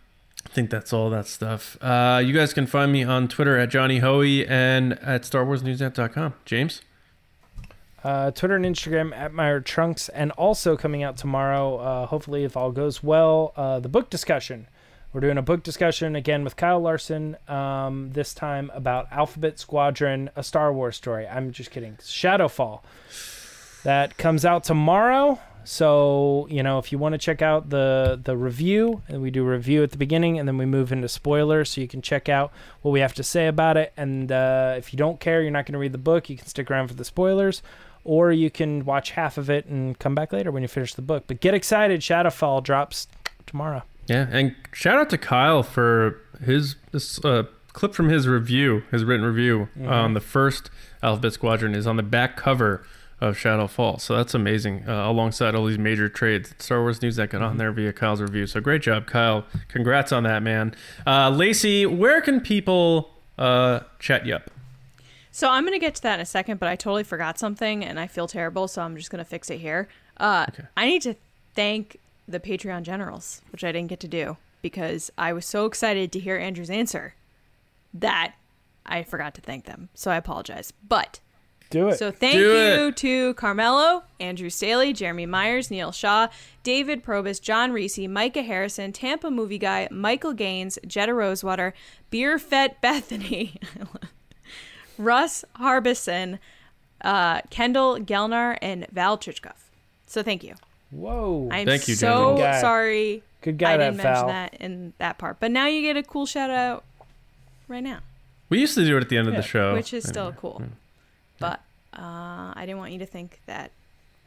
I 0.45 0.49
think 0.49 0.69
that's 0.69 0.93
all 0.93 1.09
that 1.09 1.25
stuff. 1.25 1.75
Uh, 1.81 2.21
you 2.23 2.33
guys 2.33 2.53
can 2.53 2.67
find 2.67 2.91
me 2.91 3.03
on 3.03 3.27
Twitter 3.27 3.57
at 3.57 3.69
Johnny 3.69 3.97
Hoey 3.97 4.47
and 4.47 4.93
at 4.99 5.23
StarWarsNewsNet.com. 5.23 6.35
James? 6.45 6.81
Uh, 8.03 8.31
Twitter 8.31 8.55
and 8.55 8.65
Instagram 8.65 9.15
at 9.15 9.33
Meyer 9.33 9.59
Trunks, 9.59 10.07
and 10.09 10.31
also 10.31 10.77
coming 10.77 11.03
out 11.03 11.17
tomorrow, 11.17 11.77
uh, 11.77 12.05
hopefully, 12.05 12.43
if 12.43 12.55
all 12.55 12.71
goes 12.71 13.03
well, 13.03 13.53
uh, 13.55 13.79
the 13.79 13.89
book 13.89 14.09
discussion. 14.09 14.67
We're 15.13 15.21
doing 15.21 15.37
a 15.37 15.41
book 15.41 15.63
discussion 15.63 16.15
again 16.15 16.43
with 16.43 16.55
Kyle 16.55 16.79
Larson, 16.79 17.37
um, 17.47 18.11
this 18.11 18.33
time 18.33 18.69
about 18.73 19.07
Alphabet 19.11 19.57
Squadron, 19.57 20.29
a 20.35 20.43
Star 20.43 20.71
Wars 20.71 20.95
story. 20.95 21.27
I'm 21.27 21.51
just 21.51 21.71
kidding. 21.71 21.95
Shadowfall. 22.01 22.81
That 23.83 24.17
comes 24.17 24.45
out 24.45 24.63
tomorrow. 24.63 25.39
So, 25.63 26.47
you 26.49 26.63
know, 26.63 26.77
if 26.77 26.93
you 26.93 26.97
want 26.97 27.11
to 27.11 27.17
check 27.17 27.41
out 27.41 27.69
the 27.69 28.17
the 28.23 28.37
review, 28.37 29.01
and 29.09 29.21
we 29.21 29.31
do 29.31 29.43
review 29.43 29.83
at 29.83 29.91
the 29.91 29.97
beginning, 29.97 30.39
and 30.39 30.47
then 30.47 30.57
we 30.57 30.65
move 30.65 30.93
into 30.93 31.09
spoilers, 31.09 31.71
so 31.71 31.81
you 31.81 31.89
can 31.89 32.01
check 32.01 32.29
out 32.29 32.53
what 32.83 32.91
we 32.91 33.01
have 33.01 33.13
to 33.15 33.23
say 33.23 33.47
about 33.47 33.75
it. 33.75 33.91
And 33.97 34.31
uh, 34.31 34.75
if 34.77 34.93
you 34.93 34.97
don't 34.97 35.19
care, 35.19 35.41
you're 35.41 35.51
not 35.51 35.65
going 35.65 35.73
to 35.73 35.79
read 35.79 35.91
the 35.91 35.97
book, 35.97 36.29
you 36.29 36.37
can 36.37 36.47
stick 36.47 36.71
around 36.71 36.87
for 36.87 36.93
the 36.93 37.03
spoilers, 37.03 37.61
or 38.07 38.31
you 38.31 38.49
can 38.49 38.85
watch 38.85 39.11
half 39.11 39.37
of 39.37 39.49
it 39.49 39.65
and 39.65 39.99
come 39.99 40.15
back 40.15 40.31
later 40.31 40.51
when 40.51 40.63
you 40.63 40.67
finish 40.67 40.93
the 40.93 41.01
book. 41.01 41.25
But 41.27 41.41
get 41.41 41.53
excited, 41.53 42.01
Shadowfall 42.01 42.63
drops 42.63 43.07
tomorrow. 43.45 43.83
Yeah, 44.07 44.27
and 44.31 44.55
shout 44.71 44.97
out 44.97 45.09
to 45.09 45.17
Kyle 45.17 45.61
for 45.61 46.21
his 46.41 46.77
this 46.91 47.23
uh, 47.25 47.43
clip 47.73 47.93
from 47.93 48.09
his 48.09 48.27
review, 48.27 48.83
his 48.89 49.03
written 49.03 49.25
review 49.25 49.67
on 49.85 50.13
the 50.13 50.21
first 50.21 50.71
Alphabet 51.03 51.33
Squadron 51.33 51.75
is 51.75 51.85
on 51.85 51.97
the 51.97 52.03
back 52.03 52.37
cover 52.37 52.85
of 53.19 53.35
Shadowfall. 53.35 53.99
So 53.99 54.15
that's 54.15 54.33
amazing. 54.33 54.87
Uh, 54.87 55.09
alongside 55.09 55.55
all 55.55 55.65
these 55.65 55.77
major 55.77 56.07
trades, 56.07 56.53
Star 56.59 56.81
Wars 56.81 57.01
news 57.01 57.17
that 57.17 57.29
got 57.31 57.41
on 57.41 57.57
there 57.57 57.71
via 57.71 57.91
Kyle's 57.91 58.21
review. 58.21 58.47
So 58.47 58.61
great 58.61 58.81
job, 58.81 59.07
Kyle. 59.07 59.45
Congrats 59.67 60.11
on 60.11 60.23
that, 60.23 60.43
man. 60.43 60.73
Uh, 61.05 61.29
Lacey, 61.29 61.85
where 61.85 62.21
can 62.21 62.39
people 62.39 63.09
uh, 63.37 63.81
chat 63.99 64.25
you 64.25 64.35
up? 64.35 64.49
So 65.37 65.47
I'm 65.47 65.65
gonna 65.65 65.77
get 65.77 65.93
to 65.93 66.01
that 66.01 66.15
in 66.15 66.21
a 66.21 66.25
second, 66.25 66.59
but 66.59 66.67
I 66.67 66.75
totally 66.75 67.03
forgot 67.03 67.37
something, 67.37 67.85
and 67.85 67.99
I 67.99 68.07
feel 68.07 68.27
terrible, 68.27 68.67
so 68.67 68.81
I'm 68.81 68.97
just 68.97 69.11
gonna 69.11 69.23
fix 69.23 69.51
it 69.51 69.59
here. 69.59 69.87
Uh, 70.19 70.47
I 70.75 70.87
need 70.87 71.03
to 71.03 71.13
thank 71.53 71.99
the 72.27 72.39
Patreon 72.39 72.81
generals, 72.81 73.43
which 73.51 73.63
I 73.63 73.71
didn't 73.71 73.89
get 73.89 73.99
to 73.99 74.07
do 74.07 74.37
because 74.63 75.11
I 75.15 75.33
was 75.33 75.45
so 75.45 75.67
excited 75.67 76.11
to 76.13 76.19
hear 76.19 76.37
Andrew's 76.37 76.71
answer 76.71 77.13
that 77.93 78.33
I 78.83 79.03
forgot 79.03 79.35
to 79.35 79.41
thank 79.41 79.65
them. 79.65 79.89
So 79.93 80.09
I 80.09 80.15
apologize. 80.15 80.73
But 80.89 81.19
Do 81.69 81.89
it. 81.89 81.99
so 81.99 82.09
thank 82.09 82.33
Do 82.33 82.39
you 82.39 82.91
to 82.93 83.35
Carmelo, 83.35 84.05
Andrew 84.19 84.49
Staley, 84.49 84.91
Jeremy 84.91 85.27
Myers, 85.27 85.69
Neil 85.69 85.91
Shaw, 85.91 86.29
David 86.63 87.03
Probus, 87.03 87.39
John 87.39 87.71
Reese, 87.71 87.99
Micah 87.99 88.41
Harrison, 88.41 88.91
Tampa 88.91 89.29
Movie 89.29 89.59
Guy, 89.59 89.87
Michael 89.91 90.33
Gaines, 90.33 90.79
Jetta 90.87 91.13
Rosewater, 91.13 91.75
Beer 92.09 92.39
Fett 92.39 92.81
Bethany, 92.81 93.59
Russ 94.97 95.43
Harbison, 95.55 96.39
uh, 97.01 97.41
Kendall 97.49 97.99
Gelnar 97.99 98.57
and 98.61 98.87
Val 98.91 99.17
Trichkov. 99.17 99.53
So 100.05 100.23
thank 100.23 100.43
you. 100.43 100.55
Whoa. 100.91 101.49
I'm 101.51 101.65
Thank 101.67 101.87
you, 101.87 101.95
so 101.95 102.07
gentlemen. 102.07 102.35
Good 102.37 102.41
guy. 102.43 102.61
sorry 102.61 103.23
Good 103.41 103.57
guy, 103.57 103.73
I 103.73 103.77
didn't 103.77 103.97
mention 103.97 104.13
Val. 104.13 104.27
that 104.27 104.53
in 104.55 104.93
that 104.99 105.17
part. 105.17 105.39
But 105.39 105.51
now 105.51 105.67
you 105.67 105.81
get 105.81 105.97
a 105.97 106.03
cool 106.03 106.25
shout 106.25 106.49
out 106.49 106.83
right 107.67 107.83
now, 107.83 107.99
We 108.49 108.59
used 108.59 108.75
to 108.75 108.85
do 108.85 108.97
it 108.97 109.01
at 109.01 109.09
the 109.09 109.17
end 109.17 109.27
of 109.27 109.35
the 109.35 109.41
show. 109.41 109.73
which 109.73 109.93
is 109.93 110.07
still 110.07 110.31
cool. 110.31 110.63
But 111.39 111.59
uh, 111.93 112.53
I 112.55 112.61
didn't 112.61 112.77
want 112.77 112.93
you 112.93 112.99
to 112.99 113.05
think 113.05 113.41
that 113.45 113.71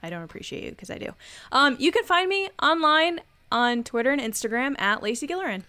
I 0.03 0.11
don't 0.11 0.23
appreciate 0.23 0.65
you 0.65 0.71
because 0.71 0.91
I 0.91 0.99
do. 0.99 1.13
Um, 1.53 1.77
you 1.79 1.91
can 1.93 2.05
find 2.05 2.29
me 2.29 2.51
online 2.63 3.21
on 3.51 3.83
Twitter 3.83 4.11
and 4.11 4.21
Instagram 4.21 4.79
at 4.81 5.03
Lacey 5.03 5.27
Gillerin. 5.27 5.63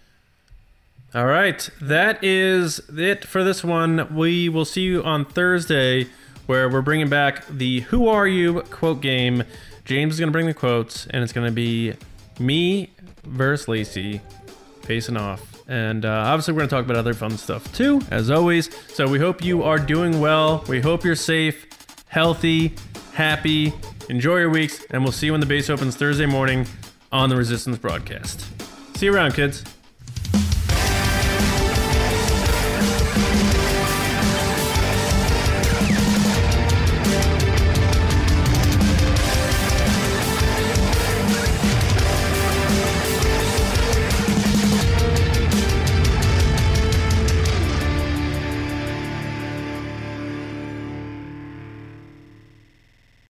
All 1.14 1.26
right, 1.26 1.68
that 1.82 2.24
is 2.24 2.80
it 2.88 3.26
for 3.26 3.44
this 3.44 3.62
one. 3.62 4.14
We 4.16 4.48
will 4.48 4.64
see 4.64 4.80
you 4.80 5.02
on 5.02 5.26
Thursday, 5.26 6.06
where 6.46 6.70
we're 6.70 6.80
bringing 6.80 7.10
back 7.10 7.46
the 7.48 7.80
"Who 7.80 8.08
Are 8.08 8.26
You" 8.26 8.62
quote 8.70 9.02
game. 9.02 9.44
James 9.84 10.14
is 10.14 10.20
going 10.20 10.28
to 10.28 10.32
bring 10.32 10.46
the 10.46 10.54
quotes, 10.54 11.06
and 11.08 11.22
it's 11.22 11.34
going 11.34 11.46
to 11.46 11.52
be 11.52 11.92
me 12.38 12.92
versus 13.24 13.68
Lacey 13.68 14.22
facing 14.84 15.18
off. 15.18 15.62
And 15.68 16.06
uh, 16.06 16.08
obviously, 16.08 16.54
we're 16.54 16.60
going 16.60 16.70
to 16.70 16.76
talk 16.76 16.84
about 16.86 16.96
other 16.96 17.12
fun 17.12 17.36
stuff 17.36 17.70
too, 17.74 18.00
as 18.10 18.30
always. 18.30 18.74
So 18.94 19.06
we 19.06 19.18
hope 19.18 19.44
you 19.44 19.62
are 19.64 19.78
doing 19.78 20.18
well. 20.18 20.64
We 20.66 20.80
hope 20.80 21.04
you're 21.04 21.14
safe, 21.14 21.66
healthy, 22.06 22.74
happy. 23.12 23.74
Enjoy 24.08 24.38
your 24.38 24.50
weeks, 24.50 24.82
and 24.90 25.02
we'll 25.02 25.12
see 25.12 25.26
you 25.26 25.32
when 25.32 25.42
the 25.42 25.46
base 25.46 25.68
opens 25.68 25.94
Thursday 25.94 26.24
morning 26.24 26.66
on 27.12 27.28
the 27.28 27.36
Resistance 27.36 27.76
broadcast. 27.76 28.46
See 28.96 29.04
you 29.06 29.14
around, 29.14 29.34
kids. 29.34 29.62